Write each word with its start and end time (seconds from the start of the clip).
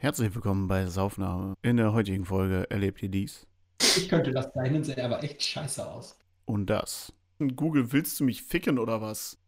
Herzlich 0.00 0.34
willkommen 0.34 0.68
bei 0.68 0.86
Sauffnahme. 0.86 1.54
In 1.62 1.76
der 1.76 1.92
heutigen 1.92 2.24
Folge 2.24 2.70
erlebt 2.70 3.02
ihr 3.02 3.08
dies 3.08 3.46
Ich 3.80 4.08
könnte 4.08 4.30
das 4.32 4.52
zeichnen, 4.52 4.84
sähe 4.84 5.04
aber 5.04 5.22
echt 5.24 5.42
scheiße 5.42 5.86
aus. 5.86 6.16
und 6.44 6.66
das. 6.70 7.12
Google, 7.56 7.92
willst 7.92 8.18
du 8.20 8.24
mich 8.24 8.42
ficken 8.42 8.78
oder 8.78 9.00
was? 9.00 9.38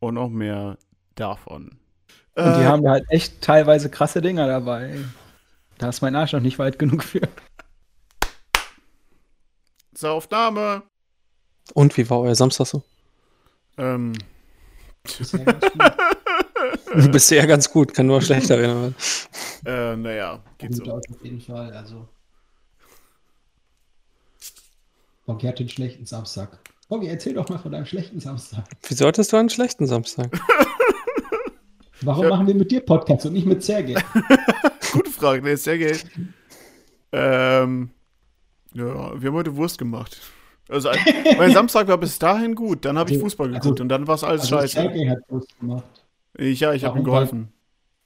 Und 0.00 0.14
noch 0.14 0.28
mehr 0.28 0.78
davon. 1.14 1.78
Und 2.34 2.44
die 2.56 2.62
Äh, 2.62 2.64
haben 2.66 2.82
da 2.82 2.90
halt 2.92 3.04
echt 3.08 3.40
teilweise 3.40 3.88
krasse 3.90 4.20
Dinger 4.20 4.46
dabei. 4.46 4.98
Da 5.78 5.88
ist 5.88 6.02
mein 6.02 6.14
Arsch 6.16 6.32
noch 6.32 6.40
nicht 6.40 6.58
weit 6.58 6.78
genug 6.78 7.02
für. 7.04 7.28
Sauffnahme. 9.94 10.82
Und 11.74 11.96
wie 11.96 12.08
war 12.10 12.20
euer 12.20 12.34
Samstag 12.34 12.66
so? 12.66 12.82
Ähm, 13.78 14.12
Bisher 15.02 15.44
ganz 15.44 15.60
gut. 15.72 15.82
Bisher 17.12 17.46
ganz 17.46 17.70
gut, 17.70 17.92
kann 17.94 18.06
nur 18.06 18.20
schlechter 18.22 18.58
werden. 18.58 18.94
äh, 19.64 19.96
naja, 19.96 20.40
geht 20.58 20.72
gut 20.72 20.86
so. 20.86 20.92
aus 20.92 21.02
auf 21.10 21.24
jeden 21.24 21.40
Fall. 21.40 21.72
Also. 21.72 22.06
Boggy 25.26 25.46
hat 25.46 25.58
den 25.58 25.68
schlechten 25.68 26.06
Samstag. 26.06 26.58
Boggy, 26.88 27.08
erzähl 27.08 27.34
doch 27.34 27.48
mal 27.48 27.58
von 27.58 27.72
deinem 27.72 27.86
schlechten 27.86 28.20
Samstag. 28.20 28.64
Wieso 28.88 29.06
hattest 29.06 29.32
du 29.32 29.36
einen 29.36 29.50
schlechten 29.50 29.86
Samstag? 29.86 30.28
Warum 32.02 32.24
Ja. 32.24 32.30
machen 32.30 32.46
wir 32.46 32.54
mit 32.54 32.70
dir 32.70 32.80
Podcast 32.80 33.26
und 33.26 33.32
nicht 33.32 33.46
mit 33.46 33.62
Sergej? 33.62 33.96
Gute 34.92 35.10
Frage, 35.10 35.42
nee, 35.42 35.54
sehr 35.56 35.78
geil. 35.78 35.98
Ähm, 37.12 37.90
ja, 38.74 38.84
wir 39.20 39.28
haben 39.30 39.34
heute 39.36 39.56
Wurst 39.56 39.78
gemacht. 39.78 40.20
Also, 40.68 40.90
ein- 40.90 40.98
mein 41.38 41.52
Samstag 41.52 41.88
war 41.88 41.96
bis 41.98 42.18
dahin 42.18 42.54
gut. 42.54 42.84
Dann 42.84 42.98
habe 42.98 43.10
ich 43.10 43.16
Also- 43.16 43.24
Fußball 43.26 43.48
geguckt 43.48 43.64
also- 43.66 43.82
und 43.82 43.88
dann 43.88 44.06
war 44.06 44.14
es 44.16 44.24
alles 44.24 44.42
Also 44.42 44.56
scheiße. 44.58 44.74
Sergej 44.74 45.08
hat 45.08 45.18
Post 45.26 45.58
gemacht. 45.58 45.84
Ich, 46.38 46.60
ja, 46.60 46.72
ich 46.72 46.84
habe 46.84 46.98
ihm 46.98 47.04
geholfen. 47.04 47.52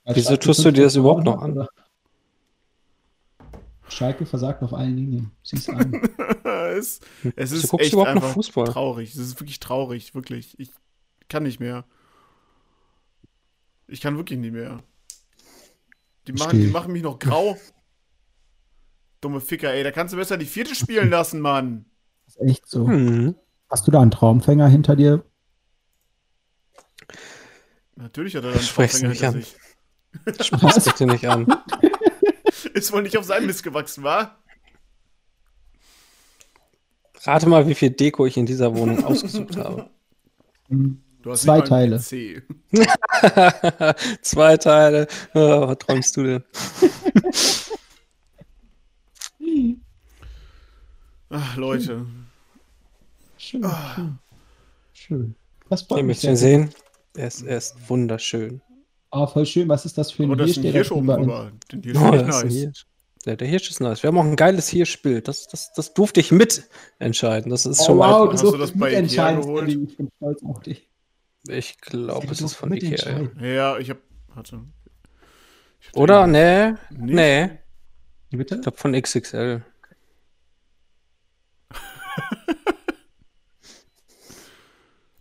Wieso 0.07 0.37
tust 0.37 0.65
du 0.65 0.70
dir 0.73 0.84
das 0.84 0.95
5 0.95 1.05
überhaupt 1.05 1.25
noch 1.25 1.41
an? 1.43 1.66
Schalke 3.89 4.25
versagt 4.25 4.62
auf 4.62 4.73
allen 4.73 4.97
Linien. 4.97 5.33
Siehst 5.43 5.69
du 5.69 5.73
an. 5.73 5.92
es, 6.45 7.01
es 7.36 7.51
Du 7.51 7.56
ist 7.56 7.69
guckst 7.69 7.86
echt 7.86 7.92
überhaupt 7.92 8.14
noch 8.14 8.23
einfach 8.23 8.34
Fußball? 8.34 8.67
traurig. 8.67 9.11
Es 9.11 9.17
ist 9.17 9.41
wirklich 9.41 9.58
traurig, 9.58 10.14
wirklich. 10.14 10.58
Ich 10.61 10.70
kann 11.28 11.42
nicht 11.42 11.58
mehr. 11.61 11.84
Ich 13.89 14.01
kann 14.01 14.17
wirklich 14.17 14.39
nicht 14.39 14.53
mehr. 14.53 14.83
Die 16.28 16.33
machen, 16.33 16.61
die 16.61 16.69
machen 16.69 16.92
mich 16.92 17.03
noch 17.03 17.19
grau. 17.19 17.56
Dumme 19.20 19.41
Ficker, 19.41 19.73
ey. 19.73 19.83
Da 19.83 19.91
kannst 19.91 20.14
du 20.14 20.19
besser 20.19 20.36
die 20.39 20.47
vierte 20.47 20.75
spielen 20.77 21.11
lassen, 21.11 21.41
Mann. 21.41 21.84
ist 22.28 22.41
echt 22.41 22.69
so. 22.69 22.86
Hm. 22.86 23.34
Hast 23.69 23.86
du 23.86 23.91
da 23.91 24.01
einen 24.01 24.11
Traumfänger 24.12 24.69
hinter 24.69 24.95
dir? 24.97 25.25
Natürlich 28.01 28.34
hat 28.37 28.45
er 28.45 28.53
dann 28.53 28.62
Sprech's 28.62 29.03
nicht 29.03 29.23
an. 29.25 29.34
sich. 29.34 29.55
Sprech's 30.47 30.84
bitte 30.84 31.06
nicht 31.06 31.27
an. 31.29 31.47
Ist 32.75 32.92
wohl 32.92 33.03
nicht 33.03 33.17
auf 33.17 33.25
seinem 33.25 33.47
Mist 33.47 33.62
gewachsen, 33.62 34.03
wa? 34.05 34.37
Rate 37.23 37.48
mal, 37.48 37.67
wie 37.69 37.75
viel 37.75 37.91
Deko 37.91 38.27
ich 38.27 38.37
in 38.37 38.47
dieser 38.47 38.75
Wohnung 38.75 39.05
ausgesucht 39.05 39.57
habe. 39.57 39.91
Du 40.69 41.31
hast 41.31 41.42
Zwei 41.42 41.61
Teile. 41.61 42.01
Zwei 44.23 44.57
Teile. 44.57 45.07
Oh, 45.35 45.69
was 45.69 45.79
träumst 45.79 46.17
du 46.17 46.23
denn? 46.23 46.45
Ach, 51.29 51.57
Leute. 51.57 52.07
Schön, 53.39 53.64
Ah. 53.64 53.95
schön. 53.97 54.19
Schön. 54.92 55.35
Ihr 55.91 55.97
mich 55.97 56.05
müsst 56.05 56.25
ihn 56.25 56.37
sehr. 56.37 56.59
sehen. 56.59 56.70
Er 57.16 57.27
ist, 57.27 57.42
er 57.42 57.56
ist 57.58 57.77
wunderschön. 57.89 58.61
Ah, 59.11 59.27
voll 59.27 59.44
schön. 59.47 59.69
Was 59.69 59.84
ist 59.84 59.98
das 59.98 60.12
für 60.12 60.22
ein 60.22 60.30
ein 60.33 60.39
Hirsch, 60.39 60.61
der 60.61 60.70
Hirsch 60.72 60.92
oben 60.92 61.08
drüber. 61.08 61.52
Den 61.72 61.83
Hirsch 61.83 61.98
Oh, 61.98 62.11
nice. 62.11 62.52
Hirsch. 62.52 62.86
Ja, 63.27 63.36
der 63.36 63.48
Hirsch 63.48 63.69
ist 63.70 63.80
nice. 63.80 64.02
Wir 64.02 64.08
haben 64.08 64.19
auch 64.19 64.25
ein 64.25 64.36
geiles 64.36 64.69
Hirschbild. 64.69 65.28
Das, 65.28 65.47
das, 65.48 65.72
das 65.72 65.92
durfte 65.92 66.20
ich 66.20 66.30
mitentscheiden. 66.33 67.50
Das 67.50 67.67
ist 67.67 67.80
Oh, 67.80 67.84
schon 67.86 67.98
wow, 67.98 68.06
mal. 68.06 68.27
du 68.27 68.33
Hast 68.33 68.42
du 68.44 68.56
das 68.56 68.72
bei 68.78 68.92
Ikea 68.98 69.33
geholt? 69.33 69.69
Ich 69.69 69.96
bin 69.96 70.08
stolz 70.17 70.42
auf 70.45 70.61
dich. 70.61 70.89
Ich 71.48 71.80
glaube, 71.80 72.27
es 72.30 72.40
ist 72.40 72.55
von 72.55 72.73
Ikea. 72.73 73.29
Ja. 73.40 73.79
ich 73.79 73.90
hab. 73.90 73.98
Warte. 74.35 74.61
Ich 75.80 75.89
hab 75.89 75.96
Oder? 75.96 76.27
Nee. 76.27 76.74
Nee. 76.90 77.51
Wie 78.30 78.36
bitte? 78.36 78.56
Ich 78.56 78.62
glaube 78.62 78.79
von 78.79 78.92
XXL. 78.92 79.62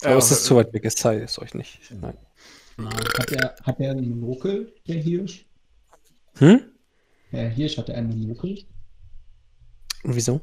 Aber 0.03 0.17
es 0.17 0.31
ist 0.31 0.45
zu 0.45 0.55
weit 0.55 0.73
weg. 0.73 0.85
Es 0.85 0.95
zeige 0.95 1.23
es 1.23 1.39
euch 1.39 1.53
nicht. 1.53 1.79
Nein. 1.91 2.17
Nein. 2.77 2.93
Hat 2.93 3.31
er, 3.31 3.55
hat 3.63 3.79
er 3.79 3.91
einen 3.91 4.09
Monokel, 4.09 4.73
der 4.87 4.95
Hirsch? 4.95 5.45
Hm? 6.37 6.61
Der 7.31 7.49
Hirsch 7.49 7.77
hatte 7.77 7.93
einen 7.93 8.17
Monokel. 8.17 8.63
Und 10.03 10.15
wieso? 10.15 10.41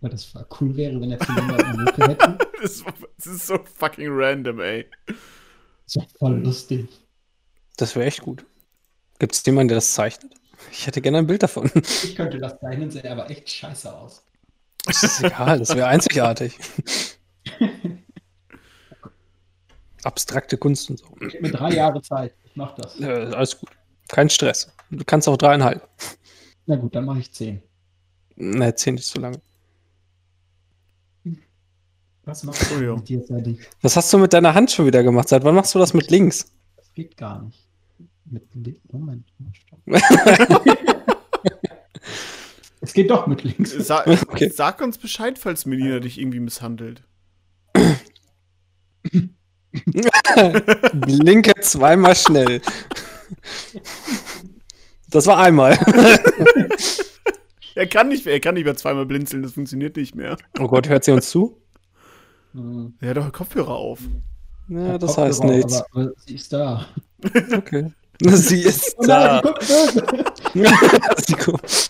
Weil 0.00 0.10
das 0.10 0.32
cool 0.60 0.76
wäre, 0.76 1.00
wenn 1.00 1.10
er 1.10 1.18
Zylinder 1.18 1.64
einen 1.64 1.78
Monokel 1.78 2.08
hätte. 2.08 2.38
Das, 2.60 2.82
das 3.16 3.26
ist 3.26 3.46
so 3.46 3.56
fucking 3.76 4.08
random, 4.10 4.58
ey. 4.58 4.90
Das 5.06 5.94
ist 5.94 6.18
voll 6.18 6.40
lustig. 6.40 6.88
Das 7.76 7.94
wäre 7.94 8.06
echt 8.06 8.22
gut. 8.22 8.44
Gibt 9.20 9.32
es 9.32 9.46
jemanden, 9.46 9.68
der 9.68 9.76
das 9.76 9.94
zeichnet? 9.94 10.34
Ich 10.72 10.88
hätte 10.88 11.00
gerne 11.00 11.18
ein 11.18 11.28
Bild 11.28 11.44
davon. 11.44 11.70
Ich 11.76 12.16
könnte 12.16 12.38
das 12.38 12.58
zeichnen, 12.58 12.90
sähe 12.90 13.08
aber 13.08 13.30
echt 13.30 13.48
scheiße 13.48 13.96
aus. 13.96 14.24
Das 14.84 15.04
ist 15.04 15.22
egal, 15.22 15.60
das 15.60 15.76
wäre 15.76 15.86
einzigartig. 15.86 16.58
Abstrakte 20.08 20.56
Kunst 20.56 20.88
und 20.88 20.98
so. 20.98 21.06
Ich 21.20 21.34
hab 21.34 21.42
mir 21.42 21.50
drei 21.50 21.74
Jahre 21.74 22.00
Zeit. 22.00 22.32
Ich 22.44 22.56
mach 22.56 22.74
das. 22.76 22.98
Äh, 22.98 23.04
alles 23.04 23.60
gut. 23.60 23.68
Kein 24.08 24.30
Stress. 24.30 24.72
Du 24.90 25.04
kannst 25.04 25.28
auch 25.28 25.36
dreieinhalb. 25.36 25.86
Na 26.64 26.76
gut, 26.76 26.94
dann 26.94 27.04
mache 27.04 27.18
ich 27.18 27.30
zehn. 27.30 27.62
Ne, 28.36 28.74
zehn 28.74 28.96
ist 28.96 29.10
zu 29.10 29.20
lange. 29.20 29.38
Was 32.24 32.42
machst 32.42 32.70
du 32.70 32.74
mit 32.96 33.06
dir, 33.06 33.22
Sadie? 33.22 33.58
Was 33.82 33.96
hast 33.96 34.10
du 34.10 34.16
mit 34.16 34.32
deiner 34.32 34.54
Hand 34.54 34.70
schon 34.70 34.86
wieder 34.86 35.02
gemacht? 35.02 35.28
Seit 35.28 35.44
wann 35.44 35.54
machst 35.54 35.74
du 35.74 35.78
das 35.78 35.92
mit 35.92 36.10
links? 36.10 36.50
Das 36.76 36.90
geht 36.94 37.14
gar 37.18 37.42
nicht. 37.42 37.68
Mit 38.24 38.44
Moment. 38.90 39.26
stopp. 39.52 39.78
es 42.80 42.94
geht 42.94 43.10
doch 43.10 43.26
mit 43.26 43.44
links. 43.44 43.72
Sa 43.72 44.06
Okay. 44.28 44.48
Sag 44.48 44.80
uns 44.80 44.96
Bescheid, 44.96 45.38
falls 45.38 45.66
Melina 45.66 46.00
dich 46.00 46.18
irgendwie 46.18 46.40
misshandelt. 46.40 47.02
Linke 51.06 51.52
zweimal 51.60 52.16
schnell. 52.16 52.60
Das 55.10 55.26
war 55.26 55.38
einmal. 55.38 55.78
Er 57.74 57.86
kann 57.86 58.08
nicht, 58.08 58.26
er 58.26 58.40
kann 58.40 58.54
nicht 58.54 58.64
mehr 58.64 58.76
zweimal 58.76 59.06
blinzeln, 59.06 59.42
das 59.42 59.52
funktioniert 59.52 59.96
nicht 59.96 60.14
mehr. 60.14 60.36
Oh 60.58 60.66
Gott, 60.68 60.88
hört 60.88 61.04
sie 61.04 61.12
uns 61.12 61.30
zu? 61.30 61.60
Hm. 62.52 62.94
Er 63.00 63.10
hat 63.10 63.16
doch 63.18 63.32
Kopfhörer 63.32 63.76
auf. 63.76 64.00
Ja, 64.68 64.98
das 64.98 65.10
Kopfhörer, 65.14 65.28
heißt 65.28 65.44
nichts. 65.44 65.74
Aber, 65.92 66.00
aber 66.02 66.12
sie 66.26 66.34
ist 66.34 66.52
da. 66.52 66.86
Okay. 67.56 67.92
Sie 68.20 68.62
ist 68.62 68.96
Oh 68.98 69.04
nein, 69.06 69.40
da. 69.44 69.54
Sie 71.24 71.34
guckt- 71.34 71.88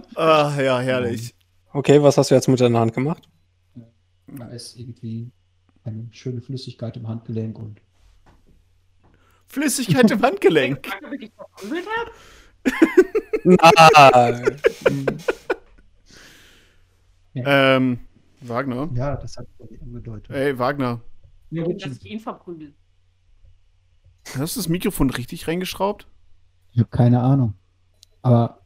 Ah, 0.16 0.52
ja, 0.60 0.80
herrlich. 0.80 1.34
Okay, 1.74 2.02
was 2.02 2.16
hast 2.16 2.30
du 2.30 2.34
jetzt 2.34 2.48
mit 2.48 2.58
deiner 2.60 2.80
Hand 2.80 2.94
gemacht? 2.94 3.28
Da 4.36 4.48
ist 4.48 4.76
irgendwie 4.76 5.30
eine 5.84 6.08
schöne 6.10 6.40
Flüssigkeit 6.40 6.96
im 6.96 7.08
Handgelenk 7.08 7.58
und 7.58 7.80
Flüssigkeit 9.46 10.10
im 10.10 10.22
Handgelenk. 10.22 10.88
Nein. 13.44 14.60
ähm, 17.34 17.98
Wagner. 18.42 18.88
ja, 18.94 19.16
das 19.16 19.36
hat 19.36 19.46
angedeutet. 19.80 20.30
Ey, 20.30 20.58
Wagner. 20.58 21.00
Ja, 21.50 21.64
gut, 21.64 21.84
dass 21.84 21.96
ich 21.96 22.06
ihn 22.06 22.20
verprügel. 22.20 22.74
Hast 24.38 24.54
du 24.56 24.60
das 24.60 24.68
Mikrofon 24.68 25.10
richtig 25.10 25.48
reingeschraubt? 25.48 26.06
Ich 26.72 26.78
habe 26.78 26.90
keine 26.90 27.20
Ahnung. 27.20 27.54
Aber 28.22 28.60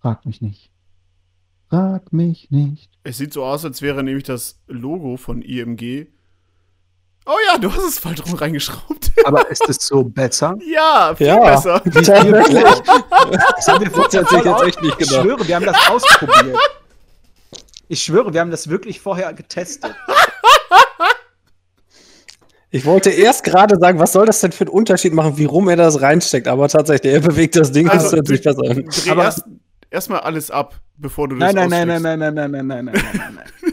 frag 0.00 0.26
mich 0.26 0.42
nicht. 0.42 0.70
Frag 1.70 2.12
mich 2.12 2.50
nicht. 2.50 2.88
Es 3.04 3.18
sieht 3.18 3.32
so 3.32 3.44
aus, 3.44 3.64
als 3.64 3.82
wäre 3.82 4.02
nämlich 4.02 4.24
das 4.24 4.58
Logo 4.66 5.16
von 5.16 5.42
IMG. 5.42 6.06
Oh 7.26 7.36
ja, 7.46 7.58
du 7.58 7.70
hast 7.70 7.84
es 7.86 7.98
falsch 7.98 8.24
rum 8.24 8.34
reingeschraubt. 8.34 9.10
Aber 9.24 9.50
ist 9.50 9.68
es 9.68 9.76
so 9.86 10.02
besser? 10.02 10.56
ja, 10.66 11.14
viel 11.14 11.26
Ja. 11.26 11.38
besser. 11.40 11.82
Das 11.84 12.08
haben 12.08 12.32
wir 12.32 13.90
Das 13.90 14.14
hätte 14.14 14.36
ich 14.38 14.44
jetzt 14.44 14.62
echt 14.62 14.82
nicht 14.82 14.92
Ich 15.00 15.08
gedacht. 15.08 15.22
schwöre, 15.22 15.46
wir 15.48 15.56
haben 15.56 15.66
das 15.66 15.76
ausprobiert. 15.90 16.56
Ich 17.88 18.02
schwöre, 18.02 18.32
wir 18.32 18.40
haben 18.40 18.50
das 18.50 18.68
wirklich 18.68 19.00
vorher 19.00 19.32
getestet. 19.34 19.94
Ich 22.70 22.84
wollte 22.84 23.08
erst 23.10 23.44
gerade 23.44 23.78
sagen, 23.78 23.98
was 23.98 24.12
soll 24.12 24.26
das 24.26 24.40
denn 24.40 24.52
für 24.52 24.64
einen 24.64 24.70
Unterschied 24.74 25.14
machen, 25.14 25.38
wie 25.38 25.46
rum 25.46 25.68
er 25.70 25.76
das 25.76 26.02
reinsteckt, 26.02 26.48
aber 26.48 26.68
tatsächlich, 26.68 27.12
er 27.14 27.20
bewegt 27.20 27.56
das 27.56 27.72
Ding, 27.72 27.86
das 27.86 28.04
Also, 28.04 28.16
hört 28.16 28.26
sich 28.26 28.42
besser 28.42 28.60
an. 28.62 28.84
Dreh 28.84 29.10
Aber- 29.10 29.24
erst, 29.24 29.44
erstmal 29.90 30.20
alles 30.20 30.50
ab, 30.50 30.80
bevor 30.96 31.28
du 31.28 31.36
das 31.36 31.52
Nein, 31.54 31.68
nein, 31.68 31.88
nein, 31.88 31.90
aussteckst. 31.90 32.02
nein, 32.04 32.34
nein, 32.34 32.34
nein, 32.34 32.50
nein, 32.50 32.66
nein, 32.66 32.84
nein, 32.84 33.02
nein, 33.02 33.16
nein, 33.16 33.34
nein. 33.34 33.72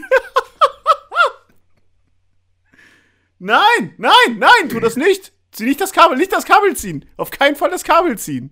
Nein, 3.38 3.94
nein, 3.98 4.38
nein, 4.38 4.68
tu 4.70 4.80
das 4.80 4.96
nicht. 4.96 5.30
Zieh 5.52 5.66
nicht 5.66 5.80
das 5.80 5.92
Kabel, 5.92 6.16
nicht 6.16 6.32
das 6.32 6.46
Kabel 6.46 6.74
ziehen. 6.74 7.04
Auf 7.18 7.30
keinen 7.30 7.54
Fall 7.54 7.70
das 7.70 7.84
Kabel 7.84 8.16
ziehen. 8.18 8.50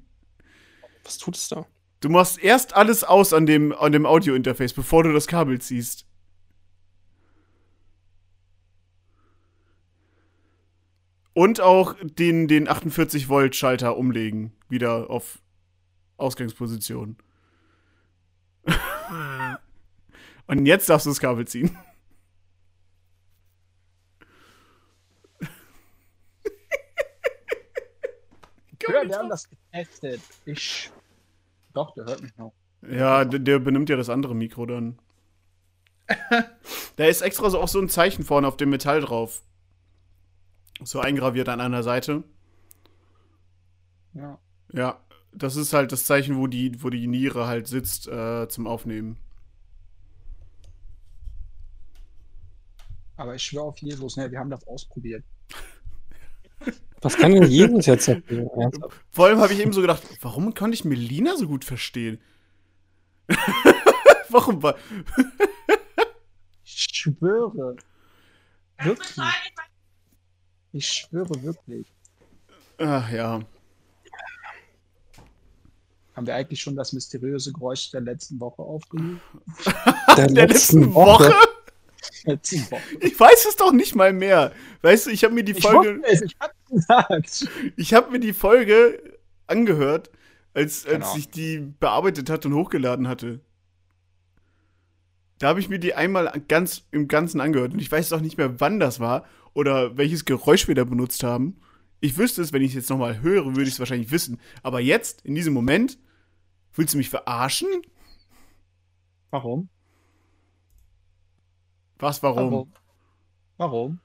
Was 1.05 1.16
tut 1.16 1.37
es 1.37 1.49
da? 1.49 1.66
Du 2.00 2.11
machst 2.11 2.38
erst 2.38 2.75
alles 2.76 3.02
aus 3.02 3.32
an 3.32 3.46
dem, 3.46 3.72
an 3.72 3.93
dem 3.93 4.05
Audio-Interface, 4.05 4.75
bevor 4.75 5.02
du 5.02 5.12
das 5.12 5.26
Kabel 5.26 5.58
ziehst. 5.61 6.06
Und 11.32 11.61
auch 11.61 11.96
den, 12.02 12.46
den 12.46 12.69
48-Volt-Schalter 12.69 13.96
umlegen. 13.96 14.52
Wieder 14.69 15.11
auf 15.11 15.38
Ausgangsposition. 16.16 17.16
Und 20.46 20.66
jetzt 20.66 20.88
darfst 20.88 21.06
du 21.06 21.11
das 21.11 21.20
Kabel 21.20 21.46
ziehen. 21.46 21.76
Ja, 28.88 29.08
wir 29.08 29.19
haben 29.19 29.31
das 29.31 29.49
getestet. 29.49 30.20
Ich. 30.44 30.90
Doch, 31.72 31.94
der 31.94 32.05
hört 32.05 32.22
mich 32.22 32.37
noch. 32.37 32.52
Ja, 32.88 33.25
der, 33.25 33.40
der 33.40 33.58
benimmt 33.58 33.88
ja 33.88 33.96
das 33.96 34.11
andere 34.11 34.34
Mikro 34.34 34.66
dann. 34.66 34.99
da 36.96 37.05
ist 37.05 37.22
extra 37.22 37.49
so 37.49 37.61
auch 37.61 37.69
so 37.69 37.81
ein 37.81 37.88
Zeichen 37.88 38.25
vorne 38.25 38.46
auf 38.46 38.56
dem 38.56 38.70
Metall 38.70 39.00
drauf. 39.00 39.43
So 40.82 41.00
eingraviert 41.00 41.49
an 41.49 41.61
einer 41.61 41.82
Seite. 41.82 42.25
Ja. 44.12 44.38
Ja, 44.72 45.00
das 45.37 45.57
ist 45.57 45.73
halt 45.73 45.93
das 45.93 46.05
Zeichen, 46.05 46.37
wo 46.37 46.47
die, 46.47 46.83
wo 46.83 46.91
die 46.91 47.07
Niere 47.07 47.47
halt 47.47 47.67
sitzt 47.67 48.09
äh, 48.09 48.49
zum 48.49 48.67
Aufnehmen. 48.67 49.17
Aber 53.17 53.35
ich 53.35 53.43
schwöre 53.43 53.65
auf 53.65 53.79
Jesus, 53.79 54.17
ne, 54.17 54.31
wir 54.31 54.39
haben 54.39 54.51
das 54.51 54.67
ausprobiert. 54.67 55.25
Was 57.01 57.17
kann 57.17 57.33
denn 57.33 57.45
Jesus 57.45 57.87
jetzt? 57.87 58.09
Ernsthaft? 58.09 58.95
Vor 59.11 59.27
allem 59.27 59.39
habe 59.39 59.53
ich 59.53 59.61
eben 59.61 59.73
so 59.73 59.81
gedacht, 59.81 60.03
warum 60.23 60.55
konnte 60.55 60.75
ich 60.75 60.85
Melina 60.85 61.37
so 61.37 61.47
gut 61.47 61.65
verstehen? 61.65 62.19
warum 64.31 64.63
war. 64.63 64.77
Ich 66.65 66.89
schwöre. 66.93 67.77
Wirklich. 68.83 69.25
Ich 70.73 70.89
schwöre 70.89 71.43
wirklich. 71.43 71.87
Ach 72.79 73.11
ja. 73.11 73.41
Haben 76.14 76.26
wir 76.26 76.34
eigentlich 76.34 76.61
schon 76.61 76.76
das 76.76 76.93
mysteriöse 76.93 77.52
Geräusch 77.52 77.90
der 77.90 78.00
letzten 78.02 78.38
Woche 78.40 78.62
aufgenommen? 78.62 79.20
Der, 80.16 80.28
Der 80.28 80.46
letzten 80.49 80.94
Woche? 80.94 81.34
Letzten 82.25 82.70
Woche. 82.70 82.82
Ich 83.00 83.19
weiß 83.19 83.46
es 83.49 83.56
doch 83.56 83.72
nicht 83.72 83.94
mal 83.96 84.12
mehr. 84.12 84.52
Weißt 84.82 85.06
du, 85.06 85.11
ich 85.11 85.25
habe 85.25 85.34
mir 85.34 85.43
die 85.43 85.52
Ich 85.52 85.62
Folge. 85.66 86.00
es, 86.05 86.22
ich 86.22 86.37
hab's 86.38 86.55
gesagt. 86.70 87.49
Ich 87.76 87.94
habe 87.94 88.12
mir 88.12 88.20
die 88.20 88.32
Folge 88.32 89.02
angehört, 89.49 90.11
als, 90.52 90.87
als 90.87 90.93
Genau. 90.94 91.16
ich 91.16 91.31
die 91.31 91.58
bearbeitet 91.81 92.31
hatte 92.31 92.46
und 92.49 92.55
hochgeladen 92.55 93.08
hatte. 93.08 93.40
Da 95.38 95.49
habe 95.49 95.58
ich 95.61 95.69
mir 95.69 95.81
die 95.81 95.94
einmal 95.94 96.32
ganz 96.46 96.84
im 96.93 97.08
Ganzen 97.08 97.40
angehört 97.40 97.72
und 97.72 97.81
ich 97.81 97.90
weiß 97.90 98.08
doch 98.11 98.20
nicht 98.20 98.38
mehr, 98.38 98.61
wann 98.61 98.78
das 98.78 99.00
war 99.00 99.25
oder 99.52 99.96
welches 99.96 100.25
Geräusch 100.25 100.69
wir 100.69 100.76
da 100.76 100.84
benutzt 100.84 101.25
haben. 101.25 101.56
Ich 102.05 102.19
wüsste 102.19 102.43
es, 102.43 102.53
wenn 102.53 102.61
ich 102.61 102.73
es 102.73 102.75
jetzt 102.75 102.91
nochmal 102.91 103.23
höre, 103.23 103.47
würde 103.47 103.62
ich 103.62 103.71
es 103.71 103.79
wahrscheinlich 103.79 104.11
wissen. 104.11 104.39
Aber 104.62 104.79
jetzt, 104.79 105.23
in 105.23 105.35
diesem 105.35 105.55
Moment, 105.55 105.99
willst 106.75 106.93
du 106.93 106.99
mich 106.99 107.09
verarschen? 107.09 107.67
Warum? 109.31 109.71
Was, 111.99 112.23
warum? 112.23 112.71
Warum? 113.56 114.01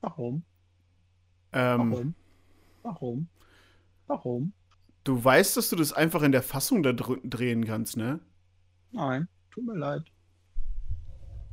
Warum? 0.00 0.44
Ähm, 1.52 1.90
Warum? 1.92 2.14
Warum? 2.82 3.28
Warum? 4.06 4.52
du 5.04 5.22
weißt, 5.22 5.58
dass 5.58 5.68
du 5.68 5.76
das 5.76 5.92
einfach 5.92 6.22
in 6.22 6.32
der 6.32 6.42
Fassung 6.42 6.82
da 6.82 6.94
dr 6.94 7.18
drehen 7.22 7.66
kannst, 7.66 7.98
ne? 7.98 8.18
Nein, 8.92 9.28
tut 9.50 9.66
mir 9.66 9.76
leid. 9.76 10.10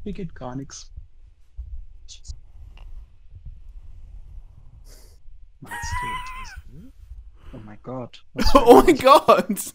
Mir 0.06 0.13
geht 0.13 0.33
gar 0.33 0.56
nichts. 0.56 0.94
Meinst 5.61 5.93
du? 6.01 6.07
Oh 7.53 7.59
mein 7.65 7.79
Gott. 7.83 8.23
Oh 8.53 8.81
mein 8.85 8.95
Gott! 8.95 9.73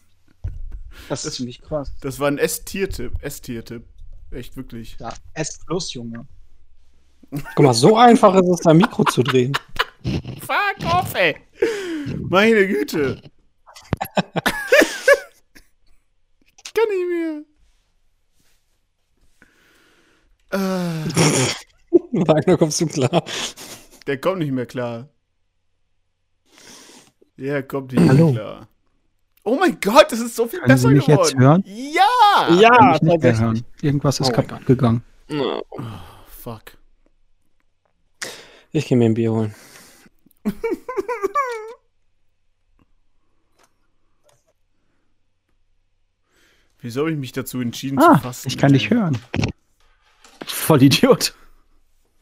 Das 1.09 1.25
ist 1.25 1.35
ziemlich 1.35 1.61
krass. 1.61 1.93
Das 2.01 2.19
war 2.19 2.27
ein 2.27 2.39
S-Tier-Tipp. 2.39 3.13
S-Tier-Tipp. 3.21 3.85
Echt 4.31 4.57
wirklich. 4.57 4.97
Ja, 4.99 5.13
S 5.35 5.59
plus, 5.63 5.93
Junge. 5.93 6.25
Guck 7.29 7.65
mal, 7.65 7.73
so 7.75 7.95
einfach 7.95 8.33
ist 8.35 8.47
es, 8.47 8.59
da 8.61 8.73
Mikro 8.73 9.03
zu 9.03 9.21
drehen. 9.21 9.53
Fuck 10.41 10.91
off, 10.91 11.13
ey. 11.13 11.35
Meine 12.29 12.67
Güte. 12.67 13.21
ich 16.63 16.73
kann 16.73 16.87
nicht 16.89 17.09
mehr. 17.09 17.43
Äh, 20.49 20.57
Wagner, 22.27 22.57
kommst 22.57 22.81
du 22.81 22.87
klar? 22.87 23.23
der 24.07 24.19
kommt 24.19 24.39
nicht 24.39 24.51
mehr 24.51 24.65
klar. 24.65 25.09
Der 27.37 27.63
kommt 27.63 27.91
nicht 27.93 28.07
Hallo. 28.07 28.31
klar. 28.33 28.67
Oh 29.43 29.55
mein 29.55 29.79
Gott, 29.79 30.11
das 30.11 30.19
ist 30.19 30.35
so 30.35 30.47
viel 30.47 30.59
Können 30.59 30.73
besser 30.73 30.89
Sie 30.89 30.95
mich 30.95 31.05
geworden. 31.05 31.23
jetzt 31.29 31.37
hören? 31.37 31.63
Ja! 31.65 32.45
Kann 32.47 32.59
Ja, 32.59 32.95
ich 32.95 33.01
nicht 33.01 33.21
mehr 33.23 33.39
hören. 33.39 33.63
Irgendwas 33.81 34.19
ist 34.19 34.29
Oh 34.29 34.33
kaputt 34.33 34.65
gegangen. 34.65 35.03
Ja. 35.29 35.61
Fuck. 36.27 36.77
Ich 38.71 38.87
gehe 38.87 38.97
mir 38.97 39.05
ein 39.05 39.13
Bier 39.13 39.31
holen. 39.31 39.55
Wieso 46.79 47.01
habe 47.01 47.11
ich 47.11 47.17
mich 47.17 47.31
dazu 47.31 47.59
entschieden 47.59 47.99
Ah, 47.99 48.15
zu 48.15 48.21
fasten? 48.21 48.47
ich 48.49 48.57
kann 48.57 48.73
dich 48.73 48.89
hören. 48.89 49.17
Vollidiot. 50.45 51.33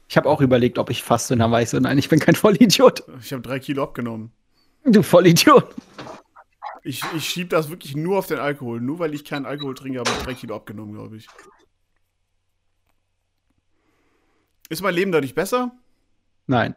Ich 0.07 0.17
habe 0.17 0.29
auch 0.29 0.39
überlegt, 0.41 0.77
ob 0.77 0.89
ich 0.89 1.03
faste, 1.03 1.33
und 1.33 1.39
dann 1.39 1.51
war 1.51 1.61
ich 1.61 1.69
so, 1.69 1.79
nein, 1.79 1.97
ich 1.97 2.09
bin 2.09 2.19
kein 2.19 2.35
Vollidiot. 2.35 3.03
Ich 3.21 3.33
habe 3.33 3.41
drei 3.41 3.59
Kilo 3.59 3.83
abgenommen. 3.83 4.31
Du 4.85 5.01
Vollidiot. 5.01 5.75
Ich, 6.83 7.03
ich 7.15 7.27
schieb 7.27 7.49
das 7.49 7.69
wirklich 7.69 7.95
nur 7.95 8.19
auf 8.19 8.27
den 8.27 8.37
Alkohol. 8.37 8.79
Nur 8.79 8.99
weil 8.99 9.15
ich 9.15 9.25
keinen 9.25 9.47
Alkohol 9.47 9.73
trinke, 9.73 9.99
habe 9.99 10.09
ich 10.11 10.23
drei 10.23 10.33
Kilo 10.35 10.55
abgenommen, 10.55 10.93
glaube 10.93 11.17
ich. 11.17 11.27
Ist 14.69 14.83
mein 14.83 14.93
Leben 14.93 15.11
dadurch 15.11 15.33
besser? 15.33 15.75
Nein. 16.45 16.75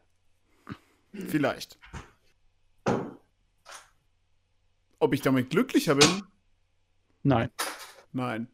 Vielleicht. 1.12 1.78
Ob 4.98 5.12
ich 5.12 5.20
damit 5.20 5.50
glücklicher 5.50 5.94
bin? 5.94 6.22
Nein. 7.22 7.50
Nein. 8.12 8.48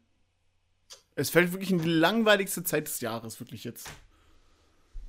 Es 1.15 1.31
fällt 1.31 1.53
wirklich 1.53 1.71
in 1.71 1.79
die 1.79 1.89
langweiligste 1.89 2.65
Zeit 2.65 2.89
des 2.89 3.01
Jahres, 3.01 3.39
wirklich 3.39 3.63
jetzt. 3.63 3.89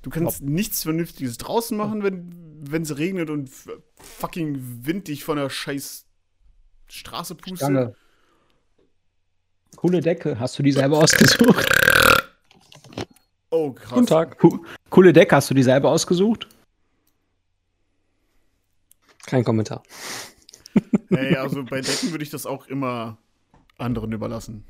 Du 0.06 0.10
kannst 0.10 0.40
nichts 0.40 0.84
Vernünftiges 0.84 1.36
draußen 1.36 1.76
machen, 1.76 2.00
wenn 2.04 2.82
es 2.82 2.96
regnet 2.96 3.28
und 3.28 3.50
fucking 3.96 4.86
Wind 4.86 5.08
dich 5.08 5.24
von 5.24 5.36
der 5.36 5.50
scheiß 5.50 6.06
Straße 6.86 7.34
pustet. 7.34 7.62
Danke. 7.62 7.96
Coole 9.74 10.00
Decke. 10.00 10.38
Hast 10.38 10.56
du 10.60 10.62
die 10.62 10.70
selber 10.70 10.98
ausgesucht? 10.98 11.68
Oh, 13.50 13.72
krass. 13.72 13.94
Guten 13.94 14.06
Tag. 14.06 14.38
Co- 14.38 14.64
Coole 14.90 15.12
Decke. 15.12 15.34
Hast 15.34 15.50
du 15.50 15.54
die 15.54 15.64
selber 15.64 15.90
ausgesucht? 15.90 16.46
Kein 19.26 19.42
Kommentar. 19.42 19.82
Hey, 21.08 21.34
also 21.34 21.64
bei 21.64 21.80
Decken 21.80 22.12
würde 22.12 22.22
ich 22.22 22.30
das 22.30 22.46
auch 22.46 22.68
immer 22.68 23.18
anderen 23.76 24.12
überlassen. 24.12 24.64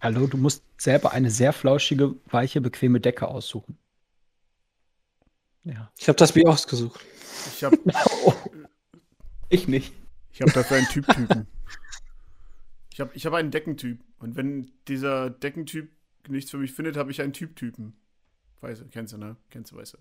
Hallo, 0.00 0.28
du 0.28 0.36
musst 0.36 0.62
selber 0.78 1.10
eine 1.10 1.32
sehr 1.32 1.52
flauschige, 1.52 2.14
weiche, 2.26 2.60
bequeme 2.60 3.00
Decke 3.00 3.26
aussuchen. 3.26 3.76
Ja. 5.64 5.90
Ich 5.98 6.08
habe 6.08 6.16
das 6.16 6.32
Bier 6.32 6.48
ausgesucht. 6.48 7.00
Ich 7.54 7.64
habe 7.64 7.76
Ich 9.48 9.66
nicht. 9.68 9.92
ich 10.32 10.42
hab 10.42 10.52
dafür 10.52 10.78
einen 10.78 10.86
Typ-Typen. 10.86 11.46
Ich 12.92 13.00
habe 13.00 13.10
ich 13.14 13.26
hab 13.26 13.32
einen 13.34 13.50
Deckentyp. 13.50 14.00
Und 14.18 14.36
wenn 14.36 14.70
dieser 14.86 15.30
Deckentyp 15.30 15.90
nichts 16.28 16.50
für 16.50 16.58
mich 16.58 16.72
findet, 16.72 16.96
habe 16.96 17.10
ich 17.10 17.20
einen 17.20 17.32
Typ-Typen. 17.32 17.94
Weißt 18.60 18.82
du, 18.82 18.86
kennst 18.86 19.12
du, 19.12 19.18
ne? 19.18 19.36
Kennst 19.50 19.72
du, 19.72 19.76
weißt 19.76 19.94
du. 19.94 19.98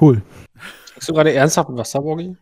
Cool. 0.00 0.22
Trinkst 0.86 1.08
du 1.08 1.12
gerade 1.12 1.32
ernsthaft 1.32 1.70
Wasser, 1.72 2.00
Boggy? 2.00 2.36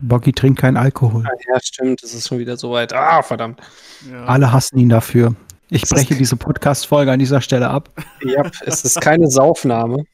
Boggy 0.00 0.32
trinkt 0.32 0.60
keinen 0.60 0.76
Alkohol. 0.76 1.24
Ja, 1.48 1.58
stimmt. 1.60 2.02
Es 2.02 2.14
ist 2.14 2.28
schon 2.28 2.38
wieder 2.38 2.56
soweit. 2.56 2.92
Ah, 2.92 3.22
verdammt. 3.22 3.60
Ja. 4.10 4.24
Alle 4.24 4.52
hassen 4.52 4.78
ihn 4.78 4.88
dafür. 4.88 5.34
Ich 5.70 5.82
breche 5.82 6.14
diese 6.14 6.36
Podcast-Folge 6.36 7.12
an 7.12 7.18
dieser 7.18 7.40
Stelle 7.40 7.68
ab. 7.68 7.90
Ja, 8.22 8.50
es 8.64 8.84
ist 8.84 9.00
keine 9.00 9.28
Saufnahme. 9.28 10.04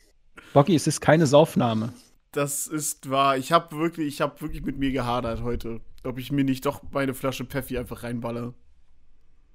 Boggy, 0.52 0.74
es 0.74 0.86
ist 0.86 1.00
keine 1.00 1.26
Saufnahme. 1.26 1.92
Das 2.32 2.66
ist 2.66 3.10
wahr. 3.10 3.36
Ich 3.36 3.52
habe 3.52 3.76
wirklich, 3.76 4.08
ich 4.08 4.20
habe 4.20 4.40
wirklich 4.40 4.62
mit 4.64 4.78
mir 4.78 4.90
gehadert 4.90 5.42
heute, 5.42 5.80
ob 6.02 6.18
ich 6.18 6.32
mir 6.32 6.44
nicht 6.44 6.66
doch 6.66 6.82
meine 6.90 7.14
Flasche 7.14 7.44
Pfeffi 7.44 7.78
einfach 7.78 8.02
reinballe. 8.02 8.54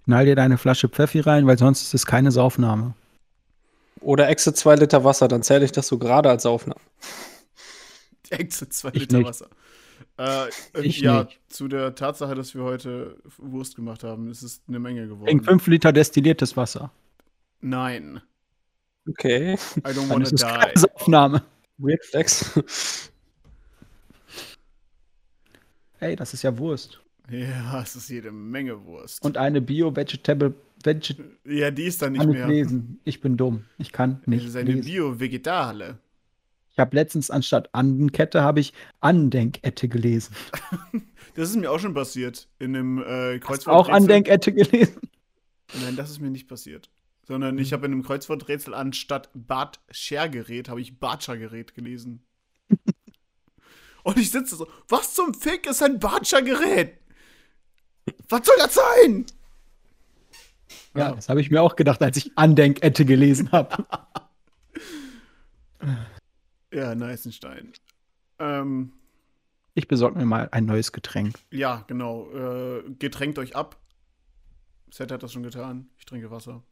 Knall 0.05 0.25
dir 0.25 0.35
deine 0.35 0.57
Flasche 0.57 0.87
Pfeffi 0.87 1.19
rein, 1.19 1.45
weil 1.45 1.57
sonst 1.57 1.81
ist 1.81 1.93
es 1.93 2.05
keine 2.05 2.31
Saufnahme. 2.31 2.93
Oder 3.99 4.29
exe 4.29 4.53
zwei 4.53 4.75
Liter 4.75 5.03
Wasser, 5.03 5.27
dann 5.27 5.43
zähle 5.43 5.65
ich 5.65 5.73
das 5.73 5.87
so 5.87 5.97
gerade 5.97 6.29
als 6.29 6.45
Aufnahme. 6.45 6.79
Exit 8.29 8.73
zwei 8.73 8.89
Ich 8.89 9.01
Liter 9.01 9.17
nicht. 9.17 9.27
Wasser. 9.27 9.47
Äh, 10.17 10.47
Ich 10.81 11.01
ja, 11.01 11.23
nicht. 11.23 11.39
zu 11.47 11.67
der 11.67 11.95
Tatsache, 11.95 12.35
dass 12.35 12.53
wir 12.55 12.63
heute 12.63 13.17
Wurst 13.37 13.75
gemacht 13.75 14.03
haben, 14.03 14.29
ist 14.29 14.41
es 14.43 14.61
eine 14.67 14.79
Menge 14.79 15.07
geworden. 15.07 15.27
Wegen 15.27 15.43
5 15.43 15.67
Liter 15.67 15.91
destilliertes 15.91 16.55
Wasser. 16.57 16.91
Nein. 17.61 18.21
Okay. 19.07 19.53
I 19.53 19.57
don't 19.81 20.09
wanna 20.09 20.23
ist 20.23 20.33
es 20.33 20.41
die. 20.41 20.89
Aufnahme. 20.95 21.43
Weird 21.77 22.03
Flex. 22.05 23.11
Ey, 25.99 26.15
das 26.15 26.33
ist 26.33 26.43
ja 26.43 26.57
Wurst. 26.57 27.01
Ja, 27.29 27.81
es 27.81 27.95
ist 27.95 28.09
jede 28.09 28.31
Menge 28.31 28.85
Wurst. 28.85 29.23
Und 29.23 29.37
eine 29.37 29.61
Bio-Vegetable. 29.61 30.53
Veget 30.83 31.17
ja, 31.45 31.71
die 31.71 31.83
ist 31.83 32.01
dann 32.01 32.13
nicht 32.13 32.25
mehr. 32.25 32.47
lesen. 32.47 32.99
Ich 33.03 33.19
bin 33.19 33.35
dumm. 33.35 33.65
Ich 33.77 33.91
kann 33.91 34.19
Es 34.21 34.27
nicht 34.27 34.45
ist 34.45 34.55
eine. 34.55 34.77
Bio-Vegetale. 34.77 35.97
Ich 36.79 36.81
habe 36.81 36.95
letztens 36.95 37.29
anstatt 37.29 37.67
Andenkette 37.73 38.41
habe 38.41 38.61
ich 38.61 38.71
Andenkette 39.01 39.89
gelesen. 39.89 40.33
Das 41.35 41.49
ist 41.49 41.57
mir 41.57 41.69
auch 41.71 41.79
schon 41.79 41.93
passiert. 41.93 42.47
In 42.57 42.75
einem 42.75 42.97
äh, 42.99 43.03
Hast 43.03 43.07
du 43.07 43.39
Kreuzworträtsel. 43.39 43.73
auch 43.73 43.89
Andenkette 43.89 44.53
gelesen? 44.53 44.99
Nein, 45.81 45.95
das 45.95 46.09
ist 46.09 46.19
mir 46.19 46.31
nicht 46.31 46.47
passiert. 46.47 46.89
Sondern 47.27 47.57
ich 47.57 47.71
habe 47.71 47.85
in 47.85 47.91
einem 47.91 48.03
Kreuzworträtsel 48.03 48.73
anstatt 48.73 49.29
Bad-Schergerät 49.33 50.69
habe 50.69 50.81
ich 50.81 50.99
Bartscher-Gerät 50.99 51.75
gelesen. 51.75 52.23
Und 54.03 54.17
ich 54.17 54.31
sitze 54.31 54.55
so, 54.55 54.67
was 54.87 55.13
zum 55.13 55.33
Fick 55.33 55.67
ist 55.67 55.83
ein 55.83 55.99
Bartscher-Gerät? 55.99 56.97
Was 58.29 58.45
soll 58.45 58.55
das 58.57 58.73
sein? 58.73 59.25
Ja, 60.95 61.11
das 61.11 61.27
habe 61.29 61.41
ich 61.41 61.51
mir 61.51 61.61
auch 61.61 61.75
gedacht, 61.75 62.01
als 62.01 62.15
ich 62.17 62.31
Andenkette 62.35 63.05
gelesen 63.05 63.51
habe. 63.51 63.85
Ja, 66.71 66.93
Neißenstein. 66.95 67.73
Ähm, 68.39 68.93
Ich 69.73 69.87
besorge 69.87 70.17
mir 70.19 70.25
mal 70.25 70.49
ein 70.51 70.65
neues 70.65 70.91
Getränk. 70.91 71.35
ja, 71.51 71.83
genau. 71.87 72.29
Äh, 72.31 72.83
getränkt 72.99 73.39
euch 73.39 73.55
ab. 73.55 73.79
Seth 74.91 75.11
hat 75.11 75.23
das 75.23 75.33
schon 75.33 75.43
getan. 75.43 75.89
Ich 75.97 76.05
trinke 76.05 76.31
Wasser. 76.31 76.63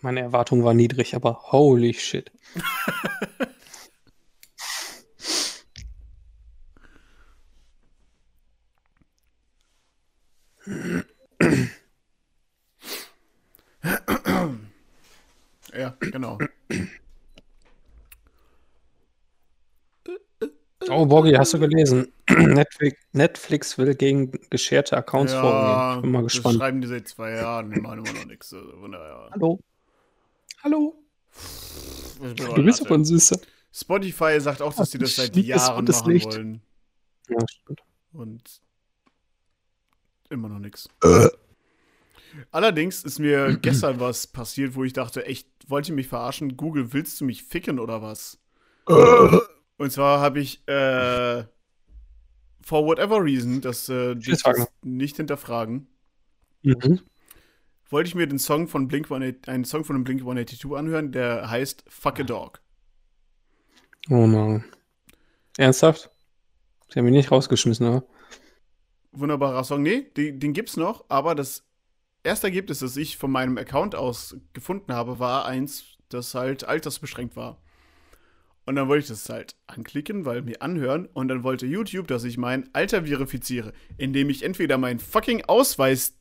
Meine 0.00 0.20
Erwartung 0.20 0.62
war 0.62 0.74
niedrig, 0.74 1.14
aber 1.16 1.50
holy 1.50 1.92
shit. 1.94 2.30
Ja, 15.76 15.96
genau. 16.00 16.38
Oh, 20.90 21.06
Boggy, 21.06 21.32
hast 21.32 21.54
du 21.54 21.58
gelesen? 21.58 22.12
Netflix, 22.28 22.98
Netflix 23.12 23.78
will 23.78 23.94
gegen 23.94 24.32
gescherte 24.50 24.96
Accounts 24.96 25.34
vorgehen. 25.34 25.96
Ich 25.96 26.02
bin 26.02 26.10
mal 26.12 26.22
das 26.22 26.32
gespannt. 26.32 26.56
schreiben 26.56 26.80
die 26.80 26.86
seit 26.86 27.08
zwei 27.08 27.32
Jahren, 27.32 27.70
die 27.70 27.80
machen 27.80 28.04
immer 28.04 28.12
noch 28.18 28.26
nichts. 28.26 28.52
Also, 28.54 28.88
daher. 28.88 29.28
Hallo. 29.32 29.60
Hallo. 30.62 31.02
Du 32.20 32.62
bist 32.64 32.80
aber 32.84 32.96
ein 32.96 33.04
Süßer. 33.04 33.38
Spotify 33.72 34.40
sagt 34.40 34.60
auch, 34.62 34.74
dass 34.74 34.90
sie 34.90 34.98
das 34.98 35.16
seit 35.16 35.36
Jahren 35.36 35.84
machen 35.84 36.10
Licht. 36.12 36.26
wollen. 36.26 36.62
Ja, 37.28 37.36
stimmt. 37.48 37.82
Und 38.12 38.60
immer 40.30 40.48
noch 40.48 40.58
nichts. 40.58 40.88
Allerdings 42.50 43.04
ist 43.04 43.18
mir 43.18 43.56
gestern 43.62 44.00
was 44.00 44.26
passiert, 44.26 44.74
wo 44.74 44.84
ich 44.84 44.92
dachte, 44.92 45.24
echt, 45.26 45.48
wollt 45.68 45.88
ihr 45.88 45.94
mich 45.94 46.08
verarschen? 46.08 46.56
Google, 46.56 46.92
willst 46.92 47.20
du 47.20 47.24
mich 47.24 47.44
ficken 47.44 47.78
oder 47.78 48.02
was? 48.02 48.38
Und 48.86 49.92
zwar 49.92 50.20
habe 50.20 50.40
ich, 50.40 50.66
äh, 50.66 51.44
for 52.62 52.84
whatever 52.86 53.22
reason, 53.22 53.60
das 53.60 53.88
äh, 53.88 54.16
nicht 54.82 55.16
hinterfragen, 55.16 55.86
Mhm. 56.62 57.00
Wollte 57.90 58.08
ich 58.08 58.14
mir 58.14 58.26
den 58.26 58.38
Song 58.38 58.68
von 58.68 58.88
Blink 58.88 59.06
182, 59.06 59.48
einen 59.48 59.64
Song 59.64 59.84
von 59.84 59.96
dem 59.96 60.04
Blink 60.04 60.20
182 60.20 60.76
anhören, 60.76 61.12
der 61.12 61.50
heißt 61.50 61.84
Fuck 61.88 62.20
a 62.20 62.22
Dog. 62.22 62.60
Oh 64.10 64.26
Mann. 64.26 64.64
Ernsthaft? 65.56 66.10
Sie 66.88 66.98
haben 66.98 67.06
mich 67.06 67.14
nicht 67.14 67.30
rausgeschmissen, 67.30 67.86
oder? 67.86 68.04
Wunderbarer 69.12 69.64
Song. 69.64 69.82
Nee, 69.82 70.06
den, 70.16 70.40
den 70.40 70.52
gibt's 70.52 70.76
noch, 70.76 71.04
aber 71.08 71.34
das 71.34 71.64
erste 72.22 72.46
Ergebnis, 72.46 72.80
das 72.80 72.96
ich 72.96 73.16
von 73.16 73.30
meinem 73.30 73.58
Account 73.58 73.94
aus 73.94 74.36
gefunden 74.52 74.92
habe, 74.92 75.18
war 75.18 75.46
eins, 75.46 75.98
das 76.08 76.34
halt 76.34 76.64
altersbeschränkt 76.64 77.36
war. 77.36 77.60
Und 78.64 78.76
dann 78.76 78.88
wollte 78.88 79.04
ich 79.04 79.08
das 79.08 79.28
halt 79.30 79.56
anklicken, 79.66 80.26
weil 80.26 80.42
mir 80.42 80.60
anhören 80.60 81.06
und 81.06 81.28
dann 81.28 81.42
wollte 81.42 81.64
YouTube, 81.64 82.06
dass 82.06 82.24
ich 82.24 82.36
mein 82.36 82.68
Alter 82.74 83.06
verifiziere, 83.06 83.72
indem 83.96 84.28
ich 84.28 84.42
entweder 84.42 84.76
meinen 84.76 84.98
fucking 84.98 85.44
Ausweis 85.46 86.17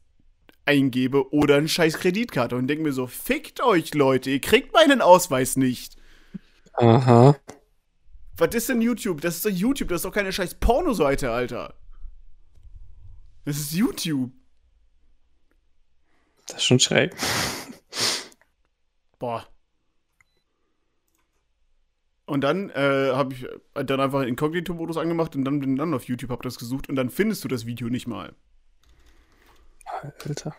eingebe 0.68 1.34
oder 1.34 1.56
eine 1.56 1.68
scheiß 1.68 1.98
Kreditkarte 2.00 2.56
und 2.56 2.68
denke 2.68 2.84
mir 2.84 2.94
so, 2.94 3.08
fickt 3.08 3.64
euch 3.64 3.94
Leute, 3.94 4.30
ihr 4.30 4.42
kriegt 4.42 4.74
meinen 4.74 5.02
Ausweis 5.02 5.56
nicht. 5.56 5.98
Aha. 6.74 7.36
Was 8.38 8.54
ist 8.54 8.70
denn 8.70 8.82
YouTube? 8.82 9.22
Das 9.22 9.38
ist 9.38 9.46
doch 9.46 9.50
YouTube, 9.50 9.90
das 9.90 9.98
ist 9.98 10.06
doch 10.06 10.14
keine 10.14 10.32
scheiß 10.32 10.56
Pornoseite, 10.56 11.32
Alter. 11.32 11.74
Das 13.46 13.58
ist 13.58 13.74
YouTube. 13.74 14.32
Das 16.48 16.58
ist 16.58 16.66
schon 16.66 16.80
schräg. 16.80 17.16
Boah. 19.20 19.48
Und 22.26 22.42
dann 22.42 22.70
äh, 22.72 23.12
habe 23.14 23.34
ich 23.34 23.48
dann 23.74 24.02
einfach 24.02 24.24
Inkognito-Modus 24.24 24.98
angemacht 24.98 25.36
und 25.36 25.46
dann 25.46 25.62
bin 25.62 25.78
dann 25.78 25.94
auf 25.94 26.04
YouTube 26.04 26.30
hab 26.30 26.42
das 26.42 26.60
gesucht 26.60 26.90
und 26.90 26.98
dann 26.98 27.10
findest 27.10 27.44
du 27.44 27.48
das 27.48 27.66
Video 27.66 27.88
nicht 27.88 28.06
mal. 28.06 28.36
Alter. 30.02 30.56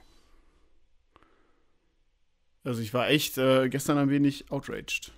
Also 2.64 2.80
ich 2.82 2.92
war 2.92 3.08
echt 3.08 3.38
äh, 3.38 3.68
gestern 3.68 3.98
ein 3.98 4.10
wenig 4.10 4.50
outraged. 4.50 5.12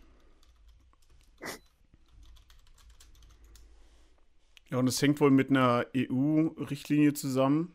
Ja, 4.70 4.78
und 4.78 4.86
es 4.86 5.02
hängt 5.02 5.20
wohl 5.20 5.30
mit 5.30 5.50
einer 5.50 5.84
EU-Richtlinie 5.96 7.12
zusammen. 7.12 7.74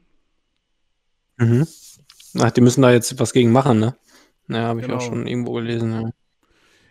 Mhm. 1.37 1.67
Ach, 2.39 2.51
die 2.51 2.61
müssen 2.61 2.81
da 2.81 2.91
jetzt 2.91 3.19
was 3.19 3.33
gegen 3.33 3.51
machen, 3.51 3.79
ne? 3.79 3.97
Ja, 4.47 4.63
habe 4.67 4.79
ich 4.79 4.85
Genau. 4.85 4.97
auch 4.97 5.01
schon 5.01 5.27
irgendwo 5.27 5.53
gelesen. 5.53 5.91
Ja. 5.91 6.09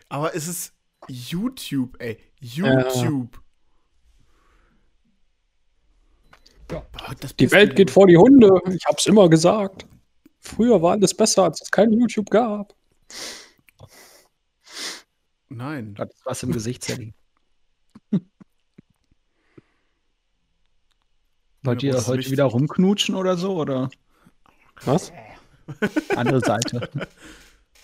Aber 0.09 0.35
es 0.35 0.47
ist 0.47 0.73
YouTube, 1.07 1.99
ey. 1.99 2.19
YouTube. 2.39 3.41
Ja. 6.71 6.83
Die 7.39 7.51
Welt 7.51 7.75
geht 7.75 7.91
vor 7.91 8.07
die 8.07 8.17
Hunde. 8.17 8.49
Ich 8.69 8.85
hab's 8.85 9.05
immer 9.05 9.29
gesagt. 9.29 9.85
Früher 10.39 10.81
war 10.81 10.91
alles 10.93 11.13
besser, 11.13 11.43
als 11.43 11.61
es 11.61 11.71
kein 11.71 11.91
YouTube 11.91 12.29
gab. 12.29 12.73
Nein. 15.49 15.93
Das 15.95 16.09
ist 16.09 16.25
was 16.25 16.43
im 16.43 16.51
Gesicht, 16.51 16.83
Sally. 16.83 17.13
Wollt 21.63 21.81
ihr 21.81 21.93
heute 21.95 22.19
wichtig. 22.19 22.31
wieder 22.31 22.43
rumknutschen 22.45 23.15
oder 23.15 23.37
so? 23.37 23.55
Oder 23.55 23.89
Was? 24.83 25.11
andere 26.15 26.39
Seite? 26.41 26.89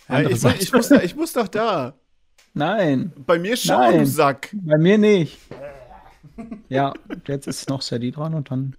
Ja, 0.09 0.17
Andere 0.17 0.33
ich, 0.33 0.61
ich, 0.63 0.73
muss 0.73 0.91
ich 0.91 1.15
muss 1.15 1.31
doch 1.31 1.47
da. 1.47 1.93
Nein, 2.53 3.13
Bei 3.25 3.39
mir 3.39 3.55
schon, 3.55 3.77
Nein. 3.77 3.99
du 3.99 4.05
Sack. 4.05 4.49
bei 4.51 4.77
mir 4.77 4.97
nicht. 4.97 5.37
Ja, 6.69 6.93
jetzt 7.27 7.47
ist 7.47 7.69
noch 7.69 7.81
Sally 7.81 8.11
dran 8.11 8.33
und 8.33 8.51
dann. 8.51 8.75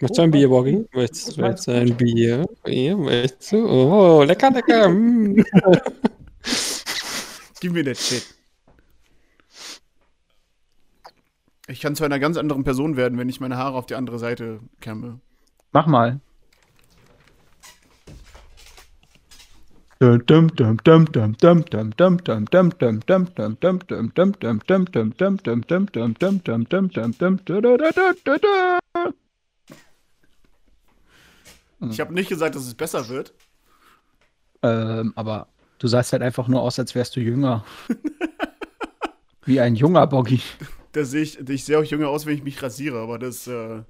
Möchtest 0.00 0.18
du 0.18 0.22
ein 0.22 0.30
Bier, 0.30 0.48
Boggy? 0.48 0.84
Möchtest, 0.92 1.38
möchtest 1.38 1.68
du 1.68 1.72
ein 1.72 1.96
Bier? 1.96 2.46
Bier? 2.64 2.96
Möchtest 2.96 3.52
du? 3.52 3.66
Oh, 3.66 4.22
lecker, 4.22 4.50
lecker. 4.50 4.88
mm. 4.88 5.36
Gib 7.60 7.72
mir 7.72 7.84
das 7.84 8.06
Shit. 8.06 8.26
Ich 11.68 11.80
kann 11.80 11.96
zu 11.96 12.04
einer 12.04 12.18
ganz 12.18 12.36
anderen 12.36 12.62
Person 12.62 12.96
werden, 12.96 13.18
wenn 13.18 13.28
ich 13.28 13.40
meine 13.40 13.56
Haare 13.56 13.76
auf 13.76 13.86
die 13.86 13.94
andere 13.94 14.18
Seite 14.18 14.60
kämme. 14.80 15.20
Mach 15.72 15.86
mal. 15.86 16.20
Ich 31.90 32.00
habe 32.00 32.14
nicht 32.14 32.28
gesagt, 32.28 32.54
dass 32.54 32.66
es 32.66 32.74
besser 32.74 33.08
wird. 33.08 33.32
Ähm, 34.62 35.12
aber 35.16 35.48
du 35.78 35.88
sahst 35.88 36.12
halt 36.12 36.22
einfach 36.22 36.48
nur 36.48 36.60
aus, 36.62 36.78
als 36.78 36.94
wärst 36.94 37.16
du 37.16 37.20
jünger. 37.20 37.64
Wie 39.44 39.60
ein 39.60 39.76
junger 39.76 40.06
Boggy. 40.06 40.40
Da 40.92 41.04
sehe 41.04 41.22
ich, 41.22 41.38
ich 41.48 41.64
sehe 41.64 41.78
auch 41.78 41.84
jünger 41.84 42.08
aus, 42.08 42.26
wenn 42.26 42.34
ich 42.34 42.42
mich 42.42 42.62
rasiere, 42.62 42.98
aber 42.98 43.18
das, 43.18 43.46
äh, 43.46 43.82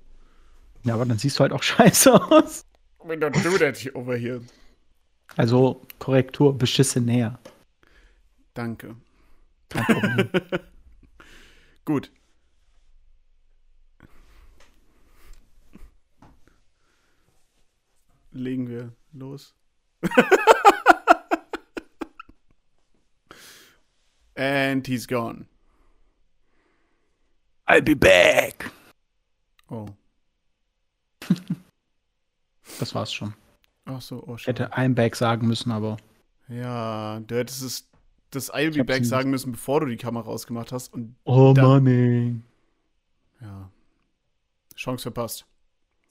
Ja, 0.84 0.94
aber 0.94 1.04
dann 1.06 1.18
siehst 1.18 1.38
du 1.38 1.42
halt 1.42 1.52
auch 1.52 1.62
scheiße 1.62 2.12
aus. 2.30 2.64
we 3.04 3.14
don't 3.14 3.42
do 3.42 3.56
that 3.58 3.94
over 3.94 4.16
here. 4.16 4.40
Also, 5.36 5.86
Korrektur, 5.98 6.56
beschissen 6.56 7.04
näher. 7.04 7.38
Danke. 8.54 8.96
Kein 9.68 9.84
Problem. 9.84 10.30
Gut. 11.84 12.10
Legen 18.32 18.68
wir 18.68 18.92
los. 19.12 19.54
And 24.36 24.86
he's 24.86 25.06
gone. 25.06 25.46
I'll 27.66 27.82
be 27.82 27.94
back. 27.94 28.70
Oh. 29.70 29.88
Das 32.78 32.94
war's 32.94 33.12
schon. 33.12 33.34
Ach 33.86 34.00
so, 34.00 34.22
oh, 34.26 34.36
Ich 34.36 34.46
hätte 34.46 34.72
I'm 34.72 34.94
back 34.94 35.14
sagen 35.16 35.46
müssen, 35.46 35.70
aber 35.70 35.96
Ja, 36.48 37.20
du 37.20 37.36
hättest 37.36 37.62
es, 37.62 37.88
das 38.30 38.52
I'll 38.52 38.74
be 38.74 38.84
back 38.84 39.04
sagen 39.04 39.30
müssen, 39.30 39.52
bevor 39.52 39.80
du 39.80 39.86
die 39.86 39.96
Kamera 39.96 40.28
ausgemacht 40.28 40.72
hast. 40.72 40.92
Und 40.92 41.14
Oh 41.24 41.54
Mann, 41.56 42.42
ja, 43.40 43.70
Chance 44.74 45.02
verpasst. 45.02 45.46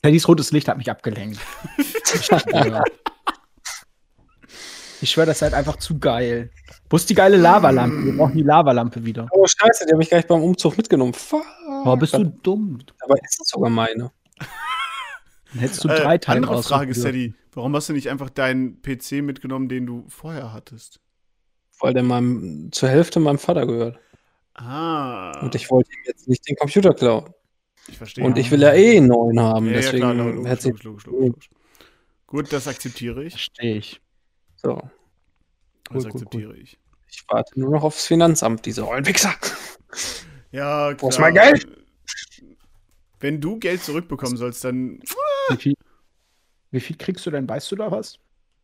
Teddys 0.01 0.27
rotes 0.27 0.51
Licht 0.51 0.67
hat 0.67 0.77
mich 0.77 0.89
abgelenkt. 0.89 1.39
ich 1.77 2.25
schwöre. 2.25 2.83
ich 5.01 5.11
schwöre, 5.11 5.27
das 5.27 5.37
ist 5.37 5.41
halt 5.41 5.53
einfach 5.53 5.75
zu 5.75 5.99
geil. 5.99 6.51
Wo 6.89 6.95
ist 6.95 7.09
die 7.09 7.15
geile 7.15 7.37
Lavalampe? 7.37 8.05
Wir 8.05 8.17
brauchen 8.17 8.37
die 8.37 8.43
Lavalampe 8.43 9.03
wieder. 9.03 9.27
Oh, 9.31 9.45
scheiße, 9.45 9.85
die 9.85 9.93
habe 9.93 10.03
ich 10.03 10.09
gleich 10.09 10.27
beim 10.27 10.41
Umzug 10.43 10.77
mitgenommen. 10.77 11.13
Fuck. 11.13 11.43
Boah, 11.83 11.97
bist 11.97 12.13
du 12.13 12.23
dumm. 12.23 12.79
Aber 13.01 13.15
ist 13.21 13.39
das 13.39 13.49
sogar 13.49 13.69
meine? 13.69 14.11
Dann 15.55 15.61
hättest 15.61 15.85
du 15.85 15.87
drei 15.87 16.15
äh, 16.15 16.19
Teile 16.19 16.39
andere 16.39 16.61
Frage. 16.61 16.93
Sadie. 16.93 17.33
Warum 17.53 17.73
hast 17.77 17.87
du 17.87 17.93
nicht 17.93 18.09
einfach 18.09 18.29
deinen 18.29 18.81
PC 18.81 19.23
mitgenommen, 19.23 19.69
den 19.69 19.85
du 19.85 20.05
vorher 20.09 20.51
hattest? 20.51 20.99
Weil 21.79 21.93
der 21.93 22.03
meinem, 22.03 22.73
zur 22.73 22.89
Hälfte 22.89 23.21
meinem 23.21 23.37
Vater 23.37 23.65
gehört. 23.65 23.97
Ah. 24.53 25.39
Und 25.41 25.55
ich 25.55 25.71
wollte 25.71 25.89
ihm 25.91 26.03
jetzt 26.07 26.27
nicht 26.27 26.45
den 26.47 26.57
Computer 26.57 26.93
klauen. 26.93 27.33
ich 27.87 27.97
verstehe. 27.97 28.25
Und 28.25 28.37
ich 28.37 28.51
will 28.51 28.61
ja 28.61 28.73
eh 28.73 28.97
einen 28.97 29.07
neuen 29.07 29.39
haben. 29.39 29.67
ja, 29.67 29.71
ja, 29.71 29.77
deswegen 29.77 29.99
klar, 29.99 30.13
logisch, 30.13 30.35
logisch, 30.35 30.83
logisch, 30.83 30.83
logisch, 30.83 31.05
logisch. 31.05 31.49
Gut, 32.27 32.51
das 32.51 32.67
akzeptiere 32.67 33.23
ich. 33.23 33.33
Verstehe 33.33 33.77
ich. 33.77 34.01
so. 34.57 34.81
Das 35.89 36.03
cool, 36.03 36.11
akzeptiere 36.11 36.57
ich. 36.57 36.77
Ich 37.09 37.23
warte 37.29 37.57
nur 37.57 37.71
noch 37.71 37.83
aufs 37.83 38.05
Finanzamt, 38.05 38.65
diese 38.65 38.85
ollen 38.85 39.05
Wichser. 39.05 39.33
Ja, 40.51 40.93
klar. 40.93 41.09
Ist 41.09 41.19
mein 41.19 41.33
Geld? 41.33 41.65
Wenn 43.19 43.41
du 43.41 43.57
Geld 43.57 43.83
zurückbekommen 43.83 44.37
sollst, 44.37 44.63
dann. 44.63 44.99
Wie 45.49 45.57
viel, 45.57 45.73
wie 46.71 46.79
viel 46.79 46.97
kriegst 46.97 47.25
du 47.25 47.31
denn? 47.31 47.47
Weißt 47.47 47.71
du 47.71 47.75
da 47.75 47.91
was? 47.91 48.19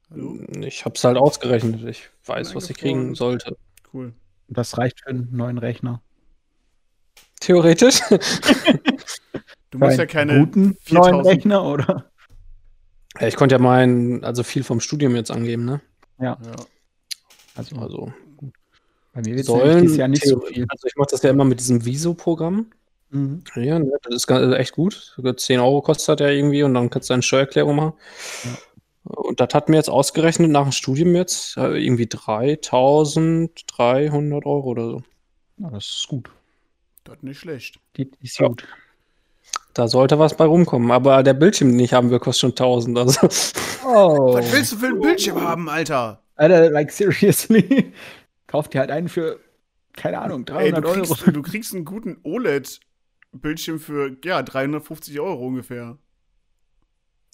Hallo? 0.10 0.40
Ich 0.60 0.84
hab's 0.86 1.04
halt 1.04 1.18
ausgerechnet. 1.18 1.84
Ich 1.86 2.10
weiß, 2.26 2.56
was 2.56 2.70
ich 2.70 2.78
kriegen 2.78 3.16
sollte. 3.16 3.56
Cool. 3.94 4.14
Das 4.48 4.78
reicht 4.78 5.02
für 5.02 5.10
einen 5.10 5.30
neuen 5.32 5.58
Rechner. 5.58 6.02
Theoretisch. 7.40 8.00
Du 9.72 9.78
musst 9.78 9.98
ja 9.98 10.06
keine 10.06 10.38
guten 10.38 10.76
4000 10.84 10.92
neuen 10.92 11.26
Rechner, 11.26 11.64
oder? 11.64 12.12
Ja, 13.18 13.28
ich 13.28 13.38
konnte 13.38 13.56
ja 13.56 13.60
meinen, 13.60 14.22
also 14.22 14.44
viel 14.44 14.66
vom 14.66 14.82
Studium 14.82 15.16
jetzt 15.16 15.32
angeben, 15.32 15.64
ne? 15.64 15.80
Ja. 16.20 16.38
Also, 17.56 17.78
Also 17.78 18.14
bei 19.14 19.22
mir 19.22 19.36
wird 19.38 19.46
sollen 19.46 19.86
es 19.86 19.96
ja 19.96 20.10
nicht 20.10 20.26
so 20.26 20.42
viel. 20.42 20.66
Also 20.68 20.88
ich 20.88 20.96
mache 20.98 21.10
das 21.12 21.22
ja 21.22 21.30
immer 21.30 21.46
mit 21.46 21.62
diesem 21.62 21.86
Viso-Programm. 21.86 22.68
Mhm. 23.12 23.44
Ja, 23.56 23.80
ne, 23.80 23.92
das 24.04 24.16
ist 24.16 24.28
ganz- 24.28 24.56
echt 24.56 24.74
gut. 24.74 25.14
Sogar 25.16 25.36
10 25.38 25.60
Euro 25.60 25.82
kostet 25.82 26.20
der 26.20 26.32
irgendwie 26.32 26.64
und 26.64 26.74
dann 26.74 26.90
kannst 26.90 27.10
du 27.10 27.14
eine 27.14 27.24
Steuererklärung 27.24 27.76
machen. 27.76 27.94
Und 29.04 29.40
das 29.40 29.54
hat 29.54 29.70
mir 29.70 29.78
jetzt 29.78 29.90
ausgerechnet 29.90 30.52
nach 30.52 30.64
dem 30.64 30.72
Studium 30.72 31.16
jetzt 31.16 31.58
äh, 31.58 31.78
irgendwie 31.84 32.08
3300 32.08 34.46
Euro 34.46 34.68
oder 34.70 34.86
so. 34.90 35.04
Ja, 35.58 35.70
das 35.70 35.86
ist 35.86 36.08
gut. 36.08 36.30
Das 37.04 37.16
ist 37.18 37.24
nicht 37.24 37.40
schlecht. 37.40 37.80
Die 37.98 38.10
ist 38.22 38.40
Ja. 38.40 38.48
gut. 38.48 38.68
Da 39.74 39.88
sollte 39.88 40.20
was 40.20 40.36
bei 40.36 40.46
rumkommen. 40.46 40.92
Aber 40.92 41.24
der 41.24 41.34
Bildschirm, 41.34 41.70
den 41.72 41.80
ich 41.80 41.94
haben 41.94 42.12
will, 42.12 42.20
kostet 42.20 42.42
schon 42.42 42.56
1000. 42.56 42.98
Also 42.98 43.28
Oh. 43.86 44.34
Was 44.36 44.52
willst 44.52 44.74
du 44.74 44.78
für 44.78 44.88
einen 44.88 45.00
Bildschirm 45.00 45.42
haben, 45.42 45.68
Alter? 45.70 46.22
Alter, 46.36 46.70
like 46.70 46.92
seriously. 46.92 47.92
Kauf 48.48 48.68
dir 48.70 48.80
halt 48.82 48.92
einen 48.92 49.08
für, 49.10 49.40
keine 49.94 50.20
Ahnung, 50.20 50.42
Ey, 50.42 50.72
300 50.72 50.84
du, 50.84 50.88
Euro. 50.90 51.02
kriegst, 51.16 51.36
du 51.36 51.42
kriegst 51.42 51.74
einen 51.74 51.86
guten 51.86 52.20
OLED-Bildschirm 53.32 53.80
für, 53.80 54.18
ja, 54.24 54.42
350 54.42 55.20
Euro 55.20 55.48
ungefähr. 55.48 55.98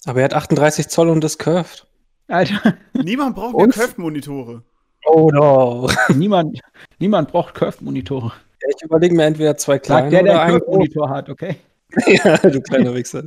Aber 0.06 0.20
er 0.20 0.24
hat 0.24 0.34
38 0.34 0.88
Zoll 0.88 1.08
und 1.08 1.24
ist 1.24 1.38
curved. 1.38 1.86
Alter, 2.28 2.76
Niemand 2.92 3.36
braucht? 3.36 3.72
Curved-Monitore. 3.72 4.62
Oh 5.06 5.30
no. 5.32 5.90
niemand, 6.14 6.60
niemand 6.98 7.30
braucht 7.30 7.54
Curved-Monitore. 7.54 8.32
Ich 8.68 8.82
überlege 8.82 9.14
mir 9.14 9.24
entweder 9.24 9.56
zwei 9.56 9.78
kleine 9.78 10.10
der, 10.10 10.22
oder 10.22 10.32
der 10.32 10.42
einen. 10.42 10.58
Curved-Monitor 10.58 11.08
hat, 11.08 11.28
okay? 11.28 11.56
Ja, 12.06 12.36
du 12.36 12.60
kleiner 12.60 12.94
Wichser. 12.94 13.22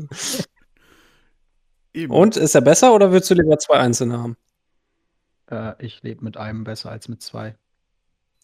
Eben. 1.94 2.14
Und 2.14 2.38
ist 2.38 2.54
er 2.54 2.62
besser 2.62 2.94
oder 2.94 3.12
würdest 3.12 3.32
du 3.32 3.34
lieber 3.34 3.58
zwei 3.58 3.78
einzelne 3.80 4.20
haben? 4.20 4.38
Äh, 5.50 5.74
ich 5.84 6.04
lebe 6.04 6.24
mit 6.24 6.38
einem 6.38 6.64
besser 6.64 6.92
als 6.92 7.08
mit 7.08 7.24
zwei. 7.24 7.56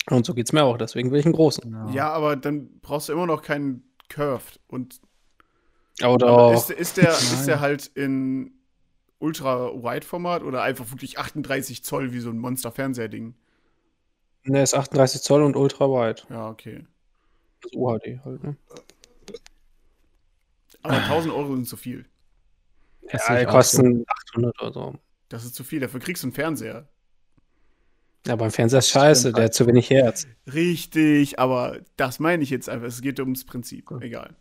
Und 0.09 0.25
so 0.25 0.33
geht's 0.33 0.53
mir 0.53 0.63
auch, 0.63 0.77
deswegen 0.77 1.11
will 1.11 1.19
ich 1.19 1.25
einen 1.25 1.35
großen. 1.35 1.93
Ja, 1.93 2.09
aber 2.09 2.35
dann 2.35 2.79
brauchst 2.81 3.09
du 3.09 3.13
immer 3.13 3.27
noch 3.27 3.43
keinen 3.43 3.86
Curved. 4.09 4.59
Und 4.67 4.99
Oder 6.03 6.29
auch. 6.29 6.53
ist, 6.53 6.69
ist, 6.69 6.97
der, 6.97 7.09
ist 7.09 7.45
der 7.45 7.59
halt 7.59 7.87
in 7.87 8.51
Ultra-Wide-Format 9.19 10.43
oder 10.43 10.61
einfach 10.61 10.89
wirklich 10.91 11.17
38 11.17 11.83
Zoll 11.83 12.13
wie 12.13 12.19
so 12.19 12.29
ein 12.29 12.37
Monster-Fernseher-Ding? 12.37 13.35
Ne, 14.43 14.61
ist 14.61 14.73
38 14.73 15.21
Zoll 15.21 15.43
und 15.43 15.55
ultra 15.55 15.85
wide. 15.85 16.23
Ja, 16.29 16.49
okay. 16.49 16.85
Das 17.61 17.71
ist 17.71 17.77
UHD 17.77 18.19
halt, 18.23 18.43
ne? 18.43 18.55
Aber 20.83 20.95
1000 20.95 21.33
Euro 21.33 21.55
sind 21.55 21.67
zu 21.67 21.75
viel. 21.75 22.05
Das 23.11 23.27
Ja, 23.27 23.39
die 23.39 23.45
kosten 23.45 24.05
800 24.31 24.61
oder 24.61 24.73
so. 24.73 24.95
Das 25.29 25.43
ist 25.43 25.55
zu 25.55 25.63
viel. 25.63 25.79
Dafür 25.79 25.99
kriegst 25.99 26.23
du 26.23 26.27
einen 26.27 26.33
Fernseher. 26.33 26.87
Ja, 28.27 28.35
beim 28.35 28.51
Fernseher 28.51 28.79
ist 28.79 28.89
scheiße, 28.89 29.21
stimmt 29.21 29.37
der 29.37 29.45
hat 29.45 29.53
zu 29.53 29.65
wenig 29.67 29.89
Herz. 29.89 30.27
Richtig, 30.53 31.39
aber 31.39 31.79
das 31.95 32.19
meine 32.19 32.43
ich 32.43 32.49
jetzt 32.49 32.67
einfach. 32.69 32.87
Es 32.87 33.01
geht 33.01 33.19
ums 33.19 33.45
Prinzip. 33.45 33.89
Okay. 33.89 34.07
Egal. 34.07 34.35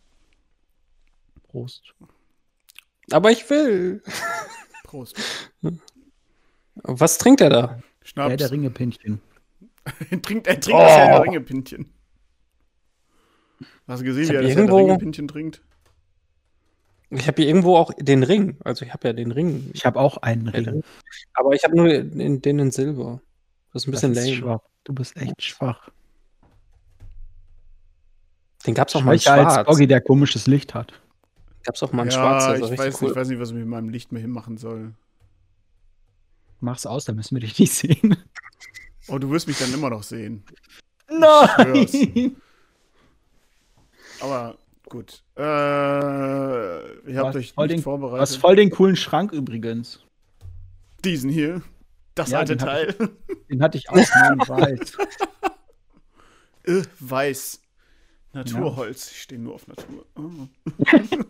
Prost. 1.47 1.93
Aber 3.11 3.31
ich 3.31 3.49
will. 3.49 4.03
Prost. 4.83 5.15
Was 6.83 7.17
trinkt 7.17 7.41
er 7.41 7.49
da? 7.49 7.79
Schnaps. 8.03 8.29
Der, 8.29 8.37
der 8.37 8.51
Ringe-Pinchen. 8.51 9.21
Er 10.09 10.21
trinkt, 10.21 10.47
er 10.47 10.59
trinkt 10.59 10.79
Oh. 10.79 10.83
das 10.83 10.91
Herr 10.97 11.07
der 11.11 11.23
Ringe-Pintchen. 11.23 11.93
Hast 13.87 14.01
du 14.01 14.05
gesehen, 14.05 14.29
wie 14.29 14.33
er 14.35 14.41
das 14.41 14.49
Herr 14.51 14.55
der 14.55 14.63
irgendwo- 14.65 14.77
Ringe-Pintchen 14.85 15.27
trinkt? 15.27 15.61
Ich 17.09 17.25
habe 17.25 17.41
hier 17.41 17.47
irgendwo 17.47 17.77
auch 17.77 17.93
den 17.97 18.23
Ring. 18.23 18.57
Also 18.65 18.83
ich 18.85 18.91
habe 18.91 19.07
ja 19.07 19.13
den 19.13 19.31
Ring. 19.31 19.71
Ich 19.73 19.85
habe 19.85 19.97
auch 19.97 20.17
einen 20.17 20.49
Ring. 20.49 20.83
Aber 21.33 21.53
ich 21.53 21.63
habe 21.63 21.73
nur 21.77 21.87
den, 21.87 22.41
den 22.41 22.59
in 22.59 22.71
Silber. 22.71 23.21
Das 23.73 23.83
ist 23.83 23.87
ein 23.87 23.91
bisschen 23.91 24.13
lame. 24.13 24.33
schwach. 24.33 24.59
Du 24.83 24.93
bist 24.93 25.15
echt 25.17 25.41
schwach. 25.41 25.89
Den 28.65 28.73
gab's 28.73 28.95
auch 28.95 29.03
mal 29.03 29.13
in 29.13 29.19
Schwächer 29.19 29.33
als 29.45 29.53
schwarz. 29.53 29.67
Boggy, 29.67 29.87
der 29.87 30.01
komisches 30.01 30.47
Licht 30.47 30.73
hat. 30.73 30.93
Gab's 31.63 31.83
auch 31.83 31.91
mal 31.93 32.03
in 32.03 32.09
ja, 32.09 32.15
schwarz. 32.15 32.59
Das 32.59 32.71
ich 32.71 32.77
weiß, 32.79 33.01
cool. 33.01 33.09
ich 33.11 33.15
weiß 33.15 33.27
nicht, 33.29 33.39
was 33.39 33.49
ich 33.49 33.55
mit 33.55 33.67
meinem 33.67 33.89
Licht 33.89 34.11
mehr 34.11 34.21
hinmachen 34.21 34.57
soll. 34.57 34.93
Mach's 36.59 36.85
aus, 36.85 37.05
dann 37.05 37.15
müssen 37.17 37.35
wir 37.35 37.41
dich 37.41 37.59
nicht 37.59 37.73
sehen. 37.73 38.17
Oh, 39.07 39.19
du 39.19 39.29
wirst 39.29 39.47
mich 39.47 39.57
dann 39.59 39.73
immer 39.73 39.89
noch 39.89 40.03
sehen. 40.03 40.43
Nein! 41.09 42.35
Aber 44.19 44.57
gut. 44.89 45.23
Äh, 45.37 45.41
ihr 45.41 47.17
habt 47.17 47.29
Was 47.29 47.35
euch 47.35 47.53
voll 47.53 47.67
nicht 47.67 47.77
den- 47.77 47.83
vorbereitet. 47.83 48.19
Was 48.21 48.35
voll 48.35 48.55
den 48.55 48.69
coolen 48.71 48.95
Schrank 48.95 49.31
übrigens. 49.31 49.99
Diesen 51.05 51.29
hier. 51.29 51.61
Das 52.17 52.31
Ja, 52.31 52.39
alte 52.39 52.57
Teil. 52.57 52.93
Den 53.49 53.61
hatte 53.61 53.77
ich 53.77 53.89
auch 53.89 53.95
nein, 53.95 54.39
ich 54.41 54.49
weiß. 54.49 54.97
äh, 56.63 56.81
weiß. 56.99 57.61
Naturholz. 58.33 59.11
Ich 59.11 59.21
stehe 59.21 59.39
nur 59.41 59.55
auf 59.55 59.67
Natur. 59.67 60.05
Oh. 60.15 60.47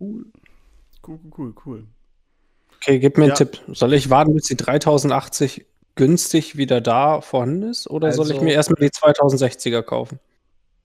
Cool. 0.00 0.26
Cool. 1.06 1.18
cool, 1.36 1.54
cool. 1.66 1.86
Okay, 2.76 2.98
gib 2.98 3.16
mir 3.18 3.26
Ja. 3.26 3.34
einen 3.34 3.36
Tipp. 3.36 3.60
Soll 3.68 3.92
ich 3.94 4.10
warten, 4.10 4.34
bis 4.34 4.44
die 4.46 4.56
3080 4.56 5.66
günstig 5.94 6.56
wieder 6.56 6.80
da 6.80 7.20
vorhanden 7.20 7.62
ist? 7.64 7.88
Oder 7.88 8.12
soll 8.12 8.26
ich 8.26 8.32
Also- 8.34 8.44
mir 8.44 8.54
erstmal 8.54 8.80
die 8.80 8.90
2060er 8.90 9.82
kaufen? 9.82 10.18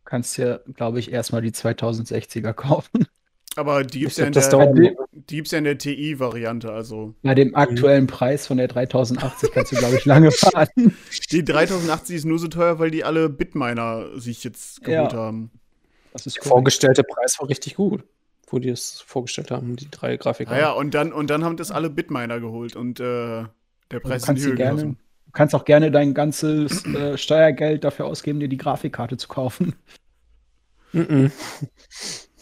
Kannst 0.06 0.38
dir, 0.38 0.64
glaube 0.74 1.00
ich, 1.00 1.12
erstmal 1.12 1.42
die 1.42 1.52
2060er 1.52 2.54
kaufen. 2.54 3.08
Aber 3.58 3.84
die 3.84 4.02
gibt's 4.02 4.18
Ich 4.20 4.24
ja 4.24 4.30
der, 4.30 4.44
ja 5.52 5.58
in 5.58 5.64
der 5.64 5.78
TI-Variante, 5.80 6.72
also. 6.72 7.16
Bei 7.24 7.34
dem 7.34 7.56
aktuellen 7.56 8.06
Preis 8.06 8.46
von 8.46 8.58
der 8.58 8.68
3080 8.68 9.52
kannst 9.52 9.72
du, 9.72 9.78
glaube 9.78 9.96
ich, 9.96 10.06
lange 10.06 10.30
warten. 10.54 10.96
Die 11.32 11.44
3080 11.44 12.16
ist 12.18 12.26
nur 12.26 12.38
so 12.38 12.48
teuer, 12.48 12.78
weil 12.78 12.92
die 12.92 13.04
alle 13.04 13.28
Bitminer 13.30 14.06
sich 14.20 14.44
jetzt 14.44 14.84
geholt 14.84 15.14
Ja. 15.14 15.18
haben. 15.18 15.50
Das 16.14 16.28
ist 16.28 16.36
Der 16.36 16.42
korrekt. 16.44 16.54
vorgestellte 16.54 17.04
Preis 17.04 17.38
war 17.40 17.50
richtig 17.50 17.76
gut, 17.76 18.04
wo 18.48 18.60
die 18.60 18.70
es 18.70 19.02
vorgestellt 19.02 19.50
haben, 19.50 19.76
die 19.76 19.90
drei 19.90 20.18
Grafiker. 20.18 20.52
Naja, 20.52 20.72
und 20.74 20.94
dann, 20.94 21.12
und 21.12 21.30
dann 21.32 21.44
haben 21.44 21.58
das 21.58 21.72
alle 21.72 21.90
Bitminer 21.90 22.40
geholt 22.40 22.76
und 22.76 23.00
äh, 23.00 23.44
der 23.92 24.00
Preis 24.02 24.30
ist 24.30 24.46
Höhe 24.46 24.54
gerne- 24.56 24.76
geschossen. 24.76 24.98
Du 25.26 25.32
kannst 25.34 25.56
auch 25.56 25.66
gerne 25.66 25.90
dein 25.92 26.14
ganzes 26.14 26.86
äh, 26.86 27.18
Steuergeld 27.18 27.84
dafür 27.84 28.06
ausgeben, 28.06 28.40
dir 28.40 28.48
die 28.50 28.58
Grafikkarte 28.58 29.18
zu 29.18 29.28
kaufen. 29.28 29.76
Mhm. 30.94 31.32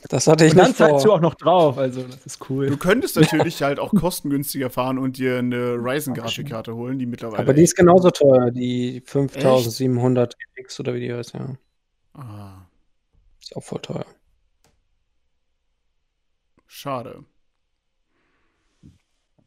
Das 0.09 0.27
hatte 0.27 0.45
ich 0.45 0.51
Und 0.51 0.57
dann 0.57 0.67
nicht 0.67 0.79
du 0.79 0.85
vor. 0.87 1.13
auch 1.15 1.19
noch 1.21 1.35
drauf, 1.35 1.77
also 1.77 2.03
das 2.03 2.25
ist 2.25 2.39
Du 2.39 2.45
cool. 2.53 2.77
könntest 2.77 3.15
natürlich 3.15 3.61
halt 3.63 3.79
auch 3.79 3.93
kostengünstiger 3.93 4.69
fahren 4.69 4.97
und 4.99 5.17
dir 5.17 5.39
eine 5.39 5.73
Ryzen-Grafikkarte 5.75 6.75
holen, 6.75 6.99
die 6.99 7.05
mittlerweile. 7.05 7.41
Aber 7.41 7.53
die 7.53 7.63
ist 7.63 7.75
genauso 7.75 8.11
teuer, 8.11 8.51
die 8.51 9.01
5700 9.05 10.35
X 10.57 10.79
oder 10.79 10.93
wie 10.93 10.99
die 10.99 11.13
heißt, 11.13 11.33
ja. 11.33 11.55
Ah, 12.13 12.65
Ist 13.41 13.55
auch 13.55 13.63
voll 13.63 13.79
teuer. 13.81 14.05
schade. 16.67 17.23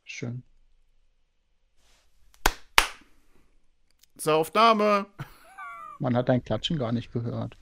Schön. 0.05 0.43
Zur 4.17 4.35
Aufnahme. 4.35 5.07
Man 5.99 6.17
hat 6.17 6.29
dein 6.31 6.43
Klatschen 6.43 6.79
gar 6.79 6.93
nicht 6.93 7.13
gehört. 7.13 7.58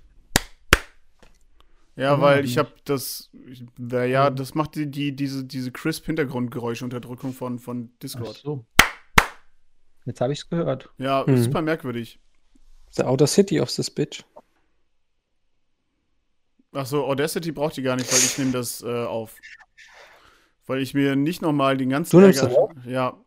Ja, 1.96 2.16
Mhm. 2.16 2.20
weil 2.20 2.44
ich 2.44 2.59
habe 2.59 2.72
das. 2.85 3.30
Ich, 3.48 3.64
na 3.78 4.04
ja, 4.04 4.28
das 4.30 4.54
macht 4.54 4.74
die, 4.74 4.90
die 4.90 5.16
diese, 5.16 5.44
diese 5.44 5.72
Crisp-Hintergrundgeräuschunterdrückung 5.72 7.32
von, 7.32 7.59
von 7.59 7.90
Ach 7.94 7.98
Discord. 8.00 8.37
so. 8.37 8.64
Jetzt 10.04 10.20
habe 10.20 10.32
ich 10.32 10.40
es 10.40 10.48
gehört. 10.48 10.90
Ja, 10.98 11.24
Mhm. 11.26 11.38
super 11.42 11.62
merkwürdig. 11.62 12.20
The 12.90 13.04
Outer 13.04 13.26
City 13.26 13.61
of 13.61 13.72
this 13.74 13.90
bitch. 13.90 14.22
Achso, 16.72 17.04
Audacity 17.06 17.52
braucht 17.52 17.76
die 17.76 17.82
gar 17.82 17.96
nicht, 17.96 18.11
weil 18.12 18.18
ich 18.18 18.37
nehme 18.38 18.52
das 18.52 18.82
äh, 18.82 19.04
auf. 19.04 19.37
Weil 20.66 20.82
ich 20.82 20.94
mir 20.94 21.16
nicht 21.16 21.40
nochmal 21.42 21.76
den 21.76 21.88
ganzen 21.88 22.11
Du 22.18 22.20
nimmst 22.20 22.40
Ärger- 22.42 22.48
das 22.48 22.56
auf? 22.59 22.72
Ja. 22.85 23.22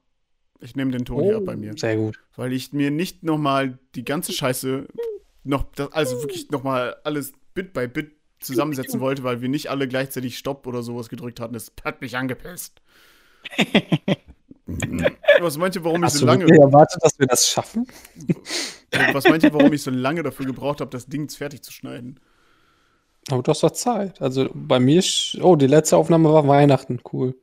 Ich 0.61 0.75
nehme 0.75 0.91
den 0.91 1.05
Ton 1.05 1.23
hier 1.23 1.37
ab 1.37 1.45
bei 1.45 1.55
mir. 1.55 1.73
Sehr 1.77 1.95
gut. 1.95 2.19
Weil 2.35 2.51
ich 2.53 2.73
mir 2.73 2.91
nicht 2.91 3.23
nochmal 3.23 3.79
die 3.95 4.03
ganze 4.03 4.33
Scheiße 4.33 4.87
noch, 5.45 5.63
das, 5.73 5.91
also 5.93 6.21
wirklich 6.21 6.51
nochmal 6.51 6.97
alles 7.05 7.31
Bit 7.53 7.73
by 7.73 7.87
Bit 7.87 8.18
zusammensetzen 8.39 8.99
wollte, 9.01 9.23
weil 9.23 9.41
wir 9.41 9.49
nicht 9.49 9.69
alle 9.69 9.87
gleichzeitig 9.87 10.37
Stopp 10.37 10.67
oder 10.67 10.83
sowas 10.83 11.09
gedrückt 11.09 11.39
hatten. 11.39 11.53
Das 11.53 11.71
hat 11.83 12.01
mich 12.01 12.17
angepisst. 12.17 12.81
Was 15.41 15.57
meint 15.57 15.75
ihr, 15.75 15.83
warum 15.83 16.01
ich 16.01 16.05
Hast 16.05 16.13
so 16.15 16.19
du 16.21 16.25
lange, 16.27 16.43
wirklich 16.43 16.59
erwartet, 16.59 17.03
dass 17.03 17.17
wir 17.17 17.25
das 17.27 17.47
schaffen? 17.49 17.87
was 19.13 19.23
meint 19.23 19.43
ihr, 19.43 19.53
warum 19.53 19.73
ich 19.73 19.81
so 19.81 19.89
lange 19.89 20.21
dafür 20.21 20.45
gebraucht 20.45 20.81
habe, 20.81 20.91
das 20.91 21.07
Ding 21.07 21.27
fertig 21.29 21.63
zu 21.63 21.71
schneiden? 21.71 22.19
Aber 23.31 23.41
du 23.41 23.49
hast 23.49 23.63
doch 23.63 23.71
Zeit. 23.71 24.21
Also 24.21 24.49
bei 24.53 24.79
mir, 24.79 25.01
sch- 25.01 25.41
oh, 25.41 25.55
die 25.55 25.67
letzte 25.67 25.97
Aufnahme 25.97 26.31
war 26.31 26.47
Weihnachten. 26.47 26.99
Cool. 27.11 27.35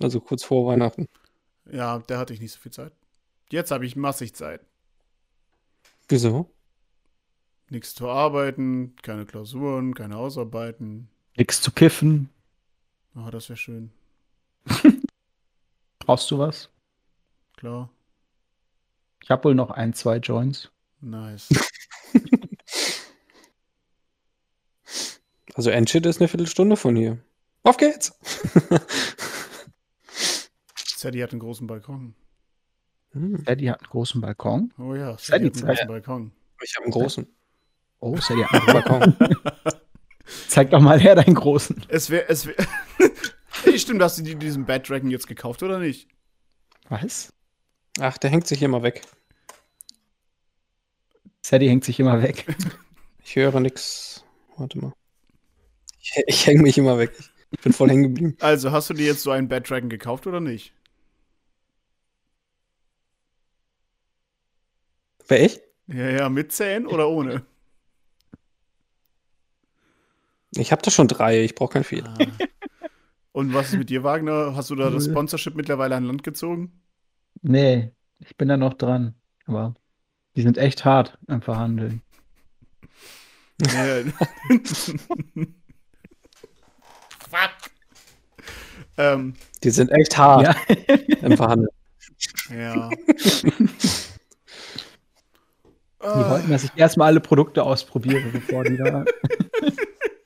Also 0.00 0.20
kurz 0.20 0.44
vor 0.44 0.66
Weihnachten. 0.66 1.08
Ja, 1.70 2.02
da 2.06 2.18
hatte 2.18 2.34
ich 2.34 2.40
nicht 2.40 2.52
so 2.52 2.58
viel 2.60 2.72
Zeit. 2.72 2.92
Jetzt 3.50 3.70
habe 3.70 3.86
ich 3.86 3.96
massig 3.96 4.34
Zeit. 4.34 4.60
Wieso? 6.08 6.50
Nichts 7.70 7.94
zu 7.94 8.08
arbeiten, 8.08 8.96
keine 9.02 9.26
Klausuren, 9.26 9.94
keine 9.94 10.14
Hausarbeiten. 10.14 11.08
Nix 11.36 11.60
zu 11.60 11.70
kiffen. 11.70 12.30
Ah, 13.14 13.30
das 13.30 13.48
wäre 13.48 13.58
schön. 13.58 13.90
Brauchst 15.98 16.30
du 16.30 16.38
was? 16.38 16.70
Klar. 17.56 17.90
Ich 19.22 19.30
habe 19.30 19.44
wohl 19.44 19.54
noch 19.54 19.70
ein, 19.70 19.92
zwei 19.92 20.16
Joints. 20.16 20.70
Nice. 21.00 21.48
Also 25.58 25.70
Enschede 25.70 26.08
ist 26.08 26.20
eine 26.20 26.28
Viertelstunde 26.28 26.76
von 26.76 26.94
hier. 26.94 27.18
Auf 27.64 27.78
geht's! 27.78 28.16
Sadie 30.76 31.20
hat 31.20 31.32
einen 31.32 31.40
großen 31.40 31.66
Balkon. 31.66 32.14
Hm, 33.10 33.42
Sadie 33.44 33.68
hat 33.68 33.80
einen 33.80 33.90
großen 33.90 34.20
Balkon. 34.20 34.72
Oh 34.78 34.94
ja, 34.94 35.18
Sadie 35.18 35.46
Sadie 35.46 35.46
hat 35.48 35.56
einen 35.56 35.66
großen 35.66 35.88
Balkon. 35.88 36.32
ich 36.62 36.76
habe 36.76 36.84
einen 36.84 36.92
großen 36.92 37.26
Oh, 38.00 38.16
Sadie 38.18 38.44
hat 38.44 38.54
einen 38.54 38.66
Balkon. 38.66 39.16
Zeig 40.48 40.70
doch 40.70 40.80
mal 40.80 41.00
her 41.00 41.14
deinen 41.14 41.34
großen. 41.34 41.84
Es 41.88 42.10
wäre, 42.10 42.28
es 42.28 42.46
wäre. 42.46 42.66
hey, 43.64 43.78
stimmt, 43.78 44.02
hast 44.02 44.18
du 44.18 44.22
die, 44.22 44.36
diesen 44.36 44.66
Bad 44.66 44.88
Dragon 44.88 45.10
jetzt 45.10 45.26
gekauft 45.26 45.62
oder 45.62 45.78
nicht? 45.78 46.08
Was? 46.88 47.32
Ach, 48.00 48.18
der 48.18 48.30
hängt 48.30 48.46
sich 48.46 48.62
immer 48.62 48.82
weg. 48.82 49.02
Sadie 51.42 51.68
hängt 51.68 51.84
sich 51.84 51.98
immer 52.00 52.22
weg. 52.22 52.46
Ich 53.24 53.36
höre 53.36 53.60
nix. 53.60 54.24
Warte 54.56 54.78
mal. 54.78 54.94
Ich, 56.00 56.14
ich 56.26 56.46
hänge 56.46 56.62
mich 56.62 56.78
immer 56.78 56.96
weg. 56.96 57.12
Ich 57.50 57.60
bin 57.60 57.74
voll 57.74 57.90
hängen 57.90 58.04
geblieben. 58.04 58.36
Also, 58.40 58.72
hast 58.72 58.88
du 58.88 58.94
dir 58.94 59.04
jetzt 59.04 59.20
so 59.20 59.30
einen 59.30 59.48
Bad 59.48 59.68
Dragon 59.68 59.90
gekauft 59.90 60.26
oder 60.26 60.40
nicht? 60.40 60.72
Wer 65.26 65.44
ich? 65.44 65.60
Ja, 65.88 66.08
ja, 66.08 66.28
mit 66.30 66.52
Zähnen 66.52 66.86
oder 66.86 67.10
ohne? 67.10 67.44
Ich 70.56 70.72
habe 70.72 70.82
da 70.82 70.90
schon 70.90 71.08
drei. 71.08 71.42
Ich 71.44 71.54
brauche 71.54 71.72
kein 71.74 71.84
viel. 71.84 72.04
Ah. 72.04 72.16
Und 73.32 73.52
was 73.54 73.68
ist 73.72 73.78
mit 73.78 73.90
dir, 73.90 74.02
Wagner? 74.02 74.54
Hast 74.56 74.70
du 74.70 74.74
da 74.74 74.90
das 74.90 75.04
Null. 75.06 75.14
Sponsorship 75.14 75.54
mittlerweile 75.54 75.94
an 75.96 76.04
Land 76.04 76.22
gezogen? 76.24 76.82
Nee, 77.42 77.92
ich 78.18 78.36
bin 78.36 78.48
da 78.48 78.56
noch 78.56 78.74
dran. 78.74 79.14
Aber 79.46 79.74
die 80.36 80.42
sind 80.42 80.58
echt 80.58 80.84
hart 80.84 81.18
am 81.28 81.42
Verhandeln. 81.42 82.02
Fuck. 87.30 87.50
Ähm, 89.00 89.34
Die 89.62 89.70
sind 89.70 89.92
echt 89.92 90.18
hart 90.18 90.42
Ja. 90.42 90.56
im 91.22 91.36
Verhandeln. 91.36 91.68
ja. 92.50 92.90
Die 92.90 93.70
wollten, 96.02 96.50
dass 96.50 96.64
ich 96.64 96.72
erstmal 96.74 97.06
alle 97.06 97.20
Produkte 97.20 97.62
ausprobiere, 97.62 98.28
bevor 98.32 98.64
die 98.64 98.76
da. 98.76 99.04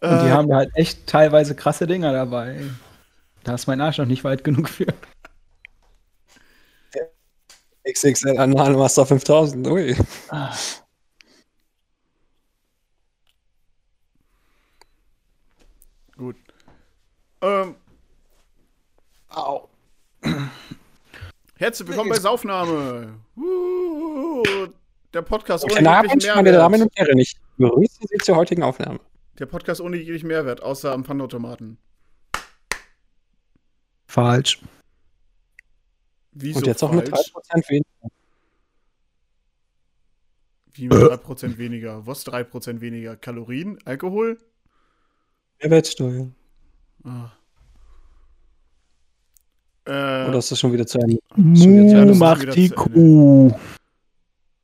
Und 0.00 0.22
die 0.22 0.28
Äh, 0.28 0.30
haben 0.30 0.48
da 0.48 0.56
halt 0.56 0.70
echt 0.74 1.06
teilweise 1.06 1.54
krasse 1.56 1.86
Dinger 1.86 2.12
dabei. 2.12 2.62
Da 3.44 3.54
ist 3.54 3.66
mein 3.66 3.80
Arsch 3.80 3.98
noch 3.98 4.06
nicht 4.06 4.24
weit 4.24 4.44
genug 4.44 4.68
für. 4.68 4.86
XXL 7.90 8.38
Anal 8.38 8.74
Master 8.74 9.06
5000. 9.06 9.66
Ui. 9.66 9.96
Gut. 16.16 16.36
Ähm, 17.40 17.76
Au. 19.30 19.68
herzlich 21.56 21.88
willkommen 21.88 22.10
bei 22.10 22.18
Saufnahme. 22.18 23.14
Uh, 23.36 24.42
der 25.14 25.22
Podcast 25.22 25.64
ohne 25.64 25.74
Guten 25.74 25.86
Abend, 25.86 26.26
meine 26.34 26.52
Damen 26.52 26.82
und 26.82 26.92
Herren. 26.96 27.18
Ich 27.18 27.36
begrüße 27.56 28.00
Sie 28.00 28.18
zur 28.18 28.36
heutigen 28.36 28.62
Aufnahme. 28.62 28.98
Der 29.38 29.46
Podcast 29.46 29.80
ohne 29.80 29.96
jeglichen 29.96 30.26
Mehrwert, 30.26 30.62
außer 30.62 30.92
am 30.92 31.04
Pfandautomaten. 31.04 31.78
Falsch. 34.08 34.60
Wieso 36.32 36.58
Und 36.58 36.66
jetzt 36.66 36.82
auch 36.82 36.92
mit 36.92 37.08
falsch? 37.08 37.32
3% 37.32 37.68
weniger. 37.68 37.86
Wie 40.72 40.88
mit 40.88 40.98
3% 40.98 41.58
weniger? 41.58 42.06
Was 42.06 42.26
3% 42.26 42.80
weniger? 42.80 43.16
Kalorien? 43.16 43.78
Alkohol? 43.84 44.38
Mehrwertsteuer. 45.60 46.30
Ah. 47.04 47.30
Äh, 49.84 50.28
Oder 50.28 50.38
ist 50.38 50.50
das 50.50 50.58
schon 50.58 50.72
wieder 50.72 50.86
zu 50.86 50.98
Ende? 50.98 51.18
Das 51.30 51.36
Mu 51.36 52.14
macht 52.14 52.54
die. 52.54 52.70
Kuh. 52.70 53.52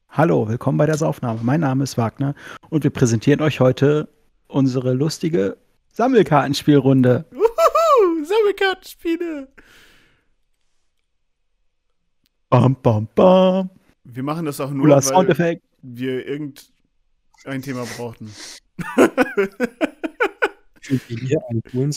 Hallo, 0.09 0.49
willkommen 0.49 0.79
bei 0.79 0.87
der 0.87 0.97
Saufnahme. 0.97 1.41
Mein 1.43 1.61
Name 1.61 1.85
ist 1.85 1.97
Wagner 1.97 2.35
und 2.71 2.85
wir 2.85 2.91
präsentieren 2.91 3.41
euch 3.41 3.61
heute 3.61 4.09
unsere 4.55 4.93
lustige 4.93 5.57
Sammelkartenspielrunde. 5.93 7.25
Uhuhu, 7.33 8.25
Sammelkartenspiele. 8.25 9.49
Bam, 12.49 12.77
bam, 12.81 13.09
bam. 13.15 13.71
Wir 14.05 14.23
machen 14.23 14.47
das 14.47 14.61
auch 14.61 14.71
nur, 14.71 14.83
Cooler 14.83 14.97
weil 14.97 15.03
Soundeffekt. 15.03 15.63
wir 15.83 16.27
irgendein 16.27 17.63
Thema 17.63 17.85
brauchten. 17.97 18.31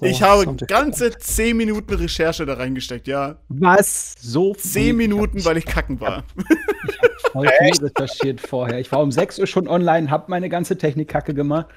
Ich 0.01 0.21
habe 0.21 0.55
ganze 0.65 1.11
10 1.11 1.57
Minuten 1.57 1.93
Recherche 1.93 2.45
da 2.45 2.53
reingesteckt, 2.53 3.05
ja. 3.09 3.35
Was? 3.49 4.15
So 4.21 4.55
10 4.55 4.95
Minuten, 4.95 5.43
weil 5.43 5.57
ich 5.57 5.65
kacken 5.65 5.99
war. 5.99 6.23
voll 7.33 7.49
viel 7.49 7.85
recherchiert 7.85 8.39
vorher. 8.39 8.79
Ich 8.79 8.89
war 8.93 9.01
um 9.01 9.11
6 9.11 9.39
Uhr 9.39 9.47
schon 9.47 9.67
online, 9.67 10.09
habe 10.09 10.27
meine 10.29 10.47
ganze 10.47 10.77
Technikkacke 10.77 11.33
gemacht 11.33 11.67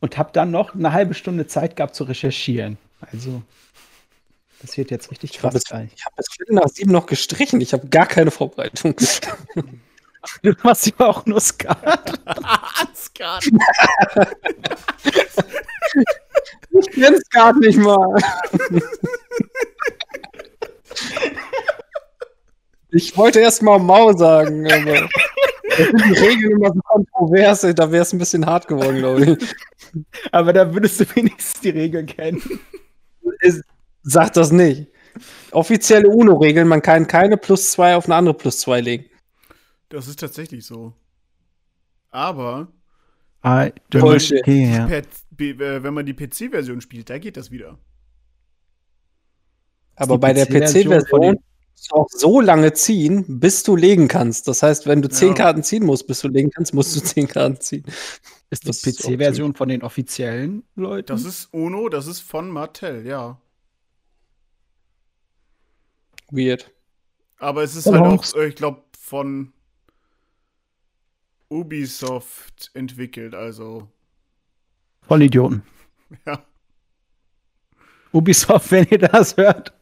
und 0.00 0.18
habe 0.18 0.30
dann 0.32 0.50
noch 0.50 0.74
eine 0.74 0.92
halbe 0.92 1.14
Stunde 1.14 1.46
Zeit 1.46 1.76
gehabt 1.76 1.94
zu 1.94 2.04
recherchieren. 2.04 2.78
Also, 3.00 3.42
das 4.60 4.76
wird 4.76 4.90
jetzt 4.90 5.10
richtig 5.10 5.30
Ich 5.30 5.38
habe 5.38 5.52
krass 5.52 5.54
bis, 5.54 5.64
geil. 5.64 5.88
ich 5.94 6.04
hab 6.04 6.16
bis 6.16 6.26
Viertel 6.30 6.54
nach 6.54 6.68
sieben 6.68 6.92
noch 6.92 7.06
gestrichen. 7.06 7.60
Ich 7.60 7.72
habe 7.72 7.88
gar 7.88 8.06
keine 8.06 8.30
Vorbereitung. 8.30 8.94
Du 10.42 10.52
machst 10.64 10.86
ja 10.86 11.06
auch 11.06 11.24
nur 11.26 11.40
Skat. 11.40 11.78
Skat. 12.94 13.44
Ich 16.70 16.90
kenn's 16.90 17.28
gar 17.30 17.56
nicht 17.58 17.78
mal. 17.78 18.14
Ich 22.90 23.16
wollte 23.16 23.40
erst 23.40 23.62
mal 23.62 23.78
Mau 23.78 24.16
sagen, 24.16 24.70
aber 24.70 25.08
das 25.68 25.86
sind 25.86 26.04
die 26.06 26.18
Regeln 26.20 26.52
immer 26.52 26.72
so 26.72 26.80
kontrovers. 26.80 27.60
Da 27.60 27.90
wäre 27.92 28.02
es 28.02 28.12
ein 28.12 28.18
bisschen 28.18 28.46
hart 28.46 28.66
geworden, 28.68 28.96
glaube 28.98 29.24
ich. 29.38 29.54
Aber 30.32 30.52
da 30.52 30.72
würdest 30.72 31.00
du 31.00 31.04
wenigstens 31.16 31.60
die 31.60 31.70
Regeln 31.70 32.06
kennen. 32.06 32.42
Ist- 33.40 33.62
Sag 34.02 34.32
das 34.32 34.52
nicht. 34.52 34.86
Offizielle 35.50 36.08
UNO-Regeln, 36.08 36.66
man 36.68 36.80
kann 36.80 37.06
keine 37.06 37.36
plus 37.36 37.72
zwei 37.72 37.94
auf 37.96 38.06
eine 38.06 38.14
andere 38.14 38.34
plus 38.34 38.60
zwei 38.60 38.80
legen. 38.80 39.04
Das 39.90 40.06
ist 40.08 40.20
tatsächlich 40.20 40.64
so. 40.64 40.94
Aber 42.10 42.68
I 43.44 43.72
per, 44.88 45.02
B- 45.30 45.50
äh, 45.50 45.82
wenn 45.82 45.92
man 45.94 46.06
die 46.06 46.14
PC-Version 46.14 46.80
spielt, 46.80 47.10
da 47.10 47.18
geht 47.18 47.36
das 47.36 47.50
wieder. 47.50 47.78
Aber 49.96 50.14
die 50.14 50.20
bei 50.20 50.32
der 50.32 50.46
PC-Version 50.46 51.38
musst 51.78 51.90
du 51.92 51.94
auch 51.96 52.08
so 52.10 52.40
lange 52.40 52.72
ziehen, 52.72 53.24
bis 53.40 53.62
du 53.62 53.76
legen 53.76 54.08
kannst. 54.08 54.48
Das 54.48 54.62
heißt, 54.62 54.86
wenn 54.86 55.00
du 55.02 55.08
zehn 55.08 55.28
Ja. 55.28 55.34
Karten 55.34 55.62
ziehen 55.62 55.84
musst, 55.84 56.06
bis 56.06 56.20
du 56.20 56.28
legen 56.28 56.50
kannst, 56.50 56.74
musst 56.74 56.94
du 56.96 57.00
zehn 57.00 57.28
Karten 57.28 57.60
ziehen. 57.60 57.84
Ist 58.50 58.66
Das 58.66 58.78
ist 58.84 59.04
auch 59.04 59.10
PC-Version 59.10 59.54
von 59.54 59.68
den 59.68 59.82
offiziellen 59.82 60.64
Leuten? 60.74 61.06
Das 61.06 61.24
ist 61.24 61.52
UNO, 61.52 61.88
das 61.88 62.06
ist 62.06 62.20
von 62.20 62.50
Mattel, 62.50 63.06
ja. 63.06 63.40
Weird. 66.30 66.70
Aber 67.38 67.62
es 67.62 67.76
ist 67.76 67.84
Von 67.84 67.94
halt 67.94 68.04
Honks. 68.04 68.34
auch, 68.34 68.38
äh, 68.38 68.46
ich 68.48 68.56
glaube, 68.56 68.82
von 68.98 69.52
Ubisoft 71.48 72.70
entwickelt, 72.74 73.34
also 73.34 73.88
voll 75.02 75.22
Idioten. 75.22 75.62
ja. 76.26 76.42
Ubisoft, 78.12 78.70
wenn 78.72 78.86
ihr 78.90 78.98
das 78.98 79.36
hört, 79.36 79.72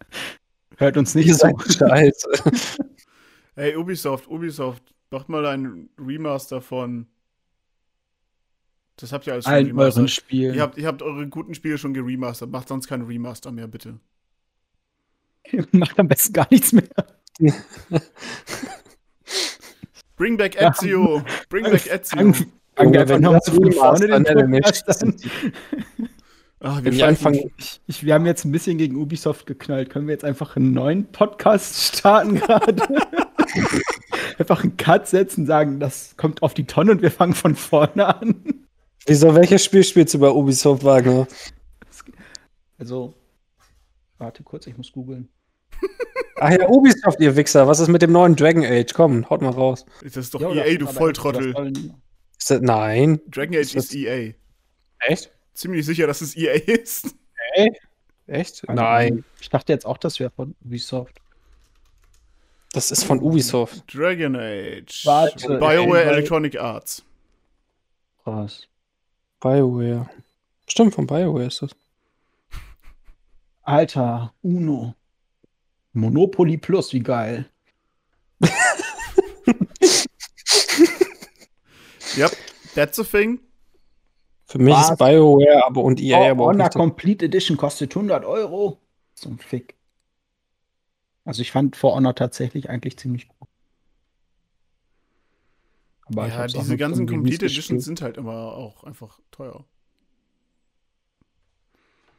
hört 0.77 0.97
uns 0.97 1.15
nicht 1.15 1.35
so. 1.35 1.49
scheiße. 1.59 2.29
Hey, 3.59 3.75
Ubisoft, 3.75 4.29
Ubisoft, 4.29 4.83
macht 5.11 5.31
mal 5.31 5.47
ein 5.47 5.89
Remaster 5.99 6.61
von. 6.61 7.07
Das 8.97 9.12
habt 9.12 9.27
ihr 9.27 9.33
alles 9.33 9.47
schon 9.47 9.55
allen 9.55 9.79
euren. 9.79 10.09
Spielen. 10.09 10.55
Ihr 10.55 10.61
habt, 10.61 10.77
ihr 10.77 10.87
habt 10.87 11.01
eure 11.01 11.27
guten 11.29 11.55
Spiele 11.55 11.79
schon 11.79 11.95
geremastert. 11.95 12.51
Macht 12.51 12.69
sonst 12.69 12.87
keine 12.87 13.09
Remaster 13.09 13.53
mehr, 13.53 13.67
bitte. 13.67 13.99
Macht 15.73 15.99
am 15.99 16.09
besten 16.09 16.35
gar 16.35 16.47
nichts 16.51 16.73
mehr. 16.73 16.85
Bring 20.17 20.37
back. 20.37 20.61
Ezio! 20.61 21.23
Bring 21.49 21.65
back 21.65 21.87
Ezio! 21.87 22.19
Fangen 22.19 22.35
fangen 22.75 22.93
wir 22.93 23.01
Ja, 23.01 23.01
einfach 23.01 23.15
wenn 23.15 23.23
nochmal 23.23 23.41
das 24.87 25.03
Ach, 26.61 26.83
Wenn 26.83 26.92
ich 26.95 26.99
schweifen- 27.01 27.27
anfange, 27.27 27.51
Ich, 27.59 27.81
ich, 27.87 28.05
wir 28.05 28.14
haben 28.14 28.25
jetzt 28.27 28.45
ein 28.45 28.53
bisschen 28.53 28.79
gegen 28.79 28.97
Ubisoft 28.97 29.47
geknallt. 29.47 29.90
Können 29.90 30.07
wir 30.07 30.12
jetzt 30.12 30.25
einfach 30.25 30.57
einen 30.57 30.73
neuen 30.73 31.07
Podcast 31.12 31.97
starten 31.99 32.37
gerade? 32.37 32.77
einfach 34.38 34.62
einen 34.62 34.77
Cut 34.77 35.07
setzen, 35.07 35.47
sagen, 35.47 35.81
das 35.81 36.16
kommt 36.16 36.42
auf 36.42 36.55
die 36.55 36.64
Tonne 36.66 36.92
und 36.92 37.03
wir 37.03 37.11
fangen 37.11 37.35
von 37.35 37.55
vorne 37.55 38.07
an. 38.07 38.64
wieso, 39.07 39.35
welches 39.35 39.64
Spiel 39.64 39.85
spielst 39.85 40.14
du 40.14 40.19
bei 40.19 40.31
Ubisoft 40.31 40.83
Wagner? 40.85 41.27
Also, 42.79 43.14
warte 44.19 44.42
kurz, 44.42 44.66
ich 44.66 44.77
muss 44.77 44.92
googeln. 44.92 45.29
Ach 46.38 46.51
ja, 46.51 46.69
Ubisoft, 46.69 47.19
ihr 47.21 47.35
Wichser. 47.37 47.66
Was 47.66 47.81
ist 47.81 47.88
mit 47.88 48.03
dem 48.03 48.12
neuen 48.12 48.37
Dragon 48.37 48.62
Age? 48.64 48.92
Komm, 48.95 49.29
haut 49.31 49.40
mal 49.40 49.51
raus. 49.51 49.87
Das 50.03 50.16
ist 50.16 50.35
doch 50.35 50.40
Jo, 50.40 50.53
EA, 50.53 50.64
das- 50.64 50.79
du 50.79 50.87
Volltrottel. 50.87 51.53
das 51.55 52.49
das, 52.49 52.61
nein. 52.61 53.21
Dragon 53.29 53.55
Age 53.55 53.61
Ist 53.61 53.77
das- 53.77 53.85
ist 53.87 53.95
EA. 53.95 54.33
Echt? 55.01 55.31
Ziemlich 55.57 55.87
sicher, 55.87 56.07
dass 56.07 56.21
es 56.21 56.37
EA 56.37 56.53
ist. 56.53 57.14
Echt? 58.27 58.69
Also, 58.69 58.83
Nein. 58.83 59.25
Ich 59.40 59.49
dachte 59.49 59.73
jetzt 59.73 59.87
auch, 59.87 59.97
das 59.97 60.21
wäre 60.21 60.31
von 60.31 60.55
Ubisoft. 60.64 61.21
Das 62.73 62.90
ist 62.90 63.05
von 63.05 63.21
Ubisoft. 63.21 63.83
Dragon 63.92 64.37
Age. 64.37 65.07
Warte, 65.07 65.59
BioWare 65.59 66.05
ey, 66.05 66.09
Electronic 66.11 66.61
Arts. 66.61 67.03
Krass. 68.23 68.69
BioWare. 69.40 70.11
Stimmt, 70.69 70.95
von 70.95 71.07
BioWare 71.07 71.47
ist 71.47 71.62
das. 71.62 71.71
Alter, 73.62 74.35
Uno. 74.42 74.95
Monopoly 75.95 76.59
Plus, 76.59 76.92
wie 76.92 77.01
geil. 77.01 77.49
Yep, 82.16 82.33
that's 82.75 82.99
a 82.99 83.05
thing. 83.05 83.40
Für 84.47 84.59
mich 84.59 84.75
Was? 84.75 84.91
ist 84.93 84.99
BioWare 84.99 85.65
aber 85.67 85.83
und 85.83 86.01
EA 86.01 86.19
Oh, 86.19 86.31
aber 86.31 86.47
auch 86.47 86.73
so- 86.73 86.79
Complete 86.79 87.25
Edition 87.27 87.57
kostet 87.57 87.95
100 87.95 88.25
Euro. 88.25 88.79
Zum 89.15 89.39
Fick. 89.39 89.75
Also 91.25 91.43
ich 91.43 91.51
fand 91.51 91.75
For 91.75 91.95
Honor 91.95 92.15
tatsächlich 92.15 92.71
eigentlich 92.71 92.97
ziemlich 92.97 93.29
gut. 93.29 93.49
Aber 96.05 96.29
ja, 96.29 96.47
diese 96.47 96.77
ganzen 96.77 97.07
Complete 97.09 97.47
Editions 97.47 97.57
gespielt. 97.57 97.83
sind 97.83 98.03
halt 98.03 98.17
immer 98.17 98.53
auch 98.55 98.85
einfach 98.85 99.19
teuer. 99.33 99.65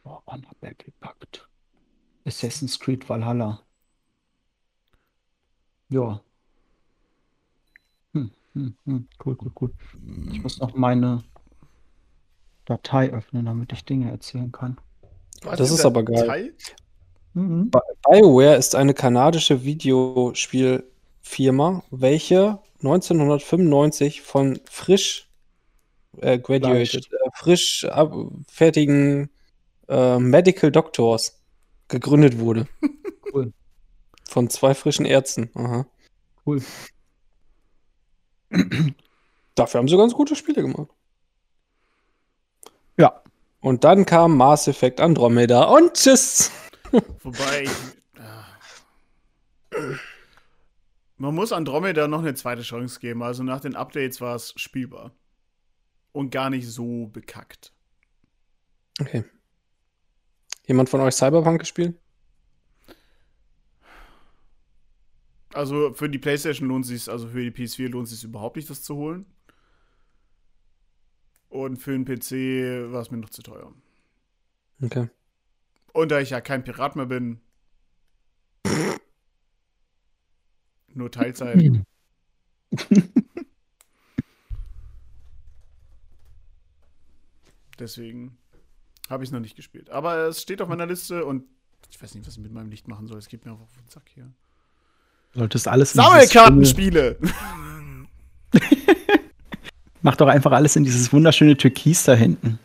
For 0.04 0.22
Honor 0.28 0.52
weggepackt. 0.60 1.48
Assassin's 2.26 2.78
Creed 2.78 3.08
Valhalla. 3.08 3.62
Ja. 5.90 6.22
Hm, 8.13 8.32
hm, 8.54 8.76
hm. 8.86 9.08
Cool, 9.24 9.38
cool, 9.42 9.52
cool. 9.62 9.72
Ich 10.34 10.42
muss 10.44 10.60
noch 10.60 10.74
meine 10.74 11.24
Datei 12.67 13.10
öffnen, 13.12 13.45
damit 13.45 13.71
ich 13.71 13.86
Dinge 13.86 14.12
erzählen 14.12 14.51
kann. 14.51 14.77
Was 15.43 15.58
Das 15.58 15.71
ist 15.71 15.86
aber 15.86 16.03
geil. 16.03 16.53
Mhm. 17.34 17.71
BioWare 18.10 18.58
ist 18.58 18.75
eine 18.75 18.93
kanadische 18.93 19.63
Videospielfirma, 19.63 21.84
welche 21.91 22.60
1995 22.80 24.21
von 24.21 24.60
frisch 24.69 25.30
äh, 26.17 26.38
graduated, 26.39 27.10
äh, 27.12 27.30
frisch 27.34 27.86
ab, 27.86 28.13
fertigen 28.49 29.30
äh, 29.88 30.19
Medical 30.19 30.71
Doctors 30.71 31.39
gegründet 31.88 32.39
wurde. 32.39 32.67
Cool. 33.34 33.51
Von 34.23 34.49
zwei 34.49 34.73
frischen 34.73 35.06
Ärzten. 35.06 35.49
Aha. 35.53 35.86
Cool. 36.45 36.63
Dafür 39.53 39.80
haben 39.80 39.89
sie 39.89 39.97
ganz 39.97 40.13
gute 40.13 40.38
Spiele 40.38 40.62
gemacht. 40.62 40.88
Ja. 42.98 43.22
Und 43.60 43.84
dann 43.84 44.06
kam 44.06 44.38
Mass 44.38 44.68
Effect 44.68 45.00
Andromeda 45.00 45.64
und 45.64 45.94
tschüss. 45.94 46.52
Wobei 47.24 47.64
ich. 47.64 47.72
ah. 48.20 48.46
Man 51.18 51.34
muss 51.34 51.52
Andromeda 51.52 52.08
noch 52.08 52.20
eine 52.20 52.36
zweite 52.36 52.62
Chance 52.62 53.00
geben. 53.00 53.24
Also 53.24 53.44
nach 53.44 53.60
den 53.60 53.76
Updates 53.76 54.22
war 54.22 54.36
es 54.36 54.54
spielbar. 54.56 55.12
Und 56.12 56.32
gar 56.32 56.50
nicht 56.50 56.68
so 56.68 57.08
bekackt. 57.08 57.74
Okay. 59.00 59.24
Jemand 60.66 60.90
von 60.90 61.02
euch 61.02 61.16
Cyberpunk 61.16 61.60
gespielt? 61.60 61.96
Also 65.54 65.94
für 65.94 66.10
die 66.10 66.20
PlayStation 66.20 66.68
lohnt 66.68 66.86
es 66.86 66.90
sich, 66.90 67.10
also 67.10 67.28
für 67.28 67.50
die 67.50 67.52
PS4 67.52 67.90
lohnt 67.90 68.08
es 68.08 68.14
sich 68.14 68.24
überhaupt 68.24 68.58
nicht, 68.58 68.70
das 68.70 68.84
zu 68.84 68.96
holen. 68.96 69.26
Und 71.58 71.78
für 71.78 71.91
den 71.91 72.06
PC 72.06 72.91
war 72.91 73.02
es 73.02 73.10
mir 73.10 73.17
noch 73.17 73.32
zu 73.32 73.41
teuer. 73.41 73.74
Okay. 74.80 75.10
Und 75.91 76.12
da 76.12 76.20
ich 76.20 76.30
ja 76.30 76.39
kein 76.39 76.63
Pirat 76.63 76.96
mehr 76.96 77.08
bin. 77.08 77.41
Nur 80.93 81.10
Teilzeit. 81.10 81.82
Deswegen 87.80 88.38
habe 89.10 89.24
ich 89.24 89.30
es 89.30 89.34
noch 89.34 89.39
nicht 89.39 89.56
gespielt. 89.56 89.89
Aber 89.89 90.28
es 90.28 90.43
steht 90.43 90.62
auf 90.62 90.70
meiner 90.70 90.86
Liste 90.86 91.26
und 91.26 91.43
ich 91.89 92.00
weiß 92.00 92.13
nicht, 92.13 92.28
was 92.28 92.36
ich 92.36 92.43
mit 92.43 92.54
meinem 92.54 92.70
Licht 92.70 92.88
machen 92.88 93.08
soll. 93.08 93.17
Es 93.17 93.30
geht 93.30 93.46
mir 93.46 93.52
einfach 93.54 93.63
auf 93.63 93.74
den 93.74 93.89
Sack 93.89 94.08
hier. 94.13 94.32
Solltest 95.34 95.67
alles 95.67 95.93
Sammelkartenspiele! 95.93 97.17
Mach 100.08 100.15
doch 100.15 100.28
einfach 100.30 100.54
alles 100.54 100.78
in 100.78 100.86
dieses 100.86 101.12
wunderschöne 101.12 101.58
Türkis 101.58 102.06
da 102.06 102.13
hinten. 102.13 102.60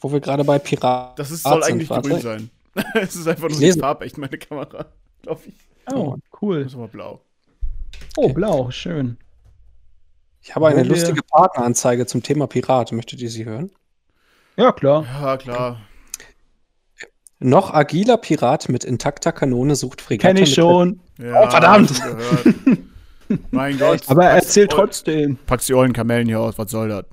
wo 0.00 0.12
wir 0.12 0.20
gerade 0.20 0.44
bei 0.44 0.60
Piraten 0.60 1.16
Das 1.16 1.32
ist, 1.32 1.42
soll 1.42 1.60
sind, 1.60 1.72
eigentlich 1.72 1.90
warte. 1.90 2.08
grün 2.08 2.20
sein. 2.20 2.50
es 2.94 3.16
ist 3.16 3.26
einfach 3.26 3.48
nur 3.48 3.58
lese. 3.58 3.80
farbecht, 3.80 4.16
meine 4.16 4.38
Kamera. 4.38 4.86
Glaube 5.22 5.40
ich. 5.46 5.54
Oh, 5.92 6.14
cool. 6.40 6.62
Das 6.62 6.72
ist 6.72 6.78
aber 6.78 6.86
blau. 6.86 7.20
Oh, 8.16 8.28
blau, 8.32 8.70
schön. 8.70 9.16
Ich 10.40 10.54
habe 10.54 10.68
eine 10.68 10.76
Wo 10.80 10.84
wir- 10.84 10.90
lustige 10.90 11.20
Partneranzeige 11.24 12.06
zum 12.06 12.22
Thema 12.22 12.46
Pirat. 12.46 12.92
Möchtet 12.92 13.20
ihr 13.20 13.30
sie 13.30 13.44
hören? 13.44 13.72
Ja, 14.56 14.70
klar. 14.70 15.04
Ja, 15.20 15.36
klar. 15.36 15.80
Noch 17.40 17.74
agiler 17.74 18.18
Pirat 18.18 18.68
mit 18.68 18.84
intakter 18.84 19.32
Kanone 19.32 19.74
sucht 19.74 20.00
Fregatte. 20.00 20.28
Kenn 20.34 20.42
ich 20.44 20.50
mit- 20.50 20.54
schon. 20.56 21.00
Ja, 21.18 21.42
Oh, 21.42 21.50
verdammt. 21.50 21.90
mein 23.50 23.78
Gott. 23.78 24.08
Aber 24.08 24.24
er 24.24 24.36
erzählt 24.36 24.70
trotzdem. 24.70 25.36
Packst 25.46 25.68
die 25.68 25.74
ollen 25.74 25.92
Kamellen 25.92 26.26
hier 26.26 26.40
aus, 26.40 26.58
was 26.58 26.70
soll 26.70 26.88
das? 26.88 27.06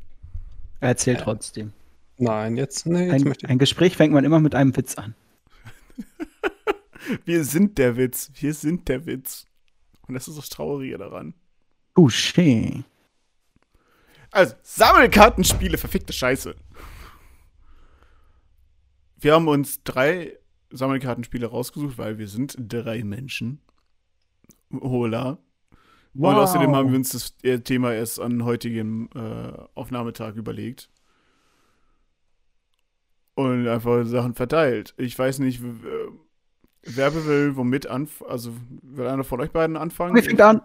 Er 0.79 0.89
erzählt 0.89 1.21
trotzdem. 1.21 1.73
Nein, 2.17 2.57
jetzt, 2.57 2.85
nee, 2.85 3.05
jetzt 3.05 3.13
Ein, 3.13 3.23
möchte 3.23 3.45
ich. 3.45 3.49
ein 3.49 3.57
Gespräch 3.57 3.97
fängt 3.97 4.13
man 4.13 4.23
immer 4.23 4.39
mit 4.39 4.53
einem 4.53 4.75
Witz 4.75 4.95
an. 4.95 5.15
Wir 7.25 7.43
sind 7.43 7.77
der 7.77 7.97
Witz. 7.97 8.31
Wir 8.35 8.53
sind 8.53 8.87
der 8.87 9.05
Witz. 9.05 9.45
Und 10.07 10.13
das 10.13 10.27
ist 10.27 10.37
das 10.37 10.49
Traurige 10.49 10.97
daran. 10.97 11.33
Touché. 11.95 12.83
Also, 14.31 14.55
Sammelkartenspiele, 14.61 15.77
verfickte 15.77 16.13
Scheiße. 16.13 16.55
Wir 19.19 19.33
haben 19.33 19.47
uns 19.47 19.83
drei 19.83 20.37
Sammelkartenspiele 20.71 21.47
rausgesucht, 21.47 21.97
weil 21.97 22.17
wir 22.17 22.27
sind 22.27 22.55
drei 22.57 23.03
Menschen. 23.03 23.61
Hola. 24.71 25.37
Und 26.13 26.25
außerdem 26.25 26.75
haben 26.75 26.89
wir 26.89 26.97
uns 26.97 27.09
das 27.09 27.35
äh, 27.43 27.59
Thema 27.59 27.93
erst 27.93 28.19
an 28.19 28.43
heutigem 28.43 29.09
äh, 29.15 29.53
Aufnahmetag 29.75 30.35
überlegt. 30.35 30.89
Und 33.35 33.67
einfach 33.67 34.05
Sachen 34.05 34.35
verteilt. 34.35 34.93
Ich 34.97 35.17
weiß 35.17 35.39
nicht, 35.39 35.61
wer 36.83 37.25
will 37.25 37.55
womit 37.55 37.87
anfangen. 37.87 38.29
Also, 38.29 38.53
will 38.81 39.07
einer 39.07 39.23
von 39.23 39.39
euch 39.39 39.51
beiden 39.51 39.77
anfangen? 39.77 40.15
Wer 40.15 40.23
fängt 40.23 40.41
an? 40.41 40.61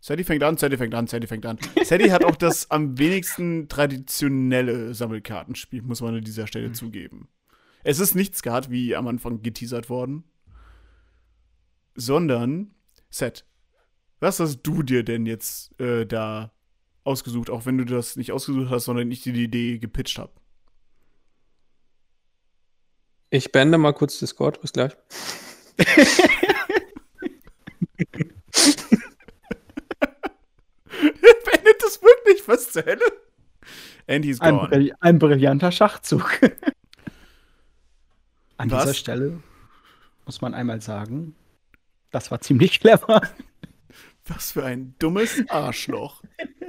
Sadie 0.00 0.24
fängt 0.24 0.42
an, 0.42 0.56
Sadie 0.56 0.76
fängt 0.76 0.94
an, 0.94 1.06
Sadie 1.06 1.26
fängt 1.26 1.44
an. 1.46 1.58
Sadie 1.84 2.12
hat 2.12 2.24
auch 2.24 2.36
das 2.36 2.70
am 2.70 2.96
wenigsten 2.96 3.68
traditionelle 3.68 4.94
Sammelkartenspiel, 4.94 5.82
muss 5.82 6.00
man 6.00 6.14
an 6.14 6.22
dieser 6.24 6.46
Stelle 6.46 6.72
zugeben. 6.72 7.28
Es 7.82 7.98
ist 7.98 8.14
nicht 8.14 8.36
Skat, 8.36 8.70
wie 8.70 8.96
am 8.96 9.06
Anfang 9.06 9.42
geteasert 9.42 9.90
worden, 9.90 10.24
sondern 11.94 12.74
Set. 13.10 13.44
Was 14.26 14.40
hast 14.40 14.62
du 14.62 14.82
dir 14.82 15.04
denn 15.04 15.24
jetzt 15.24 15.80
äh, 15.80 16.04
da 16.04 16.50
ausgesucht, 17.04 17.48
auch 17.48 17.64
wenn 17.64 17.78
du 17.78 17.84
das 17.84 18.16
nicht 18.16 18.32
ausgesucht 18.32 18.70
hast, 18.70 18.86
sondern 18.86 19.08
ich 19.08 19.22
dir 19.22 19.32
die 19.32 19.44
Idee 19.44 19.78
gepitcht 19.78 20.18
habe? 20.18 20.32
Ich 23.30 23.52
beende 23.52 23.78
mal 23.78 23.92
kurz 23.92 24.18
Discord. 24.18 24.60
Bis 24.60 24.72
gleich. 24.72 24.96
Beendet 25.76 26.16
das 31.84 32.02
wirklich? 32.02 32.48
Was 32.48 32.72
zur 32.72 32.84
Hölle? 32.84 33.04
Andy 34.08 34.30
is 34.30 34.40
Ein, 34.40 34.56
gone. 34.56 34.68
brill 34.68 34.92
ein 34.98 35.20
brillanter 35.20 35.70
Schachzug. 35.70 36.40
An 38.56 38.72
Was? 38.72 38.82
dieser 38.82 38.94
Stelle 38.94 39.40
muss 40.24 40.40
man 40.40 40.52
einmal 40.52 40.80
sagen, 40.82 41.36
das 42.10 42.32
war 42.32 42.40
ziemlich 42.40 42.80
clever. 42.80 43.22
Was 44.28 44.52
für 44.52 44.64
ein 44.64 44.94
dummes 44.98 45.42
Arschloch. 45.48 46.22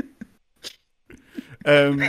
ähm, 1.66 2.04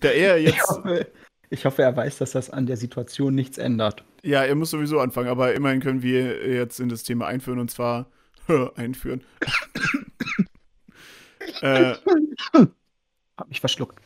da 0.00 0.08
er 0.08 0.38
Ich 0.38 0.46
jetzt. 0.54 0.68
hoffe, 0.68 1.10
ich 1.50 1.64
hoffe, 1.64 1.82
er 1.82 1.96
weiß, 1.96 2.18
dass 2.18 2.32
das 2.32 2.50
an 2.50 2.66
der 2.66 2.76
Situation 2.76 3.34
nichts 3.34 3.58
ändert. 3.58 4.04
Ja, 4.22 4.42
er 4.44 4.54
muss 4.54 4.70
sowieso 4.70 5.00
anfangen, 5.00 5.28
aber 5.28 5.54
immerhin 5.54 5.80
können 5.80 6.02
wir 6.02 6.46
jetzt 6.48 6.78
in 6.80 6.88
das 6.88 7.02
Thema 7.02 7.26
einführen 7.26 7.58
und 7.58 7.70
zwar 7.70 8.10
einführen. 8.76 9.22
äh, 11.62 11.94
Hab 13.36 13.48
mich 13.48 13.60
verschluckt. 13.60 13.98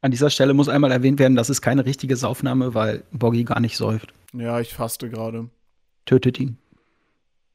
An 0.00 0.10
dieser 0.10 0.30
Stelle 0.30 0.54
muss 0.54 0.68
einmal 0.68 0.92
erwähnt 0.92 1.18
werden, 1.18 1.36
das 1.36 1.50
ist 1.50 1.60
keine 1.60 1.84
richtige 1.84 2.16
Saufnahme, 2.16 2.74
weil 2.74 3.02
Boggy 3.10 3.44
gar 3.44 3.60
nicht 3.60 3.76
säuft. 3.76 4.14
ja, 4.32 4.60
ich 4.60 4.72
faste 4.74 5.10
gerade. 5.10 5.50
Tötet 6.06 6.40
ihn. 6.40 6.56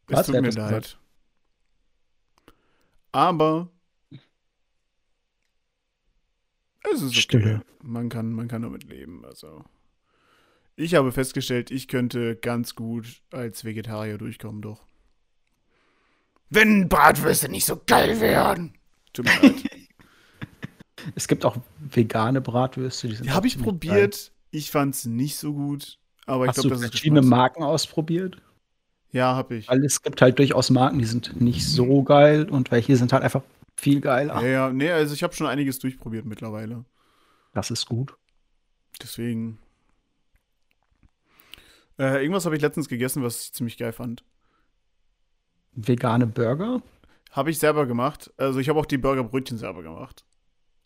Es 0.09 0.17
Was? 0.17 0.25
tut 0.27 0.41
mir 0.41 0.51
leid. 0.51 0.97
Aber 3.13 3.69
es 6.91 7.01
ist 7.01 7.11
okay. 7.11 7.21
Stille. 7.21 7.61
Man 7.81 8.09
kann, 8.09 8.33
man 8.33 8.47
kann 8.47 8.63
damit 8.63 8.83
leben. 8.83 9.23
Also 9.25 9.63
ich 10.75 10.95
habe 10.95 11.11
festgestellt, 11.11 11.71
ich 11.71 11.87
könnte 11.87 12.35
ganz 12.35 12.75
gut 12.75 13.21
als 13.31 13.63
Vegetarier 13.63 14.17
durchkommen, 14.17 14.61
doch. 14.61 14.83
Wenn 16.49 16.89
Bratwürste 16.89 17.49
nicht 17.49 17.65
so 17.65 17.81
geil 17.85 18.19
wären. 18.19 18.73
Tut 19.13 19.25
mir 19.25 19.41
leid. 19.41 19.63
Es 21.15 21.27
gibt 21.27 21.43
auch 21.43 21.57
vegane 21.79 22.39
Bratwürste. 22.39 23.09
Die 23.09 23.15
sind 23.15 23.25
Die 23.25 23.31
habe 23.31 23.45
ich 23.45 23.59
probiert. 23.59 24.31
Ich 24.51 24.71
fand 24.71 24.95
es 24.95 25.03
nicht 25.05 25.35
so 25.35 25.53
gut. 25.53 25.99
Aber 26.25 26.45
Geil. 26.45 26.45
ich 26.45 26.47
Hast 26.47 26.55
glaube, 26.55 26.69
du 26.69 26.75
das 26.75 26.83
ist 26.83 26.89
verschiedene 26.91 27.21
Marken 27.21 27.61
ausprobiert? 27.61 28.37
Ja, 29.13 29.35
habe 29.35 29.55
ich. 29.55 29.69
Weil 29.69 29.85
es 29.85 30.01
gibt 30.01 30.21
halt 30.21 30.39
durchaus 30.39 30.71
Marken, 30.71 30.97
die 30.97 31.05
sind 31.05 31.39
nicht 31.39 31.65
so 31.65 32.03
geil 32.03 32.49
und 32.49 32.71
welche 32.71 32.97
sind 32.97 33.13
halt 33.13 33.23
einfach 33.23 33.43
viel 33.77 34.01
geiler. 34.01 34.41
Ja, 34.41 34.47
ja, 34.47 34.69
nee, 34.71 34.89
also 34.89 35.13
ich 35.13 35.21
habe 35.23 35.35
schon 35.35 35.47
einiges 35.47 35.79
durchprobiert 35.79 36.25
mittlerweile. 36.25 36.83
Das 37.53 37.69
ist 37.69 37.85
gut. 37.85 38.17
Deswegen. 39.01 39.59
Äh, 41.99 42.21
irgendwas 42.21 42.45
habe 42.45 42.55
ich 42.55 42.61
letztens 42.63 42.89
gegessen, 42.89 43.21
was 43.21 43.43
ich 43.43 43.53
ziemlich 43.53 43.77
geil 43.77 43.93
fand. 43.93 44.23
Vegane 45.73 46.25
Burger? 46.25 46.81
Habe 47.31 47.51
ich 47.51 47.59
selber 47.59 47.85
gemacht. 47.85 48.33
Also 48.37 48.59
ich 48.59 48.67
habe 48.67 48.79
auch 48.79 48.85
die 48.87 48.97
Burgerbrötchen 48.97 49.59
selber 49.59 49.83
gemacht. 49.83 50.25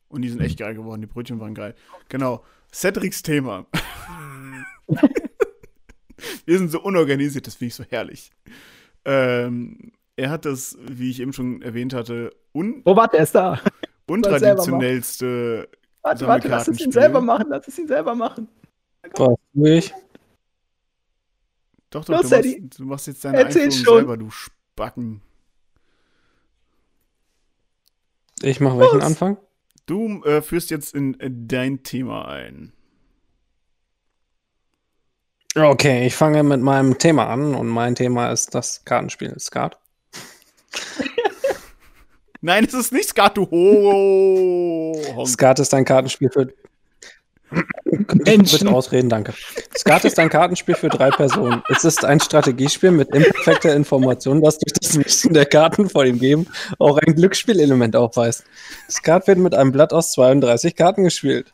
Und 0.10 0.22
die 0.22 0.30
sind 0.30 0.42
echt 0.42 0.60
geil 0.60 0.76
geworden. 0.76 1.00
Die 1.02 1.08
Brötchen 1.08 1.40
waren 1.40 1.54
geil. 1.54 1.76
Genau. 2.10 2.44
Cedrics 2.74 3.22
Thema. 3.22 3.66
Wir 6.46 6.58
sind 6.58 6.72
so 6.72 6.82
unorganisiert, 6.82 7.48
das 7.48 7.56
finde 7.56 7.68
ich 7.70 7.76
so 7.76 7.84
herrlich. 7.84 8.32
Ähm, 9.06 9.92
er 10.16 10.30
hat 10.30 10.46
das, 10.46 10.78
wie 10.82 11.12
ich 11.12 11.20
eben 11.20 11.34
schon 11.34 11.62
erwähnt 11.62 11.94
hatte, 11.94 12.32
un 12.54 12.82
Oh, 12.86 12.96
warte, 12.96 13.18
er 13.18 13.24
ist 13.24 13.36
da. 13.36 13.62
untraditionellste 14.08 15.70
Warte, 16.02 16.28
warte, 16.28 16.48
lass 16.48 16.68
es 16.68 16.80
ihn 16.80 16.92
selber 16.92 17.20
machen. 17.22 17.48
Lass 17.50 17.68
es 17.68 17.78
ihn 17.78 17.88
selber 17.88 18.16
machen. 18.16 18.48
Was 19.16 19.38
ich? 19.54 19.94
Doch, 21.90 22.06
doch, 22.06 22.22
Los, 22.22 22.30
du, 22.30 22.36
machst, 22.36 22.80
du 22.80 22.84
machst 22.86 23.08
jetzt 23.08 23.26
deine 23.26 23.38
Erzähl 23.40 23.64
Einführung 23.64 23.86
schon. 23.86 23.96
selber, 23.98 24.18
du 24.18 24.30
Spacken. 24.30 25.22
Ich 28.42 28.60
mache 28.60 28.80
welchen. 28.80 29.02
Anfang? 29.02 29.38
Du 29.86 30.24
äh, 30.24 30.42
führst 30.42 30.70
jetzt 30.70 30.94
in 30.94 31.20
äh, 31.20 31.30
dein 31.32 31.84
Thema 31.84 32.28
ein. 32.28 32.74
Okay, 35.58 36.06
ich 36.06 36.16
fange 36.16 36.44
mit 36.44 36.62
meinem 36.62 37.00
Thema 37.00 37.28
an 37.28 37.56
und 37.56 37.68
mein 37.68 37.96
Thema 37.96 38.32
ist 38.32 38.54
das 38.54 38.86
Kartenspiel 38.86 39.34
Skat. 39.40 39.80
Nein, 42.42 42.66
es 42.66 42.76
ist 42.76 42.94
nicht 42.94 43.10
Skat, 43.10 43.36
du 43.38 43.50
Ho. 43.50 45.26
Skat 45.26 45.58
ist 45.60 45.74
ein 45.74 45.84
Kartenspiel 45.84 46.30
für. 46.30 46.48
Menschen. 48.26 48.60
Bitte 48.60 48.72
ausreden, 48.72 49.10
danke. 49.10 49.34
Skat 49.76 50.06
ist 50.06 50.20
ein 50.20 50.30
Kartenspiel 50.30 50.76
für 50.76 50.90
drei 50.90 51.10
Personen. 51.10 51.64
Es 51.70 51.86
ist 51.86 52.06
ein 52.06 52.20
Strategiespiel 52.20 52.92
mit 52.92 53.10
imperfekter 53.16 53.74
Information, 53.74 54.42
das 54.42 54.60
durch 54.60 54.74
das 54.74 54.96
Mischen 54.96 55.34
der 55.34 55.46
Karten 55.46 55.90
vor 55.90 56.04
dem 56.04 56.20
Geben 56.20 56.46
auch 56.78 56.98
ein 56.98 57.16
Glücksspielelement 57.16 57.96
aufweist. 57.96 58.44
Skat 58.92 59.28
wird 59.28 59.40
mit 59.40 59.56
einem 59.56 59.72
Blatt 59.72 59.94
aus 59.94 60.12
32 60.12 60.76
Karten 60.76 61.06
gespielt. 61.06 61.52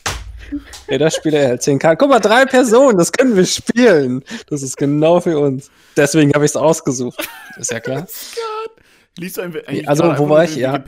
Jeder 0.90 1.12
Spieler 1.12 1.40
erhält 1.40 1.64
10 1.64 1.80
Karten. 1.80 1.98
Guck 1.98 2.10
mal, 2.10 2.20
drei 2.20 2.46
Personen, 2.46 2.98
das 2.98 3.12
können 3.12 3.36
wir 3.36 3.46
spielen. 3.46 4.24
Das 4.48 4.62
ist 4.62 4.78
genau 4.78 5.20
für 5.20 5.38
uns. 5.40 5.70
Deswegen 5.96 6.34
habe 6.34 6.46
ich 6.46 6.52
es 6.52 6.56
ausgesucht. 6.56 7.28
Ist 7.58 7.72
ja 7.72 7.80
klar. 7.80 8.08
Liest 9.20 9.38
du 9.38 9.42
ein, 9.42 9.56
eigentlich 9.56 9.88
Also, 9.88 10.18
wo 10.18 10.28
war 10.28 10.44
ich? 10.44 10.56
Ja, 10.56 10.84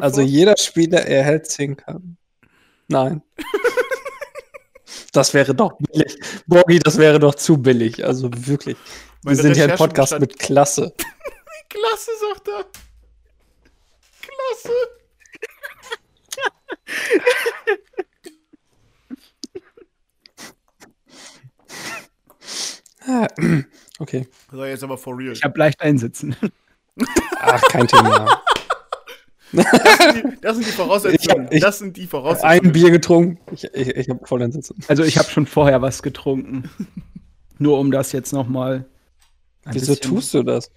also 0.00 0.22
vor? 0.22 0.24
jeder 0.24 0.56
Spieler 0.56 1.00
erhält 1.06 1.46
10 1.46 1.76
Karten. 1.76 2.16
Nein. 2.88 3.22
das 5.12 5.34
wäre 5.34 5.54
doch 5.54 5.76
billig. 5.78 6.16
Borgi, 6.46 6.78
das 6.78 6.96
wäre 6.96 7.18
doch 7.18 7.34
zu 7.34 7.58
billig. 7.58 8.04
Also 8.04 8.30
wirklich. 8.32 8.76
Wir 9.22 9.32
Meine 9.32 9.42
sind 9.42 9.56
hier 9.56 9.70
ein 9.70 9.76
Podcast 9.76 10.18
mit 10.18 10.38
Klasse. 10.38 10.94
Klasse, 11.68 12.10
sagt 12.32 12.48
er. 12.48 12.64
Klasse. 14.22 14.72
Okay. 23.98 24.26
So, 24.52 24.64
jetzt 24.64 24.82
aber 24.84 24.98
for 24.98 25.16
real. 25.16 25.32
Ich 25.32 25.42
habe 25.42 25.58
leicht 25.58 25.80
einsitzen. 25.80 26.36
Ach, 27.40 27.62
kein 27.70 27.86
Thema. 27.86 28.42
Das 29.52 29.70
sind 30.12 30.24
die, 30.34 30.40
das 30.40 30.56
sind 30.56 30.66
die 30.66 30.72
Voraussetzungen. 30.72 31.18
Ich 31.20 31.28
hab- 31.30 31.52
ich- 31.54 31.60
das 31.60 31.78
sind 31.78 31.96
die 31.96 32.06
Voraussetzungen. 32.06 32.50
Ein 32.66 32.72
Bier 32.72 32.90
getrunken. 32.90 33.38
Ich, 33.52 33.64
ich, 33.64 33.88
ich 33.88 34.10
habe 34.10 34.26
voll 34.26 34.42
Entsitzen. 34.42 34.76
Also 34.88 35.02
ich 35.04 35.16
habe 35.18 35.30
schon 35.30 35.46
vorher 35.46 35.80
was 35.82 36.02
getrunken. 36.02 36.68
Nur 37.58 37.78
um 37.78 37.90
das 37.90 38.12
jetzt 38.12 38.32
noch 38.32 38.48
mal. 38.48 38.84
ein 39.64 39.74
Wieso 39.74 39.94
bisschen- 39.94 40.10
tust 40.16 40.34
du 40.34 40.42
das? 40.42 40.70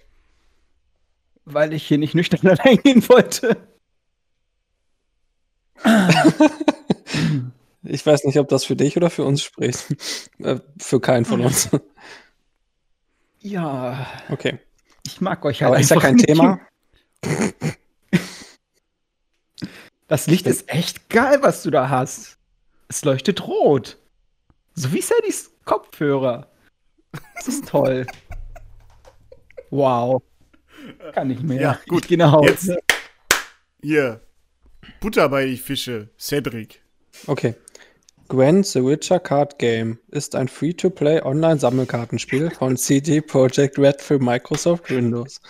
Weil 1.44 1.72
ich 1.72 1.82
hier 1.86 1.98
nicht 1.98 2.14
nüchtern 2.14 2.46
allein 2.46 2.76
gehen 2.78 3.06
wollte. 3.08 3.56
Ich 7.82 8.04
weiß 8.04 8.24
nicht, 8.24 8.38
ob 8.38 8.48
das 8.48 8.64
für 8.64 8.76
dich 8.76 8.96
oder 8.96 9.10
für 9.10 9.24
uns 9.24 9.42
spricht. 9.42 9.86
Äh, 10.42 10.58
für 10.78 11.00
keinen 11.00 11.24
von 11.24 11.40
uns. 11.40 11.68
Ja, 13.42 14.06
Okay. 14.28 14.58
ich 15.06 15.20
mag 15.22 15.42
euch 15.46 15.62
halt 15.62 15.72
Aber 15.72 15.80
ist 15.80 15.90
ja 15.90 15.98
kein 15.98 16.16
nicht. 16.16 16.26
Thema. 16.26 16.60
Das 20.08 20.26
Licht 20.26 20.46
ist 20.46 20.68
echt 20.68 21.08
geil, 21.08 21.38
was 21.40 21.62
du 21.62 21.70
da 21.70 21.88
hast. 21.88 22.36
Es 22.88 23.04
leuchtet 23.04 23.46
rot. 23.46 23.96
So 24.74 24.92
wie 24.92 25.00
Sallys 25.00 25.52
Kopfhörer. 25.64 26.50
Das 27.36 27.46
ist 27.46 27.68
toll. 27.68 28.06
Wow. 29.70 30.22
Kann 31.12 31.28
nicht 31.28 31.42
mehr. 31.44 31.60
Ja, 31.60 31.80
gut. 31.88 32.02
Ich 32.02 32.08
gehe 32.08 32.18
nach 32.18 32.32
Hause. 32.32 32.46
Jetzt 32.48 32.72
hier. 33.82 34.20
Butter 35.00 35.28
bei 35.28 35.46
die 35.46 35.56
Fische. 35.56 36.08
Cedric. 36.18 36.82
Okay. 37.28 37.54
Gwent 38.30 38.64
The 38.64 38.84
Witcher 38.84 39.18
Card 39.18 39.58
Game 39.58 39.98
ist 40.08 40.36
ein 40.36 40.46
Free-to-Play 40.46 41.22
Online-Sammelkartenspiel 41.22 42.50
von 42.52 42.76
CD 42.76 43.20
Projekt 43.20 43.76
Red 43.76 44.00
für 44.00 44.20
Microsoft 44.20 44.88
Windows, 44.88 45.40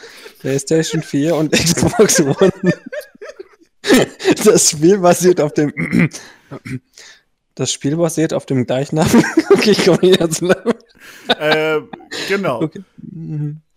PlayStation 0.40 1.02
4 1.02 1.36
und 1.36 1.52
Xbox 1.52 2.20
One. 2.20 2.52
Das 4.44 4.70
Spiel 4.70 4.98
basiert 4.98 5.40
auf 5.42 5.52
dem 5.52 5.72
Das 7.54 7.70
Spiel 7.70 7.96
basiert 7.96 8.32
auf 8.32 8.46
dem 8.46 8.64
Gleichnamigen. 8.66 9.24
Okay, 9.50 9.72
ich 9.72 9.84
komme 9.84 9.98
nicht 10.00 10.18
ganz 10.18 10.40
lang. 10.40 10.72
äh, 11.38 11.80
genau. 12.28 12.62
Okay. 12.62 12.82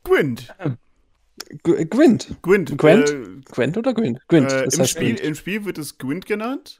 Gwent. 0.05 0.55
G- 1.63 1.85
Gwent. 1.85 2.27
Gwent. 2.41 2.77
Gwent? 2.77 3.09
Äh, 3.09 3.25
Gwent 3.51 3.77
oder 3.77 3.93
Gwent? 3.93 4.25
Gwent. 4.29 4.49
äh, 4.53 4.63
das 4.63 4.75
im, 4.75 4.79
heißt 4.81 4.91
Spiel, 4.91 5.07
Gwent. 5.15 5.19
Im 5.19 5.35
Spiel 5.35 5.65
wird 5.65 5.77
es 5.77 5.97
Gwent 5.97 6.25
genannt. 6.25 6.79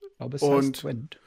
Ich 0.00 0.16
glaube, 0.16 0.36
es 0.36 0.42
Und- 0.42 0.76
heißt 0.76 0.80
Gwent. 0.82 1.19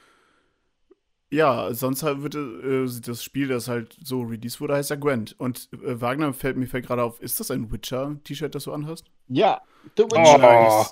Ja, 1.33 1.73
sonst 1.73 2.03
halt 2.03 2.21
wird 2.21 2.35
äh, 2.35 3.01
das 3.01 3.23
Spiel, 3.23 3.47
das 3.47 3.67
halt 3.67 3.97
so 4.03 4.21
released 4.21 4.61
wurde, 4.61 4.75
heißt 4.75 4.91
ja 4.91 4.97
Gwent. 4.97 5.33
Und 5.39 5.67
äh, 5.73 5.99
Wagner 5.99 6.31
fällt 6.31 6.57
mir 6.57 6.67
fällt 6.67 6.85
gerade 6.85 7.01
auf, 7.01 7.19
ist 7.21 7.39
das 7.39 7.49
ein 7.49 7.71
Witcher-T-Shirt, 7.71 8.53
das 8.53 8.65
du 8.65 8.71
anhast? 8.71 9.09
Ja, 9.29 9.59
The 9.97 10.03
Oh. 10.13 10.85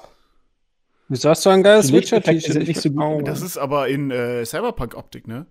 Wieso 1.09 1.29
hast 1.29 1.45
du 1.45 1.51
ein 1.51 1.61
geiles 1.61 1.93
Witcher-T-Shirt? 1.93 2.67
nicht 2.67 2.81
so 2.81 2.89
gut. 2.89 3.03
Oh. 3.03 3.21
Das 3.21 3.43
ist 3.43 3.59
aber 3.59 3.87
in 3.87 4.09
äh, 4.09 4.43
Cyberpunk-Optik, 4.43 5.27
ne? 5.27 5.45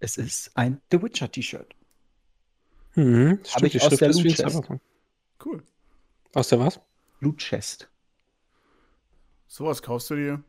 Es 0.00 0.16
ist 0.16 0.50
ein 0.56 0.80
The 0.90 1.00
Witcher 1.00 1.30
T-Shirt. 1.30 1.72
Mhm. 2.96 3.38
Hab 3.54 3.62
ich 3.62 3.72
die 3.72 3.80
aus 3.80 3.86
Schrift 3.86 4.00
der 4.00 4.12
Loot 4.12 4.26
Chest. 4.26 4.62
Cool. 5.44 5.62
Aus 6.34 6.48
der 6.48 6.58
was? 6.58 6.80
Loot 7.20 7.38
Chest. 7.38 7.88
Sowas 9.46 9.80
kaufst 9.80 10.10
du 10.10 10.16
dir. 10.16 10.42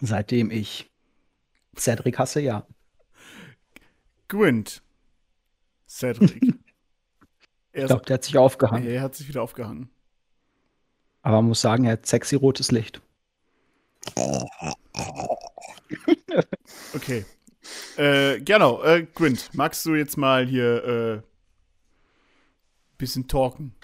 Seitdem 0.00 0.52
ich 0.52 0.88
Cedric 1.78 2.18
hasse, 2.18 2.40
ja. 2.40 2.66
Gwent. 4.28 4.82
Cedric. 5.88 6.42
Ich 6.42 6.52
er, 7.72 7.86
glaube, 7.86 8.04
der 8.06 8.14
hat 8.14 8.24
sich 8.24 8.36
aufgehangen. 8.36 8.86
er 8.88 9.02
hat 9.02 9.14
sich 9.14 9.28
wieder 9.28 9.42
aufgehangen. 9.42 9.90
Aber 11.22 11.36
man 11.36 11.46
muss 11.48 11.60
sagen, 11.60 11.84
er 11.84 11.92
hat 11.92 12.06
sexy 12.06 12.36
rotes 12.36 12.70
Licht. 12.70 13.00
Okay. 16.94 17.24
Äh, 17.96 18.40
genau, 18.40 18.82
äh, 18.82 19.06
Gwent, 19.14 19.50
magst 19.52 19.84
du 19.86 19.94
jetzt 19.94 20.16
mal 20.16 20.46
hier 20.46 20.84
äh, 20.84 21.22
bisschen 22.98 23.28
talken? 23.28 23.74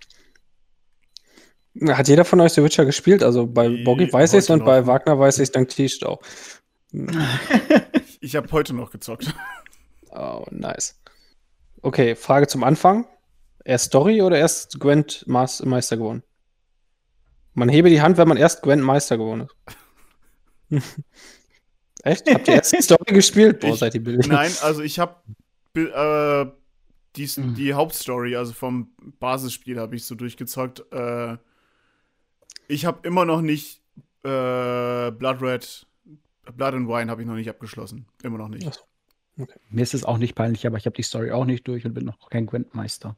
Hat 1.89 2.09
jeder 2.09 2.25
von 2.25 2.41
euch 2.41 2.53
The 2.53 2.63
Witcher 2.63 2.85
gespielt? 2.85 3.23
Also 3.23 3.47
bei 3.47 3.69
Die 3.69 3.83
Boggy 3.83 4.13
weiß 4.13 4.35
ich 4.35 4.41
es 4.41 4.51
und 4.51 4.65
bei 4.65 4.81
noch. 4.81 4.87
Wagner 4.89 5.19
weiß 5.19 5.39
ich 5.39 5.45
es 5.45 5.53
dank 5.53 5.69
T-Shirt 5.71 6.05
auch. 6.05 6.21
Ich 8.21 8.37
habe 8.37 8.51
heute 8.53 8.73
noch 8.73 8.91
gezockt. 8.93 9.35
Oh, 10.11 10.45
nice. 10.53 11.01
Okay, 11.81 12.15
Frage 12.15 12.47
zum 12.47 12.63
Anfang. 12.63 13.07
Erst 13.65 13.87
Story 13.87 14.23
oder 14.23 14.39
erst 14.39 14.79
Gwent 14.79 15.25
Meister 15.27 15.97
gewonnen? 15.97 16.23
Man 17.55 17.69
hebe 17.69 17.91
die 17.91 18.01
Hand, 18.01 18.17
wenn 18.19 18.29
man 18.29 18.37
erst 18.37 18.63
Gwent 18.63 18.83
Meister 18.83 19.17
gewonnen 19.19 19.49
ist. 20.71 20.83
Echt? 22.05 22.33
Habt 22.33 22.47
ihr 22.49 22.55
erst 22.55 22.81
Story 22.83 23.13
gespielt? 23.13 23.59
Boah, 23.61 23.71
Ich- 23.71 23.79
seid 23.81 23.95
ihr 23.95 24.03
billig. 24.03 24.27
Nein, 24.29 24.53
also 24.63 24.83
ich 24.83 24.99
habe 25.01 25.17
äh, 25.77 26.47
die, 27.17 27.31
Mhm. 27.41 27.55
die 27.55 27.75
Hauptstory, 27.75 28.37
also 28.37 28.53
vom 28.53 28.93
Basisspiel 29.19 29.79
habe 29.81 29.97
ich 29.97 30.05
so 30.05 30.15
durchgezockt. 30.15 30.85
Äh, 30.93 31.37
ich 32.69 32.85
habe 32.85 33.07
immer 33.07 33.25
noch 33.25 33.41
nicht 33.41 33.81
äh, 34.25 35.11
Blood 35.11 35.43
Red, 35.43 35.87
Blood 36.51 36.75
and 36.75 36.89
Wine 36.89 37.11
habe 37.11 37.23
ich 37.23 37.29
noch 37.29 37.35
nicht 37.35 37.49
abgeschlossen. 37.49 38.07
Immer 38.23 38.39
noch 38.39 38.49
nicht. 38.49 38.73
So. 39.37 39.47
Mir 39.71 39.83
ist 39.83 39.95
es 39.95 40.05
auch 40.05 40.19
nicht 40.19 40.35
peinlich, 40.35 40.67
aber 40.67 40.77
ich 40.77 40.87
habe 40.87 40.97
die 40.97 41.03
Story 41.03 41.31
auch 41.31 41.45
nicht 41.45 41.67
durch 41.67 41.85
und 41.85 41.95
bin 41.95 42.05
noch 42.05 42.29
kein 42.29 42.47
Gwent-Meister. 42.47 43.17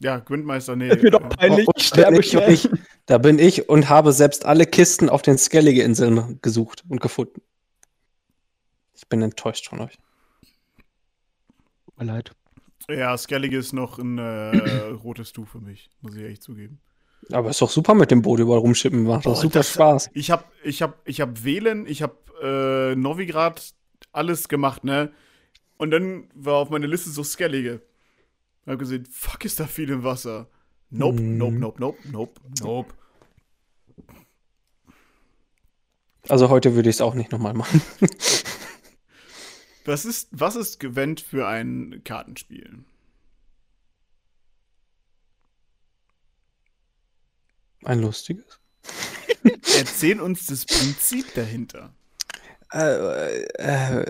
Ja, 0.00 0.18
Gwentmeister, 0.18 0.76
nee. 0.76 0.88
Ist 0.92 1.02
mir 1.02 1.10
doch 1.10 1.28
peinlich. 1.28 1.66
Ich 1.76 1.86
sterbe 1.88 2.20
ich, 2.20 2.34
ich, 2.34 2.68
da 3.06 3.18
bin 3.18 3.38
ich 3.38 3.68
und 3.68 3.88
habe 3.88 4.12
selbst 4.12 4.44
alle 4.44 4.66
Kisten 4.66 5.08
auf 5.08 5.22
den 5.22 5.38
Skellige-Inseln 5.38 6.38
gesucht 6.40 6.84
und 6.88 7.00
gefunden. 7.00 7.42
Ich 8.94 9.08
bin 9.08 9.22
enttäuscht 9.22 9.68
von 9.68 9.80
euch. 9.80 9.98
Tut 11.84 11.98
mir 11.98 12.04
leid. 12.04 12.32
Ja, 12.88 13.16
Skellige 13.18 13.58
ist 13.58 13.72
noch 13.72 13.98
ein 13.98 14.18
äh, 14.18 14.56
rotes 15.02 15.32
Du 15.32 15.44
für 15.44 15.60
mich, 15.60 15.90
muss 16.00 16.14
ich 16.14 16.24
echt 16.24 16.42
zugeben. 16.42 16.80
Aber 17.32 17.50
ist 17.50 17.60
doch 17.60 17.70
super 17.70 17.94
mit 17.94 18.10
dem 18.10 18.22
Boot 18.22 18.40
überall 18.40 18.60
rumschippen, 18.60 19.02
macht 19.02 19.26
doch 19.26 19.36
super 19.36 19.58
das- 19.60 19.72
Spaß. 19.72 20.10
Ich 20.14 20.30
habe 20.30 20.44
ich 20.64 20.80
hab, 20.82 21.06
ich 21.06 21.20
hab 21.20 21.44
Wählen, 21.44 21.86
ich 21.86 22.02
habe 22.02 22.16
äh, 22.42 22.96
Novigrad, 22.96 23.74
alles 24.12 24.48
gemacht, 24.48 24.84
ne? 24.84 25.12
Und 25.76 25.90
dann 25.90 26.28
war 26.34 26.54
auf 26.56 26.70
meiner 26.70 26.86
Liste 26.86 27.10
so 27.10 27.22
Skellige. 27.22 27.82
Ich 28.62 28.68
habe 28.68 28.78
gesehen, 28.78 29.06
fuck, 29.10 29.44
ist 29.44 29.60
da 29.60 29.66
viel 29.66 29.90
im 29.90 30.04
Wasser. 30.04 30.48
Nope, 30.90 31.20
Mhm. 31.20 31.36
nope, 31.38 31.58
nope, 31.58 31.78
nope, 31.80 31.98
nope, 32.10 32.40
nope. 32.62 32.94
Also 36.28 36.48
heute 36.50 36.74
würde 36.74 36.90
ich 36.90 36.96
es 36.96 37.00
auch 37.00 37.14
nicht 37.14 37.32
nochmal 37.32 37.54
machen. 37.54 37.80
Was 39.84 40.04
ist, 40.04 40.28
was 40.32 40.56
ist 40.56 40.80
Gewend 40.80 41.20
für 41.20 41.46
ein 41.46 42.02
Kartenspiel? 42.04 42.84
Ein 47.84 48.00
lustiges. 48.00 48.58
Erzähl 49.78 50.20
uns 50.20 50.46
das 50.46 50.64
Prinzip 50.64 51.34
dahinter. 51.34 51.92
Äh, 52.72 53.44
äh, 53.54 54.04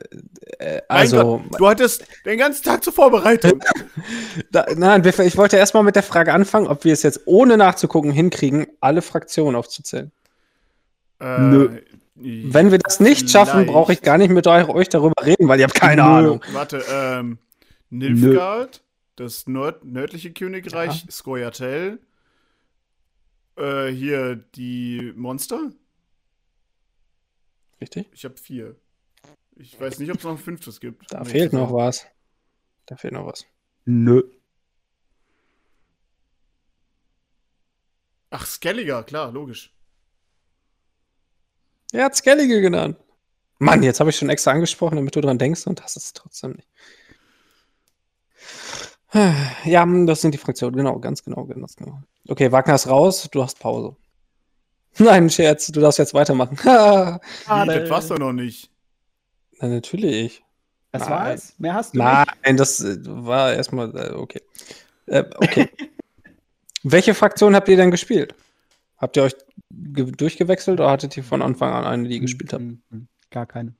äh, 0.58 0.82
also, 0.88 1.44
Gott, 1.48 1.60
du 1.60 1.68
hattest 1.68 2.04
den 2.24 2.38
ganzen 2.38 2.64
Tag 2.64 2.82
zur 2.82 2.92
Vorbereitung. 2.92 3.62
da, 4.50 4.66
nein, 4.76 5.04
ich 5.04 5.36
wollte 5.36 5.56
erstmal 5.56 5.84
mit 5.84 5.94
der 5.94 6.02
Frage 6.02 6.32
anfangen, 6.32 6.66
ob 6.66 6.84
wir 6.84 6.92
es 6.92 7.04
jetzt 7.04 7.20
ohne 7.26 7.56
nachzugucken 7.56 8.10
hinkriegen, 8.10 8.66
alle 8.80 9.02
Fraktionen 9.02 9.54
aufzuzählen. 9.54 10.10
äh, 11.20 11.38
Nö. 11.40 11.80
Wenn 12.20 12.72
wir 12.72 12.78
das 12.78 12.98
nicht 12.98 13.30
schaffen, 13.30 13.66
brauche 13.66 13.92
ich 13.92 14.02
gar 14.02 14.18
nicht 14.18 14.30
mit 14.30 14.48
euch, 14.48 14.88
darüber 14.88 15.24
reden, 15.24 15.46
weil 15.46 15.60
ihr 15.60 15.66
habt 15.66 15.76
keine 15.76 16.02
Nö. 16.02 16.08
Ahnung. 16.08 16.44
Warte, 16.50 16.82
ähm, 16.90 17.38
Nilfgaard, 17.90 18.82
das 19.14 19.46
nord 19.46 19.84
nördliche 19.84 20.32
Königreich, 20.32 21.06
Skoyatel, 21.08 22.00
äh, 23.58 23.88
hier 23.92 24.36
die 24.36 25.12
Monster. 25.16 25.72
Richtig? 27.80 28.08
Ich 28.12 28.24
habe 28.24 28.36
vier. 28.36 28.76
Ich 29.56 29.78
weiß 29.80 29.98
nicht, 29.98 30.10
ob 30.10 30.18
es 30.18 30.24
noch 30.24 30.32
ein 30.32 30.38
fünftes 30.38 30.80
gibt. 30.80 31.12
Da 31.12 31.20
Nee, 31.22 31.30
fehlt 31.30 31.52
noch 31.52 31.72
was. 31.72 32.06
Da 32.86 32.96
fehlt 32.96 33.12
noch 33.12 33.26
was. 33.26 33.44
Nö. 33.84 34.22
Ach, 38.30 38.46
Skelliger, 38.46 39.02
klar, 39.04 39.32
logisch. 39.32 39.74
Er 41.92 42.04
hat 42.04 42.16
Skellige 42.16 42.60
genannt. 42.60 42.98
Mann, 43.58 43.82
jetzt 43.82 43.98
habe 44.00 44.10
ich 44.10 44.16
schon 44.16 44.28
extra 44.28 44.52
angesprochen, 44.52 44.96
damit 44.96 45.16
du 45.16 45.20
dran 45.20 45.38
denkst 45.38 45.66
und 45.66 45.80
das 45.80 45.96
ist 45.96 46.16
trotzdem 46.16 46.52
nicht. 46.52 46.68
Ja, 49.64 49.82
hm, 49.82 50.06
das 50.06 50.20
sind 50.20 50.32
die 50.32 50.38
Fraktionen, 50.38 50.76
genau, 50.76 50.98
ganz 50.98 51.22
genau, 51.24 51.44
ganz 51.44 51.76
genau. 51.76 52.00
Okay, 52.28 52.52
Wagner 52.52 52.74
ist 52.74 52.88
raus, 52.88 53.28
du 53.30 53.42
hast 53.42 53.58
Pause. 53.58 53.96
Nein, 54.98 55.30
Scherz, 55.30 55.68
du 55.68 55.80
darfst 55.80 55.98
jetzt 55.98 56.14
weitermachen. 56.14 56.58
Na, 56.64 57.18
Wie, 57.48 57.66
das 57.66 57.90
war's 57.90 58.08
doch 58.08 58.18
noch 58.18 58.32
nicht. 58.32 58.70
natürlich. 59.60 60.42
Das 60.92 61.02
Nein. 61.02 61.10
war's? 61.10 61.54
Mehr 61.58 61.74
hast 61.74 61.94
du 61.94 61.98
nicht? 61.98 62.06
Nein, 62.44 62.56
das 62.56 62.80
äh, 62.80 62.96
war 63.04 63.52
erstmal, 63.52 63.94
äh, 63.96 64.12
okay. 64.14 64.42
Äh, 65.06 65.24
okay. 65.36 65.68
Welche 66.82 67.14
Fraktion 67.14 67.54
habt 67.54 67.68
ihr 67.68 67.76
denn 67.76 67.90
gespielt? 67.90 68.34
Habt 68.98 69.16
ihr 69.16 69.24
euch 69.24 69.36
ge- 69.70 70.10
durchgewechselt 70.12 70.80
oder 70.80 70.90
hattet 70.90 71.16
ihr 71.16 71.24
von 71.24 71.42
Anfang 71.42 71.72
an 71.72 71.84
eine, 71.84 72.08
die 72.08 72.20
gespielt 72.20 72.52
habt? 72.52 72.64
Gar 73.30 73.46
keine. 73.46 73.74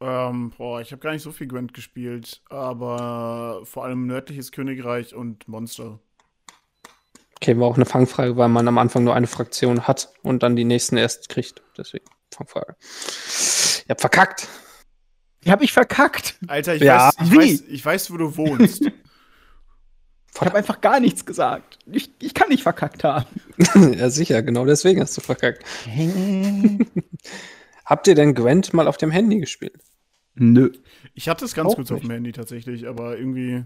Ähm, 0.00 0.52
boah, 0.56 0.80
ich 0.80 0.92
habe 0.92 1.00
gar 1.00 1.12
nicht 1.12 1.22
so 1.22 1.32
viel 1.32 1.48
Gwent 1.48 1.74
gespielt, 1.74 2.42
aber 2.50 3.62
vor 3.64 3.84
allem 3.84 4.06
nördliches 4.06 4.52
Königreich 4.52 5.14
und 5.14 5.48
Monster. 5.48 5.98
Okay, 7.36 7.58
war 7.58 7.68
auch 7.68 7.76
eine 7.76 7.86
Fangfrage, 7.86 8.36
weil 8.36 8.48
man 8.48 8.66
am 8.68 8.78
Anfang 8.78 9.04
nur 9.04 9.14
eine 9.14 9.26
Fraktion 9.26 9.86
hat 9.86 10.12
und 10.22 10.42
dann 10.42 10.56
die 10.56 10.64
nächsten 10.64 10.96
erst 10.96 11.28
kriegt. 11.28 11.62
Deswegen 11.76 12.04
Fangfrage. 12.32 12.76
Ihr 13.86 13.90
habt 13.90 14.00
verkackt. 14.00 14.48
Die 15.44 15.50
habe 15.50 15.64
ich 15.64 15.72
verkackt. 15.72 16.36
Alter, 16.48 16.74
ich, 16.74 16.82
Ja, 16.82 17.06
weiß, 17.06 17.14
ich, 17.26 17.32
wie? 17.32 17.36
weiß, 17.36 17.60
ich 17.68 17.84
weiß, 17.84 18.10
wo 18.12 18.16
du 18.16 18.36
wohnst. 18.36 18.90
Ich 20.34 20.40
habe 20.46 20.56
einfach 20.56 20.80
gar 20.80 21.00
nichts 21.00 21.26
gesagt. 21.26 21.80
Ich, 21.90 22.12
ich 22.20 22.32
kann 22.32 22.48
nicht 22.48 22.62
verkackt 22.62 23.02
haben. 23.02 23.26
ja, 23.98 24.08
sicher, 24.08 24.40
genau 24.42 24.66
deswegen 24.66 25.00
hast 25.00 25.16
du 25.16 25.20
verkackt. 25.20 25.64
Habt 27.84 28.06
ihr 28.06 28.14
denn 28.14 28.36
Gwent 28.36 28.72
mal 28.72 28.86
auf 28.86 28.98
dem 28.98 29.10
Handy 29.10 29.40
gespielt? 29.40 29.80
Nö. 30.38 30.70
Ich 31.14 31.28
hatte 31.28 31.44
es 31.44 31.54
ganz 31.54 31.70
Auch 31.70 31.76
kurz 31.76 31.90
auf 31.90 31.96
nicht. 31.96 32.08
dem 32.08 32.12
Handy 32.12 32.32
tatsächlich, 32.32 32.86
aber 32.86 33.18
irgendwie 33.18 33.64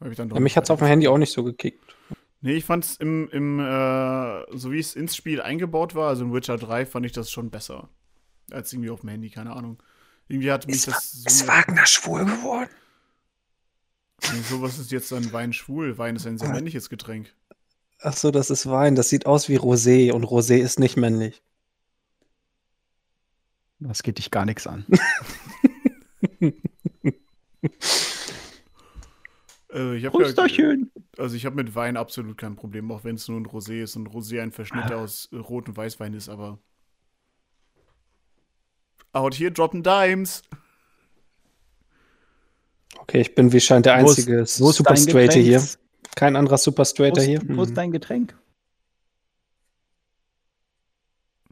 habe 0.00 0.10
ich 0.10 0.16
dann 0.16 0.28
doch. 0.28 0.36
Ja, 0.36 0.40
mich 0.40 0.56
hat's 0.56 0.70
auf 0.70 0.78
dem 0.78 0.88
Handy 0.88 1.08
auch 1.08 1.18
nicht 1.18 1.32
so 1.32 1.42
gekickt. 1.42 1.82
Nee, 2.42 2.54
ich 2.54 2.64
fand's 2.64 2.96
im, 2.96 3.28
im 3.30 3.60
äh, 3.60 4.56
so 4.56 4.72
wie 4.72 4.78
es 4.78 4.94
ins 4.94 5.14
Spiel 5.16 5.42
eingebaut 5.42 5.94
war, 5.94 6.08
also 6.08 6.24
in 6.24 6.32
Witcher 6.32 6.56
3, 6.56 6.86
fand 6.86 7.04
ich 7.06 7.12
das 7.12 7.30
schon 7.30 7.50
besser. 7.50 7.88
Als 8.50 8.72
irgendwie 8.72 8.90
auf 8.90 9.00
dem 9.00 9.10
Handy, 9.10 9.30
keine 9.30 9.54
Ahnung. 9.54 9.82
Irgendwie 10.28 10.50
hat 10.50 10.66
mich 10.66 10.84
das 10.84 11.12
so. 11.12 11.46
Wagner 11.46 11.86
schwul 11.86 12.24
geworden? 12.24 12.70
Nee, 14.32 14.40
sowas 14.48 14.78
ist 14.78 14.92
jetzt 14.92 15.10
dann 15.12 15.32
Wein 15.32 15.52
schwul. 15.52 15.98
Wein 15.98 16.16
ist 16.16 16.26
ein 16.26 16.38
sehr 16.38 16.50
männliches 16.50 16.88
Getränk. 16.88 17.34
Ach 18.00 18.16
so, 18.16 18.30
das 18.30 18.50
ist 18.50 18.68
Wein. 18.68 18.94
Das 18.94 19.08
sieht 19.08 19.26
aus 19.26 19.48
wie 19.48 19.58
Rosé 19.58 20.12
und 20.12 20.24
Rosé 20.24 20.56
ist 20.56 20.78
nicht 20.78 20.96
männlich. 20.96 21.42
Das 23.80 24.02
geht 24.02 24.18
dich 24.18 24.30
gar 24.30 24.44
nichts 24.44 24.66
an. 24.66 24.86
Äh, 29.72 29.96
ich 29.96 30.04
habe 30.04 30.18
ja, 30.18 30.24
Prösterchen. 30.24 30.90
also 31.16 31.36
ich 31.36 31.46
habe 31.46 31.56
mit 31.56 31.74
Wein 31.74 31.96
absolut 31.96 32.36
kein 32.38 32.56
Problem, 32.56 32.90
auch 32.90 33.04
wenn 33.04 33.14
es 33.16 33.28
nur 33.28 33.38
ein 33.38 33.46
Rosé 33.46 33.82
ist 33.82 33.96
und 33.96 34.08
Rosé 34.08 34.42
ein 34.42 34.50
Verschnitt 34.52 34.90
Ah. 34.90 34.96
aus 34.96 35.28
Rot- 35.32 35.68
und 35.68 35.76
Weißwein 35.76 36.14
ist, 36.14 36.28
aber. 36.28 36.58
Out 39.12 39.34
here 39.38 39.50
droppen 39.52 39.82
Dimes. 39.82 40.42
Okay, 42.98 43.20
ich 43.20 43.34
bin 43.34 43.52
wie 43.52 43.60
scheint 43.60 43.86
der 43.86 44.00
Wo 44.02 44.10
ist- 44.10 44.18
einzige 44.18 44.38
Wo 44.38 44.42
ist 44.70 44.76
Super 44.76 44.94
dein 44.94 44.96
Straighter 45.02 45.34
Getränk? 45.40 45.44
hier. 45.46 45.62
Kein 46.16 46.36
anderer 46.36 46.58
Super 46.58 46.80
Wo 46.82 46.84
Straighter 46.84 47.20
ist, 47.20 47.26
hier. 47.26 47.40
wo 47.56 47.62
ist 47.62 47.70
Mhm. 47.70 47.74
dein 47.74 47.92
Getränk? 47.92 48.36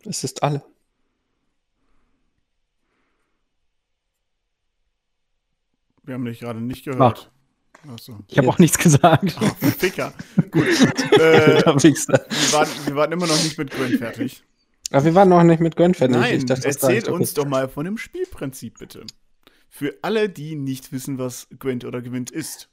Es 0.04 0.24
ist 0.24 0.42
alle. 0.42 0.64
Wir 6.08 6.14
haben 6.14 6.24
dich 6.24 6.40
gerade 6.40 6.60
nicht 6.60 6.84
gehört. 6.86 7.30
Achso. 7.86 8.18
Ich 8.28 8.38
habe 8.38 8.48
auch 8.48 8.58
nichts 8.58 8.78
gesagt. 8.78 9.36
Ficker. 9.78 10.12
Gut. 10.50 10.64
äh, 11.12 11.62
wir, 11.64 12.52
waren, 12.52 12.68
wir 12.86 12.96
waren 12.96 13.12
immer 13.12 13.26
noch 13.26 13.40
nicht 13.44 13.58
mit 13.58 13.70
Gwen 13.70 13.98
fertig. 13.98 14.42
Aber 14.90 15.04
wir 15.04 15.14
waren 15.14 15.28
noch 15.28 15.42
nicht 15.42 15.60
mit 15.60 15.76
Gwent 15.76 15.98
fertig. 15.98 16.16
Nein, 16.16 16.38
Ich 16.38 16.46
dachte, 16.46 16.62
das 16.62 16.76
erzählt 16.76 17.08
uns 17.08 17.34
doch 17.34 17.44
mal 17.46 17.68
von 17.68 17.84
dem 17.84 17.98
Spielprinzip, 17.98 18.78
bitte. 18.78 19.04
Für 19.68 19.98
alle, 20.00 20.30
die 20.30 20.56
nicht 20.56 20.92
wissen, 20.92 21.18
was 21.18 21.46
Gwent 21.58 21.84
oder 21.84 22.00
Gewint 22.00 22.30
ist. 22.30 22.70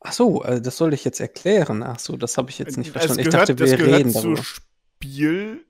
Ach 0.00 0.12
so, 0.12 0.42
äh, 0.42 0.60
das 0.60 0.76
soll 0.76 0.92
ich 0.92 1.04
jetzt 1.04 1.20
erklären. 1.20 1.84
Ach 1.84 2.00
so, 2.00 2.16
das 2.16 2.36
habe 2.36 2.50
ich 2.50 2.58
jetzt 2.58 2.76
nicht 2.76 2.88
Es 2.88 2.92
verstanden. 2.92 3.20
Ich 3.20 3.26
gehört- 3.30 3.48
dachte, 3.48 3.54
das 3.54 3.70
wir 3.70 3.76
gehört 3.78 3.98
reden 4.00 4.10
zu 4.10 4.20
darüber. 4.22 4.42
Spiel. 4.42 5.64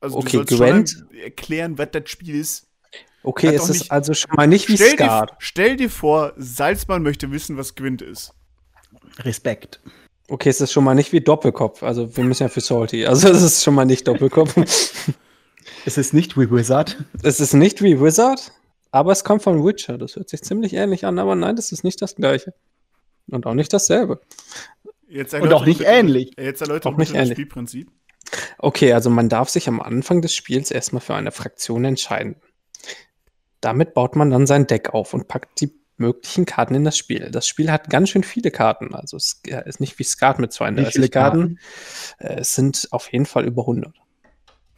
Also 0.00 0.18
Okay, 0.18 0.30
du 0.44 0.56
sollst 0.56 0.56
Gwent. 0.56 0.90
schon 0.90 1.10
erklären, 1.14 1.78
was 1.78 1.88
das 1.92 2.10
Spiel 2.10 2.34
ist. 2.34 2.67
Okay, 3.22 3.54
es 3.54 3.68
ist 3.68 3.90
also 3.90 4.14
schon 4.14 4.30
mal 4.36 4.46
nicht 4.46 4.68
wie 4.68 4.76
Stell 4.76 4.90
dir, 4.92 5.04
Skat. 5.04 5.32
stell 5.38 5.76
dir 5.76 5.90
vor, 5.90 6.32
Salzmann 6.36 7.02
möchte 7.02 7.30
wissen, 7.30 7.56
was 7.56 7.74
Gwent 7.74 8.00
ist. 8.00 8.32
Respekt. 9.20 9.80
Okay, 10.28 10.50
es 10.50 10.60
ist 10.60 10.72
schon 10.72 10.84
mal 10.84 10.94
nicht 10.94 11.12
wie 11.12 11.20
Doppelkopf. 11.20 11.82
Also 11.82 12.16
wir 12.16 12.24
müssen 12.24 12.44
ja 12.44 12.48
für 12.48 12.60
Salty. 12.60 13.06
Also 13.06 13.28
es 13.28 13.42
ist 13.42 13.64
schon 13.64 13.74
mal 13.74 13.84
nicht 13.86 14.06
Doppelkopf. 14.06 14.54
Es 15.84 15.96
ist 15.96 16.12
nicht 16.12 16.36
wie 16.38 16.50
Wizard. 16.50 16.96
es 17.22 17.40
ist 17.40 17.52
nicht 17.54 17.82
wie 17.82 18.00
Wizard, 18.00 18.52
aber 18.90 19.12
es 19.12 19.22
kommt 19.24 19.42
von 19.42 19.64
Witcher. 19.64 19.96
Das 19.96 20.16
hört 20.16 20.28
sich 20.28 20.42
ziemlich 20.42 20.74
ähnlich 20.74 21.04
an, 21.06 21.18
aber 21.18 21.34
nein, 21.34 21.56
das 21.56 21.72
ist 21.72 21.82
nicht 21.84 22.00
das 22.02 22.16
gleiche. 22.16 22.52
Und 23.30 23.46
auch 23.46 23.54
nicht 23.54 23.72
dasselbe. 23.72 24.20
Jetzt 25.08 25.34
Und 25.34 25.52
auch 25.52 25.64
nicht 25.64 25.78
bitte- 25.78 25.90
ähnlich. 25.90 26.32
Jetzt 26.38 26.60
erläutert 26.62 26.92
Auch 26.92 26.96
nicht 26.98 27.12
das 27.12 27.16
ähnlich. 27.22 27.36
Spielprinzip. 27.36 27.90
Okay, 28.58 28.92
also 28.92 29.08
man 29.08 29.28
darf 29.28 29.48
sich 29.50 29.68
am 29.68 29.80
Anfang 29.80 30.20
des 30.20 30.34
Spiels 30.34 30.70
erstmal 30.70 31.00
für 31.00 31.14
eine 31.14 31.32
Fraktion 31.32 31.84
entscheiden. 31.84 32.36
Damit 33.60 33.94
baut 33.94 34.16
man 34.16 34.30
dann 34.30 34.46
sein 34.46 34.66
Deck 34.66 34.94
auf 34.94 35.14
und 35.14 35.28
packt 35.28 35.60
die 35.60 35.72
möglichen 35.96 36.46
Karten 36.46 36.74
in 36.74 36.84
das 36.84 36.96
Spiel. 36.96 37.30
Das 37.30 37.46
Spiel 37.46 37.70
hat 37.72 37.90
ganz 37.90 38.10
schön 38.10 38.22
viele 38.22 38.50
Karten. 38.50 38.94
Also 38.94 39.16
es 39.16 39.40
ist 39.66 39.80
nicht 39.80 39.98
wie 39.98 40.04
Skat 40.04 40.38
mit 40.38 40.52
Wie 40.52 40.56
32 40.56 40.94
viele 40.94 41.08
Karten. 41.08 41.58
Äh, 42.18 42.36
Es 42.40 42.54
sind 42.54 42.88
auf 42.92 43.12
jeden 43.12 43.26
Fall 43.26 43.44
über 43.44 43.62
100. 43.62 43.92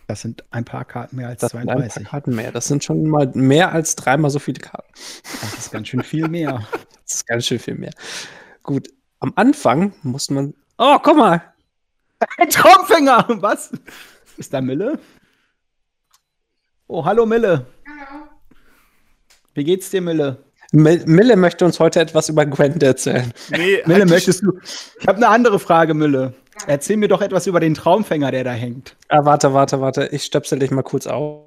Das 0.06 0.22
sind 0.22 0.44
ein 0.50 0.64
paar 0.64 0.84
Karten 0.84 1.16
mehr 1.16 1.28
als 1.28 1.40
Das 1.40 1.52
sind 1.52 1.60
ein 1.60 1.66
paar 1.66 1.76
32. 1.76 2.04
Karten 2.08 2.34
mehr. 2.34 2.50
Das 2.52 2.64
sind 2.66 2.82
schon 2.82 3.04
mal 3.08 3.30
mehr 3.34 3.70
als 3.72 3.94
dreimal 3.94 4.30
so 4.30 4.38
viele 4.38 4.58
Karten. 4.58 4.90
Das 5.40 5.54
ist 5.58 5.70
ganz 5.70 5.88
schön 5.88 6.02
viel 6.02 6.28
mehr. 6.28 6.66
Das 7.04 7.16
ist 7.16 7.26
ganz 7.26 7.44
schön 7.44 7.58
viel 7.58 7.74
mehr. 7.74 7.90
Gut, 8.62 8.88
am 9.18 9.32
Anfang 9.34 9.92
muss 10.04 10.30
man. 10.30 10.54
Oh, 10.78 10.96
guck 11.02 11.16
mal! 11.16 11.42
Ein 12.38 12.48
Traumfänger! 12.48 13.26
Was? 13.40 13.72
Ist 14.36 14.54
da 14.54 14.60
Mille? 14.60 15.00
Oh, 16.86 17.04
hallo 17.04 17.26
Mille. 17.26 17.66
Wie 19.54 19.64
geht's 19.64 19.90
dir, 19.90 20.00
Mille? 20.00 20.38
Mil- 20.72 21.04
Mille 21.06 21.36
möchte 21.36 21.64
uns 21.64 21.80
heute 21.80 22.00
etwas 22.00 22.28
über 22.28 22.46
Gwent 22.46 22.82
erzählen. 22.82 23.32
Nee, 23.50 23.82
Mille, 23.86 24.00
halt 24.00 24.10
möchtest 24.10 24.42
du. 24.42 24.58
Ich 25.00 25.06
habe 25.08 25.16
eine 25.16 25.28
andere 25.28 25.58
Frage, 25.58 25.94
Mille. 25.94 26.34
Erzähl 26.66 26.96
mir 26.96 27.08
doch 27.08 27.22
etwas 27.22 27.46
über 27.46 27.58
den 27.58 27.74
Traumfänger, 27.74 28.30
der 28.30 28.44
da 28.44 28.52
hängt. 28.52 28.96
Ah, 29.08 29.24
warte, 29.24 29.52
warte, 29.54 29.80
warte. 29.80 30.08
Ich 30.12 30.24
stöpsel 30.24 30.58
dich 30.58 30.70
mal 30.70 30.82
kurz 30.82 31.06
auf. 31.06 31.46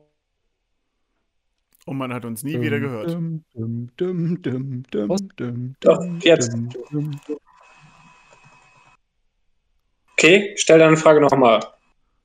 Und 1.86 1.98
man 1.98 2.14
hat 2.14 2.26
uns 2.26 2.44
nie 2.44 2.60
wieder 2.62 2.80
gehört. 2.80 3.12
Dum, 3.12 3.44
dum, 3.54 3.90
dum, 3.98 4.42
dum, 4.42 4.84
dum, 4.90 5.10
Was? 5.10 5.22
dum, 5.36 5.76
Doch, 5.82 6.00
jetzt. 6.22 6.54
dum, 6.54 6.70
dum. 6.92 7.12
Okay, 10.14 10.54
stell 10.58 10.80
deine 10.80 10.98
Frage 10.98 11.20
nochmal. 11.22 11.60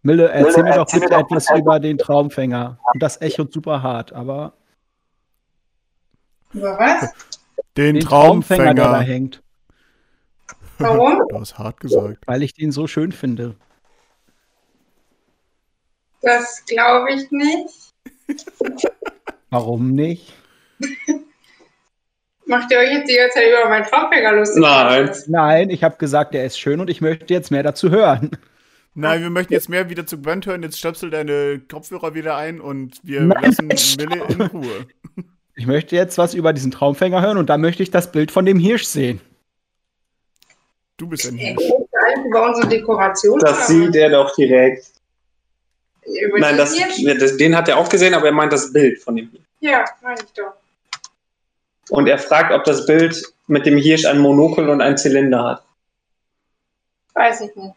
Mille, 0.03 0.29
erzähl 0.31 0.62
mir 0.62 0.70
doch 0.74 0.81
erzähl 0.83 1.01
bitte 1.01 1.12
mir 1.14 1.20
doch 1.22 1.31
etwas 1.31 1.51
über 1.59 1.81
den 1.81 1.99
Traumfänger. 1.99 2.79
Und 2.95 3.03
das 3.03 3.20
echot 3.20 3.53
super 3.53 3.83
hart, 3.83 4.12
aber 4.12 4.53
Über 6.53 6.78
was? 6.78 7.12
Den, 7.76 7.96
den 7.96 8.05
Traumfänger, 8.05 8.64
der 8.64 8.74
da 8.74 8.82
Traumfänger. 8.84 9.07
hängt, 9.12 9.42
Warum? 10.78 11.20
Du 11.28 11.40
hast 11.40 11.59
hart 11.59 11.80
gesagt. 11.80 12.18
weil 12.26 12.42
ich 12.42 12.55
den 12.55 12.72
so 12.72 12.86
schön 12.86 13.12
finde. 13.12 13.57
Das 16.22 16.64
glaube 16.66 17.12
ich 17.12 17.30
nicht. 17.30 17.92
Warum 19.51 19.92
nicht? 19.92 20.34
Macht 22.46 22.70
ihr 22.72 22.78
euch 22.78 22.90
jetzt 22.90 23.11
die 23.11 23.16
ganze 23.16 23.34
Zeit 23.34 23.49
über 23.49 23.68
meinen 23.68 23.84
Traumfänger 23.84 24.32
lustig? 24.32 24.62
Nein. 24.62 25.11
Nein, 25.26 25.70
ich 25.70 25.84
habe 25.84 25.96
gesagt, 25.99 26.32
der 26.34 26.44
ist 26.46 26.59
schön 26.59 26.80
und 26.80 26.88
ich 26.88 27.01
möchte 27.01 27.32
jetzt 27.34 27.51
mehr 27.51 27.62
dazu 27.62 27.90
hören. 27.90 28.30
Nein, 28.94 29.20
wir 29.22 29.30
möchten 29.30 29.53
jetzt 29.53 29.68
mehr 29.68 29.90
wieder 29.90 30.07
zu 30.07 30.20
Gwent 30.20 30.46
hören. 30.46 30.62
Jetzt 30.62 30.78
stöpsel 30.78 31.11
deine 31.11 31.61
Kopfhörer 31.61 32.14
wieder 32.14 32.36
ein 32.36 32.61
und 32.61 33.01
wir 33.05 33.20
Nein, 33.20 33.42
lassen. 33.42 33.66
Mille 33.66 34.24
in 34.28 34.40
Ruhe. 34.40 34.86
Ich 35.59 35.66
möchte 35.66 35.96
jetzt 35.96 36.18
was 36.18 36.34
über 36.34 36.52
diesen 36.52 36.70
Traumfänger 36.70 37.20
hören 37.20 37.36
und 37.36 37.50
da 37.50 37.59
möchte 37.59 37.82
ich 37.82 37.90
das 37.90 38.12
Bild 38.12 38.30
von 38.30 38.46
dem 38.46 38.61
Hirsch 38.61 38.84
sehen. 38.84 39.20
Du 40.96 41.09
bist 41.09 41.26
ein 41.26 41.36
Hirsch. 41.36 41.64
Über 42.24 42.46
unsere 42.46 42.68
Dekoration? 42.68 43.40
Das 43.40 43.66
sieht 43.66 43.96
er 43.96 44.11
doch 44.11 44.32
direkt. 44.36 44.86
Über 46.04 46.38
Nein, 46.38 46.56
den 46.56 47.18
das, 47.18 47.36
den 47.36 47.56
hat 47.56 47.68
er 47.68 47.76
auch 47.76 47.88
gesehen, 47.88 48.14
aber 48.14 48.26
er 48.26 48.32
meint 48.32 48.52
das 48.52 48.72
Bild 48.72 49.02
von 49.02 49.16
dem 49.16 49.30
Hirsch. 49.30 49.42
Ja, 49.59 49.84
meine 50.00 50.20
ich 50.20 50.32
doch. 50.32 50.52
Und 51.90 52.06
er 52.06 52.18
fragt, 52.18 52.52
ob 52.52 52.62
das 52.62 52.86
Bild 52.86 53.20
mit 53.48 53.66
dem 53.66 53.78
Hirsch 53.78 54.04
ein 54.04 54.20
Monokel 54.20 54.68
und 54.68 54.80
einen 54.80 54.96
Zylinder 54.96 55.42
hat. 55.42 55.64
Weiß 57.14 57.40
ich 57.40 57.56
nicht. 57.56 57.74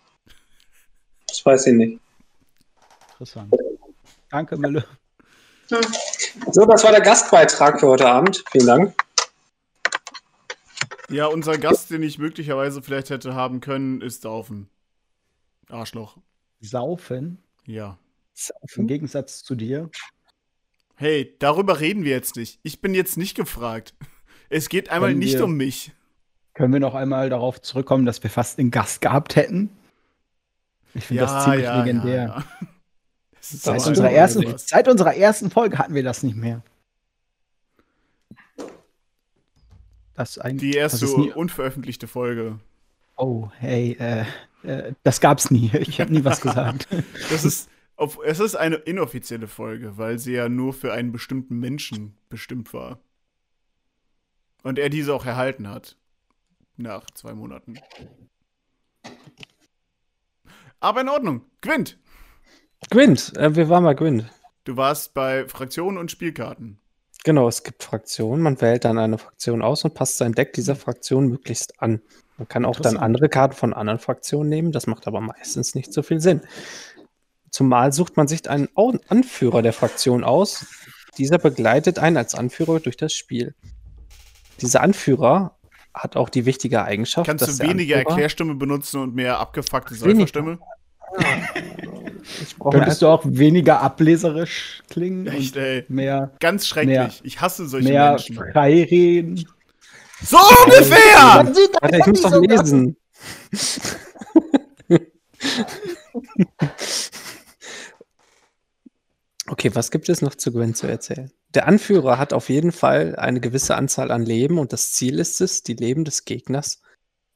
Das 1.28 1.44
weiß 1.44 1.66
ich 1.66 1.74
nicht. 1.74 2.00
Interessant. 3.14 3.52
Danke, 4.30 4.56
Mille. 4.56 4.86
So, 6.52 6.66
das 6.66 6.84
war 6.84 6.92
der 6.92 7.02
Gastbeitrag 7.02 7.80
für 7.80 7.88
heute 7.88 8.08
Abend. 8.08 8.44
Vielen 8.52 8.68
Dank. 8.68 8.96
Ja, 11.10 11.28
unser 11.28 11.58
Gast, 11.58 11.92
den 11.92 12.04
ich 12.04 12.18
möglicherweise 12.20 12.82
vielleicht 12.82 13.10
hätte 13.10 13.36
haben 13.36 13.62
können, 13.62 14.02
ist 14.02 14.26
Daufen. 14.26 14.70
Arschloch. 15.70 16.18
Saufen, 16.60 17.38
Ja. 17.66 17.98
im 18.76 18.88
Gegensatz 18.88 19.44
zu 19.44 19.56
dir. 19.56 19.90
Hey, 20.96 21.36
darüber 21.40 21.80
reden 21.80 22.04
wir 22.04 22.12
jetzt 22.12 22.36
nicht. 22.36 22.60
Ich 22.64 22.82
bin 22.82 22.94
jetzt 22.94 23.18
nicht 23.18 23.36
gefragt. 23.36 23.94
Es 24.50 24.68
geht 24.70 24.90
einmal 24.90 25.12
Können 25.12 25.20
nicht 25.20 25.38
wir- 25.38 25.46
um 25.46 25.54
mich. 25.56 25.92
Können 26.54 26.74
wir 26.74 26.82
noch 26.82 26.96
einmal 26.96 27.30
darauf 27.30 27.62
zurückkommen, 27.62 28.06
dass 28.06 28.22
wir 28.24 28.30
fast 28.30 28.60
einen 28.60 28.72
Gast 28.72 29.00
gehabt 29.02 29.38
hätten? 29.38 29.70
Ich 30.94 31.06
finde 31.06 31.24
das 31.24 31.46
ziemlich 31.46 31.66
legendär. 31.68 32.44
ja. 32.60 32.68
Seit, 33.42 33.88
unserer 33.88 34.12
ersten, 34.12 34.58
seit 34.58 34.88
unserer 34.88 35.16
ersten 35.16 35.50
Folge 35.50 35.80
hatten 35.80 35.96
wir 35.96 36.04
das 36.04 36.22
nicht 36.22 36.36
mehr. 36.36 36.62
Das 40.14 40.38
ein, 40.38 40.58
Die 40.58 40.74
erste 40.74 41.08
unveröffentlichte 41.08 42.08
Folge. 42.08 42.60
Oh, 43.18 43.50
hey, 43.58 43.98
äh, 44.00 44.26
äh, 44.64 44.94
das 45.04 45.20
gab's 45.20 45.50
nie. 45.50 45.72
Ich 45.74 46.00
habe 46.00 46.14
nie 46.14 46.24
was 46.24 46.42
gesagt. 46.42 46.88
Das 47.30 47.44
ist, 47.44 47.70
auf, 47.96 48.20
es 48.24 48.40
ist 48.40 48.56
eine 48.56 48.76
inoffizielle 48.76 49.48
Folge, 49.48 49.98
weil 49.98 50.20
sie 50.20 50.34
ja 50.34 50.48
nur 50.48 50.74
für 50.74 50.94
einen 50.94 51.12
bestimmten 51.12 51.60
Menschen 51.60 52.16
bestimmt 52.30 52.74
war. 52.74 53.00
Und 54.64 54.78
er 54.78 54.90
diese 54.90 55.14
auch 55.14 55.26
erhalten 55.26 55.68
hat. 55.68 55.98
Nach 56.78 57.10
zwei 57.12 57.34
Monaten. 57.34 57.80
Aber 60.80 61.02
in 61.02 61.10
Ordnung. 61.10 61.46
Gwent, 61.62 61.98
Gwent, 62.92 63.36
äh, 63.38 63.56
wir 63.56 63.70
waren 63.70 63.86
mal 63.86 63.96
Gwent. 63.96 64.26
du 64.66 64.76
warst 64.76 65.14
bei 65.14 65.48
Fraktionen 65.48 65.98
und 65.98 66.12
Spielkarten. 66.12 66.78
Genau, 67.24 67.48
es 67.48 67.64
gibt 67.64 67.84
Fraktionen. 67.84 68.44
Man 68.44 68.60
wählt 68.60 68.84
dann 68.84 68.98
eine 68.98 69.18
Fraktion 69.18 69.62
aus 69.62 69.86
und 69.86 69.94
passt 69.94 70.18
sein 70.18 70.34
Deck 70.34 70.54
dieser 70.54 70.76
Fraktion 70.76 71.28
möglichst 71.28 71.82
an. 71.82 72.02
Man 72.38 72.48
kann 72.48 72.66
auch 72.66 72.80
dann 72.80 72.98
andere 72.98 73.30
Karten 73.30 73.56
von 73.56 73.74
anderen 73.74 74.00
Fraktionen 74.00 74.50
nehmen. 74.50 74.72
Das 74.72 74.88
macht 74.88 75.08
aber 75.08 75.22
meistens 75.22 75.74
nicht 75.74 75.94
so 75.94 76.02
viel 76.04 76.20
Sinn. 76.20 76.42
Zumal 77.50 77.94
sucht 77.94 78.18
man 78.18 78.28
sich 78.28 78.50
einen 78.50 78.68
Anführer 78.76 79.62
der 79.62 79.74
Fraktion 79.74 80.24
aus. 80.24 80.66
Dieser 81.18 81.38
begleitet 81.38 81.98
einen 81.98 82.18
als 82.18 82.36
Anführer 82.36 82.80
durch 82.80 82.98
das 82.98 83.14
Spiel. 83.14 83.56
Dieser 84.60 84.82
Anführer 84.82 85.58
hat 85.94 86.18
auch 86.18 86.30
die 86.30 86.46
wichtige 86.46 86.84
Eigenschaft, 86.84 87.28
Kannst 87.28 87.48
dass 87.48 87.58
du 87.58 87.68
weniger 87.68 87.98
Erklärstimme 87.98 88.56
benutzen 88.56 89.00
und 89.00 89.16
mehr 89.16 89.40
abgefuckte. 89.40 89.96
Säuferstimme? 89.96 90.60
Ich 92.42 92.56
brauche 92.58 92.78
Könntest 92.78 93.02
du 93.02 93.08
auch 93.08 93.24
weniger 93.26 93.82
ableserisch 93.82 94.82
klingen 94.90 95.28
Echt, 95.28 95.56
und 95.56 95.62
ey. 95.62 95.86
mehr, 95.90 96.32
Ganz 96.40 96.68
schrecklich. 96.68 96.96
Mehr- 96.98 97.12
ich 97.24 97.42
hasse 97.42 97.68
solche 97.68 97.90
mehr 97.90 98.10
Menschen. 98.12 98.36
frei 98.36 98.84
reden? 98.84 99.46
So 100.24 100.38
ungefähr! 100.66 101.52
Warte, 101.82 101.98
ich 101.98 102.06
muss 102.06 102.22
doch 102.22 102.42
lesen. 102.42 102.96
Okay, 109.48 109.72
was 109.74 109.92
gibt 109.92 110.08
es 110.10 110.22
noch 110.22 110.36
zu 110.36 110.52
Gwen 110.52 110.76
zu 110.76 110.88
erzählen? 110.88 111.32
Der 111.54 111.68
Anführer 111.68 112.18
hat 112.18 112.32
auf 112.32 112.50
jeden 112.50 112.72
Fall 112.72 113.16
eine 113.18 113.42
gewisse 113.42 113.76
Anzahl 113.76 114.12
an 114.12 114.22
Leben 114.24 114.60
und 114.60 114.72
das 114.72 114.94
Ziel 114.94 115.20
ist 115.20 115.42
es, 115.42 115.64
die 115.64 115.74
Leben 115.74 116.06
des 116.06 116.26
Gegners 116.26 116.82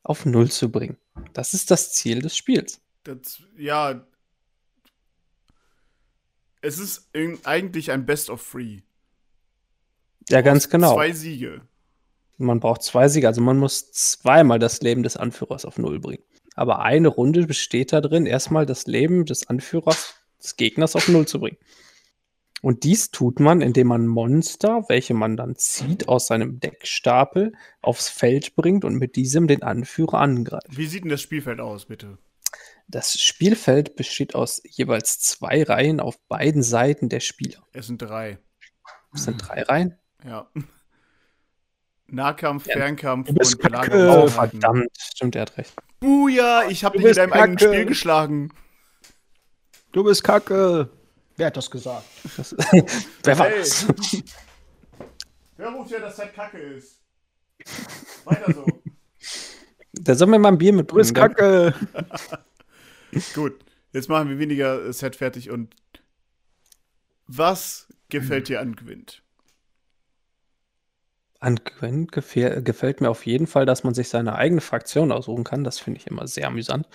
auf 0.03 0.25
Null 0.25 0.49
zu 0.51 0.71
bringen. 0.71 0.97
Das 1.33 1.53
ist 1.53 1.71
das 1.71 1.91
Ziel 1.93 2.21
des 2.21 2.37
Spiels. 2.37 2.79
Das, 3.03 3.41
ja. 3.57 4.05
Es 6.65 6.79
ist 6.79 7.11
eigentlich 7.43 7.91
ein 7.91 8.07
Best 8.07 8.31
of 8.31 8.43
Three. 8.51 8.79
Ja, 10.29 10.41
ganz 10.41 10.67
genau. 10.67 10.95
Zwei 10.95 11.11
Siege. 11.11 11.61
Man 12.37 12.59
braucht 12.59 12.81
zwei 12.81 13.07
Siege, 13.07 13.27
also 13.27 13.39
man 13.39 13.59
muss 13.59 13.91
zweimal 13.91 14.57
das 14.57 14.81
Leben 14.81 15.03
des 15.03 15.15
Anführers 15.15 15.63
auf 15.63 15.77
Null 15.77 15.99
bringen. 15.99 16.23
Aber 16.55 16.79
eine 16.79 17.09
Runde 17.09 17.45
besteht 17.45 17.93
da 17.93 18.01
drin, 18.01 18.25
erstmal 18.25 18.65
das 18.65 18.87
Leben 18.87 19.25
des 19.25 19.45
Anführers, 19.47 20.15
des 20.41 20.55
Gegners 20.55 20.95
auf 20.95 21.07
Null 21.07 21.27
zu 21.27 21.39
bringen. 21.39 21.57
Und 22.63 22.83
dies 22.83 23.11
tut 23.11 23.39
man, 23.39 23.61
indem 23.61 23.85
man 23.85 24.07
Monster, 24.07 24.85
welche 24.87 25.13
man 25.13 25.37
dann 25.37 25.55
zieht, 25.55 26.07
aus 26.07 26.25
seinem 26.25 26.59
Deckstapel 26.59 27.53
aufs 27.81 28.09
Feld 28.09 28.55
bringt 28.55 28.85
und 28.85 28.95
mit 28.95 29.15
diesem 29.15 29.47
den 29.47 29.61
Anführer 29.61 30.17
angreift. 30.17 30.75
Wie 30.75 30.87
sieht 30.87 31.03
denn 31.03 31.11
das 31.11 31.21
Spielfeld 31.21 31.59
aus, 31.59 31.85
bitte? 31.85 32.17
Das 32.87 33.19
Spielfeld 33.19 33.95
besteht 33.95 34.35
aus 34.35 34.61
jeweils 34.63 35.19
zwei 35.19 35.63
Reihen 35.63 35.99
auf 35.99 36.19
beiden 36.27 36.61
Seiten 36.63 37.09
der 37.09 37.19
Spieler. 37.19 37.63
Es 37.73 37.87
sind 37.87 37.99
drei. 38.01 38.37
Das 39.11 39.23
sind 39.23 39.37
drei 39.37 39.63
Reihen. 39.63 39.97
Ja. 40.23 40.49
Nahkampf, 42.07 42.67
Ja. 42.67 42.73
Fernkampf 42.73 43.27
Du 43.29 43.33
und. 43.33 43.57
Belagerung. 43.61 44.23
Oh, 44.23 44.27
verdammt. 44.27 44.89
Stimmt, 44.99 45.35
er 45.35 45.43
hat 45.43 45.57
recht. 45.57 45.73
Buja, 45.99 46.67
ich 46.69 46.83
hab 46.83 46.93
Du 46.93 46.99
dich 46.99 47.05
in 47.05 47.09
bist 47.09 47.17
deinem 47.19 47.33
eigenen 47.33 47.57
Kacke. 47.57 47.73
Spiel 47.73 47.85
geschlagen. 47.85 48.53
Du 49.91 50.03
bist 50.03 50.23
kacke. 50.23 50.89
Wer 51.37 51.47
hat 51.47 51.57
das 51.57 51.71
gesagt? 51.71 52.05
Das, 52.37 52.55
wer 53.23 53.39
war 53.39 53.47
Hey. 53.49 53.59
das? 53.59 53.87
Wer 55.57 55.69
ruft 55.69 55.89
ja, 55.89 55.99
dass 55.99 56.17
das 56.17 56.33
Kacke 56.33 56.57
ist? 56.57 56.99
Weiter 58.25 58.53
so. 58.53 58.65
Der 59.93 60.15
soll 60.15 60.27
mir 60.27 60.37
mal 60.37 60.49
ein 60.49 60.57
Bier 60.57 60.71
Du 60.73 60.77
mitbringen. 60.79 60.97
bist 61.01 61.15
kacke. 61.15 61.73
Gut, 63.33 63.53
jetzt 63.93 64.09
machen 64.09 64.29
wir 64.29 64.39
weniger 64.39 64.85
äh, 64.85 64.93
Set 64.93 65.15
fertig 65.15 65.49
und 65.49 65.75
was 67.27 67.87
gefällt 68.09 68.49
dir 68.49 68.59
an 68.61 68.75
Gwent? 68.75 69.23
An 71.39 71.59
Gwen 71.63 72.07
gefähr- 72.07 72.61
gefällt 72.61 73.01
mir 73.01 73.09
auf 73.09 73.25
jeden 73.25 73.47
Fall, 73.47 73.65
dass 73.65 73.83
man 73.83 73.93
sich 73.93 74.09
seine 74.09 74.35
eigene 74.35 74.61
Fraktion 74.61 75.11
aussuchen 75.11 75.43
kann. 75.43 75.63
Das 75.63 75.79
finde 75.79 75.99
ich 75.99 76.07
immer 76.07 76.27
sehr 76.27 76.47
amüsant. 76.47 76.87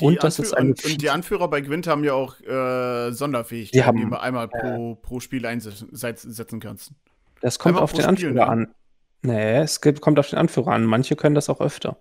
Die 0.00 0.04
und 0.04 0.22
das 0.22 0.38
ist 0.38 0.52
und, 0.54 0.84
und 0.84 1.02
die 1.02 1.10
Anführer 1.10 1.48
bei 1.48 1.60
Gwent 1.62 1.86
haben 1.86 2.04
ja 2.04 2.12
auch 2.12 2.38
äh, 2.40 3.10
Sonderfähigkeiten, 3.12 3.78
Die 3.78 3.84
haben- 3.84 3.96
die 3.98 4.08
du 4.10 4.20
einmal 4.20 4.48
pro, 4.48 4.94
pro 4.96 5.20
Spiel 5.20 5.44
einsetzen 5.46 5.88
setzen 5.92 6.60
kannst. 6.60 6.92
Das 7.40 7.58
kommt 7.58 7.72
Einmal 7.74 7.84
auf 7.84 7.92
den 7.92 8.00
Spiel, 8.02 8.08
Anführer 8.08 8.34
ne? 8.34 8.46
an. 8.46 8.74
Nee, 9.22 9.56
es 9.58 9.80
gibt, 9.80 10.00
kommt 10.00 10.18
auf 10.18 10.28
den 10.28 10.38
Anführer 10.38 10.72
an. 10.72 10.84
Manche 10.84 11.16
können 11.16 11.34
das 11.34 11.48
auch 11.48 11.60
öfter. 11.60 11.96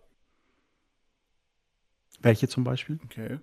Welche 2.19 2.47
zum 2.47 2.63
Beispiel? 2.63 2.99
Okay. 3.05 3.39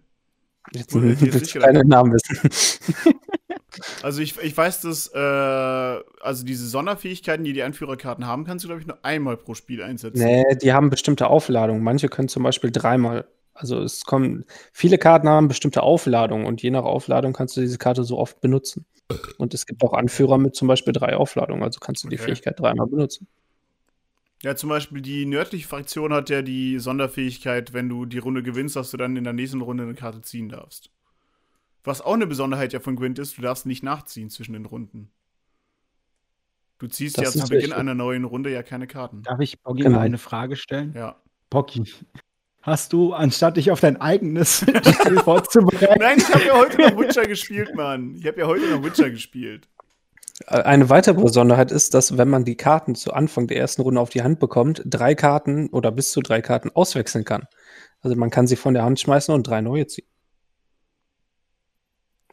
Jetzt 0.73 0.95
hätte 0.95 1.07
ich 1.07 1.21
jetzt 1.21 1.33
willst 1.35 1.41
nicht 1.43 1.55
du 1.57 1.61
keine 1.61 1.85
Namen 1.85 2.13
wissen. 2.13 3.15
Also 4.03 4.21
ich, 4.21 4.39
ich 4.39 4.57
weiß, 4.57 4.83
dass 4.83 5.09
äh, 5.13 5.19
also 5.19 6.45
diese 6.45 6.67
Sonderfähigkeiten, 6.69 7.45
die 7.45 7.53
die 7.53 7.63
Anführerkarten 7.63 8.27
haben, 8.27 8.45
kannst 8.45 8.65
du, 8.65 8.69
glaube 8.69 8.81
ich, 8.81 8.87
nur 8.87 9.05
einmal 9.05 9.37
pro 9.37 9.55
Spiel 9.55 9.83
einsetzen. 9.83 10.25
nee, 10.25 10.45
die 10.63 10.73
haben 10.73 10.91
bestimmte 10.91 11.27
Aufladungen. 11.27 11.83
Manche 11.83 12.09
können 12.09 12.29
zum 12.29 12.43
Beispiel 12.43 12.71
dreimal. 12.71 13.27
Also 13.53 13.83
es 13.83 14.05
kommen, 14.05 14.45
viele 14.73 14.99
Karten 14.99 15.29
haben 15.29 15.49
bestimmte 15.49 15.83
Aufladungen 15.83 16.47
und 16.47 16.63
je 16.63 16.71
nach 16.71 16.85
Aufladung 16.85 17.33
kannst 17.33 17.57
du 17.57 17.61
diese 17.61 17.79
Karte 17.79 18.05
so 18.05 18.19
oft 18.19 18.41
benutzen. 18.41 18.87
Und 19.39 19.55
es 19.55 19.67
gibt 19.67 19.83
auch 19.83 19.93
Anführer 19.93 20.39
mit 20.39 20.57
zum 20.57 20.67
Beispiel 20.67 20.93
drei 20.93 21.17
Aufladungen, 21.17 21.63
also 21.63 21.79
kannst 21.79 22.05
du 22.05 22.09
die 22.09 22.17
Okay. 22.17 22.27
Fähigkeit 22.27 22.59
dreimal 22.59 22.87
benutzen. 22.87 23.29
Ja, 24.45 24.55
zum 24.55 24.69
Beispiel 24.69 25.01
die 25.01 25.25
nördliche 25.25 25.67
Fraktion 25.67 26.13
hat 26.13 26.29
ja 26.29 26.43
die 26.43 26.79
Sonderfähigkeit, 26.79 27.73
wenn 27.73 27.89
du 27.89 28.05
die 28.05 28.19
Runde 28.19 28.43
gewinnst, 28.43 28.77
dass 28.77 28.91
du 28.91 28.99
dann 28.99 29.17
in 29.17 29.25
der 29.25 29.33
nächsten 29.33 29.63
Runde 29.63 29.85
eine 29.85 29.95
Karte 29.95 30.21
ziehen 30.21 30.51
darfst. 30.51 30.91
Was 31.83 32.03
auch 32.03 32.13
eine 32.13 32.27
Besonderheit 32.27 32.75
ja 32.75 32.81
von 32.81 32.95
Gwent 32.95 33.19
ist, 33.19 33.39
du 33.39 33.43
darfst 33.43 33.65
nicht 33.65 33.83
nachziehen 33.83 34.29
zwischen 34.29 34.53
den 34.53 34.67
Runden. 34.67 35.11
Du 36.79 36.89
ziehst 36.89 37.17
Das 37.17 37.35
ja 37.35 37.43
zu 37.45 37.49
Beginn 37.49 37.73
einer 37.73 37.95
neuen 37.95 38.25
Runde 38.25 38.51
ja 38.51 38.63
keine 38.63 38.87
Karten. 38.87 39.23
Darf 39.23 39.41
ich 39.41 39.63
Boggy 39.63 39.83
Genau. 39.85 39.97
mal 39.97 40.03
eine 40.05 40.19
Frage 40.19 40.57
stellen? 40.57 40.93
Ja. 40.95 41.17
Boggy, 41.49 41.85
hast 42.61 42.93
du, 42.93 43.15
anstatt 43.15 43.57
dich 43.57 43.71
auf 43.71 43.81
dein 43.81 43.99
eigenes 43.99 44.59
Spiel 44.59 45.19
vorzubereiten, 45.25 46.01
Nein, 46.01 46.19
ich 46.19 46.35
habe 46.35 46.45
ja 46.45 46.53
heute 46.55 46.83
noch 46.83 46.99
Witcher 46.99 47.27
gespielt, 47.27 47.75
Mann. 47.75 48.15
Ich 48.17 48.27
habe 48.27 48.41
ja 48.41 48.47
heute 48.47 48.69
noch 48.69 48.83
Witcher 48.85 49.09
gespielt. 49.09 49.69
Eine 50.47 50.91
weitere 50.91 51.21
Besonderheit 51.23 51.71
ist, 51.71 51.95
dass 51.95 52.19
wenn 52.19 52.29
man 52.29 52.45
die 52.45 52.57
Karten 52.57 52.97
zu 52.97 53.13
Anfang 53.13 53.47
der 53.47 53.59
ersten 53.59 53.83
Runde 53.83 54.01
auf 54.01 54.11
die 54.11 54.23
Hand 54.23 54.41
bekommt, 54.41 54.83
drei 54.85 55.15
Karten 55.15 55.69
oder 55.69 55.93
bis 55.93 56.11
zu 56.11 56.23
drei 56.23 56.43
Karten 56.43 56.71
auswechseln 56.75 57.25
kann. 57.25 57.47
Also 58.01 58.17
man 58.17 58.31
kann 58.31 58.49
sie 58.49 58.57
von 58.57 58.75
der 58.75 58.83
Hand 58.83 58.99
schmeißen 58.99 59.33
und 59.33 59.47
drei 59.47 59.61
neue 59.61 59.87
ziehen. 59.87 60.09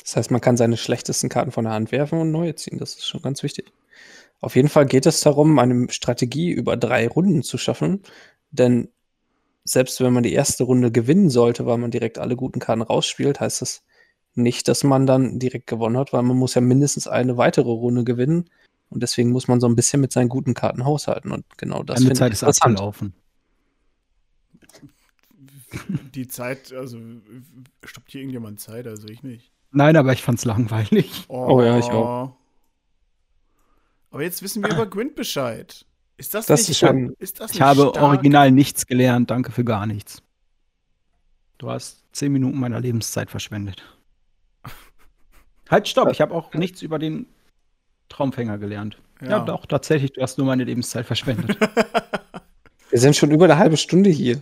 Das 0.03 0.15
heißt, 0.15 0.31
man 0.31 0.41
kann 0.41 0.57
seine 0.57 0.77
schlechtesten 0.77 1.29
Karten 1.29 1.51
von 1.51 1.65
der 1.65 1.73
Hand 1.73 1.91
werfen 1.91 2.19
und 2.19 2.31
neue 2.31 2.55
ziehen. 2.55 2.79
Das 2.79 2.95
ist 2.95 3.05
schon 3.05 3.21
ganz 3.21 3.43
wichtig. 3.43 3.71
Auf 4.39 4.55
jeden 4.55 4.69
Fall 4.69 4.87
geht 4.87 5.05
es 5.05 5.21
darum, 5.21 5.57
eine 5.59 5.91
Strategie 5.91 6.49
über 6.51 6.75
drei 6.77 7.07
Runden 7.07 7.43
zu 7.43 7.59
schaffen, 7.59 8.01
denn 8.49 8.89
selbst 9.63 10.01
wenn 10.01 10.11
man 10.11 10.23
die 10.23 10.33
erste 10.33 10.63
Runde 10.63 10.91
gewinnen 10.91 11.29
sollte, 11.29 11.67
weil 11.67 11.77
man 11.77 11.91
direkt 11.91 12.17
alle 12.17 12.35
guten 12.35 12.59
Karten 12.59 12.81
rausspielt, 12.81 13.39
heißt 13.39 13.61
das 13.61 13.83
nicht, 14.33 14.67
dass 14.67 14.83
man 14.83 15.05
dann 15.05 15.39
direkt 15.39 15.67
gewonnen 15.67 15.97
hat, 15.97 16.13
weil 16.13 16.23
man 16.23 16.37
muss 16.37 16.53
ja 16.55 16.61
mindestens 16.61 17.07
eine 17.07 17.37
weitere 17.37 17.69
Runde 17.69 18.03
gewinnen. 18.03 18.49
Und 18.89 19.01
deswegen 19.03 19.31
muss 19.31 19.47
man 19.47 19.59
so 19.61 19.67
ein 19.67 19.75
bisschen 19.75 20.01
mit 20.01 20.11
seinen 20.11 20.29
guten 20.29 20.53
Karten 20.53 20.83
haushalten. 20.85 21.31
Und 21.31 21.45
genau 21.57 21.83
das 21.83 21.99
finde 21.99 22.15
Zeit 22.15 22.33
ich 22.33 22.41
ist 22.41 22.43
abgelaufen. 22.63 23.13
Die 26.13 26.27
Zeit, 26.27 26.73
also 26.73 26.97
stoppt 27.83 28.11
hier 28.11 28.21
irgendjemand 28.21 28.59
Zeit, 28.59 28.87
also 28.87 29.07
ich 29.07 29.23
nicht. 29.23 29.51
Nein, 29.71 29.95
aber 29.95 30.11
ich 30.11 30.21
fand's 30.21 30.43
langweilig. 30.43 31.25
Oh 31.29 31.61
ja, 31.61 31.77
ich 31.79 31.85
auch. 31.85 32.35
Aber 34.09 34.23
jetzt 34.23 34.41
wissen 34.41 34.61
wir 34.61 34.69
über 34.73 34.85
Gwent 34.85 35.15
Bescheid. 35.15 35.85
Ist 36.17 36.33
das, 36.33 36.45
Das 36.45 36.61
nicht 36.61 36.71
ist 36.71 36.79
schon- 36.79 37.15
ist 37.19 37.39
das 37.39 37.51
Ich 37.51 37.55
nicht 37.59 37.61
habe 37.61 37.81
stark? 37.91 38.01
original 38.03 38.51
nichts 38.51 38.85
gelernt, 38.85 39.31
danke 39.31 39.51
für 39.53 39.63
gar 39.63 39.85
nichts. 39.85 40.21
Du 41.57 41.69
hast 41.69 42.03
zehn 42.11 42.33
Minuten 42.33 42.59
meiner 42.59 42.81
Lebenszeit 42.81 43.31
verschwendet. 43.31 43.81
Halt, 45.71 45.87
stopp, 45.87 46.11
ich 46.11 46.19
habe 46.19 46.35
auch 46.35 46.53
nichts 46.53 46.81
über 46.81 46.99
den 46.99 47.27
Traumfänger 48.09 48.57
gelernt. 48.57 48.97
Ja. 49.21 49.29
Ja. 49.29 49.39
doch, 49.39 49.65
tatsächlich, 49.65 50.11
du 50.13 50.21
hast 50.21 50.37
nur 50.37 50.45
meine 50.45 50.65
Lebenszeit 50.65 51.05
verschwendet. 51.05 51.57
Wir 52.89 52.99
sind 52.99 53.15
schon 53.15 53.31
über 53.31 53.45
eine 53.45 53.57
halbe 53.57 53.77
Stunde 53.77 54.09
hier. 54.09 54.41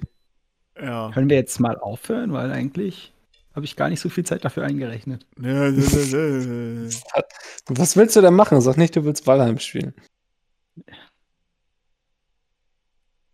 Ja. 0.82 1.12
Können 1.14 1.30
wir 1.30 1.38
jetzt 1.38 1.60
mal 1.60 1.78
aufhören, 1.78 2.34
weil 2.34 2.52
eigentlich 2.52 3.14
habe 3.54 3.66
ich 3.66 3.76
gar 3.76 3.90
nicht 3.90 4.00
so 4.00 4.10
viel 4.10 4.26
Zeit 4.26 4.44
dafür 4.44 4.64
eingerechnet. 4.64 5.28
Was 5.38 5.86
willst 7.96 8.16
du 8.16 8.22
denn 8.22 8.34
machen? 8.34 8.60
Sag 8.62 8.78
nicht, 8.78 8.96
du 8.96 9.04
willst 9.06 9.28
Valheim 9.28 9.60
spielen. 9.60 9.94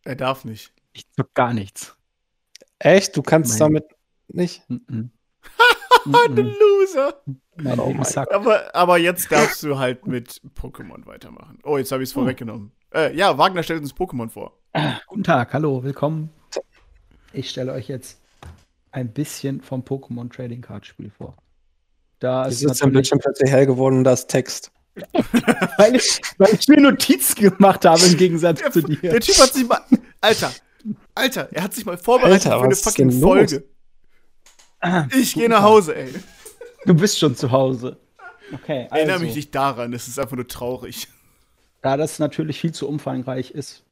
Er 0.03 0.15
darf 0.15 0.43
nicht. 0.43 0.73
Ich 0.91 1.09
zock 1.13 1.33
gar 1.33 1.53
nichts. 1.53 1.95
Echt? 2.79 3.15
Du 3.15 3.21
kannst 3.21 3.51
Nein. 3.51 3.59
damit 3.59 3.85
nicht? 4.27 4.69
Mhm. 4.69 5.11
Ah, 5.11 5.14
du 6.29 6.43
Mhm. 6.43 6.55
Loser. 6.59 7.21
Mein 7.57 7.79
Oh 7.79 8.03
sackt. 8.03 8.33
Aber, 8.33 8.73
aber 8.75 8.97
jetzt 8.97 9.31
darfst 9.31 9.63
du 9.63 9.77
halt 9.77 10.05
mit 10.07 10.41
Pokémon 10.59 11.05
weitermachen. 11.05 11.59
Oh, 11.63 11.77
jetzt 11.77 11.91
habe 11.91 12.03
ich 12.03 12.09
es 12.09 12.13
vorweggenommen. 12.13 12.71
Äh, 12.93 13.15
ja, 13.15 13.37
Wagner 13.37 13.63
stellt 13.63 13.81
uns 13.81 13.93
Pokémon 13.93 14.29
vor. 14.29 14.57
Guten 15.07 15.23
Tag, 15.23 15.53
hallo, 15.53 15.83
willkommen. 15.83 16.29
Ich 17.33 17.49
stelle 17.49 17.73
euch 17.73 17.87
jetzt 17.87 18.21
ein 18.91 19.11
bisschen 19.11 19.61
vom 19.61 19.81
Pokémon 19.81 20.29
Trading 20.33 20.61
Card 20.61 20.85
Spiel 20.85 21.09
vor. 21.09 21.35
Da 22.19 22.45
ist 22.45 22.61
dein 22.61 22.67
natürlich, 22.69 22.93
Bildschirm 22.93 23.19
plötzlich 23.19 23.51
hell 23.51 23.65
geworden 23.65 23.97
und 23.97 24.03
da 24.03 24.13
ist 24.13 24.27
Text. 24.27 24.71
weil 25.77 25.95
ich, 25.95 26.21
weil 26.37 26.53
ich 26.53 26.67
mir 26.69 26.79
Notizen 26.79 27.51
gemacht 27.51 27.83
habe 27.83 28.01
im 28.05 28.15
Gegensatz 28.15 28.61
Der, 28.61 28.71
zu 28.71 28.81
dir. 28.81 28.95
der 29.11 29.19
Typ 29.19 29.37
hat 29.37 29.53
sich 29.53 29.67
mal. 29.67 29.81
Alter, 30.21 30.51
Alter, 31.13 31.49
er 31.51 31.63
hat 31.63 31.73
sich 31.73 31.85
mal 31.85 31.97
vorbereitet 31.97 32.45
Alter, 32.47 32.59
für 32.59 32.65
eine 32.65 32.75
fucking 32.75 33.11
Folge. 33.11 33.63
Ich 35.15 35.33
gehe 35.33 35.49
nach 35.49 35.63
Hause, 35.63 35.95
ey. 35.95 36.13
Du 36.85 36.93
bist 36.93 37.17
schon 37.17 37.35
zu 37.35 37.51
Hause. 37.51 37.97
Okay, 38.53 38.83
also, 38.83 38.95
Erinnere 38.95 39.19
mich 39.19 39.35
nicht 39.35 39.55
daran, 39.55 39.93
es 39.93 40.07
ist 40.07 40.19
einfach 40.19 40.35
nur 40.35 40.47
traurig. 40.47 41.07
da 41.81 41.97
das 41.97 42.19
natürlich 42.19 42.59
viel 42.59 42.73
zu 42.73 42.87
umfangreich 42.87 43.51
ist, 43.51 43.83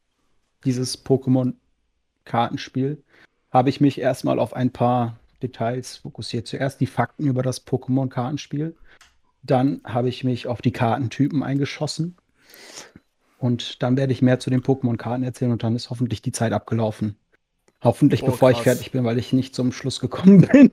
dieses 0.65 1.03
Pokémon-Kartenspiel, 1.05 3.03
habe 3.51 3.69
ich 3.69 3.81
mich 3.81 3.99
erstmal 3.99 4.39
auf 4.39 4.53
ein 4.53 4.71
paar 4.71 5.19
Details 5.41 5.97
fokussiert. 5.97 6.47
Zuerst 6.47 6.79
die 6.79 6.87
Fakten 6.87 7.27
über 7.27 7.43
das 7.43 7.67
Pokémon-Kartenspiel. 7.67 8.75
Dann 9.43 9.81
habe 9.83 10.09
ich 10.09 10.23
mich 10.23 10.47
auf 10.47 10.61
die 10.61 10.71
Kartentypen 10.71 11.43
eingeschossen. 11.43 12.15
Und 13.37 13.83
dann 13.83 13.97
werde 13.97 14.13
ich 14.13 14.21
mehr 14.21 14.39
zu 14.39 14.49
den 14.49 14.61
Pokémon-Karten 14.61 15.23
erzählen 15.23 15.51
und 15.51 15.63
dann 15.63 15.75
ist 15.75 15.89
hoffentlich 15.89 16.21
die 16.21 16.31
Zeit 16.31 16.53
abgelaufen. 16.53 17.17
Hoffentlich, 17.83 18.23
Oh, 18.23 18.27
bevor 18.27 18.49
ich 18.51 18.57
krass. 18.57 18.63
fertig 18.63 18.91
bin, 18.91 19.03
weil 19.03 19.17
ich 19.17 19.33
nicht 19.33 19.53
zum 19.55 19.71
Schluss 19.71 19.99
gekommen 19.99 20.41
bin. 20.51 20.71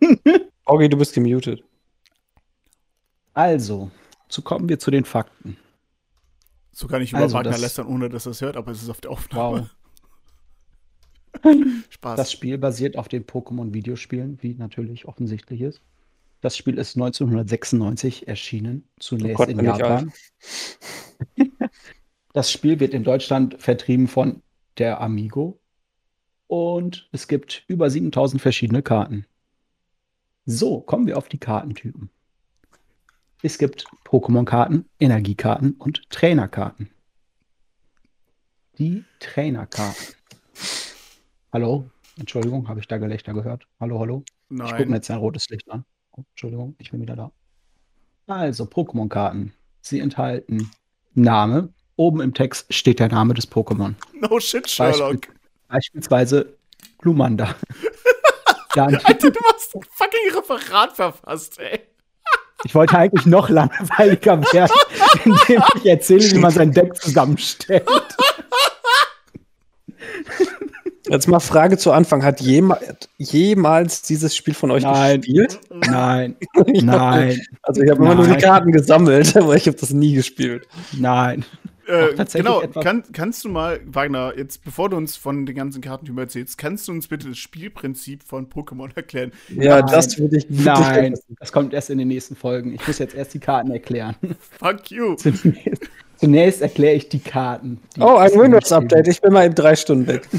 Augi, 0.64 0.88
du 0.88 0.96
bist 0.96 1.14
gemutet. 1.14 1.64
Also, 3.34 3.90
so 4.28 4.42
kommen 4.42 4.68
wir 4.68 4.78
zu 4.78 4.90
den 4.90 5.04
Fakten. 5.04 5.56
So 6.72 6.86
kann 6.86 7.02
ich 7.02 7.10
über 7.12 7.20
Also, 7.20 7.36
Wagner 7.36 7.58
lästern, 7.58 7.86
ohne 7.86 8.08
dass 8.08 8.26
er 8.26 8.30
es 8.32 8.40
hört, 8.40 8.56
aber 8.56 8.70
es 8.72 8.82
ist 8.82 8.88
auf 8.90 9.00
der 9.00 9.10
Aufnahme. 9.10 9.70
Wow. 11.42 11.54
Spaß. 11.90 12.16
Das 12.16 12.32
Spiel 12.32 12.58
basiert 12.58 12.96
auf 12.96 13.08
den 13.08 13.24
Pokémon-Videospielen, 13.24 14.38
wie 14.42 14.54
natürlich 14.54 15.06
offensichtlich 15.06 15.60
ist. 15.60 15.80
Das 16.40 16.56
Spiel 16.56 16.78
ist 16.78 16.96
1996 16.96 18.26
erschienen, 18.26 18.88
zunächst 18.98 19.36
Gott, 19.36 19.48
in 19.48 19.58
ich 19.58 19.64
Japan. 19.66 20.12
Das 22.32 22.52
Spiel 22.52 22.78
wird 22.78 22.94
in 22.94 23.02
Deutschland 23.02 23.60
vertrieben 23.60 24.06
von 24.06 24.42
der 24.78 25.00
Amigo 25.00 25.59
und 26.50 27.08
es 27.12 27.28
gibt 27.28 27.62
über 27.68 27.88
7000 27.88 28.42
verschiedene 28.42 28.82
Karten. 28.82 29.24
So, 30.46 30.80
kommen 30.80 31.06
wir 31.06 31.16
auf 31.16 31.28
die 31.28 31.38
Kartentypen. 31.38 32.10
Es 33.40 33.56
gibt 33.56 33.84
Pokémon-Karten, 34.04 34.84
Energiekarten 34.98 35.74
und 35.74 36.10
Trainerkarten. 36.10 36.90
Die 38.78 39.04
Trainerkarten. 39.20 40.16
Hallo? 41.52 41.88
Entschuldigung, 42.18 42.68
habe 42.68 42.80
ich 42.80 42.88
da 42.88 42.98
Gelächter 42.98 43.32
gehört? 43.32 43.68
Hallo, 43.78 44.00
hallo? 44.00 44.24
Ich 44.50 44.58
gucke 44.58 44.72
mir 44.72 44.84
Nein. 44.86 44.94
jetzt 44.94 45.10
ein 45.12 45.18
rotes 45.18 45.48
Licht 45.50 45.70
an. 45.70 45.84
Oh, 46.10 46.24
Entschuldigung, 46.30 46.74
ich 46.78 46.90
bin 46.90 47.00
wieder 47.00 47.14
da. 47.14 47.30
Also, 48.26 48.64
Pokémon-Karten. 48.64 49.52
Sie 49.82 50.00
enthalten 50.00 50.68
Name. 51.14 51.72
Oben 51.94 52.20
im 52.20 52.34
Text 52.34 52.74
steht 52.74 52.98
der 52.98 53.08
Name 53.08 53.34
des 53.34 53.48
Pokémon. 53.48 53.94
No 54.14 54.40
shit, 54.40 54.68
Sherlock. 54.68 55.28
Beispielsweise 55.70 56.54
Glumanda. 56.98 57.54
Alter, 58.76 59.30
du 59.30 59.40
hast 59.52 59.74
ein 59.74 59.80
fucking 59.90 60.36
Referat 60.36 60.92
verfasst, 60.94 61.58
ey. 61.58 61.80
ich 62.64 62.74
wollte 62.74 62.96
eigentlich 62.98 63.26
noch 63.26 63.48
langweiliger 63.48 64.40
werden, 64.52 64.70
indem 65.24 65.62
ich 65.76 65.86
erzähle, 65.86 66.30
wie 66.30 66.38
man 66.38 66.50
sein 66.52 66.70
Deck 66.72 66.94
zusammenstellt. 66.96 67.88
Jetzt 71.08 71.26
mal 71.26 71.40
Frage 71.40 71.76
zu 71.78 71.90
Anfang. 71.90 72.22
Hat 72.22 72.40
jema 72.40 72.78
jemals 73.18 74.02
dieses 74.02 74.36
Spiel 74.36 74.54
von 74.54 74.70
euch 74.70 74.84
Nein. 74.84 75.20
gespielt? 75.20 75.58
Nein, 75.70 76.36
hab- 76.56 76.68
nein, 76.68 77.40
Also 77.62 77.82
ich 77.82 77.90
habe 77.90 78.02
immer 78.04 78.14
nur 78.14 78.26
die. 78.28 78.36
Karten 78.36 78.70
gesammelt, 78.70 79.36
aber 79.36 79.56
ich 79.56 79.66
habe 79.66 79.76
das 79.76 79.90
nie 79.90 80.14
gespielt. 80.14 80.68
nein. 80.92 81.44
Äh, 81.90 82.14
tatsächlich 82.14 82.46
genau, 82.46 82.62
etwas- 82.62 82.84
kann, 82.84 83.02
kannst 83.12 83.44
du 83.44 83.48
mal, 83.48 83.80
Wagner, 83.86 84.32
jetzt 84.36 84.64
bevor 84.64 84.88
du 84.88 84.96
uns 84.96 85.16
von 85.16 85.46
den 85.46 85.56
ganzen 85.56 85.80
Kartentypen 85.80 86.18
erzählst, 86.18 86.56
kannst 86.58 86.88
du 86.88 86.92
uns 86.92 87.08
bitte 87.08 87.28
das 87.28 87.38
Spielprinzip 87.38 88.22
von 88.24 88.48
Pokémon 88.48 88.90
erklären? 88.94 89.32
Ja, 89.48 89.80
Nein. 89.80 89.86
das 89.92 90.18
würde 90.18 90.38
ich 90.38 90.46
wirklich 90.48 90.64
Nein, 90.64 91.14
das 91.38 91.52
kommt 91.52 91.72
erst 91.74 91.90
in 91.90 91.98
den 91.98 92.08
nächsten 92.08 92.36
Folgen. 92.36 92.74
Ich 92.74 92.86
muss 92.86 92.98
jetzt 92.98 93.14
erst 93.14 93.34
die 93.34 93.38
Karten 93.40 93.70
erklären. 93.70 94.14
Fuck 94.58 94.90
you. 94.90 95.14
Zunächst, 95.16 95.82
zunächst 96.16 96.62
erkläre 96.62 96.94
ich 96.94 97.08
die 97.08 97.18
Karten. 97.20 97.80
die 97.96 98.00
Oh, 98.00 98.16
ein 98.16 98.30
in 98.30 98.40
Windows-Update. 98.40 99.08
Ich 99.08 99.20
bin 99.20 99.32
mal 99.32 99.46
eben 99.46 99.54
drei 99.54 99.74
Stunden 99.76 100.06
weg. 100.06 100.28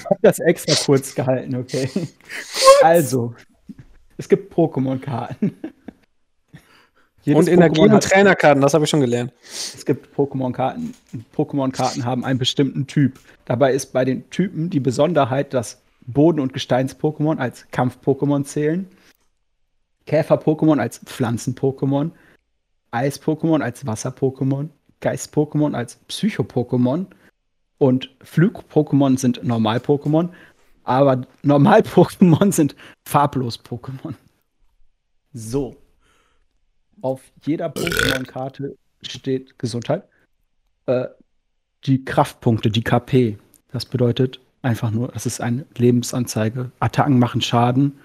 Ich 0.00 0.10
habe 0.10 0.20
das 0.22 0.38
extra 0.38 0.74
kurz 0.86 1.14
gehalten, 1.14 1.54
okay? 1.56 1.90
Also, 2.82 3.34
es 4.16 4.26
gibt 4.26 4.54
Pokémon-Karten. 4.54 5.52
Jedes 7.28 7.46
Und 7.46 7.52
Energie- 7.52 7.82
und 7.82 8.02
Trainerkarten, 8.02 8.62
das 8.62 8.72
habe 8.72 8.84
ich 8.84 8.90
schon 8.90 9.02
gelernt. 9.02 9.34
Es 9.42 9.84
gibt 9.84 10.16
Pokémon-Karten. 10.16 10.94
Pokémon-Karten 11.36 12.06
haben 12.06 12.24
einen 12.24 12.38
bestimmten 12.38 12.86
Typ. 12.86 13.20
Dabei 13.44 13.74
ist 13.74 13.92
bei 13.92 14.06
den 14.06 14.30
Typen 14.30 14.70
die 14.70 14.80
Besonderheit, 14.80 15.52
dass 15.52 15.82
Boden- 16.06 16.40
und 16.40 16.54
Gesteins-Pokémon 16.54 17.36
als 17.36 17.66
Kampf-Pokémon 17.70 18.44
zählen, 18.44 18.88
Käfer-Pokémon 20.06 20.80
als 20.80 21.00
Pflanzen-Pokémon, 21.04 22.12
Eis-Pokémon 22.92 23.60
als 23.60 23.84
Wasser-Pokémon, 23.84 24.70
Geist-Pokémon 25.00 25.74
als 25.74 25.98
Psycho-Pokémon 26.08 27.04
und 27.76 28.10
Flug-Pokémon 28.22 29.18
sind 29.18 29.44
Normal-Pokémon, 29.44 30.30
aber 30.84 31.26
Normal-Pokémon 31.42 32.52
sind 32.52 32.74
farblos-Pokémon. 33.04 34.14
So. 35.34 35.76
Auf 37.00 37.22
jeder 37.44 37.68
Pokémon-Karte 37.68 38.76
steht 39.02 39.58
Gesundheit. 39.58 40.04
Äh, 40.86 41.06
die 41.84 42.04
Kraftpunkte, 42.04 42.70
die 42.70 42.82
KP. 42.82 43.38
Das 43.70 43.84
bedeutet 43.84 44.40
einfach 44.62 44.90
nur, 44.90 45.08
das 45.08 45.26
ist 45.26 45.40
eine 45.40 45.66
Lebensanzeige. 45.76 46.72
Attacken 46.80 47.18
machen 47.18 47.40
Schaden 47.40 47.98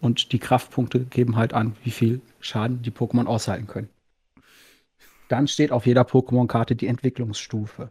und 0.00 0.32
die 0.32 0.38
Kraftpunkte 0.38 1.00
geben 1.00 1.36
halt 1.36 1.54
an, 1.54 1.76
wie 1.82 1.90
viel 1.90 2.20
Schaden 2.40 2.82
die 2.82 2.90
Pokémon 2.90 3.26
aushalten 3.26 3.66
können. 3.66 3.88
Dann 5.28 5.48
steht 5.48 5.72
auf 5.72 5.86
jeder 5.86 6.02
Pokémon-Karte 6.02 6.76
die 6.76 6.86
Entwicklungsstufe. 6.86 7.90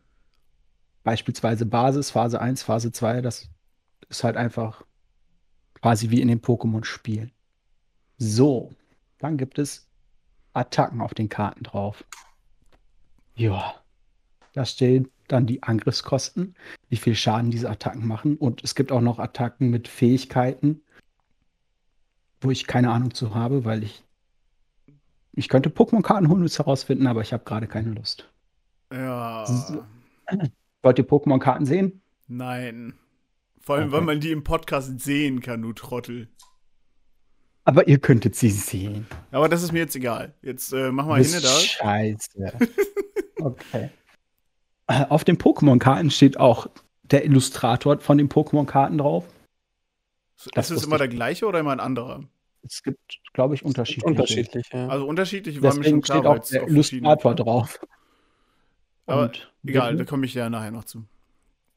Beispielsweise 1.03 1.65
Basis, 1.65 2.11
Phase 2.11 2.39
1, 2.39 2.63
Phase 2.63 2.91
2, 2.91 3.21
das 3.21 3.49
ist 4.09 4.23
halt 4.23 4.37
einfach 4.37 4.83
quasi 5.81 6.09
wie 6.09 6.21
in 6.21 6.29
den 6.29 6.41
Pokémon-Spielen. 6.41 7.31
So, 8.17 8.71
dann 9.19 9.37
gibt 9.37 9.59
es 9.59 9.84
Attacken 10.55 11.01
auf 11.01 11.13
den 11.13 11.29
Karten 11.29 11.63
drauf. 11.63 12.03
Ja, 13.35 13.75
da 14.53 14.65
stehen 14.65 15.09
dann 15.27 15.45
die 15.47 15.63
Angriffskosten, 15.63 16.55
wie 16.89 16.97
viel 16.97 17.15
Schaden 17.15 17.51
diese 17.51 17.69
Attacken 17.69 18.07
machen. 18.07 18.37
Und 18.37 18.63
es 18.63 18.75
gibt 18.75 18.91
auch 18.91 19.01
noch 19.01 19.19
Attacken 19.19 19.69
mit 19.69 19.87
Fähigkeiten, 19.87 20.81
wo 22.41 22.51
ich 22.51 22.67
keine 22.67 22.91
Ahnung 22.91 23.13
zu 23.13 23.33
habe, 23.35 23.65
weil 23.65 23.83
ich. 23.83 24.03
Ich 25.37 25.49
könnte 25.49 25.69
Pokémon-Karten 25.69 26.29
holen 26.29 26.39
und 26.41 26.45
es 26.45 26.59
herausfinden, 26.59 27.07
aber 27.07 27.21
ich 27.21 27.33
habe 27.33 27.43
gerade 27.43 27.67
keine 27.67 27.91
Lust. 27.91 28.29
Ja. 28.93 29.45
So. 29.45 29.83
Wollt 30.81 30.97
ihr 30.97 31.05
Pokémon-Karten 31.07 31.65
sehen? 31.65 32.01
Nein. 32.27 32.93
Vor 33.59 33.75
allem, 33.75 33.87
Okay. 33.89 33.93
weil 33.97 34.01
man 34.03 34.19
die 34.21 34.31
im 34.31 34.45
Podcast 34.45 34.97
sehen 35.01 35.41
kann, 35.41 35.61
du 35.61 35.73
Trottel. 35.73 36.29
Aber 37.65 37.87
ihr 37.87 37.97
könntet 37.97 38.35
sie 38.35 38.49
sehen. 38.51 39.07
Aber 39.31 39.49
das 39.49 39.63
ist 39.63 39.71
mir 39.71 39.79
jetzt 39.79 39.95
egal. 39.95 40.33
Jetzt 40.41 40.71
äh, 40.71 40.91
mach 40.91 41.05
mal 41.07 41.23
hin 41.23 41.41
da. 41.41 41.49
Scheiße. 41.49 42.53
Okay. 43.37 43.89
Auf 44.87 45.23
den 45.23 45.37
Pokémon-Karten 45.37 46.09
steht 46.09 46.39
auch 46.39 46.67
der 47.03 47.25
Illustrator 47.25 47.99
von 47.99 48.17
den 48.17 48.29
Pokémon-Karten 48.29 48.97
drauf. 48.97 49.25
Ist 50.37 50.49
das 50.55 50.69
es 50.69 50.75
wusste 50.77 50.87
immer 50.87 50.97
der 50.97 51.09
gleiche 51.09 51.45
oder 51.45 51.59
immer 51.59 51.71
ein 51.73 51.79
anderer? 51.79 52.23
Es 52.63 52.81
gibt, 52.81 53.19
glaube 53.33 53.53
ich, 53.53 53.63
unterschiedliche. 53.63 54.07
Unterschiedlich, 54.07 54.67
ja. 54.71 54.87
Also 54.87 55.05
unterschiedlich 55.05 55.61
war 55.61 55.75
mir 55.75 55.83
schon 55.83 56.01
klar, 56.01 56.17
steht 56.19 56.25
auch 56.27 56.37
es 56.43 56.49
der 56.49 56.67
Illustrator 56.67 57.35
drauf. 57.35 57.79
Aber 59.05 59.23
Und 59.23 59.51
Egal, 59.65 59.91
wir- 59.93 59.97
da 59.99 60.05
komme 60.05 60.25
ich 60.25 60.33
ja 60.33 60.49
nachher 60.49 60.71
noch 60.71 60.85
zu. 60.85 61.03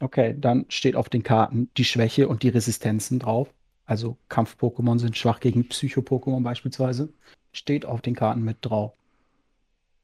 Okay, 0.01 0.35
dann 0.39 0.65
steht 0.69 0.97
auf 0.97 1.09
den 1.09 1.23
Karten 1.25 1.69
die 1.77 1.85
Schwäche 1.85 2.29
und 2.29 2.43
die 2.45 2.49
Resistenzen 2.49 3.19
drauf. 3.19 3.49
Also 3.89 4.19
Kampf-Pokémon 4.29 4.99
sind 4.99 5.17
schwach 5.17 5.41
gegen 5.41 5.67
Psycho-Pokémon 5.67 6.43
beispielsweise. 6.43 7.09
Steht 7.53 7.87
auf 7.87 8.03
den 8.03 8.15
Karten 8.15 8.43
mit 8.43 8.59
drauf. 8.61 8.93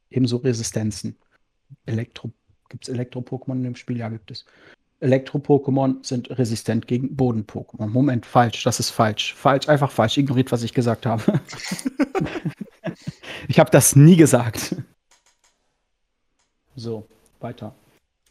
Ebenso 0.09 0.39
Resistenzen. 0.39 1.16
Elektro. 1.85 2.32
Gibt 2.70 2.89
es 2.89 2.95
Elektro-Pokémon 2.95 3.53
in 3.53 3.62
dem 3.62 3.76
Spiel? 3.76 3.99
Ja, 3.99 4.09
gibt 4.09 4.30
es. 4.30 4.47
Elektro-Pokémon 5.01 6.03
sind 6.03 6.30
resistent 6.30 6.87
gegen 6.87 7.14
Boden-Pokémon. 7.14 7.89
Moment, 7.89 8.24
falsch, 8.24 8.62
das 8.62 8.80
ist 8.80 8.89
falsch. 8.89 9.35
Falsch, 9.35 9.68
einfach 9.68 9.91
falsch. 9.91 10.16
Ignoriert, 10.16 10.51
was 10.51 10.62
ich 10.62 10.72
gesagt 10.72 11.05
habe. 11.05 11.22
ich 13.49 13.59
habe 13.59 13.70
das 13.70 13.97
nie 13.97 14.16
gesagt. 14.16 14.76
So, 16.74 17.07
weiter. 17.41 17.74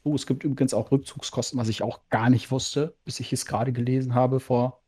Oh, 0.04 0.16
es 0.16 0.26
gibt 0.26 0.44
übrigens 0.44 0.74
auch 0.74 0.92
Rückzugskosten, 0.92 1.60
was 1.60 1.70
ich 1.70 1.84
auch 1.84 2.00
gar 2.10 2.32
nicht 2.32 2.50
wusste, 2.50 2.96
bis 3.06 3.20
ich 3.20 3.32
es 3.32 3.46
gerade 3.46 3.72
gelesen 3.72 4.16
habe 4.16 4.40
vor 4.40 4.83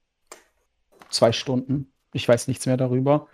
zwei 1.16 1.32
Stunden. 1.32 1.92
Ich 2.14 2.28
weiß 2.28 2.48
nichts 2.48 2.66
mehr 2.66 2.78
darüber, 2.78 3.28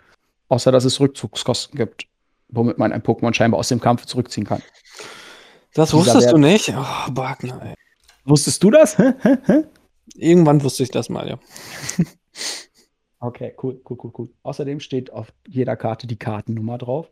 außer 0.48 0.72
dass 0.72 0.84
es 0.84 0.98
Rückzugskosten 1.00 1.76
gibt, 1.76 2.06
womit 2.48 2.78
man 2.78 2.92
ein 2.92 3.02
Pokémon 3.02 3.34
scheinbar 3.34 3.60
aus 3.60 3.68
dem 3.68 3.80
Kampf 3.80 4.06
zurückziehen 4.06 4.46
kann. 4.46 4.62
Das 5.74 5.90
Dieser 5.90 5.98
wusstest 5.98 6.26
Wert- 6.26 6.32
du 6.34 6.38
nicht? 6.38 6.68
Oh, 6.70 7.14
Wagner, 7.16 7.62
ey. 7.62 7.74
Wusstest 8.24 8.62
du 8.62 8.70
das? 8.70 8.96
Irgendwann 10.14 10.62
wusste 10.62 10.82
ich 10.82 10.90
das 10.90 11.08
mal, 11.08 11.28
ja. 11.28 11.38
Okay, 13.24 13.54
cool, 13.62 13.80
cool, 13.88 13.98
cool, 14.02 14.12
cool. 14.18 14.30
Außerdem 14.42 14.80
steht 14.80 15.12
auf 15.12 15.32
jeder 15.46 15.76
Karte 15.76 16.08
die 16.08 16.18
Kartennummer 16.18 16.76
drauf 16.76 17.08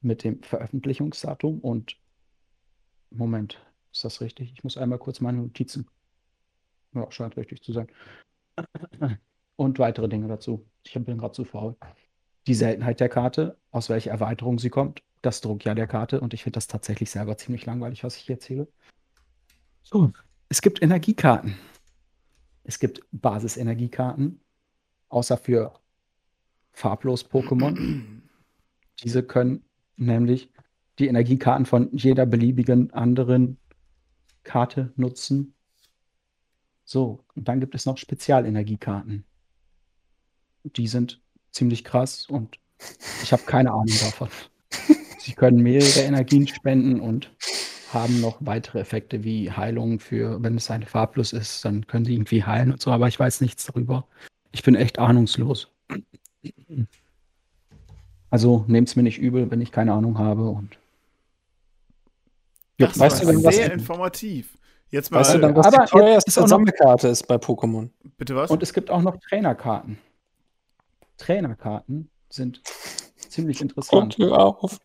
mit 0.00 0.22
dem 0.22 0.40
Veröffentlichungsdatum 0.44 1.58
und 1.58 1.96
Moment, 3.10 3.58
ist 3.92 4.04
das 4.04 4.20
richtig? 4.20 4.52
Ich 4.52 4.62
muss 4.62 4.76
einmal 4.76 5.00
kurz 5.00 5.18
meine 5.20 5.38
Notizen. 5.38 5.88
Ja, 6.94 7.10
scheint 7.10 7.36
richtig 7.36 7.60
zu 7.64 7.72
sein. 7.72 7.88
Und 9.58 9.80
weitere 9.80 10.08
Dinge 10.08 10.28
dazu. 10.28 10.64
Ich 10.84 10.92
bin 10.92 11.18
gerade 11.18 11.32
zu 11.32 11.44
faul. 11.44 11.74
Die 12.46 12.54
Seltenheit 12.54 13.00
der 13.00 13.08
Karte, 13.08 13.58
aus 13.72 13.88
welcher 13.88 14.12
Erweiterung 14.12 14.60
sie 14.60 14.70
kommt, 14.70 15.02
das 15.20 15.40
Druckjahr 15.40 15.74
der 15.74 15.88
Karte 15.88 16.20
und 16.20 16.32
ich 16.32 16.44
finde 16.44 16.58
das 16.58 16.68
tatsächlich 16.68 17.10
selber 17.10 17.36
ziemlich 17.36 17.66
langweilig, 17.66 18.04
was 18.04 18.14
ich 18.14 18.22
hier 18.22 18.36
erzähle. 18.36 18.68
So, 19.82 20.12
es 20.48 20.62
gibt 20.62 20.80
Energiekarten. 20.80 21.56
Es 22.62 22.78
gibt 22.78 23.02
Basisenergiekarten, 23.10 24.40
außer 25.08 25.36
für 25.36 25.74
farblos 26.70 27.28
Pokémon. 27.28 28.22
Diese 29.02 29.24
können 29.24 29.64
nämlich 29.96 30.52
die 31.00 31.08
Energiekarten 31.08 31.66
von 31.66 31.90
jeder 31.96 32.26
beliebigen 32.26 32.92
anderen 32.92 33.58
Karte 34.44 34.92
nutzen. 34.94 35.54
So, 36.84 37.24
und 37.34 37.48
dann 37.48 37.58
gibt 37.58 37.74
es 37.74 37.86
noch 37.86 37.98
Spezialenergiekarten. 37.98 39.24
Die 40.76 40.86
sind 40.88 41.20
ziemlich 41.50 41.84
krass 41.84 42.26
und 42.28 42.58
ich 43.22 43.32
habe 43.32 43.42
keine 43.44 43.72
Ahnung 43.72 43.86
davon. 44.00 44.28
Sie 45.18 45.32
können 45.34 45.62
mehrere 45.62 46.00
Energien 46.00 46.46
spenden 46.46 47.00
und 47.00 47.30
haben 47.92 48.20
noch 48.20 48.36
weitere 48.40 48.80
Effekte 48.80 49.24
wie 49.24 49.50
Heilung 49.50 49.98
für, 49.98 50.42
wenn 50.42 50.56
es 50.56 50.70
eine 50.70 50.86
farblos 50.86 51.32
ist, 51.32 51.64
dann 51.64 51.86
können 51.86 52.04
sie 52.04 52.14
irgendwie 52.14 52.44
heilen 52.44 52.70
und 52.72 52.80
so, 52.82 52.90
aber 52.90 53.08
ich 53.08 53.18
weiß 53.18 53.40
nichts 53.40 53.64
darüber. 53.66 54.06
Ich 54.52 54.62
bin 54.62 54.74
echt 54.74 54.98
ahnungslos. 54.98 55.68
Also 58.30 58.64
nehmt 58.68 58.88
es 58.88 58.96
mir 58.96 59.02
nicht 59.02 59.18
übel, 59.18 59.50
wenn 59.50 59.60
ich 59.60 59.72
keine 59.72 59.92
Ahnung 59.94 60.18
habe 60.18 60.48
und 60.50 60.78
Das 62.76 62.98
weißt 62.98 63.24
war 63.26 63.32
du 63.32 63.42
was- 63.44 63.56
sehr 63.56 63.72
informativ. 63.72 64.54
Jetzt 64.90 65.10
mal, 65.10 65.20
Weißt 65.20 65.34
du 65.34 65.38
dann, 65.38 65.54
was 65.56 65.66
Aber 65.66 65.84
die 65.84 65.90
teuerste 65.90 66.28
ist 66.30 66.38
auch 66.38 66.42
noch- 66.42 66.48
Sammelkarte 66.48 67.08
ist 67.08 67.26
bei 67.26 67.34
Pokémon? 67.36 67.90
bitte 68.16 68.34
was? 68.36 68.50
Und 68.50 68.62
es 68.62 68.72
gibt 68.72 68.90
auch 68.90 69.02
noch 69.02 69.16
Trainerkarten. 69.28 69.98
Trainerkarten 71.18 72.10
sind 72.30 72.62
ziemlich 73.16 73.60
interessant. 73.60 74.16
hör 74.18 74.38
auf. 74.38 74.78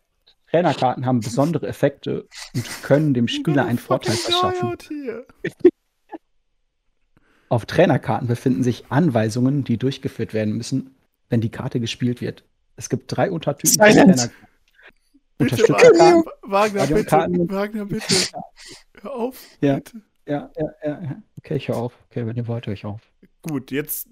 Trainerkarten 0.50 1.06
haben 1.06 1.20
besondere 1.20 1.66
Effekte 1.66 2.28
und 2.54 2.82
können 2.82 3.14
dem 3.14 3.26
Spieler 3.26 3.64
einen 3.64 3.78
Vorteil 3.78 4.14
verschaffen. 4.14 4.76
Auf 7.48 7.66
Trainerkarten 7.66 8.28
befinden 8.28 8.62
sich 8.62 8.84
Anweisungen, 8.88 9.64
die 9.64 9.78
durchgeführt 9.78 10.32
werden 10.34 10.56
müssen, 10.56 10.94
wenn 11.28 11.40
die 11.40 11.50
Karte 11.50 11.80
gespielt 11.80 12.20
wird. 12.20 12.44
Es 12.76 12.88
gibt 12.88 13.14
drei 13.14 13.30
Untertypen 13.30 13.78
von. 13.78 13.86
Trainerkarten. 13.86 14.30
Bitte, 15.36 15.54
Unterstützerkarten. 15.56 16.24
Wagner, 16.42 16.86
bitte, 16.86 16.92
Radiokarten. 16.92 17.50
Wagner, 17.50 17.84
bitte. 17.86 18.14
Hör 19.00 19.12
auf. 19.12 19.42
Ja. 19.60 19.76
Bitte. 19.76 20.02
Ja, 20.26 20.50
ja, 20.56 20.66
ja, 20.82 21.02
ja. 21.02 21.22
Okay, 21.38 21.56
ich 21.56 21.68
höre 21.68 21.76
auf. 21.76 21.98
Okay, 22.08 22.26
wenn 22.26 22.36
ihr 22.36 22.46
wollt, 22.46 22.66
höre 22.66 22.74
ich 22.74 22.84
auf. 22.84 23.00
Gut, 23.42 23.70
jetzt. 23.70 24.08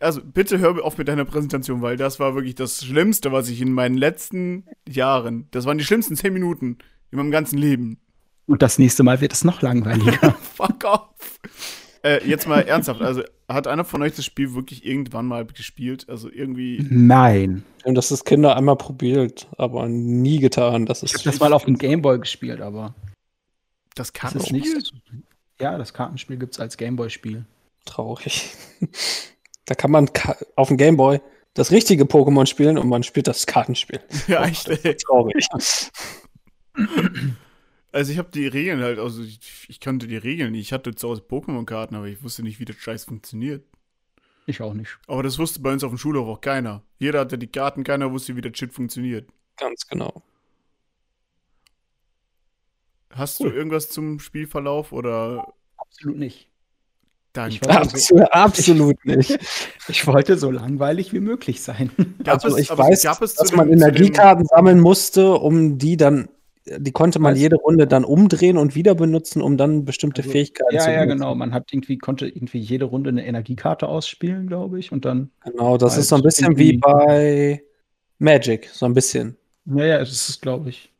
Also, 0.00 0.20
bitte 0.24 0.58
hör 0.58 0.84
auf 0.84 0.96
mit 0.96 1.08
deiner 1.08 1.24
Präsentation, 1.24 1.82
weil 1.82 1.96
das 1.96 2.20
war 2.20 2.34
wirklich 2.34 2.54
das 2.54 2.84
Schlimmste, 2.84 3.32
was 3.32 3.48
ich 3.48 3.60
in 3.60 3.72
meinen 3.72 3.96
letzten 3.96 4.64
Jahren. 4.88 5.48
Das 5.50 5.64
waren 5.66 5.78
die 5.78 5.84
schlimmsten 5.84 6.14
zehn 6.16 6.32
Minuten 6.32 6.78
in 7.10 7.18
meinem 7.18 7.30
ganzen 7.30 7.58
Leben. 7.58 7.98
Und 8.46 8.62
das 8.62 8.78
nächste 8.78 9.02
Mal 9.02 9.20
wird 9.20 9.32
es 9.32 9.44
noch 9.44 9.60
langweiliger. 9.60 10.32
Fuck 10.54 10.84
off. 10.84 11.38
Äh, 12.04 12.26
jetzt 12.28 12.46
mal 12.46 12.60
ernsthaft. 12.60 13.02
Also, 13.02 13.22
hat 13.48 13.66
einer 13.66 13.84
von 13.84 14.00
euch 14.02 14.14
das 14.14 14.24
Spiel 14.24 14.54
wirklich 14.54 14.86
irgendwann 14.86 15.26
mal 15.26 15.44
gespielt? 15.46 16.08
Also, 16.08 16.30
irgendwie. 16.30 16.86
Nein. 16.88 17.64
Und 17.82 17.96
das 17.96 18.12
ist 18.12 18.24
Kinder 18.24 18.56
einmal 18.56 18.76
probiert, 18.76 19.48
aber 19.58 19.88
nie 19.88 20.38
getan. 20.38 20.86
Das 20.86 21.02
Ich 21.02 21.12
ist 21.12 21.20
habe 21.20 21.30
das 21.30 21.40
mal 21.40 21.52
auf 21.52 21.64
dem 21.64 21.76
Gameboy 21.76 22.20
gespielt, 22.20 22.60
aber 22.60 22.94
Das 23.96 24.12
Kartenspiel? 24.12 24.80
Ja, 25.60 25.76
das 25.76 25.92
Kartenspiel 25.92 26.36
gibt 26.36 26.54
es 26.54 26.60
als 26.60 26.76
Gameboy-Spiel. 26.76 27.44
traurig. 27.84 28.50
Da 29.68 29.74
kann 29.74 29.90
man 29.90 30.10
auf 30.56 30.68
dem 30.68 30.78
Gameboy 30.78 31.20
das 31.52 31.70
richtige 31.70 32.04
Pokémon 32.04 32.46
spielen 32.46 32.78
und 32.78 32.88
man 32.88 33.02
spielt 33.02 33.26
das 33.26 33.46
Kartenspiel. 33.46 34.00
Ja, 34.26 34.44
echt, 34.46 34.68
ey. 34.68 34.96
Traurig. 34.96 35.46
Also, 37.90 38.12
ich 38.12 38.18
habe 38.18 38.28
die 38.30 38.46
Regeln 38.46 38.82
halt. 38.82 38.98
Also, 38.98 39.22
ich, 39.22 39.40
ich 39.66 39.80
kannte 39.80 40.06
die 40.06 40.18
Regeln 40.18 40.52
nicht. 40.52 40.60
Ich 40.60 40.72
hatte 40.74 40.94
zu 40.94 41.08
Hause 41.08 41.22
Pokémon-Karten, 41.22 41.94
aber 41.94 42.04
ich 42.04 42.22
wusste 42.22 42.42
nicht, 42.42 42.60
wie 42.60 42.66
das 42.66 42.76
Scheiß 42.76 43.06
funktioniert. 43.06 43.64
Ich 44.44 44.60
auch 44.60 44.74
nicht. 44.74 44.98
Aber 45.06 45.22
das 45.22 45.38
wusste 45.38 45.60
bei 45.60 45.72
uns 45.72 45.82
auf 45.82 45.90
dem 45.90 45.96
Schulhof 45.96 46.28
auch 46.28 46.40
keiner. 46.42 46.82
Jeder 46.98 47.20
hatte 47.20 47.38
die 47.38 47.46
Karten, 47.46 47.84
keiner 47.84 48.12
wusste, 48.12 48.36
wie 48.36 48.42
der 48.42 48.52
Shit 48.54 48.74
funktioniert. 48.74 49.30
Ganz 49.56 49.86
genau. 49.86 50.22
Hast 53.10 53.40
du 53.40 53.46
irgendwas 53.46 53.88
zum 53.88 54.20
Spielverlauf 54.20 54.92
oder 54.92 55.54
Absolut 55.78 56.18
nicht. 56.18 56.47
Danke. 57.38 57.54
Ich 57.54 57.68
war- 57.68 57.82
Absolut, 57.82 58.32
absolut 58.32 59.04
nicht. 59.04 59.38
Ich 59.88 60.06
wollte 60.06 60.36
so 60.36 60.50
langweilig 60.50 61.12
wie 61.12 61.20
möglich 61.20 61.62
sein. 61.62 61.90
Gab 62.24 62.44
also 62.44 62.56
es- 62.56 62.64
ich 62.64 62.70
aber 62.70 62.84
weiß, 62.84 63.02
gab 63.04 63.22
es 63.22 63.34
dass 63.34 63.48
dem- 63.48 63.56
man 63.56 63.72
Energiekarten 63.72 64.44
sammeln 64.44 64.80
musste, 64.80 65.32
um 65.32 65.78
die 65.78 65.96
dann, 65.96 66.28
die 66.66 66.92
konnte 66.92 67.18
man 67.18 67.34
jede 67.36 67.56
Runde 67.56 67.86
dann 67.86 68.04
umdrehen 68.04 68.58
und 68.58 68.74
wieder 68.74 68.94
benutzen, 68.94 69.40
um 69.40 69.56
dann 69.56 69.84
bestimmte 69.86 70.20
Also, 70.22 70.32
Fähigkeiten 70.32 70.74
Ja, 70.74 70.80
zu 70.82 70.90
ja, 70.90 71.00
benutzen. 71.00 71.18
genau. 71.20 71.34
Man 71.34 71.54
hat 71.54 71.72
irgendwie, 71.72 71.96
konnte 71.96 72.26
irgendwie 72.28 72.58
jede 72.58 72.84
Runde 72.84 73.08
eine 73.10 73.24
Energiekarte 73.24 73.88
ausspielen, 73.88 74.46
glaube 74.48 74.78
ich. 74.78 74.92
Und 74.92 75.04
dann, 75.06 75.30
Genau, 75.44 75.78
das 75.78 75.92
Halt 75.92 76.00
ist 76.02 76.08
so 76.08 76.16
ein 76.16 76.22
bisschen 76.22 76.58
wie 76.58 76.76
bei 76.76 77.62
Magic, 78.18 78.68
so 78.72 78.84
ein 78.84 78.92
bisschen. 78.94 79.36
naja, 79.64 79.98
es 80.00 80.10
ist, 80.28 80.42
glaube 80.42 80.68
ich. 80.70 80.90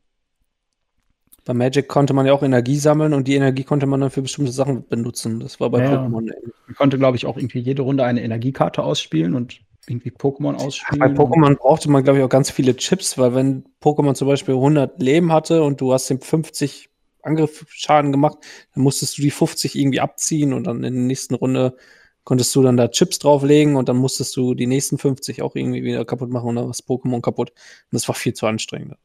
Bei 1.48 1.54
Magic 1.54 1.88
konnte 1.88 2.12
man 2.12 2.26
ja 2.26 2.34
auch 2.34 2.42
Energie 2.42 2.76
sammeln 2.76 3.14
und 3.14 3.26
die 3.26 3.34
Energie 3.34 3.64
konnte 3.64 3.86
man 3.86 4.02
dann 4.02 4.10
für 4.10 4.20
bestimmte 4.20 4.52
Sachen 4.52 4.86
benutzen. 4.86 5.40
Das 5.40 5.58
war 5.60 5.70
bei 5.70 5.82
Ja. 5.82 5.94
Pokémon. 5.94 6.30
Man 6.66 6.76
konnte, 6.76 6.98
glaube 6.98 7.16
ich, 7.16 7.24
auch 7.24 7.38
irgendwie 7.38 7.60
jede 7.60 7.80
Runde 7.80 8.04
eine 8.04 8.22
Energiekarte 8.22 8.82
ausspielen 8.82 9.34
und 9.34 9.58
irgendwie 9.86 10.10
Pokémon 10.10 10.56
ausspielen. 10.56 10.98
Bei 10.98 11.06
Pokémon 11.06 11.56
brauchte 11.56 11.90
man, 11.90 12.04
glaube 12.04 12.18
ich, 12.18 12.24
auch 12.26 12.28
ganz 12.28 12.50
viele 12.50 12.76
Chips, 12.76 13.16
weil 13.16 13.34
wenn 13.34 13.64
Pokémon 13.82 14.14
zum 14.14 14.28
Beispiel 14.28 14.56
100 14.56 15.00
Leben 15.00 15.32
hatte 15.32 15.62
und 15.62 15.80
du 15.80 15.94
hast 15.94 16.10
dem 16.10 16.20
50 16.20 16.90
Angriffsschaden 17.22 18.12
gemacht, 18.12 18.36
dann 18.74 18.82
musstest 18.82 19.16
du 19.16 19.22
die 19.22 19.30
50 19.30 19.74
irgendwie 19.74 20.00
abziehen 20.00 20.52
und 20.52 20.66
dann 20.66 20.84
in 20.84 20.92
der 20.92 21.02
nächsten 21.04 21.34
Runde 21.34 21.78
konntest 22.24 22.54
du 22.56 22.62
dann 22.62 22.76
da 22.76 22.88
Chips 22.88 23.20
drauflegen 23.20 23.76
und 23.76 23.88
dann 23.88 23.96
musstest 23.96 24.36
du 24.36 24.52
die 24.52 24.66
nächsten 24.66 24.98
50 24.98 25.40
auch 25.40 25.56
irgendwie 25.56 25.82
wieder 25.82 26.04
kaputt 26.04 26.28
machen 26.28 26.50
und 26.50 26.56
dann 26.56 26.64
war 26.64 26.72
das 26.72 26.86
Pokémon 26.86 27.22
kaputt. 27.22 27.52
Und 27.52 27.92
das 27.92 28.06
war 28.06 28.14
viel 28.14 28.34
zu 28.34 28.46
anstrengend. 28.46 28.98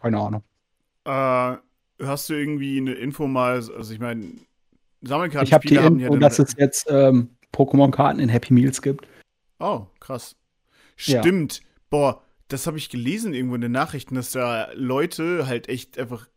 Keine 0.00 0.18
Ahnung. 0.18 0.42
Äh, 1.04 1.56
hast 2.02 2.28
du 2.28 2.34
irgendwie 2.34 2.78
eine 2.78 2.92
Info 2.92 3.26
mal, 3.26 3.54
also 3.54 3.92
ich 3.92 4.00
meine, 4.00 4.26
Sammelkarten 5.02 5.46
Ich 5.46 5.52
habe 5.52 5.66
die 5.66 5.76
Info, 5.76 6.16
dass 6.16 6.38
es 6.38 6.54
jetzt 6.56 6.86
ähm, 6.90 7.30
Pokémon-Karten 7.52 8.20
in 8.20 8.28
Happy 8.28 8.52
Meals 8.52 8.82
gibt. 8.82 9.06
Oh, 9.58 9.86
krass. 9.98 10.36
Ja. 10.98 11.20
Stimmt. 11.20 11.62
Boah, 11.88 12.22
das 12.48 12.66
habe 12.66 12.78
ich 12.78 12.90
gelesen 12.90 13.32
irgendwo 13.32 13.54
in 13.54 13.60
den 13.60 13.72
Nachrichten, 13.72 14.14
dass 14.14 14.32
da 14.32 14.68
Leute 14.74 15.46
halt 15.46 15.68
echt 15.68 15.98
einfach 15.98 16.28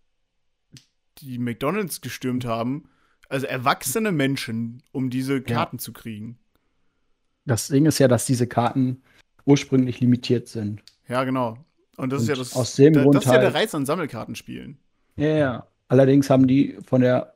die 1.20 1.38
McDonalds 1.40 2.02
gestürmt 2.02 2.46
haben. 2.46 2.90
Also 3.30 3.48
erwachsene 3.48 4.12
Menschen, 4.12 4.84
um 4.92 5.10
diese 5.10 5.42
Karten 5.42 5.80
zu 5.80 5.92
kriegen. 5.92 6.38
Das 7.46 7.68
Ding 7.68 7.86
ist 7.86 8.00
ja, 8.00 8.08
dass 8.08 8.26
diese 8.26 8.48
Karten 8.48 9.02
ursprünglich 9.46 10.00
limitiert 10.00 10.48
sind. 10.48 10.82
Ja, 11.08 11.24
genau. 11.24 11.58
Und 11.98 12.12
das 12.12 12.24
ist 12.24 12.30
Und 12.30 12.36
ja 12.36 12.40
das, 12.42 12.56
aus 12.56 12.76
dem 12.76 12.94
da, 12.94 13.04
Grund 13.04 13.16
das 13.16 13.26
ist 13.26 13.32
ja 13.32 13.38
der 13.38 13.46
halt- 13.54 13.56
Reiz 13.56 13.76
an 13.76 13.86
Sammelkartenspielen. 13.86 14.78
Ja, 15.16 15.28
ja. 15.28 15.68
Allerdings 15.88 16.30
haben 16.30 16.48
die 16.48 16.78
von 16.86 17.02
der 17.02 17.36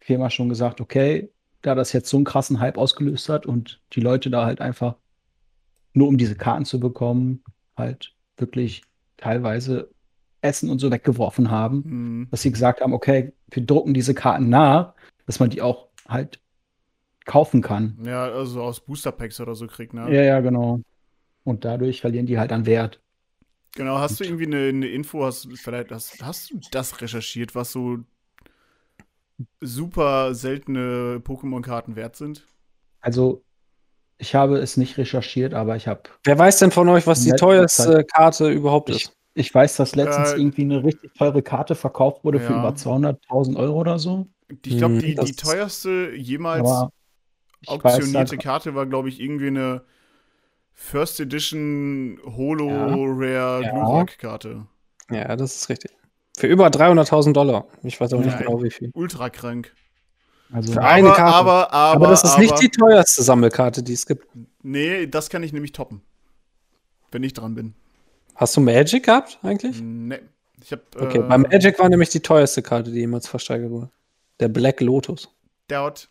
Firma 0.00 0.30
schon 0.30 0.48
gesagt, 0.48 0.80
okay, 0.80 1.30
da 1.60 1.74
das 1.74 1.92
jetzt 1.92 2.08
so 2.08 2.16
einen 2.16 2.24
krassen 2.24 2.58
Hype 2.60 2.78
ausgelöst 2.78 3.28
hat 3.28 3.46
und 3.46 3.80
die 3.92 4.00
Leute 4.00 4.30
da 4.30 4.44
halt 4.46 4.60
einfach 4.60 4.96
nur 5.92 6.08
um 6.08 6.16
diese 6.16 6.34
Karten 6.34 6.64
zu 6.64 6.80
bekommen, 6.80 7.44
halt 7.76 8.14
wirklich 8.38 8.82
teilweise 9.18 9.90
Essen 10.40 10.70
und 10.70 10.78
so 10.80 10.90
weggeworfen 10.90 11.50
haben, 11.50 11.84
Hm. 11.84 12.28
dass 12.30 12.42
sie 12.42 12.50
gesagt 12.50 12.80
haben, 12.80 12.94
okay, 12.94 13.32
wir 13.50 13.64
drucken 13.64 13.94
diese 13.94 14.14
Karten 14.14 14.48
nach, 14.48 14.94
dass 15.26 15.38
man 15.38 15.50
die 15.50 15.60
auch 15.62 15.88
halt 16.08 16.40
kaufen 17.26 17.60
kann. 17.60 17.96
Ja, 18.04 18.24
also 18.24 18.62
aus 18.62 18.80
Booster 18.80 19.12
Packs 19.12 19.38
oder 19.38 19.54
so 19.54 19.66
kriegt, 19.68 19.94
ne? 19.94 20.12
Ja, 20.12 20.22
ja, 20.22 20.40
genau. 20.40 20.80
Und 21.44 21.64
dadurch 21.64 22.00
verlieren 22.00 22.26
die 22.26 22.38
halt 22.38 22.50
an 22.52 22.66
Wert. 22.66 22.98
Genau, 23.74 23.98
hast 23.98 24.20
du 24.20 24.24
irgendwie 24.24 24.46
eine, 24.46 24.68
eine 24.68 24.88
Info, 24.88 25.24
hast, 25.24 25.48
vielleicht 25.58 25.90
hast, 25.92 26.22
hast 26.22 26.50
du 26.50 26.60
das 26.70 27.00
recherchiert, 27.00 27.54
was 27.54 27.72
so 27.72 27.98
super 29.62 30.34
seltene 30.34 31.20
Pokémon-Karten 31.24 31.96
wert 31.96 32.16
sind? 32.16 32.46
Also, 33.00 33.44
ich 34.18 34.34
habe 34.34 34.58
es 34.58 34.76
nicht 34.76 34.98
recherchiert, 34.98 35.54
aber 35.54 35.76
ich 35.76 35.88
habe 35.88 36.04
Wer 36.24 36.38
weiß 36.38 36.58
denn 36.60 36.72
von 36.72 36.88
euch, 36.90 37.06
was 37.06 37.22
die 37.22 37.32
teuerste 37.34 38.04
Karte 38.04 38.50
überhaupt 38.50 38.90
Ich, 38.90 39.06
ist? 39.06 39.16
ich 39.34 39.54
weiß, 39.54 39.76
dass 39.76 39.94
letztens 39.96 40.32
Äh, 40.34 40.38
irgendwie 40.38 40.62
eine 40.62 40.84
richtig 40.84 41.14
teure 41.14 41.42
Karte 41.42 41.74
verkauft 41.74 42.24
wurde 42.24 42.40
für 42.40 42.52
ja. 42.52 42.58
über 42.58 42.76
200.000 42.76 43.56
Euro 43.58 43.80
oder 43.80 43.98
so. 43.98 44.28
Ich 44.64 44.76
glaube, 44.76 44.94
Hm, 44.94 45.00
die, 45.00 45.14
die 45.14 45.34
teuerste 45.36 46.12
jemals 46.14 46.86
weiß, 47.64 47.66
auktionierte 47.66 48.36
da, 48.36 48.42
Karte 48.42 48.74
war, 48.74 48.86
glaube 48.86 49.08
ich, 49.10 49.20
irgendwie 49.20 49.48
eine 49.48 49.84
First 50.74 51.20
Edition 51.20 52.18
Holo 52.24 52.68
Ja. 52.68 52.86
Rare 52.86 53.62
Ja. 53.62 53.70
Glurak-Karte. 53.70 54.66
Ja, 55.10 55.36
das 55.36 55.56
ist 55.56 55.68
richtig. 55.68 55.90
Für 56.36 56.46
über 56.46 56.68
300.000 56.68 57.32
Dollar. 57.32 57.66
Ich 57.82 58.00
weiß 58.00 58.12
aber 58.12 58.24
nicht 58.24 58.38
genau 58.38 58.62
wie 58.62 58.70
viel. 58.70 58.90
Ultra 58.94 59.28
krank. 59.30 59.74
also, 60.50 60.72
Für 60.72 60.82
eine 60.82 61.08
aber, 61.08 61.16
Karte. 61.16 61.34
aber, 61.36 61.72
aber, 61.72 61.96
Aber, 61.96 62.08
das 62.08 62.24
ist 62.24 62.32
aber, 62.32 62.40
nicht 62.42 62.60
die 62.60 62.68
teuerste 62.70 63.22
Sammelkarte, 63.22 63.82
die 63.82 63.92
es 63.92 64.06
gibt. 64.06 64.26
Nee, 64.62 65.06
das 65.06 65.28
kann 65.28 65.42
ich 65.42 65.52
nämlich 65.52 65.72
toppen. 65.72 66.02
Wenn 67.10 67.22
ich 67.22 67.34
dran 67.34 67.54
bin. 67.54 67.74
Hast 68.34 68.56
du 68.56 68.60
Magic 68.62 69.04
gehabt 69.04 69.38
eigentlich? 69.42 69.80
Nee. 69.82 70.20
Ich 70.62 70.72
hab. 70.72 70.80
Okay, 71.00 71.18
äh, 71.18 71.22
bei 71.22 71.38
Magic 71.38 71.78
war 71.78 71.88
nämlich 71.88 72.08
die 72.08 72.20
teuerste 72.20 72.62
Karte, 72.62 72.90
die 72.90 73.00
jemals 73.00 73.28
versteigert 73.28 73.70
wurde. 73.70 73.90
Der 74.40 74.48
Black 74.48 74.80
Lotus. 74.80 75.28
Doubt. 75.68 76.08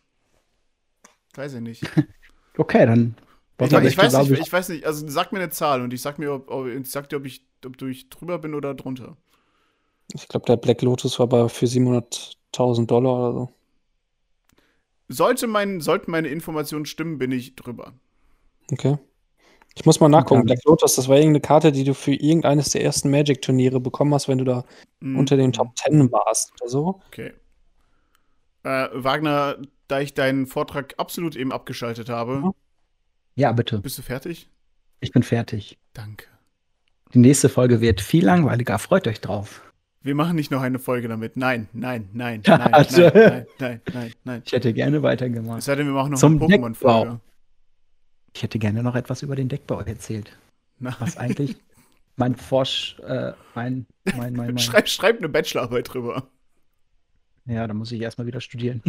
Weiß 1.33 1.53
ich 1.53 1.61
nicht. 1.61 1.83
okay, 2.57 2.85
dann. 2.85 3.15
Ich, 3.61 3.71
ich, 3.73 3.97
weiß 3.97 4.17
nicht, 4.29 4.41
ich 4.41 4.51
weiß 4.51 4.69
nicht, 4.69 4.85
also 4.85 5.07
sag 5.07 5.31
mir 5.31 5.39
eine 5.39 5.49
Zahl 5.49 5.81
und 5.81 5.93
ich 5.93 6.01
sag 6.01 6.17
mir, 6.17 6.33
ob, 6.33 6.49
ob, 6.49 6.67
ich 6.67 6.89
sag 6.89 7.09
dir, 7.09 7.17
ob 7.17 7.25
ich, 7.25 7.45
ob 7.65 7.77
du 7.77 7.85
ich 7.85 8.09
drüber 8.09 8.39
bin 8.39 8.55
oder 8.55 8.73
drunter. 8.73 9.17
Ich 10.13 10.27
glaube, 10.27 10.45
der 10.45 10.57
Black 10.57 10.81
Lotus 10.81 11.19
war 11.19 11.27
bei 11.27 11.47
für 11.47 11.65
700.000 11.65 12.85
Dollar 12.87 13.13
oder 13.19 13.33
so. 13.33 13.49
Sollte 15.09 15.47
mein, 15.47 15.79
sollten 15.81 16.09
meine 16.09 16.29
Informationen 16.29 16.85
stimmen, 16.85 17.17
bin 17.17 17.31
ich 17.31 17.55
drüber. 17.55 17.93
Okay. 18.71 18.97
Ich 19.75 19.85
muss 19.85 19.99
mal 19.99 20.09
nachgucken. 20.09 20.45
Black 20.45 20.63
Lotus, 20.65 20.95
das 20.95 21.07
war 21.07 21.17
irgendeine 21.17 21.41
Karte, 21.41 21.71
die 21.71 21.83
du 21.83 21.93
für 21.93 22.13
irgendeines 22.13 22.71
der 22.71 22.83
ersten 22.83 23.09
Magic-Turniere 23.09 23.79
bekommen 23.79 24.13
hast, 24.13 24.27
wenn 24.27 24.37
du 24.37 24.43
da 24.43 24.65
Mhm. 24.99 25.19
unter 25.19 25.37
den 25.37 25.53
Top 25.53 25.77
10 25.77 26.11
warst 26.11 26.51
oder 26.59 26.69
so. 26.69 27.01
Okay. 27.07 27.33
Äh, 28.63 28.89
Wagner, 28.93 29.57
da 29.87 29.99
ich 29.99 30.13
deinen 30.13 30.45
Vortrag 30.45 30.93
absolut 30.97 31.35
eben 31.35 31.51
abgeschaltet 31.51 32.09
habe, 32.09 32.37
Mhm. 32.37 32.53
Ja, 33.35 33.51
bitte. 33.51 33.79
bist 33.79 33.97
du 33.97 34.01
fertig? 34.01 34.49
Ich 34.99 35.11
bin 35.11 35.23
fertig. 35.23 35.77
Danke. 35.93 36.25
Die 37.13 37.19
nächste 37.19 37.49
Folge 37.49 37.81
wird 37.81 38.01
viel 38.01 38.25
langweiliger. 38.25 38.77
Freut 38.79 39.07
euch 39.07 39.19
drauf. 39.21 39.61
Wir 40.01 40.15
machen 40.15 40.35
nicht 40.35 40.49
noch 40.51 40.61
eine 40.61 40.79
Folge 40.79 41.07
damit. 41.07 41.37
Nein, 41.37 41.67
nein, 41.73 42.09
nein, 42.13 42.41
nein, 42.45 42.59
nein, 42.59 42.73
Also- 42.73 43.01
nein, 43.09 43.45
nein, 43.59 43.81
nein, 43.93 44.13
nein. 44.23 44.41
Ich 44.45 44.51
hätte 44.51 44.73
gerne 44.73 45.03
weitergemacht. 45.03 45.59
Es 45.59 45.65
sei 45.65 45.75
denn, 45.75 45.85
wir 45.87 45.93
machen 45.93 46.11
noch 46.11 46.19
Zum 46.19 46.41
eine 46.41 46.55
Pokémon-Folge. 46.55 47.19
Ich 48.33 48.43
hätte 48.43 48.59
gerne 48.59 48.81
noch 48.81 48.95
etwas 48.95 49.21
über 49.23 49.35
den 49.35 49.49
Deckbau 49.49 49.79
erzählt. 49.81 50.37
Nein. 50.79 50.95
Was 50.99 51.17
eigentlich 51.17 51.57
mein 52.15 52.35
Forsch, 52.35 52.97
äh, 52.99 53.33
mein, 53.55 53.85
mein, 54.05 54.33
mein, 54.33 54.35
mein. 54.35 54.57
Schreib, 54.57 54.87
schreib 54.87 55.17
eine 55.17 55.29
Bachelorarbeit 55.29 55.93
drüber. 55.93 56.27
Ja, 57.45 57.67
da 57.67 57.73
muss 57.73 57.91
ich 57.91 58.01
erstmal 58.01 58.27
wieder 58.27 58.41
studieren. 58.41 58.81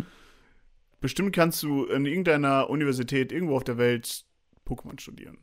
Bestimmt 1.01 1.35
kannst 1.35 1.63
du 1.63 1.85
in 1.87 2.07
irgendeiner 2.07 2.71
Universität 2.71 3.33
irgendwo 3.33 3.57
auf 3.57 3.65
der 3.65 3.77
Welt 3.79 4.25
Pokémon 4.65 4.99
studieren. 5.01 5.39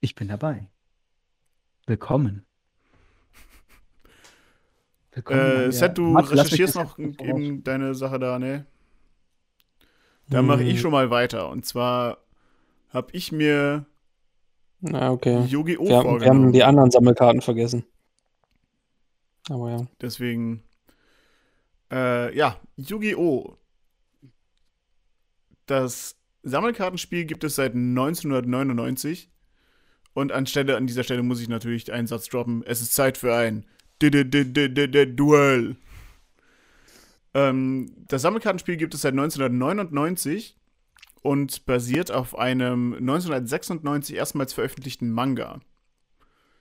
Ich 0.00 0.14
bin 0.14 0.28
dabei. 0.28 0.68
Willkommen. 1.86 2.46
Willkommen 5.12 5.40
Äh, 5.40 5.72
Seth, 5.72 5.96
du 5.98 6.02
mich 6.08 6.30
recherchierst 6.30 6.74
noch 6.74 6.98
eben 6.98 7.62
deine 7.62 7.94
Sache 7.94 8.18
da, 8.18 8.38
ne? 8.38 8.66
Dann 10.28 10.46
mache 10.46 10.62
ich 10.62 10.74
Hm, 10.74 10.78
schon 10.78 10.92
mal 10.92 11.10
weiter. 11.10 11.48
Und 11.50 11.66
zwar 11.66 12.18
habe 12.90 13.08
ich 13.12 13.30
mir 13.30 13.86
Na, 14.80 15.10
okay. 15.10 15.44
Yu-Gi-Oh! 15.44 15.86
Wir 15.86 15.96
haben, 15.98 16.20
wir 16.20 16.28
haben 16.28 16.52
die 16.52 16.64
anderen 16.64 16.90
Sammelkarten 16.90 17.42
vergessen. 17.42 17.84
Aber 19.50 19.70
ja. 19.70 19.86
Deswegen, 20.00 20.62
äh, 21.92 22.34
ja, 22.36 22.58
Yu-Gi-Oh! 22.76 23.56
Das 25.66 26.16
Sammelkartenspiel 26.44 27.24
gibt 27.24 27.42
es 27.42 27.56
seit 27.56 27.74
1999. 27.74 29.30
Und 30.12 30.30
anstelle, 30.30 30.76
an 30.76 30.86
dieser 30.86 31.02
Stelle 31.02 31.24
muss 31.24 31.40
ich 31.40 31.48
natürlich 31.48 31.92
einen 31.92 32.06
Satz 32.06 32.28
droppen. 32.28 32.62
Es 32.64 32.80
ist 32.80 32.94
Zeit 32.94 33.18
für 33.18 33.34
ein 33.34 33.66
Duell. 34.00 35.76
Ähm, 37.34 37.92
das 38.06 38.22
Sammelkartenspiel 38.22 38.76
gibt 38.76 38.94
es 38.94 39.00
seit 39.00 39.14
1999 39.14 40.56
und 41.22 41.66
basiert 41.66 42.12
auf 42.12 42.38
einem 42.38 42.92
1996 42.94 44.14
erstmals 44.14 44.52
veröffentlichten 44.52 45.10
Manga. 45.10 45.60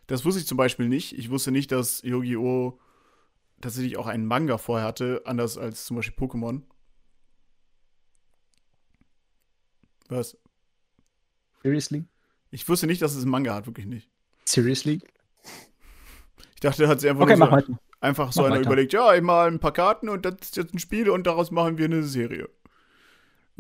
Das 0.07 0.25
wusste 0.25 0.39
ich 0.39 0.47
zum 0.47 0.57
Beispiel 0.57 0.87
nicht. 0.87 1.17
Ich 1.17 1.29
wusste 1.29 1.51
nicht, 1.51 1.71
dass 1.71 2.01
Yu-Gi-Oh! 2.01 2.79
tatsächlich 3.61 3.97
auch 3.97 4.07
einen 4.07 4.25
Manga 4.25 4.57
vorher 4.57 4.87
hatte, 4.87 5.21
anders 5.25 5.57
als 5.57 5.85
zum 5.85 5.97
Beispiel 5.97 6.27
Pokémon. 6.27 6.63
Was? 10.09 10.37
Seriously? 11.61 12.05
Ich 12.51 12.67
wusste 12.69 12.87
nicht, 12.87 13.01
dass 13.01 13.15
es 13.15 13.23
einen 13.23 13.31
Manga 13.31 13.53
hat, 13.55 13.65
wirklich 13.65 13.85
nicht. 13.85 14.09
Seriously? 14.45 15.01
Ich 16.53 16.59
dachte, 16.59 16.87
hat 16.87 16.99
sie 17.01 17.09
einfach, 17.09 17.23
Okay, 17.23 17.35
so, 17.35 17.51
weiter. 17.51 17.79
einfach 17.99 18.31
so 18.31 18.43
einer 18.43 18.55
weiter. 18.57 18.65
überlegt, 18.67 18.93
ja, 18.93 19.13
ich 19.15 19.21
mal 19.21 19.47
ein 19.47 19.59
paar 19.59 19.73
Karten 19.73 20.09
und 20.09 20.25
das 20.25 20.35
ist 20.41 20.57
jetzt 20.57 20.73
ein 20.73 20.79
Spiel 20.79 21.09
und 21.09 21.25
daraus 21.27 21.51
machen 21.51 21.77
wir 21.77 21.85
eine 21.85 22.03
Serie. 22.03 22.49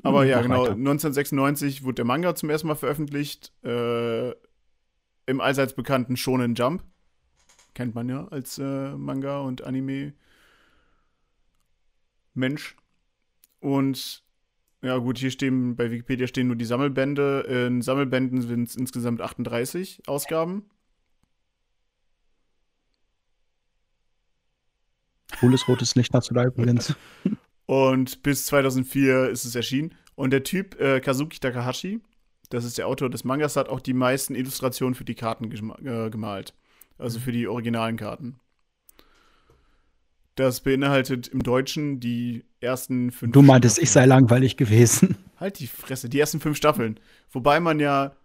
Aber 0.03 0.21
Hm, 0.23 0.29
ja, 0.29 0.41
genau, 0.41 0.61
weiter. 0.63 0.71
1996 0.73 1.83
wurde 1.83 1.95
der 1.95 2.05
Manga 2.05 2.35
zum 2.35 2.49
ersten 2.49 2.67
Mal 2.67 2.75
veröffentlicht. 2.75 3.53
Äh, 3.63 4.31
Im 5.25 5.39
allseits 5.39 5.73
bekannten 5.73 6.17
Shonen 6.17 6.55
Jump. 6.55 6.83
Kennt 7.73 7.95
man 7.95 8.09
ja 8.09 8.27
als 8.27 8.57
äh, 8.57 8.91
Manga 8.95 9.39
und 9.39 9.63
Anime. 9.63 10.13
Mensch. 12.33 12.75
Und 13.59 14.23
ja, 14.83 14.97
gut, 14.97 15.17
hier 15.17 15.31
stehen 15.31 15.77
bei 15.77 15.89
Wikipedia 15.89 16.27
stehen 16.27 16.47
nur 16.47 16.57
die 16.57 16.65
Sammelbände. 16.65 17.67
In 17.67 17.81
Sammelbänden 17.81 18.41
sind 18.41 18.67
es 18.67 18.75
insgesamt 18.75 19.21
38 19.21 20.03
Ausgaben. 20.07 20.65
Cooles 25.39 25.67
rotes 25.69 25.95
Licht 25.95 26.13
hast 26.13 26.29
du 26.29 26.33
da 26.33 26.43
übrigens. 26.43 26.95
Und 27.65 28.23
bis 28.23 28.45
2004 28.47 29.29
ist 29.29 29.45
es 29.45 29.55
erschienen. 29.55 29.95
Und 30.15 30.31
der 30.31 30.43
Typ, 30.43 30.79
äh, 30.79 30.99
Kazuki 30.99 31.39
Takahashi, 31.39 32.01
das 32.49 32.65
ist 32.65 32.77
der 32.77 32.87
Autor 32.87 33.09
des 33.09 33.23
Mangas, 33.23 33.55
hat 33.55 33.69
auch 33.69 33.79
die 33.79 33.93
meisten 33.93 34.35
Illustrationen 34.35 34.95
für 34.95 35.05
die 35.05 35.15
Karten 35.15 35.45
äh, 35.45 36.09
gemalt. 36.09 36.53
Also 36.97 37.19
für 37.19 37.31
die 37.31 37.47
originalen 37.47 37.95
Karten. 37.95 38.39
Das 40.35 40.61
beinhaltet 40.61 41.27
im 41.27 41.43
Deutschen 41.43 41.99
die 41.99 42.43
ersten 42.59 43.11
fünf 43.11 43.33
Du 43.33 43.41
meintest, 43.41 43.75
Staffeln. 43.75 43.83
ich 43.83 43.91
sei 43.91 44.05
langweilig 44.05 44.57
gewesen. 44.57 45.17
Halt 45.39 45.59
die 45.59 45.67
Fresse, 45.67 46.09
die 46.09 46.19
ersten 46.19 46.39
fünf 46.39 46.57
Staffeln. 46.57 46.99
Wobei 47.31 47.59
man 47.59 47.79
ja, 47.79 48.15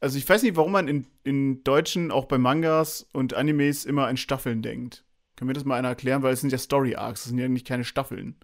also 0.00 0.16
ich 0.16 0.26
weiß 0.26 0.42
nicht, 0.42 0.56
warum 0.56 0.72
man 0.72 0.88
in, 0.88 1.06
in 1.22 1.62
Deutschen 1.64 2.10
auch 2.10 2.24
bei 2.24 2.38
Mangas 2.38 3.06
und 3.12 3.34
Animes 3.34 3.84
immer 3.84 4.06
an 4.06 4.16
Staffeln 4.16 4.62
denkt. 4.62 5.04
Kann 5.36 5.48
mir 5.48 5.54
das 5.54 5.64
mal 5.64 5.76
einer 5.76 5.88
erklären? 5.88 6.22
Weil 6.22 6.32
es 6.32 6.40
sind 6.40 6.52
ja 6.52 6.58
Story-Arcs, 6.58 7.22
das 7.22 7.28
sind 7.30 7.38
ja 7.38 7.48
nicht 7.48 7.66
keine 7.66 7.84
Staffeln. 7.84 8.36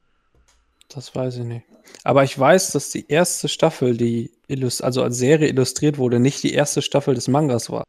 Das 0.89 1.15
weiß 1.15 1.39
ich 1.39 1.45
nicht. 1.45 1.67
Aber 2.05 2.23
ich 2.25 2.39
weiß, 2.39 2.73
dass 2.73 2.91
die 2.91 3.07
erste 3.09 3.49
Staffel, 3.49 3.97
die 3.97 4.33
also 4.81 5.03
als 5.03 5.17
Serie 5.17 5.49
illustriert 5.49 5.99
wurde, 5.99 6.21
nicht 6.21 6.43
die 6.43 6.53
erste 6.53 6.83
Staffel 6.83 7.15
des 7.15 7.29
Mangas 7.29 7.71
war. 7.71 7.85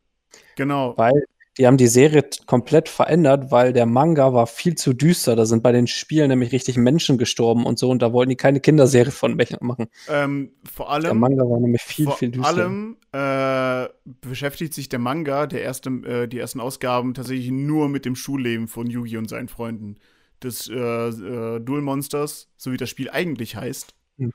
Genau. 0.56 0.98
Weil 0.98 1.24
die 1.58 1.68
haben 1.68 1.78
die 1.78 1.88
Serie 1.88 2.24
komplett 2.46 2.90
verändert, 2.90 3.52
weil 3.52 3.74
der 3.74 3.86
Manga 3.86 4.34
war 4.34 4.48
viel 4.48 4.76
zu 4.76 4.94
düster. 4.94 5.36
Da 5.36 5.46
sind 5.46 5.64
bei 5.64 5.72
den 5.72 5.88
Spielen 5.88 6.30
nämlich 6.30 6.52
richtig 6.52 6.78
Menschen 6.78 7.18
gestorben 7.18 7.66
und 7.66 7.80
so 7.80 7.90
und 7.90 8.02
da 8.02 8.14
wollten 8.14 8.30
die 8.30 8.36
keine 8.36 8.60
Kinderserie 8.60 9.12
von 9.12 9.36
machen. 9.62 9.88
Ähm, 10.08 10.52
vor 10.72 10.88
Der 11.02 11.14
allem, 11.14 11.20
Manga 11.20 11.44
war 11.44 11.60
nämlich 11.60 11.82
viel, 11.84 12.06
vor 12.06 12.18
viel 12.18 12.32
düster. 12.32 12.48
allem 12.48 12.98
äh, 13.12 13.90
beschäftigt 14.22 14.74
sich 14.74 14.90
der 14.90 15.00
Manga, 15.00 15.48
der 15.48 15.62
erste, 15.64 15.90
äh, 15.90 16.28
die 16.28 16.40
ersten 16.40 16.60
Ausgaben, 16.60 17.14
tatsächlich 17.14 17.52
nur 17.52 17.90
mit 17.90 18.06
dem 18.06 18.16
Schulleben 18.16 18.68
von 18.68 18.88
Yugi 18.88 19.18
und 19.18 19.30
seinen 19.30 19.48
Freunden. 19.50 19.98
des 20.44 20.70
äh, 20.70 20.76
äh, 20.76 21.60
Duel 21.60 21.82
Monsters, 21.82 22.52
so 22.58 22.72
wie 22.72 22.78
das 22.78 22.90
Spiel 22.92 23.10
eigentlich 23.10 23.56
heißt, 23.56 23.96
Mhm. 24.18 24.32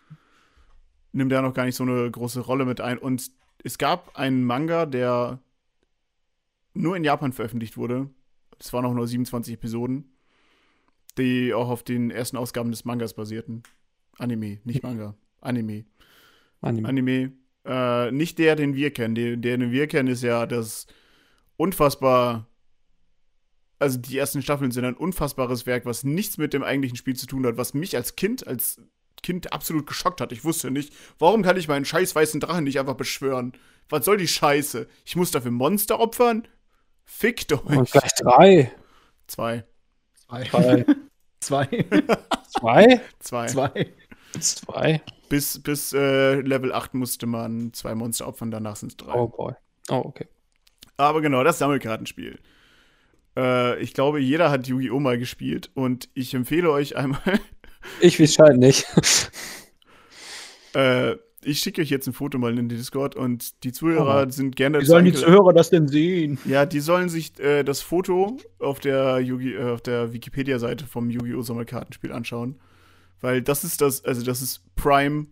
nimmt 1.12 1.32
er 1.32 1.42
noch 1.42 1.54
gar 1.54 1.64
nicht 1.64 1.76
so 1.76 1.84
eine 1.84 2.10
große 2.10 2.40
Rolle 2.40 2.64
mit 2.64 2.80
ein. 2.80 2.98
Und 2.98 3.30
es 3.64 3.78
gab 3.78 4.16
einen 4.16 4.44
Manga, 4.44 4.86
der 4.86 5.40
nur 6.74 6.96
in 6.96 7.04
Japan 7.04 7.32
veröffentlicht 7.32 7.76
wurde. 7.76 8.10
Es 8.58 8.72
waren 8.72 8.84
auch 8.84 8.94
nur 8.94 9.06
27 9.06 9.54
Episoden, 9.54 10.16
die 11.18 11.52
auch 11.52 11.68
auf 11.68 11.82
den 11.82 12.10
ersten 12.10 12.36
Ausgaben 12.36 12.70
des 12.70 12.84
Mangas 12.84 13.14
basierten. 13.14 13.62
Anime, 14.18 14.60
nicht 14.64 14.82
Manga. 14.82 15.16
Anime. 15.40 15.84
Anime. 16.60 16.88
Anime. 16.88 17.32
Äh, 17.64 18.10
nicht 18.12 18.38
der, 18.38 18.56
den 18.56 18.74
wir 18.74 18.92
kennen. 18.92 19.14
Der, 19.14 19.36
der, 19.36 19.58
den 19.58 19.72
wir 19.72 19.86
kennen, 19.86 20.08
ist 20.08 20.22
ja 20.22 20.46
das 20.46 20.86
unfassbar. 21.56 22.48
Also 23.78 23.98
die 23.98 24.16
ersten 24.16 24.42
Staffeln 24.42 24.70
sind 24.70 24.84
ein 24.84 24.96
unfassbares 24.96 25.66
Werk, 25.66 25.86
was 25.86 26.04
nichts 26.04 26.38
mit 26.38 26.52
dem 26.52 26.62
eigentlichen 26.62 26.96
Spiel 26.96 27.16
zu 27.16 27.26
tun 27.26 27.44
hat, 27.46 27.56
was 27.56 27.74
mich 27.74 27.96
als 27.96 28.14
Kind, 28.14 28.46
als 28.46 28.80
Kind 29.22 29.52
absolut 29.52 29.86
geschockt 29.86 30.20
hat. 30.20 30.32
Ich 30.32 30.44
wusste 30.44 30.70
nicht, 30.70 30.92
warum 31.18 31.42
kann 31.42 31.56
ich 31.56 31.68
meinen 31.68 31.84
scheiß 31.84 32.14
weißen 32.14 32.40
Drachen 32.40 32.64
nicht 32.64 32.78
einfach 32.78 32.94
beschwören? 32.94 33.52
Was 33.88 34.04
soll 34.04 34.16
die 34.16 34.28
Scheiße? 34.28 34.86
Ich 35.04 35.16
muss 35.16 35.30
dafür 35.32 35.50
Monster 35.50 36.00
opfern? 36.00 36.46
Fickt 37.04 37.52
euch. 37.52 37.60
Und 37.64 37.90
gleich 37.90 38.10
drei. 38.18 38.72
Zwei. 39.26 39.64
Zwei. 40.28 40.84
Zwei. 41.40 41.66
Zwei? 42.48 43.00
Zwei. 43.18 43.46
Zwei. 43.48 43.92
Zwei. 44.40 45.02
Bis, 45.28 45.62
bis 45.62 45.92
äh, 45.92 46.40
Level 46.40 46.72
8 46.72 46.94
musste 46.94 47.26
man 47.26 47.72
zwei 47.72 47.94
Monster 47.94 48.28
opfern, 48.28 48.50
danach 48.50 48.76
sind 48.76 48.92
es 48.92 48.96
drei. 48.96 49.14
Oh 49.14 49.28
boy. 49.28 49.54
Oh, 49.88 50.02
okay. 50.04 50.28
Aber 50.96 51.20
genau, 51.20 51.42
das 51.42 51.58
Sammelkartenspiel. 51.58 52.38
Äh, 53.36 53.80
ich 53.80 53.94
glaube, 53.94 54.20
jeder 54.20 54.50
hat 54.50 54.66
Yu-Gi-Oh! 54.66 55.00
mal 55.00 55.18
gespielt 55.18 55.70
und 55.74 56.08
ich 56.14 56.34
empfehle 56.34 56.70
euch 56.70 56.96
einmal, 56.96 57.40
Ich 58.00 58.18
wie 58.18 58.28
scheint 58.28 58.58
nicht. 58.58 58.86
äh, 60.74 61.16
ich 61.44 61.60
schicke 61.60 61.82
euch 61.82 61.90
jetzt 61.90 62.06
ein 62.06 62.12
Foto 62.12 62.38
mal 62.38 62.50
in 62.50 62.56
den 62.56 62.68
Discord 62.68 63.16
und 63.16 63.64
die 63.64 63.72
Zuhörer 63.72 64.30
sind 64.30 64.54
gerne 64.56 64.80
Wie 64.80 64.84
sollen 64.84 65.04
die 65.04 65.12
Zuhörer 65.12 65.52
das 65.52 65.70
denn 65.70 65.88
sehen? 65.88 66.38
Ja, 66.44 66.66
die 66.66 66.80
sollen 66.80 67.08
sich 67.08 67.38
äh, 67.40 67.64
das 67.64 67.80
Foto 67.80 68.36
auf 68.58 68.80
der, 68.80 69.18
Yugi, 69.20 69.54
äh, 69.54 69.72
auf 69.72 69.82
der 69.82 70.12
Wikipedia-Seite 70.12 70.86
vom 70.86 71.10
Yu-Gi-Oh! 71.10 71.42
Sammelkartenspiel 71.42 72.12
anschauen. 72.12 72.60
Weil 73.20 73.42
das 73.42 73.64
ist 73.64 73.80
das, 73.80 74.04
also 74.04 74.24
das 74.24 74.42
ist 74.42 74.62
Prime. 74.76 75.26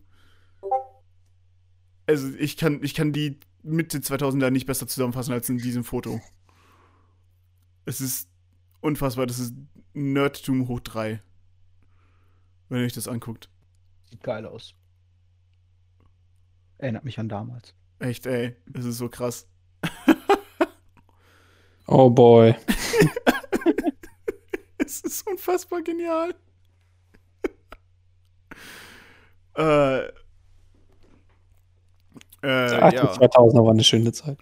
Also 2.06 2.28
ich 2.38 2.56
kann, 2.56 2.82
ich 2.82 2.94
kann 2.94 3.12
die 3.12 3.38
Mitte 3.62 3.98
2000er 3.98 4.50
nicht 4.50 4.66
besser 4.66 4.86
zusammenfassen 4.86 5.32
als 5.32 5.48
in 5.48 5.58
diesem 5.58 5.84
Foto. 5.84 6.20
Es 7.84 8.00
ist 8.00 8.28
unfassbar, 8.80 9.26
das 9.26 9.38
ist 9.38 9.54
Nerdtum 9.92 10.66
hoch 10.66 10.80
3. 10.80 11.22
Wenn 12.68 12.80
ihr 12.80 12.86
euch 12.86 12.92
das 12.92 13.08
anguckt. 13.08 13.48
Sieht 14.08 14.22
geil 14.22 14.46
aus. 14.46 14.74
Erinnert 16.80 17.04
mich 17.04 17.18
an 17.18 17.28
damals. 17.28 17.74
Echt, 17.98 18.26
ey, 18.26 18.56
es 18.72 18.86
ist 18.86 18.98
so 18.98 19.08
krass. 19.08 19.46
Oh 21.92 22.08
boy. 22.08 22.54
Es 24.78 25.00
ist 25.00 25.26
unfassbar 25.28 25.82
genial. 25.82 26.34
äh, 29.56 29.98
äh, 29.98 30.12
Ach, 32.42 32.92
ja. 32.92 33.12
2000er 33.12 33.64
war 33.64 33.70
eine 33.70 33.84
schöne 33.84 34.12
Zeit. 34.12 34.38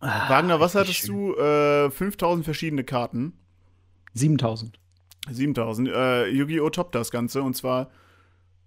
Wagner, 0.00 0.60
was 0.60 0.74
hattest 0.74 1.08
du? 1.08 1.34
Äh, 1.34 1.90
5000 1.90 2.44
verschiedene 2.44 2.84
Karten. 2.84 3.32
7000. 4.14 4.78
7000. 5.30 5.88
Äh, 5.88 6.26
Yu-Gi-Oh! 6.28 6.70
toppt 6.70 6.94
das 6.94 7.10
Ganze. 7.10 7.42
Und 7.42 7.56
zwar, 7.56 7.90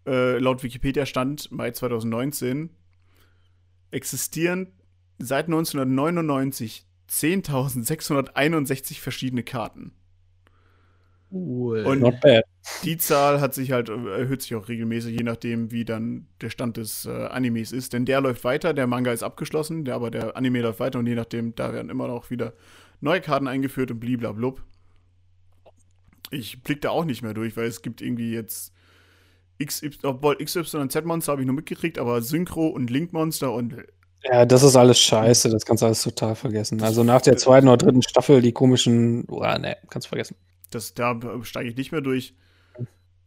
äh, 0.06 0.38
laut 0.38 0.64
Wikipedia 0.64 1.06
stand 1.06 1.52
Mai 1.52 1.72
2019, 1.72 2.70
existieren 3.92 4.68
seit 5.18 5.46
1999 5.46 6.86
10.661 7.10 9.00
verschiedene 9.00 9.44
Karten. 9.44 9.92
Cool. 11.32 11.84
Und- 11.86 12.00
Not 12.00 12.20
bad. 12.22 12.44
Die 12.84 12.98
Zahl 12.98 13.40
hat 13.42 13.54
sich 13.54 13.72
halt, 13.72 13.90
äh, 13.90 13.94
erhöht 14.22 14.42
sich 14.42 14.56
auch 14.56 14.68
regelmäßig, 14.68 15.18
je 15.18 15.24
nachdem, 15.24 15.72
wie 15.72 15.86
dann 15.86 16.28
der 16.42 16.50
Stand 16.50 16.78
des 16.78 17.06
äh, 17.06 17.10
Animes 17.28 17.72
ist. 17.72 17.94
Denn 17.94 18.06
der 18.06 18.22
läuft 18.22 18.44
weiter, 18.44 18.74
der 18.74 18.88
Manga 18.88 19.12
ist 19.12 19.24
abgeschlossen, 19.24 19.86
der, 19.86 19.96
aber 19.96 20.12
der 20.12 20.36
Anime 20.38 20.62
läuft 20.62 20.80
weiter 20.80 21.00
und 21.00 21.08
je 21.08 21.16
nachdem, 21.16 21.56
da 21.56 21.74
werden 21.74 21.90
immer 21.90 22.08
noch 22.08 22.30
wieder 22.30 22.54
neue 23.02 23.22
Karten 23.22 23.48
eingeführt 23.48 23.92
und 23.92 24.00
bliblablub. 24.00 24.64
Ich 26.32 26.62
blick 26.64 26.82
da 26.82 26.90
auch 26.90 27.06
nicht 27.06 27.22
mehr 27.24 27.34
durch, 27.34 27.58
weil 27.58 27.66
es 27.68 27.82
gibt 27.82 28.02
irgendwie 28.02 28.32
jetzt 28.34 28.74
XY, 29.64 29.92
obwohl 30.04 30.38
XY 30.38 30.78
und 30.78 30.92
Z-Monster 30.92 31.32
habe 31.34 31.42
ich 31.42 31.46
nur 31.46 31.56
mitgekriegt, 31.56 32.00
aber 32.00 32.22
Synchro 32.22 32.68
und 32.68 32.90
Link-Monster 32.90 33.52
und 33.52 33.76
Ja, 34.24 34.46
das 34.46 34.64
ist 34.64 34.76
alles 34.76 35.00
scheiße, 35.00 35.50
das 35.50 35.66
kannst 35.66 35.82
du 35.82 35.88
alles 35.88 36.04
total 36.04 36.36
vergessen. 36.36 36.82
Also 36.82 37.04
nach 37.04 37.22
der 37.22 37.38
zweiten 37.38 37.68
oder 37.68 37.78
dritten 37.78 38.02
Staffel, 38.02 38.42
die 38.42 38.52
komischen, 38.52 39.26
oh, 39.30 39.42
ne, 39.42 39.78
kannst 39.90 40.08
du 40.08 40.10
vergessen. 40.10 40.36
das, 40.72 40.94
da 40.94 41.20
steige 41.44 41.70
ich 41.70 41.76
nicht 41.76 41.92
mehr 41.92 42.02
durch. 42.02 42.34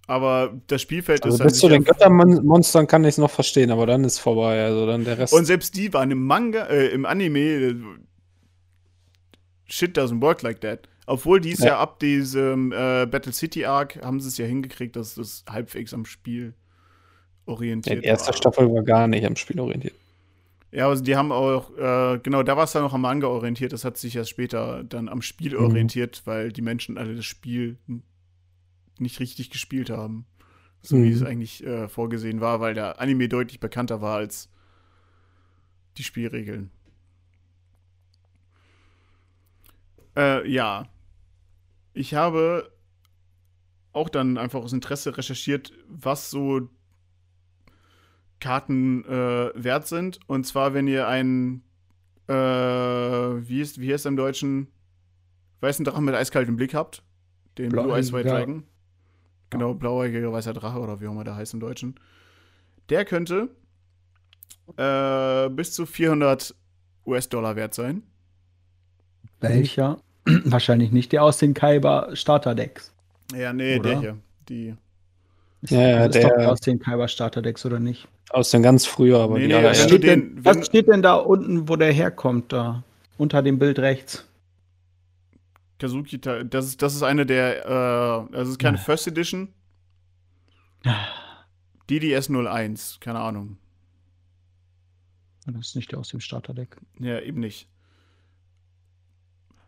Aber 0.09 0.61
das 0.67 0.83
Spielfeld 0.83 1.25
Also 1.25 1.37
ist 1.39 1.45
bis 1.45 1.61
zu 1.61 1.69
den 1.69 1.85
Göttermonstern 1.85 2.87
kann 2.87 3.05
ich 3.05 3.11
es 3.11 3.19
noch 3.19 3.31
verstehen, 3.31 3.71
aber 3.71 3.87
dann 3.87 4.03
ist 4.05 4.19
vorbei. 4.19 4.65
Also 4.65 4.85
dann 4.87 5.05
der 5.05 5.17
Rest. 5.19 5.33
Und 5.33 5.45
selbst 5.47 5.77
die 5.77 5.93
waren 5.93 6.11
im 6.11 6.27
Manga, 6.27 6.67
äh, 6.67 6.89
im 6.89 7.07
Anime, 7.07 7.39
äh, 7.39 7.75
shit 9.67 9.97
doesn't 9.97 10.21
work 10.21 10.43
like 10.43 10.61
that. 10.61 10.89
Obwohl 11.07 11.41
die 11.41 11.53
es 11.53 11.59
ja. 11.61 11.67
Ja. 11.67 11.79
ab 11.81 11.99
diesem 11.99 12.73
äh, 12.73 13.07
Battle 13.07 13.33
City 13.33 13.65
Arc 13.65 14.01
haben 14.03 14.21
sie 14.21 14.29
es 14.29 14.39
ja 14.39 14.47
hingekriegt, 14.47 14.95
dass 14.97 15.17
das 15.17 15.45
halbwegs 15.49 15.93
am 15.95 16.05
Spiel 16.05 16.55
ja, 17.47 17.53
orientiert 17.53 18.03
die 18.05 18.07
erste 18.07 18.29
war. 18.29 18.35
Staffel 18.35 18.73
war 18.73 18.83
gar 18.85 19.09
nicht 19.09 19.27
am 19.27 19.35
Spiel 19.37 19.59
orientiert. 19.61 19.95
Ja, 20.71 20.89
also 20.89 21.03
die 21.03 21.17
haben 21.17 21.33
auch, 21.33 21.71
äh, 21.77 22.19
genau, 22.23 22.43
da 22.43 22.57
war 22.57 22.65
es 22.65 22.73
dann 22.73 22.83
noch 22.83 22.95
am 22.95 23.03
Manga 23.03 23.27
orientiert, 23.27 23.73
das 23.75 23.85
hat 23.85 23.99
sich 23.99 24.17
erst 24.17 24.31
später 24.31 24.85
dann 24.85 25.09
am 25.09 25.21
Spiel 25.21 25.53
Mhm. 25.59 25.65
orientiert, 25.65 26.23
weil 26.25 26.51
die 26.53 26.63
Menschen 26.63 26.97
alle 26.97 27.15
das 27.15 27.27
Spiel 27.27 27.77
nicht 28.99 29.21
richtig 29.21 29.51
gespielt 29.51 29.91
haben. 29.91 30.25
So 30.81 30.97
wie 30.97 31.09
Mhm. 31.11 31.13
es 31.15 31.23
eigentlich 31.23 31.65
äh, 31.67 31.89
vorgesehen 31.89 32.41
war, 32.41 32.61
weil 32.61 32.75
der 32.75 33.01
Anime 33.01 33.29
deutlich 33.29 33.61
bekannter 33.61 34.01
war 34.01 34.17
als 34.17 34.49
die 35.99 36.05
Spielregeln. 36.05 36.71
Äh, 40.17 40.49
ja. 40.51 40.87
Ich 41.95 42.15
habe 42.15 42.71
auch 43.93 44.09
dann 44.09 44.39
einfach 44.39 44.61
aus 44.61 44.73
Interesse 44.73 45.17
recherchiert, 45.17 45.73
was 45.89 46.31
so 46.31 46.69
Karten 48.41 49.05
äh, 49.05 49.51
wert 49.55 49.87
sind. 49.87 50.19
Und 50.27 50.45
zwar, 50.47 50.75
wenn 50.75 50.89
ihr 50.89 51.07
einen, 51.07 51.63
äh, 52.29 52.33
wie 52.35 53.61
ist, 53.61 53.81
wie 53.81 53.93
heißt 53.93 54.07
im 54.07 54.17
Deutschen, 54.17 54.69
weißen 55.61 55.85
Drachen 55.85 56.05
mit 56.05 56.15
eiskaltem 56.15 56.57
Blick 56.57 56.75
habt. 56.75 57.03
Den 57.59 57.69
Blue 57.69 57.95
Eyes 57.95 58.13
White 58.13 58.29
Blauäugiger- 58.29 58.37
Dragon. 58.39 58.65
Genau, 59.51 59.75
blauäugiger 59.75 60.33
weißer 60.33 60.55
Drache 60.55 60.79
oder 60.79 61.01
wie 61.01 61.07
auch 61.07 61.13
immer 61.13 61.25
der 61.25 61.37
heißt 61.37 61.53
im 61.53 61.61
Deutschen. 61.61 62.01
Der 62.89 63.05
könnte 63.05 63.51
äh, 64.79 65.51
bis 65.51 65.75
zu 65.75 65.85
400 65.85 66.55
US-Dollar 67.05 67.55
wert 67.55 67.75
sein. 67.75 68.03
Welcher? 69.43 69.99
Wahrscheinlich 70.45 70.93
nicht 70.93 71.13
der 71.13 71.23
aus 71.25 71.39
den 71.39 71.53
Kaiba 71.55 72.15
Starterdecks. 72.15 72.93
Ja, 73.35 73.53
nee, 73.53 73.79
Oder? 73.79 73.91
der 73.91 74.01
hier. 74.01 74.19
Die. 74.49 74.75
Ja, 75.69 75.81
ja, 75.81 76.09
das 76.09 76.17
ist 76.17 76.23
der- 76.25 76.51
aus 76.53 76.61
den 76.61 76.79
Kaiba 76.79 77.09
Starterdecks, 77.09 77.65
oder 77.67 77.79
nicht? 77.79 78.09
Aus 78.31 78.51
den 78.51 78.63
ganz 78.63 78.87
früher, 78.87 79.21
aber 79.21 79.35
Nee, 79.39 79.49
die 79.49 79.55
nee, 79.55 79.63
du 79.63 79.75
steht 79.75 80.03
den- 80.05 80.35
denn, 80.37 80.45
was 80.45 80.67
steht 80.67 80.89
denn 80.89 81.03
da 81.03 81.15
unten, 81.15 81.69
wo 81.69 81.77
der 81.77 81.93
herkommt, 81.93 82.53
da? 82.53 82.83
Unter 83.19 83.43
dem 83.43 83.59
Bild 83.59 83.79
rechts. 83.79 84.27
Kazuki, 85.79 86.21
das 86.21 86.67
ist, 86.67 86.83
das 86.83 86.95
ist 86.95 87.03
eine 87.03 87.27
der, 87.27 87.67
äh, 88.31 88.33
das 88.33 88.49
ist 88.49 88.59
keine 88.59 88.79
First 88.79 89.07
Edition. 89.09 89.49
DDS 91.91 92.29
01, 92.31 92.99
keine 93.01 93.19
Ahnung. 93.21 93.59
Das 95.47 95.69
ist 95.69 95.77
nicht 95.77 95.91
der 95.93 95.99
aus 95.99 96.09
dem 96.09 96.21
Starterdeck. 96.21 96.77
Ja, 97.01 97.21
eben 97.21 97.41
nicht. 97.41 97.69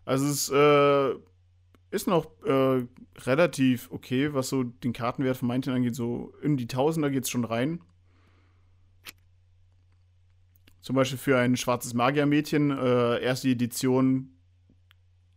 Also 0.05 0.27
es 0.27 0.51
äh, 0.51 1.19
ist 1.91 2.07
noch 2.07 2.27
äh, 2.45 2.85
relativ 3.21 3.91
okay, 3.91 4.35
was 4.35 4.49
so 4.49 4.65
den 4.65 4.93
Kartenwert 4.93 5.37
von 5.37 5.49
manchen 5.49 5.73
angeht. 5.73 5.95
So 5.95 6.35
in 6.43 6.57
die 6.57 6.67
Tausender 6.67 7.11
geht 7.11 7.25
es 7.25 7.31
schon 7.31 7.45
rein. 7.45 7.81
Zum 10.83 10.97
Beispiel 10.97 11.19
für 11.19 11.39
ein 11.39 11.57
schwarzes 11.57 11.95
Magiermädchen, 11.95 12.71
äh, 12.71 13.21
erste 13.23 13.49
Edition, 13.49 14.31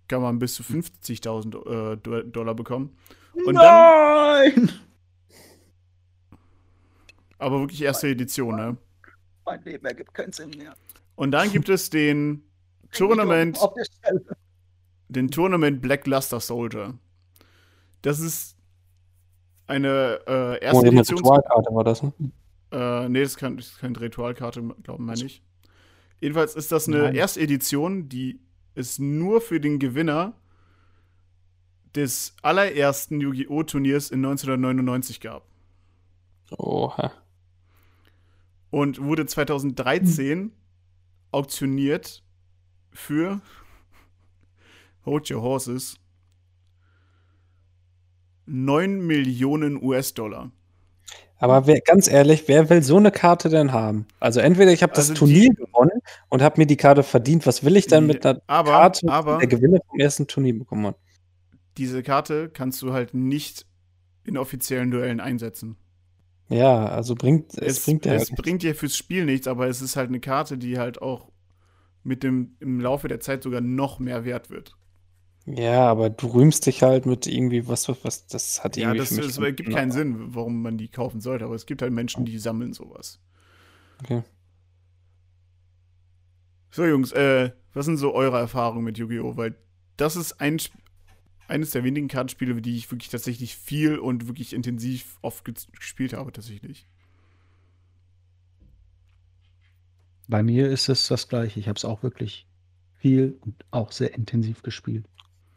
kann 0.09 0.21
man 0.21 0.39
bis 0.39 0.55
zu 0.55 0.63
50.000 0.63 1.93
äh, 1.93 1.97
Do- 1.97 2.23
Dollar 2.23 2.53
bekommen. 2.53 2.97
Und 3.33 3.55
dann, 3.55 3.57
Nein! 4.55 4.69
aber 7.37 7.59
wirklich 7.61 7.81
erste 7.81 8.09
Edition, 8.09 8.55
ne? 8.55 8.77
mein 9.45 9.61
Leben 9.63 9.85
ergibt 9.85 10.13
keinen 10.13 10.33
Sinn 10.33 10.49
mehr. 10.49 10.75
Und 11.15 11.31
dann 11.31 11.49
gibt 11.51 11.69
es 11.69 11.89
den 11.89 12.43
Tournament. 12.91 13.57
Den 15.09 15.29
Tournament 15.31 15.81
Black 15.81 16.05
Luster 16.07 16.39
Soldier. 16.39 16.93
das 18.01 18.19
ist 18.19 18.55
eine 19.67 20.19
äh, 20.27 20.31
Oh, 20.31 20.53
erste 20.61 20.87
eine 20.87 20.99
Edition. 20.99 21.17
Ritualkarte 21.19 21.75
war 21.75 21.83
das, 21.83 22.03
ne? 22.03 22.13
Äh, 22.71 23.09
nee, 23.09 23.21
das 23.21 23.31
ist, 23.31 23.37
kein, 23.37 23.57
das 23.57 23.67
ist 23.67 23.79
keine 23.79 23.99
Ritualkarte, 23.99 24.61
glauben 24.83 25.05
wir 25.05 25.13
nicht. 25.15 25.41
Jedenfalls 26.19 26.55
ist 26.55 26.71
das 26.71 26.87
eine 26.87 27.03
Nein. 27.03 27.15
erste 27.15 27.39
Edition, 27.41 28.09
die 28.09 28.39
es 28.75 28.97
nur 28.99 29.41
für 29.41 29.59
den 29.59 29.79
Gewinner 29.79 30.33
des 31.95 32.35
allerersten 32.41 33.19
Yu-Gi-Oh! 33.21 33.63
Turniers 33.63 34.09
in 34.11 34.23
1999 34.25 35.19
gab. 35.21 35.45
Oha. 36.57 37.11
Und 38.69 39.01
wurde 39.01 39.25
2013 39.25 40.51
auktioniert 41.31 42.23
für 42.91 43.41
Hold 45.07 45.31
Your 45.31 45.41
Horses 45.41 45.95
9 48.45 48.99
Millionen 49.05 49.81
US-Dollar. 49.81 50.51
Aber 51.39 51.67
wer, 51.67 51.81
ganz 51.81 52.07
ehrlich, 52.07 52.47
wer 52.47 52.69
will 52.69 52.81
so 52.83 52.97
eine 52.97 53.11
Karte 53.11 53.49
denn 53.49 53.71
haben? 53.71 54.05
Also 54.19 54.39
entweder 54.39 54.71
ich 54.73 54.81
habe 54.83 54.93
das 54.93 55.09
Also 55.09 55.13
Turnier 55.25 55.49
die- 55.51 55.55
gewonnen 55.55 56.01
und 56.29 56.41
habe 56.41 56.59
mir 56.59 56.65
die 56.65 56.77
Karte 56.77 57.03
verdient. 57.03 57.45
Was 57.45 57.63
will 57.63 57.77
ich 57.77 57.87
dann 57.87 58.05
mit 58.07 58.25
einer 58.25 58.41
Aber- 58.47 58.71
Karte, 58.71 59.07
aber- 59.09 59.37
der 59.37 59.47
Gewinner 59.47 59.79
vom 59.87 59.99
ersten 59.99 60.27
Turnier 60.27 60.57
bekommen 60.57 60.87
hat? 60.87 60.97
Diese 61.77 62.01
Karte 62.03 62.49
kannst 62.49 62.81
du 62.81 62.91
halt 62.91 63.13
nicht 63.13 63.65
in 64.23 64.35
offiziellen 64.37 64.89
Duellen 64.91 65.19
einsetzen. 65.19 65.77
Ja, 66.49 66.87
also 66.87 67.13
bringt 67.15 67.53
es, 67.53 67.77
Es, 67.79 67.85
bringt 67.85 68.05
ja 68.05 68.13
es 68.15 68.29
nichts. 68.29 68.41
bringt 68.41 68.63
dir 68.63 68.73
fürs 68.75 68.95
Spiel 68.97 69.25
nichts, 69.25 69.47
aber 69.47 69.67
es 69.67 69.81
ist 69.81 69.95
halt 69.95 70.09
eine 70.09 70.19
Karte, 70.19 70.57
die 70.57 70.79
halt 70.79 71.01
auch 71.01 71.31
mit 72.03 72.23
dem 72.23 72.55
im 72.61 72.79
Laufe 72.79 73.07
der 73.09 73.19
Zeit 73.19 73.43
sogar 73.43 73.61
noch 73.61 73.99
mehr 73.99 74.25
wert 74.25 74.49
wird. 74.49 74.75
Ja, 75.47 75.89
aber 75.89 76.09
du 76.11 76.27
rühmst 76.27 76.65
dich 76.67 76.83
halt 76.83 77.05
mit 77.07 77.25
irgendwie 77.25 77.67
was, 77.67 77.87
was, 77.89 78.03
was 78.03 78.27
das 78.27 78.63
hat 78.63 78.77
Ja, 78.77 78.93
irgendwie 78.93 78.99
das, 78.99 79.09
für 79.09 79.15
mich 79.15 79.25
das 79.25 79.35
keinen 79.35 79.45
ergibt 79.45 79.69
Sinn. 79.69 79.75
keinen 79.75 79.91
Sinn, 79.91 80.35
warum 80.35 80.61
man 80.61 80.77
die 80.77 80.87
kaufen 80.89 81.19
sollte, 81.21 81.43
aber 81.45 81.55
es 81.55 81.65
gibt 81.65 81.81
halt 81.81 81.91
Menschen, 81.93 82.25
die 82.25 82.37
sammeln 82.39 82.73
sowas. 82.73 83.19
Okay. 84.03 84.23
So, 86.71 86.85
Jungs, 86.85 87.11
äh, 87.13 87.51
was 87.73 87.85
sind 87.85 87.97
so 87.97 88.13
eure 88.13 88.37
Erfahrungen 88.37 88.83
mit 88.83 88.97
Yu-Gi-Oh? 88.97 89.37
Weil 89.37 89.55
das 89.97 90.15
ist 90.15 90.39
ein, 90.41 90.59
eines 91.47 91.71
der 91.71 91.83
wenigen 91.83 92.07
Kartenspiele, 92.07 92.61
die 92.61 92.77
ich 92.77 92.91
wirklich 92.91 93.09
tatsächlich 93.09 93.55
viel 93.57 93.99
und 93.99 94.27
wirklich 94.27 94.53
intensiv 94.53 95.17
oft 95.21 95.45
gespielt 95.45 96.13
habe, 96.13 96.31
tatsächlich. 96.31 96.87
Bei 100.29 100.41
mir 100.41 100.69
ist 100.69 100.87
es 100.87 101.07
das 101.07 101.27
gleiche. 101.27 101.59
Ich 101.59 101.67
habe 101.67 101.75
es 101.77 101.83
auch 101.85 102.01
wirklich 102.03 102.47
viel 102.95 103.37
und 103.41 103.65
auch 103.71 103.91
sehr 103.91 104.13
intensiv 104.13 104.61
gespielt. 104.63 105.05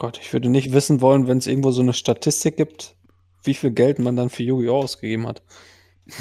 Gott, 0.00 0.18
ich 0.18 0.32
würde 0.32 0.48
nicht 0.48 0.72
wissen 0.72 1.02
wollen, 1.02 1.28
wenn 1.28 1.36
es 1.36 1.46
irgendwo 1.46 1.72
so 1.72 1.82
eine 1.82 1.92
Statistik 1.92 2.56
gibt, 2.56 2.96
wie 3.44 3.52
viel 3.52 3.70
Geld 3.70 3.98
man 3.98 4.16
dann 4.16 4.30
für 4.30 4.42
Yu-Gi-Oh! 4.42 4.78
ausgegeben 4.78 5.28
hat. 5.28 5.42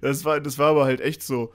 Das 0.00 0.24
war, 0.24 0.40
das 0.40 0.58
war 0.58 0.70
aber 0.70 0.84
halt 0.84 1.00
echt 1.00 1.22
so. 1.22 1.52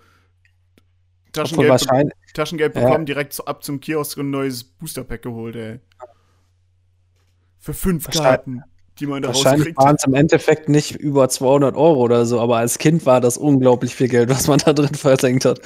Taschengeld, 1.33 1.69
wahrscheinlich, 1.69 2.13
Taschengeld 2.33 2.73
Ja. 2.75 2.85
bekommen, 2.85 3.05
direkt 3.05 3.33
so 3.33 3.43
ab 3.43 3.61
zum 3.63 3.81
Kiosk 3.81 4.17
und 4.17 4.27
ein 4.27 4.31
neues 4.31 4.63
Booster-Pack 4.63 5.21
geholt, 5.21 5.55
ey. 5.57 5.79
Für 7.59 7.73
fünf 7.73 8.09
Karten, 8.09 8.63
die 8.99 9.05
man 9.05 9.21
da 9.21 9.27
wahrscheinlich 9.29 9.75
waren 9.75 9.97
es 9.97 10.05
im 10.05 10.13
Endeffekt 10.13 10.69
nicht 10.69 10.95
über 10.95 11.27
200 11.27 11.75
Euro 11.75 11.99
oder 12.01 12.25
so, 12.25 12.39
aber 12.39 12.57
als 12.57 12.77
Kind 12.77 13.05
war 13.05 13.19
das 13.19 13.37
unglaublich 13.37 13.93
viel 13.93 14.07
Geld, 14.07 14.29
was 14.29 14.47
man 14.47 14.59
da 14.59 14.71
drin 14.71 14.95
versenkt 14.95 15.43
hat. 15.45 15.59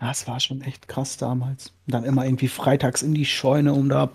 Das 0.00 0.26
war 0.28 0.38
schon 0.40 0.60
echt 0.62 0.86
krass 0.88 1.16
damals. 1.16 1.72
Und 1.86 1.94
dann 1.94 2.04
immer 2.04 2.24
irgendwie 2.24 2.48
freitags 2.48 3.02
in 3.02 3.14
die 3.14 3.24
Scheune, 3.24 3.72
um 3.74 3.88
da 3.88 4.10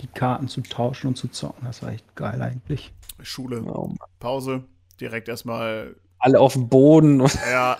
die 0.00 0.06
Karten 0.06 0.48
zu 0.48 0.60
tauschen 0.62 1.08
und 1.08 1.16
zu 1.16 1.28
zocken. 1.28 1.64
Das 1.66 1.82
war 1.82 1.90
echt 1.90 2.14
geil 2.14 2.40
eigentlich. 2.42 2.92
Schule, 3.22 3.62
Oh. 3.62 3.94
Pause, 4.20 4.62
direkt 5.00 5.28
erstmal, 5.28 5.96
Alle 6.18 6.38
auf 6.40 6.52
dem 6.52 6.68
Boden 6.68 7.20
und 7.20 7.34
ja. 7.50 7.78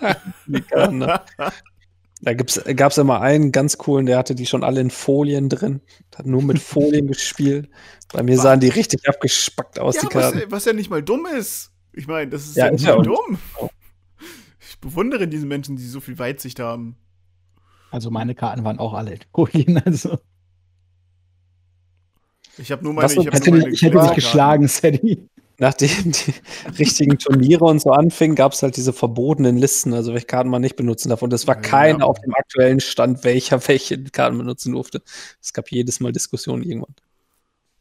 ne? 0.91 1.21
Da 2.23 2.33
gab 2.33 2.91
es 2.93 2.99
immer 2.99 3.21
einen 3.21 3.53
ganz 3.53 3.77
coolen, 3.77 4.07
der 4.07 4.17
hatte 4.19 4.35
die 4.35 4.47
schon 4.47 4.65
alle 4.65 4.81
in 4.81 4.91
Folien 4.91 5.49
drin. 5.51 5.83
Hat 6.17 6.25
nur 6.27 6.43
mit 6.43 6.59
Folien 6.59 7.07
gespielt. 7.09 7.69
Bei 8.13 8.23
mir 8.23 8.39
sahen 8.39 8.61
die 8.61 8.69
richtig 8.71 9.07
abgespackt 9.09 9.79
aus, 9.79 9.97
ja, 9.97 10.01
die 10.03 10.07
was, 10.15 10.33
Karten. 10.33 10.51
was 10.51 10.65
ja 10.65 10.73
nicht 10.73 10.89
mal 10.91 11.03
dumm 11.03 11.27
ist. 11.27 11.71
Ich 11.93 12.07
meine, 12.07 12.31
das 12.31 12.47
ist 12.47 12.57
Ja, 12.57 12.67
ja, 12.67 12.73
nicht 12.73 12.85
ja 12.87 12.97
mal 12.97 13.03
dumm. 13.03 13.39
Ich 14.61 14.79
bewundere 14.81 15.29
diese 15.29 15.45
Menschen, 15.47 15.77
die 15.77 15.87
so 15.87 16.01
viel 16.01 16.19
Weitsicht 16.19 16.59
haben. 16.61 16.97
Also 17.91 18.11
meine 18.11 18.35
Karten 18.35 18.65
waren 18.65 18.79
auch 18.79 18.95
alle 18.95 19.13
in. 19.15 19.21
Also 19.85 20.19
Ich 22.59 22.73
habe 22.73 22.83
nur 22.85 22.93
meine, 22.95 23.05
Was 23.07 23.15
so- 23.15 23.21
ich 23.23 23.27
hätte 23.27 23.51
nur 23.51 23.59
dich, 23.61 23.65
meine 23.65 23.75
ich 23.75 23.83
hätte 23.83 23.99
dich 23.99 24.15
geschlagen, 24.15 24.69
Sadie. 24.69 25.29
Nachdem 25.59 26.13
die 26.13 26.35
richtigen 26.79 27.19
Turniere 27.19 27.65
und 27.65 27.81
so 27.81 27.91
anfingen, 27.91 28.37
gab 28.37 28.53
es 28.53 28.63
halt 28.63 28.77
diese 28.77 28.93
verbotenen 28.93 29.57
Listen, 29.57 29.95
also 29.95 30.13
welche 30.13 30.27
Karten 30.27 30.51
man 30.51 30.61
nicht 30.61 30.77
benutzen 30.77 31.09
darf. 31.09 31.23
Und 31.23 31.33
es 31.33 31.47
war 31.47 31.55
Ja. 31.57 31.61
keiner 31.63 32.07
auf 32.07 32.21
dem 32.21 32.35
aktuellen 32.35 32.79
Stand, 32.81 33.25
welcher 33.25 33.67
welche 33.67 34.03
Karten 34.05 34.37
benutzen 34.37 34.73
durfte. 34.73 35.03
Es 35.41 35.55
gab 35.55 35.71
jedes 35.71 35.99
Mal 36.01 36.13
Diskussionen 36.13 36.63
irgendwann. 36.63 36.95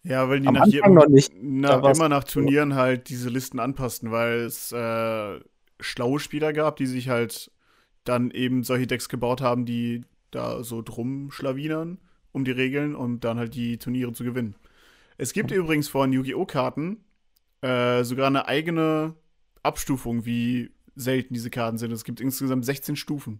Ja, 0.03 0.30
weil 0.30 0.40
die 0.40 0.48
Am 0.48 0.53
nach 0.53 0.61
Anfang 0.61 0.73
jedem, 0.73 0.94
noch 0.94 1.07
nicht. 1.07 1.34
Na, 1.41 1.91
immer 1.91 2.07
nach 2.07 2.23
Turnieren 2.23 2.76
halt 2.76 3.10
diese 3.10 3.27
Listen 3.27 3.60
anpassten, 3.60 4.11
weil 4.11 4.41
es 4.45 4.72
äh, 4.72 5.40
schlaue 5.82 6.19
Spieler 6.22 6.53
gab, 6.53 6.77
die 6.77 6.86
sich 6.86 7.10
halt 7.10 7.52
dann 8.06 8.32
eben 8.32 8.64
solche 8.64 8.88
Decks 8.88 9.10
gebaut 9.10 9.41
haben, 9.41 9.65
die 9.65 10.02
da 10.32 10.64
so 10.64 10.82
drum 10.82 11.32
schlawinern 11.32 11.98
um 12.32 12.44
die 12.44 12.52
Regeln, 12.52 12.95
um 12.95 13.19
dann 13.22 13.38
halt 13.38 13.56
die 13.56 13.77
Turniere 13.77 14.11
zu 14.11 14.23
gewinnen. 14.26 14.56
Es 15.18 15.32
gibt 15.32 15.52
übrigens 15.52 15.88
von 15.88 16.11
Yu-Gi-Oh! 16.11 16.45
Karten 16.45 16.98
äh, 17.61 18.03
sogar 18.03 18.27
eine 18.27 18.48
eigene 18.48 19.15
Abstufung, 19.64 20.26
wie 20.26 20.72
selten 20.95 21.34
diese 21.34 21.49
Karten 21.49 21.77
sind. 21.77 21.91
Es 21.94 22.03
gibt 22.03 22.19
insgesamt 22.19 22.65
16 22.65 22.98
Stufen, 22.98 23.40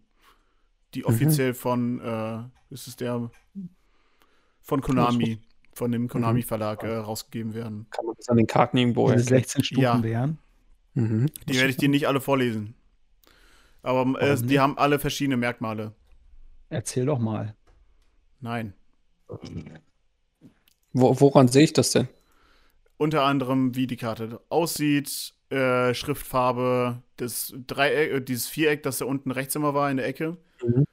die 0.93 0.99
Mhm. 1.01 1.05
offiziell 1.07 1.53
von, 1.53 1.99
äh, 1.99 2.43
ist 2.73 3.01
der, 3.01 3.29
von 4.61 4.81
Konami, 4.81 5.39
von 5.73 5.91
dem 5.91 6.07
Konami-Verlag 6.07 6.83
äh, 6.83 6.95
rausgegeben 6.95 7.53
werden. 7.53 7.87
Kann 7.91 8.05
man 8.05 8.15
das 8.17 8.29
an 8.29 8.37
den 8.37 8.47
Karten 8.47 8.77
irgendwo 8.77 9.07
Diese 9.11 9.23
erkennen? 9.25 9.39
16 9.41 9.63
Stufen 9.65 9.81
Ja. 9.81 10.01
wären. 10.03 10.37
Mhm. 10.93 11.25
Die 11.49 11.55
werde 11.55 11.69
ich 11.69 11.77
dir 11.77 11.89
nicht 11.89 12.07
alle 12.07 12.21
vorlesen. 12.21 12.73
Aber 13.86 14.20
äh, 14.20 14.36
die 14.36 14.45
nicht? 14.45 14.60
haben 14.60 14.78
alle 14.78 14.98
verschiedene 14.99 15.38
Merkmale. 15.38 15.94
Erzähl 16.70 17.06
doch 17.06 17.20
mal. 17.20 17.56
Nein. 18.41 18.74
Wo, 20.94 21.20
woran 21.20 21.48
sehe 21.48 21.64
ich 21.64 21.74
das 21.74 21.91
denn? 21.91 22.07
Unter 22.98 23.24
anderem, 23.24 23.76
wie 23.76 23.88
die 23.88 23.98
Karte 23.98 24.41
aussieht, 24.49 25.34
äh, 25.49 25.94
Schriftfarbe, 25.94 27.02
das 27.18 27.53
Dreieck, 27.68 28.12
äh, 28.12 28.22
dieses 28.22 28.48
Viereck, 28.48 28.84
das 28.84 28.98
da 28.98 29.06
unten 29.06 29.32
rechts 29.32 29.56
immer 29.56 29.74
war 29.74 29.91
in 29.91 29.98
der 29.98 30.07
Ecke. 30.07 30.38
Mhm. 30.64 30.86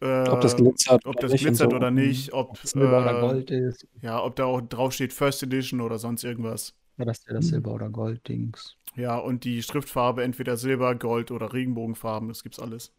Äh, 0.00 0.28
Ob 0.28 0.40
das 0.40 0.56
glitzert 0.56 1.06
ob 1.06 1.14
oder 1.16 1.22
das 1.22 1.32
nicht 1.32 1.42
und 1.42 1.48
glitzert 1.48 1.70
so. 1.70 1.76
oder 1.76 1.90
nicht, 1.90 2.32
ob, 2.32 2.58
Silber 2.58 3.00
oder 3.00 3.16
äh, 3.16 3.20
Gold 3.20 3.50
ist. 3.50 3.86
ja, 4.02 4.22
ob 4.22 4.36
da 4.36 4.44
auch 4.44 4.60
drauf 4.60 4.92
steht 4.92 5.12
First 5.12 5.42
Edition 5.44 5.80
oder 5.80 5.98
sonst 5.98 6.24
irgendwas. 6.24 6.74
Ja, 6.98 7.04
das 7.04 7.18
ist 7.18 7.28
ja 7.28 7.34
das 7.34 7.46
Silber- 7.46 7.72
oder 7.72 7.88
Gold-Dings. 7.88 8.76
Ja, 8.96 9.16
und 9.18 9.44
die 9.44 9.62
Schriftfarbe 9.62 10.22
entweder 10.22 10.56
Silber, 10.56 10.94
Gold 10.94 11.30
oder 11.30 11.52
Regenbogenfarben, 11.52 12.28
das 12.28 12.42
gibt's 12.42 12.58
alles. 12.60 12.92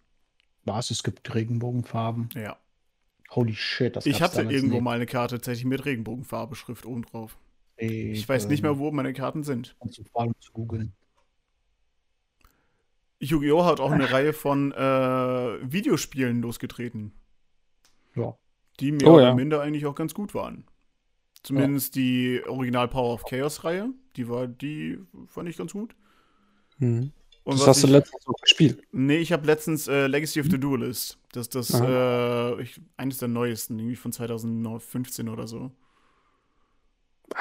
Was? 0.65 0.91
Es 0.91 1.03
gibt 1.03 1.33
Regenbogenfarben. 1.33 2.29
Ja. 2.35 2.57
Holy 3.31 3.55
shit, 3.55 3.95
das 3.95 4.05
Ich 4.05 4.21
hatte 4.21 4.41
irgendwo 4.43 4.75
nicht. 4.75 4.83
mal 4.83 4.95
eine 4.95 5.05
Karte 5.05 5.35
tatsächlich 5.35 5.65
mit 5.65 5.85
Regenbogenfarbe 5.85 6.55
Schrift 6.55 6.85
oben 6.85 7.03
drauf. 7.03 7.37
Ich 7.77 8.27
weiß 8.27 8.47
nicht 8.47 8.61
mehr, 8.61 8.77
wo 8.77 8.91
meine 8.91 9.13
Karten 9.13 9.43
sind. 9.43 9.75
Kannst 9.79 9.97
du 9.97 10.03
vor 10.05 10.21
allem 10.21 10.33
zu 10.39 10.51
googeln. 10.53 10.93
Yu-Gi-Oh! 13.19 13.65
hat 13.65 13.79
auch 13.79 13.91
eine 13.91 14.11
Reihe 14.11 14.33
von 14.33 14.71
äh, 14.71 14.77
Videospielen 15.71 16.41
losgetreten, 16.41 17.13
Ja. 18.15 18.37
die 18.79 18.91
mehr 18.91 19.07
Oh, 19.07 19.15
oder 19.15 19.29
ja. 19.29 19.33
minder 19.35 19.61
eigentlich 19.61 19.85
auch 19.85 19.95
ganz 19.95 20.13
gut 20.13 20.33
waren. 20.33 20.65
Zumindest 21.45 21.95
die 21.95 22.41
Original 22.47 22.87
Power 22.87 23.13
of 23.13 23.23
Chaos 23.25 23.63
Reihe, 23.63 23.89
die 24.15 24.27
war, 24.27 24.47
die 24.47 24.97
fand 25.27 25.47
ich 25.49 25.57
ganz 25.57 25.73
gut. 25.73 25.95
Mhm. 26.79 27.11
Und 27.43 27.53
Das 27.59 27.61
was 27.61 27.67
hast 27.67 27.83
du 27.83 27.87
letztens 27.87 28.23
so 28.23 28.31
gespielt. 28.41 28.81
Nee, 28.91 29.17
ich 29.17 29.31
habe 29.31 29.45
letztens 29.45 29.87
äh, 29.87 30.07
Legacy 30.07 30.39
of 30.41 30.47
the 30.49 30.57
Duelist. 30.59 31.19
Das 31.31 31.43
ist 31.47 31.53
das, 31.55 31.79
äh, 31.79 32.61
ich, 32.63 32.81
eines 32.97 33.19
der 33.19 33.27
neuesten, 33.27 33.77
irgendwie 33.77 33.95
von 33.95 34.11
2015 34.11 35.29
oder 35.29 35.45
so. 35.47 35.69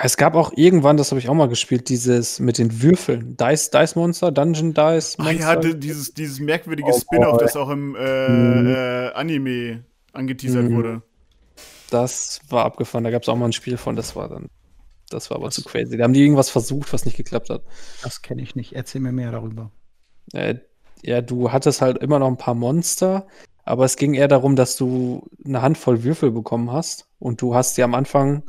Es 0.02 0.16
gab 0.16 0.34
auch 0.34 0.52
irgendwann, 0.56 0.96
das 0.96 1.10
habe 1.10 1.20
ich 1.20 1.28
auch 1.28 1.34
mal 1.34 1.48
gespielt, 1.48 1.88
dieses 1.88 2.40
mit 2.40 2.58
den 2.58 2.82
Würfeln. 2.82 3.36
Dice, 3.36 3.70
Dice 3.70 3.96
Monster, 3.96 4.32
Dungeon 4.32 4.74
Dice 4.74 5.16
Ah 5.18 5.22
Monster. 5.24 5.32
ja, 5.40 5.56
di- 5.56 5.78
dieses, 5.78 6.12
dieses 6.12 6.40
merkwürdige 6.40 6.88
Oh, 6.90 6.98
Spin-off, 7.00 7.38
das 7.38 7.56
auch 7.56 7.70
im 7.70 7.94
äh, 7.94 8.28
Mhm. 8.28 8.66
äh, 8.66 9.08
Anime 9.12 9.84
angeteasert 10.12 10.68
Mhm. 10.68 10.74
wurde. 10.76 11.02
Das 11.94 12.40
war 12.48 12.64
abgefahren. 12.64 13.04
Da 13.04 13.12
gab 13.12 13.22
es 13.22 13.28
auch 13.28 13.36
mal 13.36 13.46
ein 13.46 13.52
Spiel 13.52 13.76
von, 13.76 13.94
das 13.94 14.16
war 14.16 14.28
dann. 14.28 14.48
Das 15.10 15.30
war 15.30 15.36
aber 15.36 15.50
zu 15.52 15.62
crazy. 15.62 15.96
Da 15.96 16.02
haben 16.02 16.12
die 16.12 16.22
irgendwas 16.22 16.50
versucht, 16.50 16.92
was 16.92 17.04
nicht 17.04 17.16
geklappt 17.16 17.50
hat. 17.50 17.62
Das 18.02 18.20
kenne 18.20 18.42
ich 18.42 18.56
nicht. 18.56 18.72
Erzähl 18.72 19.00
mir 19.00 19.12
mehr 19.12 19.30
darüber. 19.30 19.70
Äh, 20.32 20.56
ja, 21.04 21.20
du 21.20 21.52
hattest 21.52 21.82
halt 21.82 21.98
immer 21.98 22.18
noch 22.18 22.26
ein 22.26 22.36
paar 22.36 22.54
Monster, 22.56 23.28
aber 23.62 23.84
es 23.84 23.96
ging 23.96 24.14
eher 24.14 24.26
darum, 24.26 24.56
dass 24.56 24.76
du 24.76 25.28
eine 25.44 25.62
Handvoll 25.62 26.02
Würfel 26.02 26.32
bekommen 26.32 26.72
hast 26.72 27.06
und 27.20 27.40
du 27.40 27.54
hast 27.54 27.76
dir 27.76 27.84
am 27.84 27.94
Anfang 27.94 28.42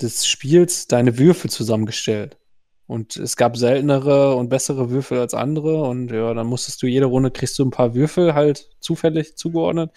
des 0.00 0.28
Spiels 0.28 0.86
deine 0.86 1.18
Würfel 1.18 1.50
zusammengestellt. 1.50 2.38
Und 2.86 3.16
es 3.16 3.36
gab 3.36 3.56
seltenere 3.56 4.36
und 4.36 4.50
bessere 4.50 4.90
Würfel 4.90 5.18
als 5.18 5.34
andere. 5.34 5.82
Und 5.82 6.12
ja, 6.12 6.32
dann 6.32 6.46
musstest 6.46 6.80
du 6.80 6.86
jede 6.86 7.06
Runde 7.06 7.32
kriegst 7.32 7.58
du 7.58 7.64
ein 7.64 7.70
paar 7.70 7.94
Würfel 7.94 8.34
halt 8.34 8.70
zufällig 8.78 9.36
zugeordnet, 9.36 9.90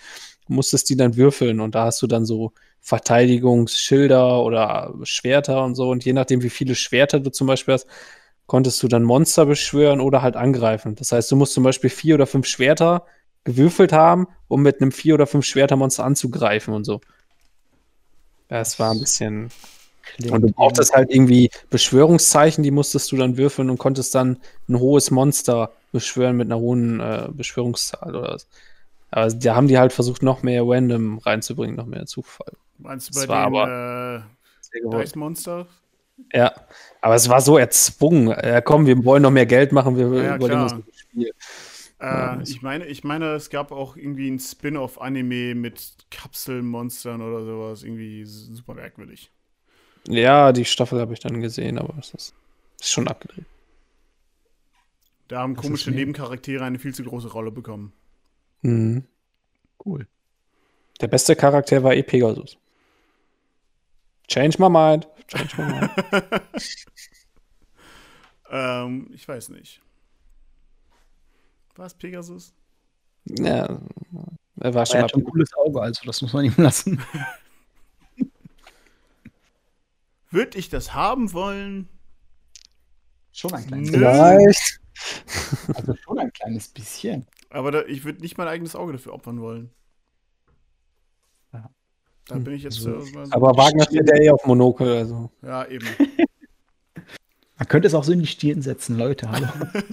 musstest 0.48 0.90
die 0.90 0.98
dann 0.98 1.16
würfeln. 1.16 1.60
Und 1.60 1.76
da 1.76 1.86
hast 1.86 2.02
du 2.02 2.08
dann 2.08 2.26
so 2.26 2.54
Verteidigungsschilder 2.82 4.44
oder 4.44 4.94
Schwerter 5.04 5.64
und 5.64 5.76
so. 5.76 5.90
Und 5.90 6.04
je 6.04 6.14
nachdem, 6.14 6.42
wie 6.42 6.50
viele 6.50 6.76
Schwerter 6.76 7.20
du 7.20 7.32
zum 7.32 7.48
Beispiel 7.48 7.76
hast, 7.76 7.88
konntest 8.48 8.82
du 8.84 8.88
dann 8.88 9.04
Monster 9.04 9.46
beschwören 9.46 10.02
oder 10.02 10.22
halt 10.22 10.36
angreifen. 10.36 10.96
Das 10.96 11.12
heißt, 11.12 11.32
du 11.32 11.36
musst 11.36 11.54
zum 11.54 11.64
Beispiel 11.64 11.90
vier 11.90 12.16
oder 12.16 12.28
fünf 12.28 12.48
Schwerter 12.48 13.06
gewürfelt 13.44 13.94
haben, 13.94 14.28
um 14.48 14.62
mit 14.62 14.82
einem 14.82 14.92
vier 14.92 15.14
oder 15.14 15.28
fünf 15.28 15.46
Schwertermonster 15.46 16.04
anzugreifen 16.04 16.74
und 16.74 16.84
so. 16.84 17.02
Es 18.50 18.78
war 18.80 18.92
ein 18.92 19.00
bisschen. 19.00 19.50
Klingt 20.04 20.34
Und 20.34 20.42
du 20.42 20.52
brauchtest 20.52 20.94
halt 20.94 21.12
irgendwie 21.12 21.50
Beschwörungszeichen, 21.70 22.64
die 22.64 22.72
musstest 22.72 23.12
du 23.12 23.18
dann 23.18 23.38
würfeln 23.38 23.70
und 23.70 23.78
konntest 23.78 24.14
dann 24.16 24.38
ein 24.68 24.80
hohes 24.80 25.12
Monster 25.12 25.72
beschwören 25.92 26.36
mit 26.36 26.48
einer 26.48 26.60
hohen 26.60 27.00
äh, 27.00 27.30
Beschwörungszahl 27.32 28.16
oder 28.16 28.34
was. 28.34 28.48
Aber 29.12 29.30
da 29.30 29.56
haben 29.56 29.68
die 29.68 29.78
halt 29.78 29.94
versucht, 29.94 30.24
noch 30.24 30.42
mehr 30.44 30.64
Random 30.66 31.20
reinzubringen, 31.20 31.76
noch 31.76 31.86
mehr 31.86 32.06
Zufall. 32.06 32.54
Meinst 32.82 33.10
du 33.10 33.14
Das 33.14 33.22
bei 33.22 33.28
war 33.28 33.38
den 33.38 33.46
aber 33.46 33.68
Sehr 34.60 34.82
äh, 34.84 34.90
Dice 34.90 35.16
Monster? 35.16 35.68
Ja, 36.34 36.54
aber 37.02 37.16
es 37.16 37.28
war 37.30 37.42
so 37.42 37.58
erzwungen. 37.58 38.28
Ja, 38.30 38.62
komm, 38.62 38.86
wir 38.86 39.04
wollen 39.04 39.24
noch 39.24 39.32
mehr 39.32 39.46
Geld 39.46 39.72
machen, 39.72 39.98
wir 39.98 40.06
Ja, 40.12 40.36
überlegen 40.36 40.62
uns 40.64 40.74
ein 40.74 40.84
Spiel. 40.94 41.32
Äh, 42.00 42.06
Ja, 42.10 42.28
das- 42.40 42.50
ich 42.50 42.62
meine, 42.62 42.86
ich 42.88 43.04
meine, 43.04 43.34
es 43.36 43.50
gab 43.50 43.72
auch 43.72 43.96
irgendwie 43.96 44.30
ein 44.30 44.40
Spin-off-Anime 44.40 45.56
mit 45.56 45.98
Kapselmonstern 46.10 47.22
oder 47.22 47.46
sowas. 47.46 47.84
Irgendwie 47.84 48.26
super 48.26 48.74
merkwürdig. 48.74 49.32
Ja, 50.08 50.52
die 50.52 50.66
Staffel 50.66 51.00
habe 51.00 51.14
ich 51.14 51.20
dann 51.20 51.42
gesehen, 51.42 51.78
aber 51.80 51.96
es 52.00 52.14
ist, 52.14 52.34
ist 52.80 52.90
schon 52.92 53.08
abgedreht. 53.08 53.46
Da 55.30 55.40
haben 55.40 55.56
Das 55.56 55.64
komische 55.64 55.90
Nebencharaktere 55.90 56.64
eine 56.64 56.78
viel 56.78 56.94
zu 56.94 57.04
große 57.04 57.30
Rolle 57.32 57.50
bekommen. 57.52 57.92
Mhm. 58.64 59.04
cool. 59.86 60.08
Der 61.02 61.08
beste 61.10 61.36
Charakter 61.36 61.84
war 61.84 61.96
eh 61.96 62.04
Pegasus. 62.04 62.58
Change 64.32 64.58
my 64.60 64.70
mind. 64.70 65.08
Change 65.28 65.58
my 65.58 65.66
mind. 65.66 65.92
Ähm, 68.54 69.10
ich 69.14 69.26
weiß 69.26 69.48
nicht. 69.48 69.82
Was, 71.76 71.94
Pegasus? 71.94 72.54
ja, 73.40 73.80
er 74.60 74.74
war 74.74 74.82
Er 74.82 74.86
schon 74.86 75.02
hat 75.02 75.12
schon 75.12 75.22
ein 75.22 75.24
cooles 75.24 75.54
Auge, 75.54 75.82
also 75.82 76.02
das 76.04 76.22
muss 76.22 76.34
man 76.34 76.44
ihm 76.44 76.54
lassen. 76.58 77.02
Würde 80.32 80.58
ich 80.58 80.68
das 80.68 80.94
haben 80.94 81.32
wollen? 81.32 81.88
Schon 83.32 83.54
ein 83.54 83.66
kleines 83.68 83.92
Nö. 83.92 84.00
Vielleicht. 84.00 84.82
Also 85.74 85.96
schon 85.96 86.20
ein 86.20 86.34
kleines 86.34 86.68
bisschen. 86.68 87.26
Aber 87.50 87.72
da, 87.72 87.84
ich 87.84 88.04
würde 88.04 88.20
nicht 88.20 88.38
mein 88.38 88.50
eigenes 88.50 88.76
Auge 88.76 88.92
dafür 88.92 89.14
opfern 89.14 89.40
wollen. 89.40 89.72
Da 92.34 92.40
bin 92.40 92.54
ich 92.54 92.64
jetzt. 92.64 92.76
So. 92.78 92.90
mal 92.90 93.26
so- 93.26 93.32
Aber 93.32 93.56
Wagner 93.58 93.84
steht 93.86 94.08
ja 94.08 94.16
eh 94.16 94.30
auf 94.30 94.46
Monokel, 94.46 94.88
also. 94.98 95.30
Ja, 95.42 95.66
eben. 95.68 95.86
Man 97.58 97.68
könnte 97.68 97.88
es 97.88 97.94
auch 97.94 98.04
so 98.04 98.12
in 98.12 98.20
die 98.22 98.28
Stirn 98.28 98.62
setzen, 98.62 98.98
Leute. 98.98 99.30
Hallo. 99.30 99.48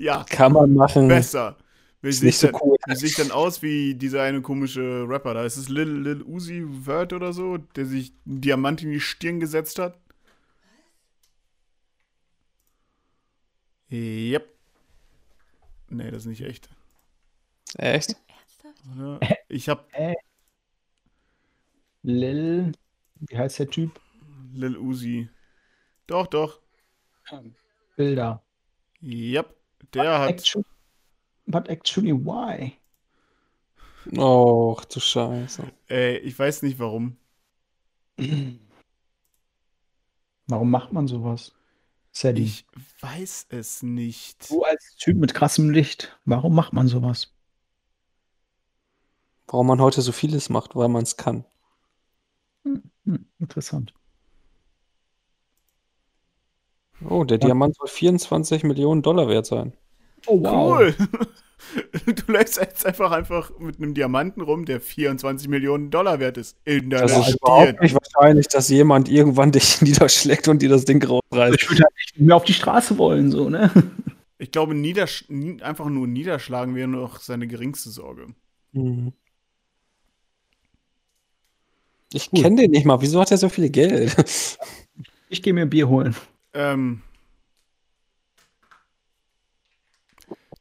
Ja, 0.00 0.24
Kann 0.30 0.52
man 0.52 0.74
machen. 0.74 1.08
besser. 1.08 1.56
Wie 2.02 2.08
Ist 2.10 2.22
nicht 2.22 2.38
so 2.38 2.46
dann- 2.46 2.60
cool. 2.62 2.76
wie 2.86 3.04
ich 3.06 3.16
dann 3.16 3.32
aus 3.32 3.62
wie 3.62 3.96
dieser 3.96 4.22
eine 4.22 4.40
komische 4.42 5.04
Rapper 5.08 5.34
da? 5.34 5.42
Ist 5.44 5.56
es 5.56 5.68
Lil, 5.68 5.88
Lil 5.90 6.22
Uzi 6.22 6.64
Vert 6.84 7.12
oder 7.12 7.32
so, 7.32 7.56
der 7.58 7.84
sich 7.84 8.12
einen 8.24 8.40
Diamant 8.40 8.80
in 8.84 8.92
die 8.92 9.00
Stirn 9.00 9.40
gesetzt 9.40 9.80
hat? 9.80 9.98
Yep. 13.90 14.46
Nee, 15.90 16.10
das 16.10 16.22
ist 16.22 16.26
nicht 16.28 16.42
echt. 16.42 16.68
Echt? 17.76 18.16
Ich 19.48 19.68
hab 19.68 19.88
Lil, 22.08 22.72
wie 23.20 23.36
heißt 23.36 23.58
der 23.58 23.68
Typ? 23.68 24.00
Lil 24.54 24.78
Uzi. 24.78 25.28
Doch, 26.06 26.26
doch. 26.26 26.58
Bilder. 27.96 28.42
Yep. 29.02 29.54
Der 29.92 30.18
hat. 30.20 30.30
Actu- 30.40 30.64
But 31.46 31.68
actually, 31.68 32.12
why? 32.14 32.72
Och, 34.18 34.84
du 34.86 35.00
Scheiße. 35.00 35.70
Ey, 35.88 36.16
ich 36.18 36.38
weiß 36.38 36.62
nicht 36.62 36.78
warum. 36.78 37.18
Warum 40.46 40.70
macht 40.70 40.92
man 40.94 41.06
sowas? 41.08 41.52
Sadie. 42.10 42.44
Ich 42.44 42.66
weiß 43.00 43.46
es 43.50 43.82
nicht. 43.82 44.50
Du 44.50 44.62
als 44.64 44.96
Typ 44.96 45.18
mit 45.18 45.34
krassem 45.34 45.68
Licht, 45.68 46.18
warum 46.24 46.54
macht 46.54 46.72
man 46.72 46.88
sowas? 46.88 47.34
Warum 49.46 49.66
man 49.66 49.80
heute 49.82 50.00
so 50.00 50.12
vieles 50.12 50.48
macht, 50.48 50.74
weil 50.74 50.88
man 50.88 51.02
es 51.02 51.18
kann. 51.18 51.44
Hm, 52.64 52.82
interessant. 53.38 53.92
Oh, 57.08 57.24
der 57.24 57.38
Diamant 57.38 57.76
soll 57.76 57.88
24 57.88 58.64
Millionen 58.64 59.02
Dollar 59.02 59.28
wert 59.28 59.46
sein. 59.46 59.72
Oh, 60.26 60.38
Cool. 60.44 60.94
Du 62.06 62.32
läufst 62.32 62.56
jetzt 62.58 62.86
einfach 62.86 63.10
einfach 63.10 63.50
mit 63.58 63.76
einem 63.78 63.92
Diamanten 63.92 64.40
rum, 64.42 64.64
der 64.64 64.80
24 64.80 65.48
Millionen 65.48 65.90
Dollar 65.90 66.20
wert 66.20 66.38
ist. 66.38 66.56
In 66.64 66.88
deiner 66.88 67.02
Das 67.02 67.12
ist 67.18 67.24
Stirn. 67.24 67.36
überhaupt 67.42 67.82
nicht 67.82 67.94
wahrscheinlich, 67.94 68.46
dass 68.48 68.68
jemand 68.68 69.08
irgendwann 69.08 69.50
dich 69.50 69.82
niederschlägt 69.82 70.46
und 70.48 70.62
dir 70.62 70.68
das 70.68 70.84
Ding 70.84 71.02
rausreißt. 71.04 71.56
Ich 71.60 71.68
würde 71.68 71.82
halt 71.82 71.94
nicht 71.96 72.20
mehr 72.20 72.36
auf 72.36 72.44
die 72.44 72.54
Straße 72.54 72.96
wollen, 72.96 73.30
so, 73.32 73.50
ne? 73.50 73.70
Ich 74.38 74.52
glaube, 74.52 74.74
niedersch 74.76 75.24
nie- 75.28 75.60
einfach 75.60 75.86
nur 75.86 76.06
niederschlagen 76.06 76.76
wäre 76.76 76.88
noch 76.88 77.18
seine 77.20 77.48
geringste 77.48 77.90
Sorge. 77.90 78.28
Mhm. 78.72 79.12
Ich 82.12 82.30
kenne 82.30 82.62
den 82.62 82.70
nicht 82.70 82.86
mal. 82.86 83.00
Wieso 83.00 83.20
hat 83.20 83.30
er 83.30 83.38
so 83.38 83.48
viel 83.48 83.70
Geld? 83.70 84.16
Ich 85.30 85.42
gehe 85.42 85.52
mir 85.52 85.60
ein 85.60 85.68
Bier 85.68 85.90
holen. 85.90 86.16
Ähm, 86.54 87.02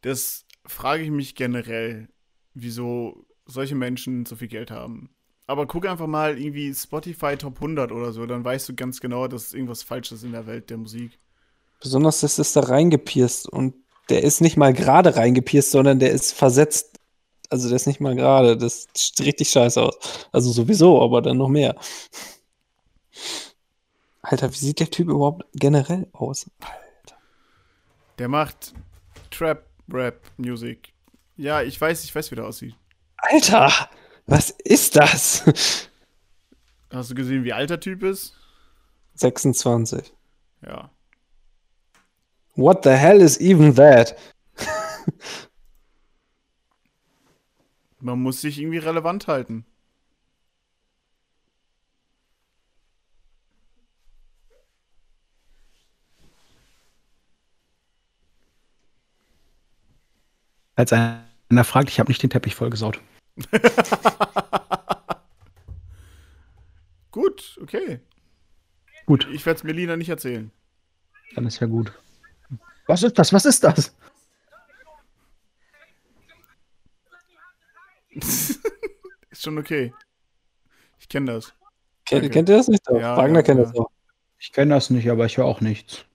das 0.01 0.45
frage 0.65 1.03
ich 1.03 1.09
mich 1.09 1.35
generell, 1.35 2.09
wieso 2.53 3.25
solche 3.45 3.75
Menschen 3.75 4.25
so 4.25 4.35
viel 4.35 4.49
Geld 4.49 4.71
haben. 4.71 5.09
Aber 5.45 5.65
guck 5.65 5.87
einfach 5.87 6.07
mal 6.07 6.37
irgendwie 6.37 6.73
Spotify 6.73 7.37
Top 7.37 7.55
100 7.55 7.93
oder 7.93 8.11
so, 8.11 8.25
dann 8.25 8.43
weißt 8.43 8.67
du 8.67 8.75
ganz 8.75 8.99
genau, 8.99 9.29
dass 9.29 9.53
irgendwas 9.53 9.83
falsch 9.83 10.11
ist 10.11 10.23
in 10.23 10.33
der 10.33 10.45
Welt 10.45 10.69
der 10.69 10.77
Musik. 10.77 11.17
Besonders, 11.79 12.19
das 12.19 12.37
ist 12.37 12.55
da 12.55 12.61
reingepierst 12.61 13.47
und 13.47 13.75
der 14.09 14.23
ist 14.23 14.41
nicht 14.41 14.57
mal 14.57 14.73
gerade 14.73 15.15
reingepierst, 15.15 15.71
sondern 15.71 15.99
der 15.99 16.11
ist 16.11 16.33
versetzt. 16.33 16.99
Also 17.49 17.67
der 17.69 17.77
ist 17.77 17.87
nicht 17.87 17.99
mal 18.01 18.15
gerade. 18.15 18.57
Das 18.57 18.87
sieht 18.95 19.19
richtig 19.21 19.49
scheiße 19.49 19.81
aus. 19.81 20.27
Also 20.31 20.51
sowieso, 20.51 21.01
aber 21.01 21.21
dann 21.21 21.37
noch 21.37 21.47
mehr. 21.47 21.75
Alter, 24.21 24.51
wie 24.51 24.57
sieht 24.57 24.79
der 24.79 24.91
Typ 24.91 25.09
überhaupt 25.09 25.45
generell 25.53 26.07
aus? 26.11 26.49
Der 28.17 28.27
macht 28.27 28.73
Trap 29.31 29.65
Rap 29.91 30.19
Music. 30.37 30.91
Ja, 31.37 31.61
ich 31.61 31.79
weiß, 31.79 32.03
ich 32.03 32.13
weiß, 32.13 32.31
wie 32.31 32.35
der 32.35 32.45
aussieht. 32.45 32.75
Alter, 33.17 33.71
was 34.25 34.49
ist 34.49 34.95
das? 34.95 35.43
Hast 36.91 37.11
du 37.11 37.15
gesehen, 37.15 37.43
wie 37.43 37.53
alt 37.53 37.69
der 37.69 37.79
Typ 37.79 38.03
ist? 38.03 38.33
26. 39.15 40.13
Ja. 40.65 40.91
What 42.55 42.83
the 42.83 42.91
hell 42.91 43.21
is 43.21 43.39
even 43.39 43.75
that? 43.75 44.15
Man 47.99 48.19
muss 48.21 48.41
sich 48.41 48.59
irgendwie 48.59 48.77
relevant 48.79 49.27
halten. 49.27 49.65
Als 60.75 60.93
einer 60.93 61.63
fragt, 61.63 61.89
ich 61.89 61.99
habe 61.99 62.09
nicht 62.09 62.21
den 62.21 62.29
Teppich 62.29 62.55
vollgesaut. 62.55 63.01
Gut, 67.11 67.57
okay. 67.61 67.99
Gut, 69.05 69.27
Ich 69.31 69.45
werde 69.45 69.57
es 69.57 69.63
Melina 69.63 69.95
nicht 69.95 70.09
erzählen. 70.09 70.51
dann 71.33 71.45
ist 71.45 71.59
ja 71.59 71.67
gut. 71.67 71.91
Was 72.87 73.03
ist 73.03 73.17
das? 73.17 73.31
Was 73.33 73.45
ist 73.45 73.63
das? 73.63 73.95
Ist 79.29 79.43
schon 79.43 79.57
okay. 79.57 79.93
Ich 80.99 81.07
kenne 81.07 81.33
das. 81.33 81.53
Kennt, 82.05 82.23
Danke. 82.23 82.29
kennt 82.29 82.49
ihr 82.49 82.57
das 82.57 82.67
nicht? 82.67 82.87
Doch? 82.87 82.99
Ja, 82.99 83.17
Wagner 83.17 83.39
ja, 83.39 83.43
kennt 83.43 83.59
ja. 83.59 83.65
das 83.65 83.75
auch. 83.75 83.89
Ich 84.39 84.51
kenne 84.51 84.73
das 84.73 84.89
nicht, 84.89 85.09
aber 85.09 85.25
ich 85.25 85.37
höre 85.37 85.45
auch 85.45 85.61
nichts. 85.61 86.05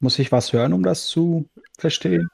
Muss 0.00 0.18
ich 0.18 0.32
was 0.32 0.52
hören, 0.52 0.72
um 0.72 0.82
das 0.82 1.06
zu 1.06 1.48
verstehen? 1.78 2.28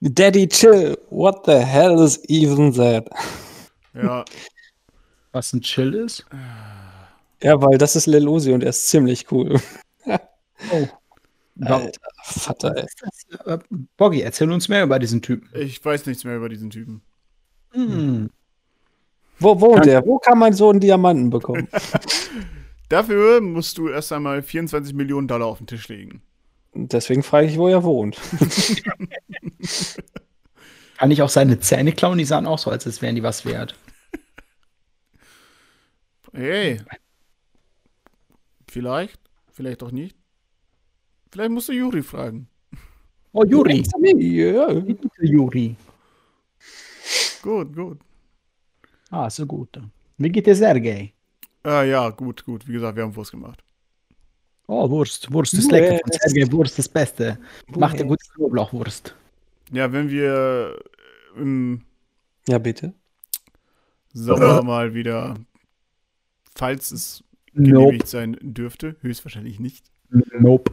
Daddy 0.00 0.48
chill. 0.48 0.98
What 1.10 1.46
the 1.46 1.58
hell 1.58 2.02
is 2.02 2.22
even 2.28 2.72
that? 2.74 3.08
Ja. 3.94 4.24
Was 5.32 5.52
ein 5.54 5.62
Chill 5.62 5.94
ist? 5.94 6.26
Ja, 7.42 7.60
weil 7.60 7.78
das 7.78 7.96
ist 7.96 8.06
Lil 8.06 8.28
Uzi 8.28 8.52
und 8.52 8.62
er 8.62 8.70
ist 8.70 8.88
ziemlich 8.88 9.30
cool. 9.32 9.58
Oh. 10.70 10.88
Alter, 11.60 12.00
Vater, 12.22 12.76
ey. 12.76 12.86
Äh, 13.46 13.58
Boggy, 13.96 14.22
erzähl 14.22 14.50
uns 14.50 14.68
mehr 14.68 14.82
über 14.82 14.98
diesen 14.98 15.22
Typen. 15.22 15.48
Ich 15.54 15.82
weiß 15.84 16.06
nichts 16.06 16.24
mehr 16.24 16.36
über 16.36 16.48
diesen 16.48 16.70
Typen. 16.70 17.02
Hm. 17.72 18.30
Wo 19.38 19.60
wohnt 19.60 19.86
der? 19.86 20.06
Wo 20.06 20.18
kann 20.18 20.38
mein 20.38 20.52
Sohn 20.52 20.78
Diamanten 20.78 21.30
bekommen? 21.30 21.68
Dafür 22.88 23.40
musst 23.40 23.78
du 23.78 23.88
erst 23.88 24.12
einmal 24.12 24.42
24 24.42 24.94
Millionen 24.94 25.26
Dollar 25.26 25.48
auf 25.48 25.58
den 25.58 25.66
Tisch 25.66 25.88
legen. 25.88 26.22
Deswegen 26.74 27.22
frage 27.22 27.48
ich, 27.48 27.58
wo 27.58 27.68
er 27.68 27.82
wohnt. 27.84 28.18
Kann 30.98 31.10
ich 31.10 31.22
auch 31.22 31.28
seine 31.28 31.58
Zähne 31.58 31.92
klauen? 31.92 32.18
Die 32.18 32.24
sahen 32.24 32.46
auch 32.46 32.58
so, 32.58 32.70
als 32.70 33.02
wären 33.02 33.14
die 33.14 33.22
was 33.22 33.44
wert. 33.44 33.74
Hey. 36.32 36.80
Vielleicht, 38.68 39.20
vielleicht 39.50 39.82
auch 39.82 39.90
nicht. 39.90 40.16
Vielleicht 41.30 41.50
musst 41.50 41.68
du 41.68 41.72
Juri 41.72 42.02
fragen. 42.02 42.48
Oh, 43.32 43.44
Juri. 43.44 43.82
Ja. 44.02 44.70
Juri. 45.20 45.76
Gut, 47.42 47.74
gut. 47.74 47.98
Ah, 49.10 49.28
so 49.28 49.44
gut. 49.44 49.80
Wie 50.16 50.28
geht 50.30 50.46
der 50.46 50.54
Sergej? 50.54 51.12
Ah, 51.64 51.82
ja, 51.82 52.08
gut, 52.10 52.44
gut. 52.44 52.66
Wie 52.66 52.72
gesagt, 52.72 52.96
wir 52.96 53.02
haben 53.02 53.14
Wurst 53.14 53.32
gemacht. 53.32 53.62
Oh, 54.68 54.88
Wurst. 54.88 55.30
Wurst 55.32 55.54
ist 55.54 55.70
lecker. 55.70 55.98
Von 55.98 56.12
Sergej 56.12 56.50
Wurst 56.52 56.70
ist 56.70 56.78
das 56.78 56.88
Beste. 56.88 57.38
Macht 57.76 57.98
der 57.98 58.06
gute 58.06 58.24
Knoblauchwurst. 58.34 59.14
Ja, 59.72 59.92
wenn 59.92 60.08
wir 60.08 60.82
im 61.36 61.82
ja, 62.48 62.58
bitte. 62.58 62.92
Sommer 64.12 64.62
mal 64.62 64.94
wieder, 64.94 65.36
falls 66.54 66.90
es 66.90 67.24
Nope. 67.54 67.70
genehmigt 67.70 68.08
sein 68.08 68.36
dürfte, 68.40 68.96
höchstwahrscheinlich 69.00 69.58
nicht, 69.58 69.86
Nope. 70.38 70.72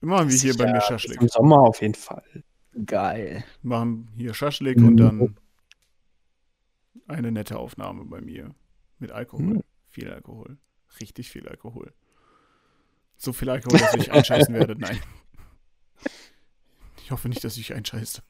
machen 0.00 0.28
wir 0.28 0.36
hier 0.36 0.56
bei 0.56 0.70
mir 0.70 0.80
Schaschlik. 0.80 1.20
Im 1.20 1.28
Sommer 1.28 1.60
auf 1.60 1.80
jeden 1.80 1.94
Fall. 1.94 2.44
Geil. 2.86 3.44
Machen 3.62 4.08
hier 4.16 4.32
Schaschlik 4.34 4.78
Mhm. 4.78 4.86
und 4.86 4.96
dann 4.96 5.36
eine 7.08 7.32
nette 7.32 7.58
Aufnahme 7.58 8.04
bei 8.04 8.20
mir. 8.20 8.54
Mit 8.98 9.10
Alkohol. 9.10 9.44
Mhm. 9.54 9.62
Viel 9.88 10.10
Alkohol. 10.10 10.58
Richtig 11.00 11.30
viel 11.30 11.48
Alkohol. 11.48 11.92
So 13.16 13.32
viel 13.32 13.50
Alkohol, 13.50 13.78
dass 13.78 13.94
ich 13.94 14.12
einscheißen 14.12 14.54
werde. 14.54 14.76
Nein. 14.78 14.98
Ich 17.02 17.10
hoffe 17.10 17.28
nicht, 17.28 17.42
dass 17.44 17.56
ich 17.56 17.74
einscheiße. 17.74 18.22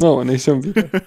Oh, 0.00 0.24
nicht 0.24 0.44
schon 0.44 0.64
wieder. 0.64 0.88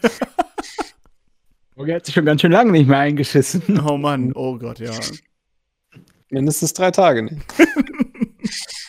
Boggy 1.75 1.91
hat 1.91 2.05
sich 2.05 2.15
schon 2.15 2.25
ganz 2.25 2.41
schön 2.41 2.51
lange 2.51 2.71
nicht 2.71 2.87
mehr 2.87 2.99
eingeschissen. 2.99 3.79
Oh 3.81 3.97
Mann, 3.97 4.31
oh 4.33 4.57
Gott, 4.57 4.79
ja. 4.79 4.91
Mindestens 6.29 6.73
drei 6.73 6.91
Tage 6.91 7.23
nicht. 7.23 7.41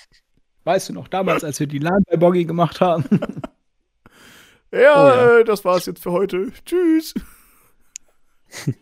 Weißt 0.69 0.90
du 0.90 0.93
noch, 0.93 1.09
damals, 1.09 1.45
als 1.45 1.59
wir 1.61 1.66
die 1.66 1.78
LAN 1.78 2.03
bei 2.11 2.19
Boggy 2.19 2.45
gemacht 2.45 2.82
haben? 2.82 3.05
Ja, 4.70 4.78
Oh 4.81 5.09
ja. 5.09 5.39
Äh, 5.39 5.45
das 5.45 5.65
war's 5.65 5.86
jetzt 5.86 6.03
für 6.03 6.12
heute. 6.12 6.53
Tschüss. 6.66 7.15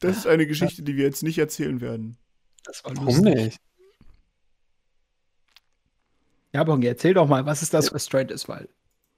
Das 0.00 0.16
ist 0.16 0.26
eine 0.26 0.46
Geschichte, 0.46 0.82
die 0.82 0.96
wir 0.96 1.04
jetzt 1.04 1.22
nicht 1.22 1.36
erzählen 1.38 1.80
werden. 1.82 2.16
Das 2.64 2.82
war 2.84 2.96
Warum 2.96 3.18
nicht? 3.18 3.58
Ja, 6.54 6.64
Boggy, 6.64 6.86
erzähl 6.86 7.12
doch 7.14 7.26
mal, 7.28 7.44
was 7.44 7.62
ist 7.62 7.74
das 7.74 7.90
für 7.90 7.98
Straight 7.98 8.30
ist, 8.30 8.48
weil. 8.48 8.68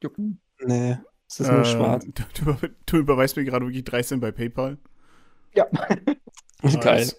Juck. 0.03 0.17
Nee, 0.65 0.99
es 1.29 1.39
ist 1.39 1.49
nur 1.49 1.59
Ähm, 1.59 1.65
schwarz. 1.67 2.07
Du, 2.35 2.57
du 2.87 2.97
überweist 2.97 3.37
mir 3.37 3.45
gerade 3.45 3.65
wirklich 3.67 3.85
13 3.85 4.19
bei 4.19 4.33
PayPal. 4.33 4.79
Ja. 5.55 5.67
Geil. 6.81 7.13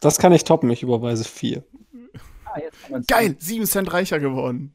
Das 0.00 0.18
kann 0.18 0.32
ich 0.32 0.44
toppen, 0.44 0.70
ich 0.70 0.82
überweise 0.82 1.24
vier. 1.24 1.62
Ah, 2.46 2.58
Geil, 3.06 3.36
7 3.38 3.66
Cent 3.66 3.92
reicher 3.92 4.18
geworden. 4.18 4.74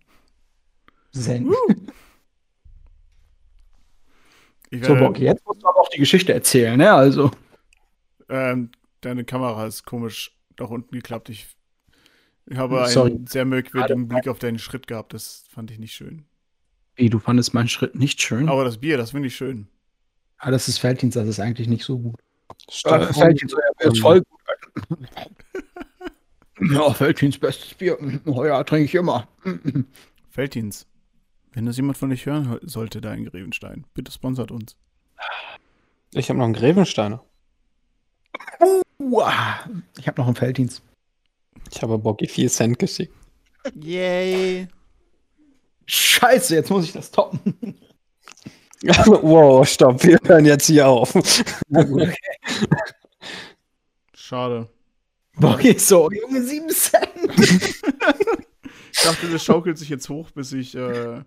Ich 4.70 4.86
So, 4.86 4.96
Boggy, 4.96 5.24
jetzt 5.24 5.46
musst 5.46 5.64
du 5.64 5.68
aber 5.68 5.80
auch 5.80 5.90
die 5.90 6.00
Geschichte 6.00 6.34
erzählen, 6.34 6.78
ne? 6.78 6.92
Also. 6.92 7.32
ähm, 8.30 8.72
deine 9.02 9.24
Kamera 9.26 9.66
ist 9.68 9.86
komisch 9.86 10.38
nach 10.60 10.70
unten 10.70 10.94
geklappt. 10.94 11.30
Ich, 11.30 11.48
ich 12.46 12.58
habe 12.58 12.88
Sorry. 12.88 13.12
einen 13.12 13.28
sehr 13.28 13.46
merkwürdigen 13.46 14.08
Blick 14.08 14.28
auf 14.28 14.40
deinen 14.40 14.60
Schritt 14.60 14.88
gehabt. 14.88 15.14
Das 15.14 15.46
fand 15.50 15.72
ich 15.72 15.80
nicht 15.80 15.94
schön. 15.94 16.26
Wie, 16.96 17.10
du 17.10 17.20
fandest 17.20 17.54
meinen 17.54 17.68
Schritt 17.68 17.96
nicht 17.96 18.22
schön? 18.22 18.48
Aber 18.48 18.64
das 18.64 18.78
Bier, 18.78 18.98
das 18.98 19.12
finde 19.12 19.28
ich 19.28 19.36
schön. 19.36 19.68
Ah, 20.38 20.52
das 20.52 20.68
ist 20.68 20.78
Felddienst, 20.78 21.18
das 21.18 21.28
ist 21.28 21.40
eigentlich 21.40 21.68
nicht 21.68 21.84
so 21.84 21.98
gut. 21.98 22.16
Stefan, 22.70 23.14
Felddienst 23.14 23.56
ist 23.80 24.00
voll 24.00 24.22
gut. 24.22 24.35
Ja, 26.62 26.94
Felddienst, 26.94 27.42
bestes 27.42 27.74
Bier. 27.74 27.98
Ja, 28.26 28.64
trinke 28.64 28.86
ich 28.86 28.96
immer. 28.96 29.28
Felddienst. 30.30 30.88
Wenn 31.52 31.66
das 31.66 31.78
jemand 31.78 31.98
von 31.98 32.12
euch 32.12 32.26
hören 32.26 32.60
sollte, 32.64 33.02
da 33.02 33.14
in 33.14 33.26
Grevenstein, 33.26 33.86
bitte 33.94 34.12
sponsert 34.12 34.52
uns. 34.52 34.78
Ich 36.14 36.30
habe 36.30 36.40
noch 36.40 36.46
einen 36.46 36.54
Grevensteiner. 36.54 37.24
Uah. 39.00 39.70
Ich 39.98 40.08
habe 40.08 40.22
noch 40.22 40.28
einen 40.28 40.36
Felddienst. 40.36 40.82
Ich 41.72 41.82
habe 41.82 41.98
Boggy 41.98 42.28
4 42.28 42.50
Cent 42.50 42.80
geschickt. 42.80 43.14
Yay. 43.82 44.68
Scheiße, 45.88 46.56
jetzt 46.56 46.70
muss 46.70 46.86
ich 46.86 46.94
das 46.94 47.12
toppen. 47.12 47.78
wow, 49.22 49.68
stopp, 49.68 50.04
wir 50.04 50.20
hören 50.24 50.46
jetzt 50.46 50.68
hier 50.68 50.88
auf. 50.88 51.14
Na 51.68 51.84
gut. 51.84 52.10
Schade. 54.30 54.68
Boggy 55.38 55.70
ist 55.72 55.88
so, 55.88 56.10
Junge, 56.12 56.42
7 56.44 56.70
Cent. 56.70 57.10
Ich 58.98 59.02
dachte, 59.04 59.28
das 59.30 59.44
schaukelt 59.44 59.78
sich 59.78 59.90
jetzt 59.90 60.08
hoch, 60.10 60.32
bis 60.32 60.54
ich 60.54 60.74
äh, 60.74 60.80
9 60.80 61.26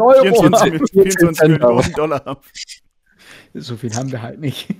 Euro. 0.00 0.22
24, 0.22 0.72
Mi- 0.72 1.02
24 1.02 1.18
Cent 1.38 1.50
Millionen 1.52 1.92
Dollar 1.92 2.24
habe. 2.24 2.40
So 3.54 3.76
viel 3.76 3.94
haben 3.94 4.10
wir 4.10 4.22
halt 4.22 4.40
nicht. 4.40 4.66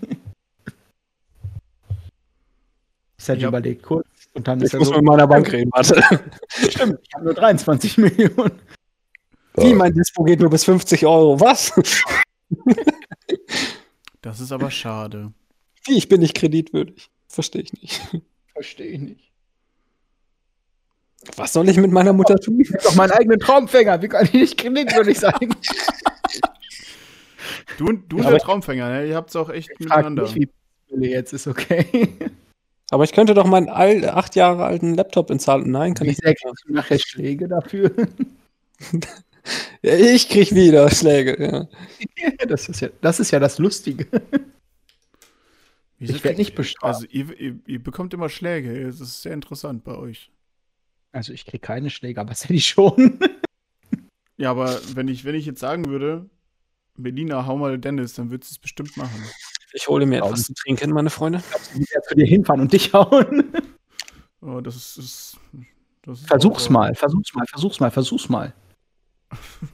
Ich 3.18 3.28
hätte 3.28 3.42
Ja. 3.42 3.48
überlegt, 3.48 3.82
kurz. 3.82 4.06
Und 4.34 4.46
dann 4.48 4.58
Ich 4.60 4.64
ist 4.66 4.74
er 4.74 4.78
muss 4.78 4.88
so, 4.88 4.94
mit 4.94 5.04
meiner 5.04 5.26
Bank 5.26 5.50
reden, 5.52 5.70
warte. 5.74 6.00
stimmt, 6.70 6.98
ich 7.02 7.14
habe 7.14 7.24
nur 7.24 7.34
23 7.34 7.98
Millionen. 7.98 8.52
Wie, 9.56 9.74
mein 9.74 9.92
Dispo 9.94 10.22
geht 10.24 10.40
nur 10.40 10.50
bis 10.50 10.64
50 10.64 11.04
Euro. 11.06 11.38
Was? 11.40 11.72
Das 14.22 14.40
ist 14.40 14.52
aber 14.52 14.70
schade. 14.70 15.32
Wie, 15.86 15.96
ich 15.98 16.08
bin 16.08 16.20
nicht 16.20 16.36
kreditwürdig. 16.36 17.10
Verstehe 17.36 17.60
ich 17.62 17.72
nicht. 17.82 18.00
Verstehe 18.54 18.86
ich 18.86 18.98
nicht. 19.00 19.30
Was 21.36 21.52
soll 21.52 21.68
ich 21.68 21.76
mit 21.76 21.90
meiner 21.92 22.14
Mutter 22.14 22.36
tun? 22.38 22.58
Ich 22.60 22.72
hab 22.72 22.82
doch 22.82 22.94
meinen 22.94 23.10
eigenen 23.10 23.38
Traumfänger. 23.38 24.00
Wie 24.00 24.08
kann 24.08 24.24
ich 24.24 24.32
nicht 24.32 24.56
kreditwürdig 24.58 25.18
sein? 25.18 25.34
Du, 27.78 27.86
und- 27.88 28.10
du 28.10 28.16
und 28.16 28.22
der 28.24 28.36
ich- 28.36 28.42
Traumfänger, 28.42 28.88
ne? 28.88 29.06
ihr 29.08 29.16
habt 29.16 29.28
es 29.30 29.36
auch 29.36 29.50
echt 29.50 29.70
Ich 29.72 29.80
miteinander. 29.80 30.22
nicht, 30.32 30.48
wie 30.88 31.10
jetzt 31.10 31.34
ist 31.34 31.46
okay. 31.46 32.08
Aber 32.90 33.04
ich 33.04 33.12
könnte 33.12 33.34
doch 33.34 33.44
meinen 33.46 33.68
al 33.68 34.08
acht 34.08 34.34
Jahre 34.34 34.64
alten 34.64 34.94
Laptop 34.94 35.30
inzahlen. 35.30 35.70
Nein, 35.70 35.92
kann 35.94 36.06
Wie 36.06 36.12
ich 36.12 36.22
nicht. 36.22 36.42
du 36.66 36.72
nachher 36.72 36.98
Schläge 36.98 37.48
dafür? 37.48 37.90
Ja, 39.82 39.94
Ich 39.94 40.28
krieg 40.28 40.52
wieder 40.56 40.90
Schläge. 40.90 41.36
Ja. 41.40 41.68
Das 42.48 42.68
ist 42.68 42.80
ja 42.80 42.88
das, 43.00 43.20
ist 43.20 43.30
ja 43.30 43.38
das 43.38 43.58
Lustige. 43.58 44.06
Wieso 45.98 46.14
Ich 46.14 46.24
werd 46.24 46.36
kriegt- 46.36 46.38
nicht 46.38 46.54
bestraft. 46.54 46.94
Also 46.94 47.06
ihr, 47.08 47.38
ihr, 47.40 47.58
ihr 47.66 47.82
bekommt 47.82 48.12
immer 48.14 48.28
Schläge. 48.28 48.84
Das 48.86 49.00
ist 49.00 49.22
sehr 49.22 49.32
interessant 49.32 49.82
bei 49.84 49.94
euch. 49.96 50.30
Also 51.12 51.32
ich 51.32 51.46
krieg 51.46 51.62
keine 51.62 51.88
Schläge, 51.90 52.20
aber 52.20 52.34
Sadie 52.34 52.60
schon. 52.60 53.18
Ja, 54.38 54.50
aber 54.50 54.78
wenn 54.94 55.08
ich, 55.08 55.24
wenn 55.24 55.34
ich 55.34 55.46
jetzt 55.46 55.60
sagen 55.60 55.86
würde, 55.86 56.28
Melina, 56.94 57.46
hau 57.46 57.56
mal 57.56 57.78
Dennis, 57.78 58.12
dann 58.12 58.30
würdest 58.30 58.50
du 58.50 58.54
es 58.56 58.58
bestimmt 58.58 58.94
machen. 58.98 59.24
Ich 59.72 59.88
hole 59.88 60.04
mir 60.04 60.18
etwas 60.18 60.42
zu 60.42 60.52
trinken, 60.52 60.90
meine 60.90 61.08
Freunde. 61.08 61.42
Die 61.74 61.78
werden 61.80 62.02
zu 62.06 62.14
dir 62.14 62.26
hinfahren 62.26 62.60
und 62.60 62.70
dich 62.70 62.92
hauen. 62.92 63.50
Oh, 64.42 64.60
das 64.60 64.98
ist. 64.98 65.38
das 66.02 66.18
ist 66.20 66.26
Versuch's 66.28 66.68
mal, 66.68 66.94
versuch's 66.94 67.32
mal, 67.34 67.46
versuch's 67.46 67.80
mal, 67.80 67.90
versuch's 67.90 68.28
mal. 68.28 68.52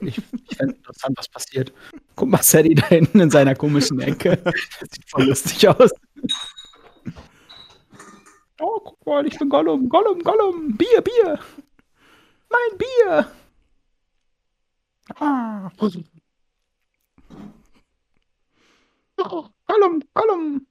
Ich, 0.01 0.19
ich 0.49 0.57
fände 0.57 0.75
interessant, 0.75 1.17
was 1.19 1.29
passiert. 1.29 1.73
Guck 2.17 2.29
mal, 2.29 2.43
Sadie 2.43 2.75
da 2.75 2.87
hinten 2.87 3.21
in 3.21 3.31
seiner 3.31 3.55
komischen 3.55 4.01
Ecke. 4.01 4.37
Das 4.37 4.55
sieht 4.91 5.11
voll 5.11 5.25
lustig 5.25 5.69
aus. 5.69 5.91
Oh, 8.61 8.81
guck 8.83 9.07
mal, 9.07 9.27
ich 9.27 9.39
bin 9.39 9.49
Gollum, 9.49 9.89
Gollum, 9.89 10.21
Gollum. 10.21 10.77
Bier, 10.77 11.03
Bier. 11.03 11.39
Mein 12.51 12.79
Bier. 12.79 13.33
Ah. 15.17 15.71
Oh, 19.19 19.49
Gollum, 19.67 20.03
Gollum. 20.15 20.67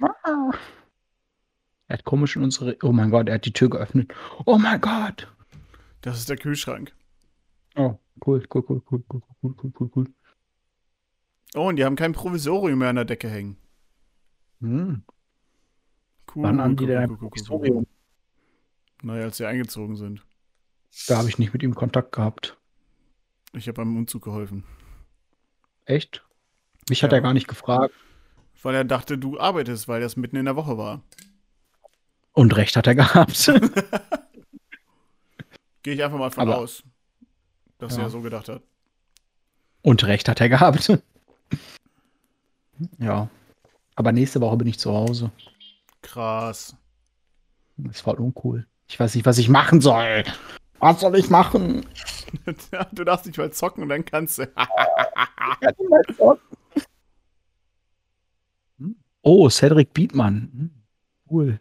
Ah. 0.00 0.50
Er 1.88 1.98
hat 1.98 2.04
komisch 2.04 2.36
in 2.36 2.42
unsere. 2.42 2.76
Oh 2.82 2.92
mein 2.92 3.10
Gott, 3.10 3.28
er 3.28 3.36
hat 3.36 3.46
die 3.46 3.52
Tür 3.52 3.70
geöffnet. 3.70 4.12
Oh 4.44 4.58
mein 4.58 4.80
Gott. 4.80 5.28
Das 6.00 6.18
ist 6.18 6.28
der 6.28 6.36
Kühlschrank. 6.36 6.92
Oh, 7.76 7.98
cool, 8.26 8.42
cool, 8.52 8.62
cool, 8.68 8.82
cool, 8.90 9.02
cool, 9.08 9.22
cool, 9.42 9.54
cool, 9.62 9.72
cool, 9.78 9.90
cool. 9.94 10.06
Oh, 11.54 11.68
und 11.68 11.76
die 11.76 11.84
haben 11.84 11.96
kein 11.96 12.12
Provisorium 12.12 12.78
mehr 12.78 12.88
an 12.90 12.96
der 12.96 13.04
Decke 13.04 13.28
hängen. 13.28 13.56
Hm. 14.60 15.02
Cool. 16.34 16.42
Wann 16.42 16.60
haben 16.60 16.76
die 16.76 16.86
denn 16.86 16.98
ein 16.98 17.16
Provisorium? 17.16 17.86
Naja, 19.02 19.24
als 19.24 19.36
sie 19.36 19.46
eingezogen 19.46 19.96
sind. 19.96 20.24
Da 21.08 21.18
habe 21.18 21.28
ich 21.28 21.38
nicht 21.38 21.52
mit 21.52 21.62
ihm 21.62 21.74
Kontakt 21.74 22.12
gehabt. 22.12 22.56
Ich 23.52 23.68
habe 23.68 23.76
beim 23.76 23.96
Umzug 23.96 24.24
geholfen. 24.24 24.64
Echt? 25.84 26.24
Mich 26.88 27.02
hat 27.02 27.12
Ja. 27.12 27.18
er 27.18 27.22
gar 27.22 27.34
nicht 27.34 27.48
gefragt. 27.48 27.94
Weil 28.62 28.74
er 28.74 28.84
dachte, 28.84 29.18
du 29.18 29.38
arbeitest, 29.38 29.86
weil 29.86 30.00
das 30.00 30.16
mitten 30.16 30.36
in 30.36 30.46
der 30.46 30.56
Woche 30.56 30.76
war. 30.78 31.02
Und 32.32 32.56
recht 32.56 32.76
hat 32.76 32.86
er 32.86 32.94
gehabt. 32.94 33.46
Gehe 35.82 35.94
ich 35.94 36.02
einfach 36.02 36.18
mal 36.18 36.30
von 36.30 36.42
Aber- 36.48 36.58
aus, 36.58 36.82
dass 37.78 37.96
Ja. 37.96 38.04
er 38.04 38.10
so 38.10 38.20
gedacht 38.20 38.48
hat. 38.48 38.62
Und 39.82 40.04
recht 40.04 40.28
hat 40.28 40.40
er 40.40 40.48
gehabt. 40.48 40.92
ja. 42.98 43.28
Aber 43.94 44.12
nächste 44.12 44.40
Woche 44.40 44.56
bin 44.56 44.66
ich 44.68 44.78
zu 44.78 44.92
Hause. 44.92 45.30
Krass. 46.02 46.76
Das 47.76 48.00
voll 48.00 48.16
uncool. 48.16 48.66
Ich 48.88 48.98
weiß 49.00 49.14
nicht, 49.14 49.26
was 49.26 49.38
ich 49.38 49.48
machen 49.48 49.80
soll. 49.80 50.24
Was 50.78 51.00
soll 51.00 51.16
ich 51.16 51.30
machen? 51.30 51.86
du 52.92 53.04
darfst 53.04 53.26
nicht 53.26 53.38
mal 53.38 53.50
zocken 53.52 53.82
und 53.82 53.88
dann 53.88 54.04
kannst 54.04 54.38
du. 54.38 54.50
Oh, 59.22 59.48
Cedric 59.50 59.92
Bietmann. 59.92 60.70
Cool. 61.28 61.58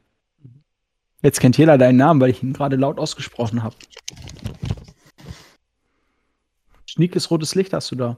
Jetzt 1.23 1.39
kennt 1.39 1.57
jeder 1.57 1.79
deinen 1.79 1.97
Namen, 1.97 2.21
weil 2.21 2.29
ich 2.29 2.43
ihn 2.43 2.53
gerade 2.53 2.75
laut 2.75 2.99
ausgesprochen 2.99 3.63
habe. 3.63 3.75
Schniekes 6.95 7.29
rotes 7.29 7.55
Licht 7.55 7.73
hast 7.73 7.91
du 7.91 7.95
da. 7.95 8.17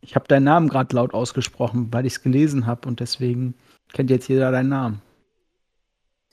Ich 0.00 0.14
habe 0.14 0.28
deinen 0.28 0.44
Namen 0.44 0.68
gerade 0.68 0.94
laut 0.94 1.12
ausgesprochen, 1.12 1.92
weil 1.92 2.06
ich 2.06 2.14
es 2.14 2.22
gelesen 2.22 2.66
habe 2.66 2.86
und 2.86 3.00
deswegen 3.00 3.56
kennt 3.92 4.10
jetzt 4.10 4.28
jeder 4.28 4.52
deinen 4.52 4.68
Namen. 4.68 5.02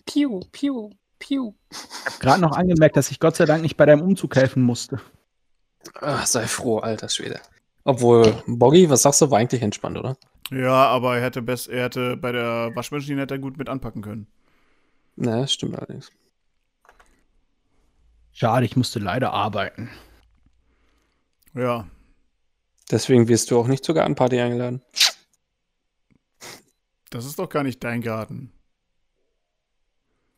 Piu, 0.05 0.41
piu, 0.51 0.91
piu. 1.17 1.53
Ich 1.71 2.05
habe 2.05 2.19
gerade 2.19 2.41
noch 2.41 2.55
angemerkt, 2.55 2.95
dass 2.95 3.09
ich 3.09 3.19
Gott 3.19 3.35
sei 3.35 3.45
Dank 3.45 3.63
nicht 3.63 3.75
bei 3.75 3.87
deinem 3.87 4.03
Umzug 4.03 4.35
helfen 4.35 4.61
musste. 4.61 5.01
Ach, 5.99 6.27
sei 6.27 6.45
froh, 6.45 6.77
alter 6.77 7.09
Schwede. 7.09 7.39
Obwohl, 7.85 8.43
Boggy, 8.45 8.87
was 8.91 9.01
sagst 9.01 9.21
du, 9.21 9.31
war 9.31 9.39
eigentlich 9.39 9.63
entspannt, 9.63 9.97
oder? 9.97 10.17
Ja, 10.51 10.85
aber 10.87 11.15
er 11.15 11.23
hätte, 11.23 11.41
best, 11.41 11.69
er 11.69 11.85
hätte 11.85 12.17
bei 12.17 12.31
der 12.31 12.69
Waschmaschine 12.75 13.21
hätte 13.21 13.35
er 13.35 13.39
gut 13.39 13.57
mit 13.57 13.67
anpacken 13.67 14.03
können. 14.03 14.27
Ne, 15.15 15.47
stimmt 15.47 15.75
allerdings. 15.75 16.11
Schade, 18.31 18.65
ich 18.67 18.75
musste 18.75 18.99
leider 18.99 19.33
arbeiten. 19.33 19.89
Ja. 21.53 21.87
Deswegen 22.89 23.27
wirst 23.27 23.51
du 23.51 23.59
auch 23.59 23.67
nicht 23.67 23.85
zur 23.85 23.95
Gartenparty 23.95 24.39
eingeladen. 24.39 24.81
Das 27.09 27.25
ist 27.25 27.39
doch 27.39 27.49
gar 27.49 27.63
nicht 27.63 27.83
dein 27.83 28.01
Garten. 28.01 28.51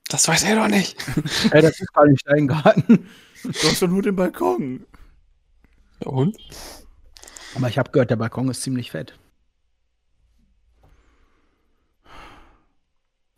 Das 0.09 0.27
weiß 0.27 0.43
er 0.43 0.55
doch 0.55 0.67
nicht. 0.67 0.97
Ey, 1.51 1.61
das 1.61 1.79
ist 1.79 1.93
gar 1.93 2.05
nicht 2.05 2.27
dein 2.27 2.47
Garten. 2.47 3.09
Du 3.43 3.49
hast 3.49 3.81
doch 3.81 3.87
nur 3.87 4.01
den 4.01 4.15
Balkon. 4.15 4.85
Ja, 6.03 6.07
und? 6.07 6.37
Aber 7.55 7.69
ich 7.69 7.77
habe 7.77 7.91
gehört, 7.91 8.09
der 8.09 8.15
Balkon 8.15 8.49
ist 8.49 8.61
ziemlich 8.61 8.91
fett. 8.91 9.17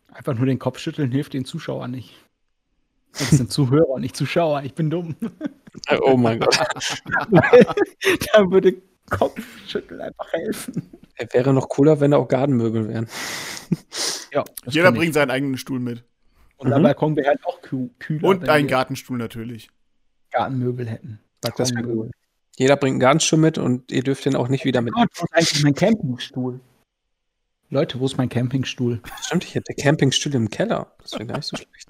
Einfach 0.08 0.34
nur 0.34 0.46
den 0.46 0.58
Kopf 0.58 0.78
schütteln 0.78 1.12
hilft 1.12 1.34
den 1.34 1.44
Zuschauern 1.44 1.90
nicht. 1.90 2.14
Das 3.12 3.30
sind 3.30 3.52
Zuhörer, 3.52 3.98
nicht 3.98 4.16
Zuschauer. 4.16 4.62
Ich 4.62 4.74
bin 4.74 4.90
dumm. 4.90 5.16
Oh 6.02 6.16
mein 6.16 6.40
Gott. 6.40 6.56
da 7.30 8.50
würde 8.50 8.74
Kopfschütteln 9.10 10.00
einfach 10.00 10.32
helfen. 10.32 10.90
Er 11.16 11.32
wäre 11.32 11.52
noch 11.54 11.68
cooler, 11.68 12.00
wenn 12.00 12.10
da 12.10 12.16
auch 12.18 12.28
Gartenmöbel 12.28 12.88
wären. 12.88 13.08
Ja, 14.32 14.44
Jeder 14.66 14.86
kann 14.86 14.94
ich. 14.94 15.00
bringt 15.00 15.14
seinen 15.14 15.30
eigenen 15.30 15.56
Stuhl 15.58 15.80
mit. 15.80 16.04
Und 16.58 16.70
Mhm. 16.70 16.82
Balkon 16.82 17.16
wäre 17.16 17.28
halt 17.28 17.44
auch 17.44 17.60
kühl, 17.62 17.90
kühler. 17.98 18.28
Und 18.28 18.48
einen 18.48 18.66
wir 18.66 18.70
Gartenstuhl 18.70 19.18
natürlich. 19.18 19.68
Gartenmöbel 20.30 20.86
hätten. 20.88 21.20
Balkonmöbel. 21.40 22.10
Jeder 22.56 22.76
bringt 22.76 22.94
einen 22.94 23.00
Gartenstuhl 23.00 23.38
mit 23.38 23.58
und 23.58 23.92
ihr 23.92 24.02
dürft 24.02 24.24
den 24.24 24.34
auch 24.36 24.48
nicht 24.48 24.64
wieder 24.64 24.80
mit. 24.80 24.94
Gott, 24.94 25.08
wo 25.14 25.24
ist 25.24 25.32
eigentlich 25.34 25.62
mein 25.64 25.74
Campingstuhl? 25.74 26.60
Leute, 27.68 28.00
wo 28.00 28.06
ist 28.06 28.16
mein 28.16 28.28
Campingstuhl? 28.28 29.02
Stimmt, 29.22 29.44
ich 29.44 29.54
hätte 29.54 29.74
Campingstühle 29.74 30.36
im 30.36 30.48
Keller. 30.50 30.94
Das 31.02 31.12
wäre 31.12 31.26
gar 31.26 31.36
nicht 31.36 31.46
so 31.46 31.56
schlecht. 31.58 31.88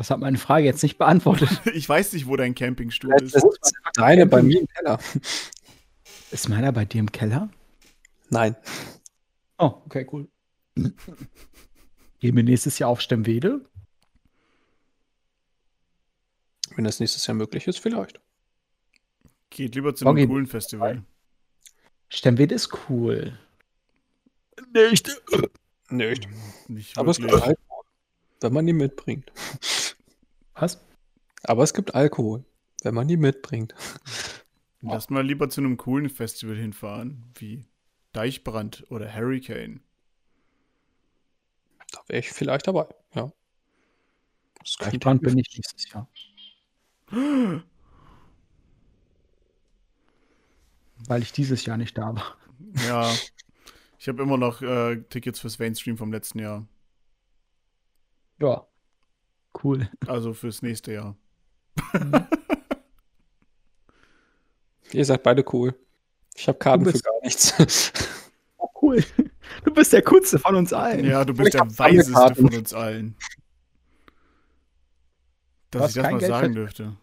Das 0.00 0.08
hat 0.08 0.18
meine 0.18 0.38
Frage 0.38 0.64
jetzt 0.64 0.82
nicht 0.82 0.96
beantwortet. 0.96 1.50
Ich 1.74 1.86
weiß 1.86 2.14
nicht, 2.14 2.26
wo 2.26 2.34
dein 2.34 2.54
Campingstuhl 2.54 3.12
ist. 3.22 3.36
ist 3.36 3.74
deine 3.92 4.24
bei 4.24 4.42
mir 4.42 4.60
im 4.60 4.66
Keller. 4.66 4.98
Ist 6.30 6.48
meiner 6.48 6.72
bei 6.72 6.86
dir 6.86 7.00
im 7.00 7.12
Keller? 7.12 7.50
Nein. 8.30 8.56
Oh, 9.58 9.74
okay, 9.84 10.06
cool. 10.10 10.26
Gehen 10.74 12.34
wir 12.34 12.42
nächstes 12.42 12.78
Jahr 12.78 12.88
auf 12.88 13.02
Stemwede? 13.02 13.60
Wenn 16.76 16.84
das 16.84 16.98
nächstes 16.98 17.26
Jahr 17.26 17.34
möglich 17.34 17.66
ist, 17.66 17.78
vielleicht. 17.78 18.22
Geht 19.50 19.74
lieber 19.74 19.94
zu 19.94 20.08
einem 20.08 20.26
coolen 20.26 20.46
Festival. 20.46 21.04
Stemwede 22.08 22.54
ist 22.54 22.70
cool. 22.88 23.38
Nicht. 24.72 25.10
Nicht. 25.90 26.26
Nicht 26.68 26.96
Aber 26.96 27.10
es. 27.10 27.20
Alkohol, 27.20 27.54
wenn 28.40 28.52
man 28.54 28.66
die 28.66 28.72
mitbringt. 28.72 29.30
Was? 30.60 30.78
Aber 31.42 31.62
es 31.62 31.72
gibt 31.72 31.94
Alkohol, 31.94 32.44
wenn 32.82 32.94
man 32.94 33.08
die 33.08 33.16
mitbringt. 33.16 33.74
Lass 34.82 35.10
mal 35.10 35.26
lieber 35.26 35.48
zu 35.50 35.60
einem 35.60 35.76
coolen 35.76 36.08
Festival 36.08 36.56
hinfahren, 36.56 37.32
wie 37.34 37.66
Deichbrand 38.12 38.84
oder 38.90 39.12
Hurricane. 39.14 39.82
Da 41.92 42.00
wäre 42.06 42.20
ich 42.20 42.30
vielleicht 42.30 42.66
dabei, 42.66 42.86
ja. 43.14 43.32
Das 44.60 44.76
Deichbrand 44.76 45.22
bin 45.22 45.38
ich 45.38 45.48
nächstes 45.56 45.90
Jahr. 45.90 46.08
Weil 51.08 51.22
ich 51.22 51.32
dieses 51.32 51.64
Jahr 51.64 51.78
nicht 51.78 51.96
da 51.96 52.14
war. 52.14 52.36
Ja. 52.86 53.12
Ich 54.02 54.08
habe 54.08 54.22
immer 54.22 54.38
noch 54.38 54.62
äh, 54.62 55.02
Tickets 55.10 55.40
fürs 55.40 55.58
Mainstream 55.58 55.98
vom 55.98 56.10
letzten 56.10 56.38
Jahr. 56.38 56.66
Ja. 58.38 58.66
Cool. 59.62 59.88
Also 60.06 60.32
fürs 60.32 60.62
nächste 60.62 60.92
Jahr. 60.92 61.16
Ihr 64.92 65.04
seid 65.04 65.22
beide 65.22 65.44
cool. 65.52 65.74
Ich 66.34 66.48
habe 66.48 66.58
Karten 66.58 66.86
für 66.86 66.98
gar 66.98 67.20
nichts. 67.22 67.54
Oh, 68.62 68.68
cool. 68.82 69.02
Du 69.64 69.72
bist 69.72 69.90
der 69.90 70.02
coolste 70.02 70.38
von 70.38 70.54
uns 70.54 70.74
allen. 70.74 71.06
Ja, 71.06 71.24
du 71.24 71.32
bist 71.32 71.54
Ich 71.54 71.60
der 71.60 71.78
weiseste 71.78 72.34
von 72.34 72.54
uns 72.54 72.74
allen. 72.74 73.16
Dass 75.70 75.96
ich 75.96 76.02
das 76.02 76.10
mal 76.10 76.18
Geld 76.18 76.30
sagen 76.30 76.52
dürfte. 76.52 76.96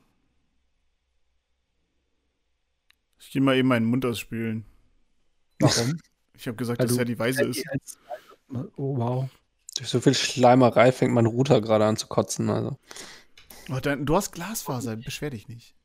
Ich 3.19 3.31
gehe 3.31 3.41
mal 3.41 3.55
eben 3.55 3.67
meinen 3.69 3.87
Mund 3.87 4.05
ausspülen. 4.05 4.65
Warum? 5.59 5.99
Ich 6.35 6.47
habe 6.47 6.57
gesagt, 6.57 6.79
Weil 6.79 6.87
dass 6.87 6.97
er 6.97 7.05
die 7.05 7.17
Weise 7.17 7.45
ist. 7.45 7.65
Oh, 8.53 8.97
wow. 8.97 9.29
Durch 9.77 9.89
so 9.89 10.01
viel 10.01 10.13
Schleimerei 10.13 10.91
fängt 10.91 11.13
mein 11.13 11.25
Router 11.25 11.61
gerade 11.61 11.85
an 11.85 11.97
zu 11.97 12.07
kotzen. 12.07 12.49
Also. 12.49 12.77
Oh, 13.69 13.79
dein, 13.81 14.05
du 14.05 14.15
hast 14.15 14.31
Glasfaser, 14.31 14.95
beschwer 14.95 15.29
dich 15.29 15.47
nicht. 15.47 15.75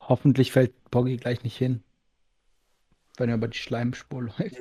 Hoffentlich 0.00 0.52
fällt 0.52 0.72
Poggy 0.90 1.16
gleich 1.16 1.42
nicht 1.42 1.56
hin. 1.56 1.82
Wenn 3.16 3.28
er 3.28 3.36
über 3.36 3.48
die 3.48 3.58
Schleimspur 3.58 4.22
läuft. 4.22 4.56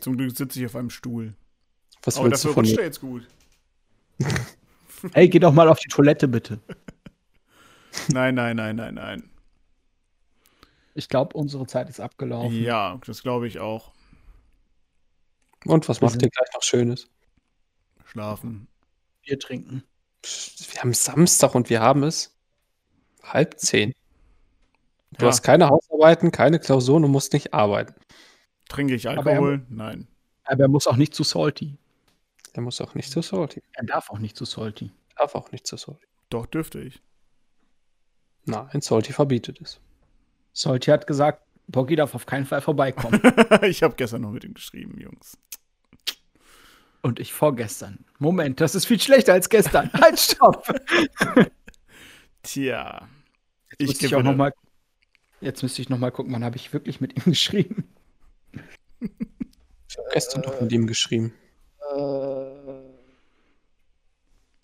Zum 0.00 0.16
Glück 0.16 0.36
sitze 0.36 0.60
ich 0.60 0.66
auf 0.66 0.76
einem 0.76 0.90
Stuhl. 0.90 1.34
Was 2.02 2.16
Aber 2.16 2.30
willst 2.30 2.44
du 2.44 2.48
dafür 2.48 2.54
von 2.54 2.64
rutscht 2.64 2.76
mir? 2.76 2.82
er 2.82 2.86
jetzt 2.86 3.00
gut. 3.00 3.28
Hey, 5.12 5.28
geh 5.28 5.38
doch 5.38 5.52
mal 5.52 5.68
auf 5.68 5.78
die 5.80 5.88
Toilette, 5.88 6.26
bitte. 6.26 6.60
Nein, 8.08 8.34
nein, 8.34 8.56
nein, 8.56 8.74
nein, 8.74 8.94
nein. 8.94 9.30
Ich 10.94 11.08
glaube, 11.08 11.36
unsere 11.36 11.66
Zeit 11.66 11.90
ist 11.90 12.00
abgelaufen. 12.00 12.62
Ja, 12.62 12.98
das 13.04 13.22
glaube 13.22 13.46
ich 13.46 13.58
auch. 13.58 13.92
Und 15.66 15.88
was 15.88 16.00
macht 16.00 16.22
ihr 16.22 16.30
gleich 16.30 16.48
noch 16.54 16.62
Schönes? 16.62 17.08
Schlafen. 18.24 18.68
Bier 19.22 19.40
trinken. 19.40 19.82
Wir 20.22 20.80
haben 20.80 20.94
Samstag 20.94 21.54
und 21.56 21.68
wir 21.68 21.80
haben 21.80 22.04
es 22.04 22.32
halb 23.24 23.58
zehn. 23.58 23.92
Du 25.18 25.24
Ja. 25.24 25.30
hast 25.32 25.42
keine 25.42 25.68
Hausarbeiten, 25.68 26.30
keine 26.30 26.60
Klausuren 26.60 27.04
und 27.04 27.10
musst 27.10 27.32
nicht 27.32 27.52
arbeiten. 27.52 27.94
Trinke 28.68 28.94
ich 28.94 29.08
Aber 29.08 29.18
er- 29.32 29.38
Alkohol? 29.38 29.66
Nein. 29.68 30.06
Aber 30.44 30.62
er 30.62 30.68
muss 30.68 30.86
auch 30.86 30.94
nicht 30.96 31.12
zu 31.14 31.24
salty. 31.24 31.76
Der 32.54 32.62
muss 32.62 32.80
auch 32.80 32.94
nicht 32.94 33.10
zu 33.10 33.20
salty. 33.20 33.62
Er 33.72 33.84
darf 33.84 34.10
auch 34.10 34.18
nicht 34.20 34.36
zu 34.36 34.44
salty. 34.44 34.92
Darf 35.16 35.34
auch 35.34 35.50
nicht 35.50 35.66
zu 35.66 35.76
salty. 35.76 36.06
Doch, 36.30 36.46
dürfte 36.46 36.80
ich. 36.82 37.02
Nein, 38.44 38.80
salty 38.80 39.12
verbietet 39.12 39.60
es. 39.60 39.80
Salty 40.52 40.90
hat 40.92 41.08
gesagt, 41.08 41.42
Poggy 41.72 41.96
darf 41.96 42.14
auf 42.14 42.26
keinen 42.26 42.46
Fall 42.46 42.60
vorbeikommen. 42.60 43.20
ich 43.62 43.82
habe 43.82 43.96
gestern 43.96 44.22
noch 44.22 44.30
mit 44.30 44.44
ihm 44.44 44.54
geschrieben, 44.54 45.00
Jungs. 45.00 45.36
Und 47.04 47.20
ich 47.20 47.34
vorgestern. 47.34 48.02
Moment, 48.18 48.62
das 48.62 48.74
ist 48.74 48.86
viel 48.86 48.98
schlechter 48.98 49.34
als 49.34 49.50
gestern. 49.50 49.92
Halt, 50.00 50.18
stopp! 50.18 50.66
Tja. 52.42 53.06
Jetzt 53.78 53.88
müsste 53.88 54.06
ich 54.06 54.14
auch 54.14 54.22
noch 54.22 54.34
mal, 54.34 54.54
jetzt 55.42 55.62
müsste 55.62 55.82
ich 55.82 55.90
noch 55.90 55.98
mal 55.98 56.10
gucken, 56.10 56.32
wann 56.32 56.42
habe 56.42 56.56
ich 56.56 56.72
wirklich 56.72 57.02
mit 57.02 57.14
ihm 57.14 57.24
geschrieben. 57.30 57.92
gestern 60.14 60.40
noch 60.40 60.58
mit 60.62 60.72
ihm 60.72 60.86
geschrieben. 60.86 61.34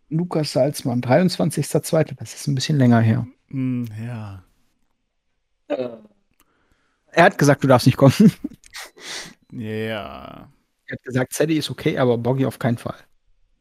Lukas 0.08 0.52
Salzmann, 0.52 1.02
23.02. 1.02 2.14
Das 2.16 2.34
ist 2.34 2.46
ein 2.46 2.54
bisschen 2.54 2.78
länger 2.78 3.00
her. 3.00 3.26
Hm, 3.48 3.86
ja. 4.02 4.42
Er 5.68 7.24
hat 7.24 7.36
gesagt, 7.36 7.62
du 7.62 7.68
darfst 7.68 7.84
nicht 7.86 7.98
kommen. 7.98 8.32
Ja. 9.52 10.50
Er 10.90 10.94
hat 10.94 11.02
gesagt, 11.04 11.32
Sadie 11.32 11.56
ist 11.56 11.70
okay, 11.70 11.96
aber 11.98 12.18
Boggy 12.18 12.44
auf 12.46 12.58
keinen 12.58 12.76
Fall. 12.76 12.96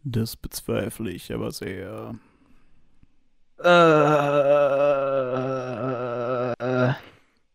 Das 0.04 0.36
bezweifle 0.36 1.12
ich 1.12 1.32
aber 1.32 1.52
sehr. 1.52 2.16
Äh, 3.60 3.66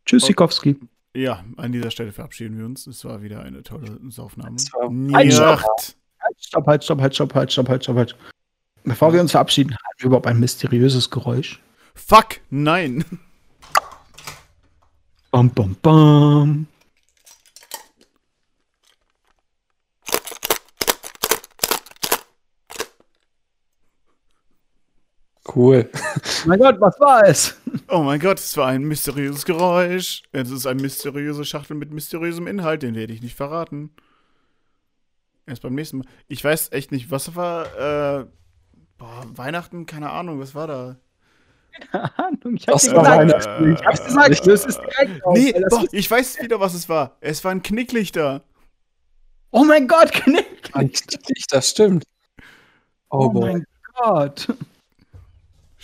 tschüss, 0.07 0.27
Sikowski. 0.27 0.79
Ja, 1.17 1.43
an 1.57 1.73
dieser 1.73 1.91
Stelle 1.91 2.13
verabschieden 2.13 2.57
wir 2.57 2.67
uns. 2.67 2.87
Es 2.87 3.05
war 3.05 3.21
wieder 3.23 3.41
eine 3.41 3.65
tolle 3.65 3.99
Aufnahme. 4.17 4.55
Nicht. 4.91 5.41
Halt, 5.41 5.59
stopp, 6.39 6.67
halt, 6.69 6.85
stopp, 6.85 7.01
halt, 7.01 7.13
stopp, 7.15 7.35
halt, 7.35 7.53
stopp, 7.53 7.69
halt, 7.69 7.83
stopp, 7.83 7.97
halt. 7.97 8.17
Bevor 8.85 9.13
wir 9.13 9.21
uns 9.21 9.33
verabschieden, 9.33 9.73
haben 9.73 9.95
wir 9.99 10.07
überhaupt 10.07 10.29
ein 10.29 10.39
mysteriöses 10.39 11.11
Geräusch. 11.11 11.61
Fuck, 11.97 12.39
nein. 12.51 13.05
Bam, 15.33 15.51
bam, 15.51 15.75
bam. 15.83 16.69
Cool. 25.47 25.91
Mein 26.47 26.59
Gott, 26.59 26.81
was 26.81 26.99
war 27.01 27.23
es? 27.27 27.55
Oh 27.89 28.03
mein 28.03 28.19
Gott, 28.19 28.39
es 28.39 28.57
war 28.57 28.69
ein 28.69 28.83
mysteriöses 28.85 29.45
Geräusch. 29.45 30.23
Es 30.33 30.51
ist 30.51 30.67
eine 30.67 30.81
mysteriöse 30.81 31.45
Schachtel 31.45 31.77
mit 31.77 31.93
mysteriösem 31.93 32.47
Inhalt, 32.47 32.83
den 32.83 32.95
werde 32.95 33.13
ich 33.13 33.21
nicht 33.23 33.37
verraten. 33.37 33.91
Erst 35.47 35.61
beim 35.63 35.75
nächsten 35.75 35.99
Mal. 35.99 36.07
Ich 36.29 36.43
weiß 36.43 36.73
echt 36.73 36.93
nicht, 36.93 37.11
was 37.11 37.37
war, 37.37 37.67
äh, 38.21 38.27
boah, 38.97 39.25
Weihnachten, 39.35 39.85
keine 39.85 40.11
Ahnung, 40.11 40.41
was 40.41 40.55
war 40.55 40.67
da? 40.67 40.97
Ahnung, 42.17 42.57
ich 42.57 42.67
hab's 42.69 42.91
war 42.95 43.25
gesagt. 43.27 43.61
Ich 43.81 43.85
hab's 43.85 44.05
gesagt, 44.05 44.31
ich 44.31 44.45
löse 44.47 44.69
es 44.69 44.79
direkt 44.79 45.25
auf. 45.27 45.37
Nee, 45.37 45.51
ist- 45.51 45.93
ich 45.93 46.11
weiß 46.11 46.41
wieder, 46.41 46.61
was 46.61 46.73
es 46.73 46.89
war. 46.89 47.17
Es 47.21 47.45
waren 47.45 47.63
Knicklichter. 47.63 48.43
Oh 49.51 49.65
mein 49.65 49.87
Gott, 49.89 50.11
Knick. 50.13 50.71
Eigentlich, 50.73 51.47
das 51.51 51.69
stimmt. 51.71 52.05
Oh, 53.11 53.27
Oh 53.27 53.29
boy. 53.29 53.53
mein 53.53 53.65
Gott. 53.97 54.47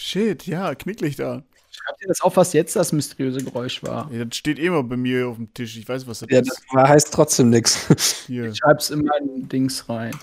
Shit, 0.00 0.46
ja, 0.46 0.74
Knicklichter. 0.74 1.44
Schreibt 1.70 2.02
ihr 2.02 2.08
das 2.08 2.22
auf, 2.22 2.36
was 2.36 2.54
jetzt 2.54 2.74
das 2.74 2.90
mysteriöse 2.92 3.44
Geräusch 3.44 3.82
war? 3.82 4.10
Ja, 4.10 4.24
das 4.24 4.36
steht 4.36 4.58
immer 4.58 4.82
bei 4.82 4.96
mir 4.96 5.28
auf 5.28 5.36
dem 5.36 5.52
Tisch. 5.52 5.76
Ich 5.76 5.86
weiß, 5.86 6.06
was 6.06 6.20
das 6.20 6.30
Ja, 6.30 6.40
ist. 6.40 6.48
das 6.48 6.62
war, 6.72 6.88
heißt 6.88 7.12
trotzdem 7.12 7.50
nichts. 7.50 8.24
Ich 8.28 8.56
schreib's 8.56 8.88
in 8.88 9.04
mein 9.04 9.46
Dings 9.48 9.88
rein. 9.90 10.16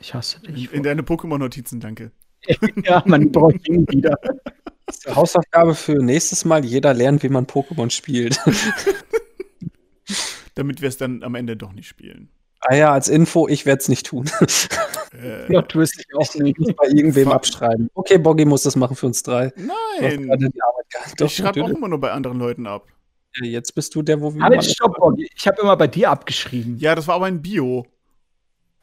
Ich 0.00 0.14
hasse 0.14 0.40
dich. 0.40 0.72
In 0.72 0.82
deine 0.82 1.02
Pokémon-Notizen, 1.02 1.80
danke. 1.80 2.12
ja, 2.84 3.02
man 3.06 3.30
braucht 3.30 3.68
ihn 3.68 3.86
wieder. 3.88 4.16
Hausaufgabe 5.14 5.74
für 5.74 6.02
nächstes 6.02 6.46
Mal: 6.46 6.64
jeder 6.64 6.94
lernt, 6.94 7.22
wie 7.22 7.28
man 7.28 7.46
Pokémon 7.46 7.90
spielt. 7.90 8.40
Damit 10.54 10.80
wir 10.80 10.88
es 10.88 10.96
dann 10.96 11.22
am 11.22 11.34
Ende 11.34 11.56
doch 11.56 11.72
nicht 11.72 11.88
spielen. 11.88 12.30
Ah 12.62 12.74
ja, 12.74 12.92
als 12.92 13.08
Info, 13.08 13.48
ich 13.48 13.66
werde 13.66 13.80
es 13.80 13.88
nicht 13.88 14.06
tun. 14.06 14.30
Äh, 15.22 15.44
Plot 15.46 15.68
Twist 15.68 15.98
ich 16.00 16.06
auch 16.16 16.34
nicht. 16.36 16.56
Bei 16.76 16.86
irgendwem 16.88 17.24
Fuck. 17.26 17.34
abschreiben. 17.34 17.90
Okay, 17.92 18.16
Boggy 18.16 18.46
muss 18.46 18.62
das 18.62 18.76
machen 18.76 18.96
für 18.96 19.06
uns 19.06 19.22
drei. 19.22 19.52
Nein. 19.56 20.26
die. 20.38 20.48
Doch, 21.18 21.26
Ich 21.26 21.36
schreibe 21.36 21.62
auch 21.62 21.68
immer 21.68 21.86
nur 21.86 22.00
bei 22.00 22.10
anderen 22.10 22.38
Leuten 22.38 22.66
ab. 22.66 22.86
Ja, 23.36 23.46
Jetzt 23.46 23.74
bist 23.74 23.94
du 23.94 24.00
der, 24.00 24.20
wo 24.22 24.34
wir. 24.34 24.42
Halt, 24.42 24.64
stopp, 24.64 24.96
Boggy. 24.96 25.28
Ich 25.36 25.46
habe 25.46 25.60
immer 25.60 25.76
bei 25.76 25.86
dir 25.86 26.10
abgeschrieben. 26.10 26.78
Ja, 26.78 26.94
das 26.94 27.06
war 27.08 27.16
aber 27.16 27.26
ein 27.26 27.42
Bio. 27.42 27.86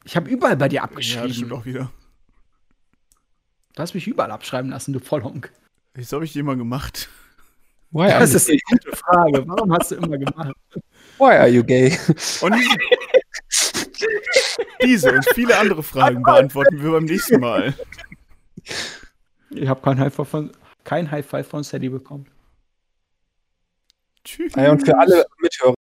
Ich 0.06 0.16
habe 0.16 0.30
überall 0.30 0.56
bei 0.56 0.70
dir 0.70 0.82
Ja, 0.82 0.88
das 0.88 1.04
stimmt 1.06 1.24
abgeschrieben. 1.24 1.52
auch 1.54 1.66
wieder. 1.66 1.92
du 3.76 3.82
hast 3.82 3.96
mich 3.96 4.06
überall 4.08 4.32
abschreiben 4.32 4.70
lassen, 4.70 4.94
du 4.94 5.00
Vollhonk. 5.00 5.52
Das 5.96 6.14
habe 6.14 6.26
ich 6.26 6.38
immer 6.38 6.56
gemacht. 6.56 7.10
Why 7.92 8.04
are, 8.12 8.20
Das 8.20 8.36
ist 8.36 8.48
eine 8.50 8.60
gute 8.70 8.96
Frage. 8.96 9.44
Warum 9.48 9.74
hast 9.74 9.90
du 9.92 9.96
immer 9.96 10.18
gemacht? 10.18 10.54
why 11.18 11.34
are 11.34 11.48
you 11.48 11.64
gay? 11.64 11.98
Und 12.42 12.54
diese 14.84 15.12
und 15.12 15.26
viele 15.34 15.58
andere 15.58 15.84
Fragen 15.84 16.22
beantworten 16.24 16.82
wir 16.82 16.92
beim 16.92 17.06
nächsten 17.06 17.40
Mal. 17.40 17.74
Ich 19.52 19.68
habe 19.68 19.82
kein 19.82 20.00
High 20.00 20.14
Five 20.14 20.30
von, 20.30 20.52
kein 20.84 21.10
High 21.10 21.26
Five 21.26 21.48
von 21.48 21.64
Sadie 21.64 21.90
bekommen. 21.90 22.28
Tschüss. 24.24 24.54
Ja, 24.56 24.72
und 24.72 24.86
für 24.86 24.98
alle 24.98 25.26
Mithörer. 25.40 25.74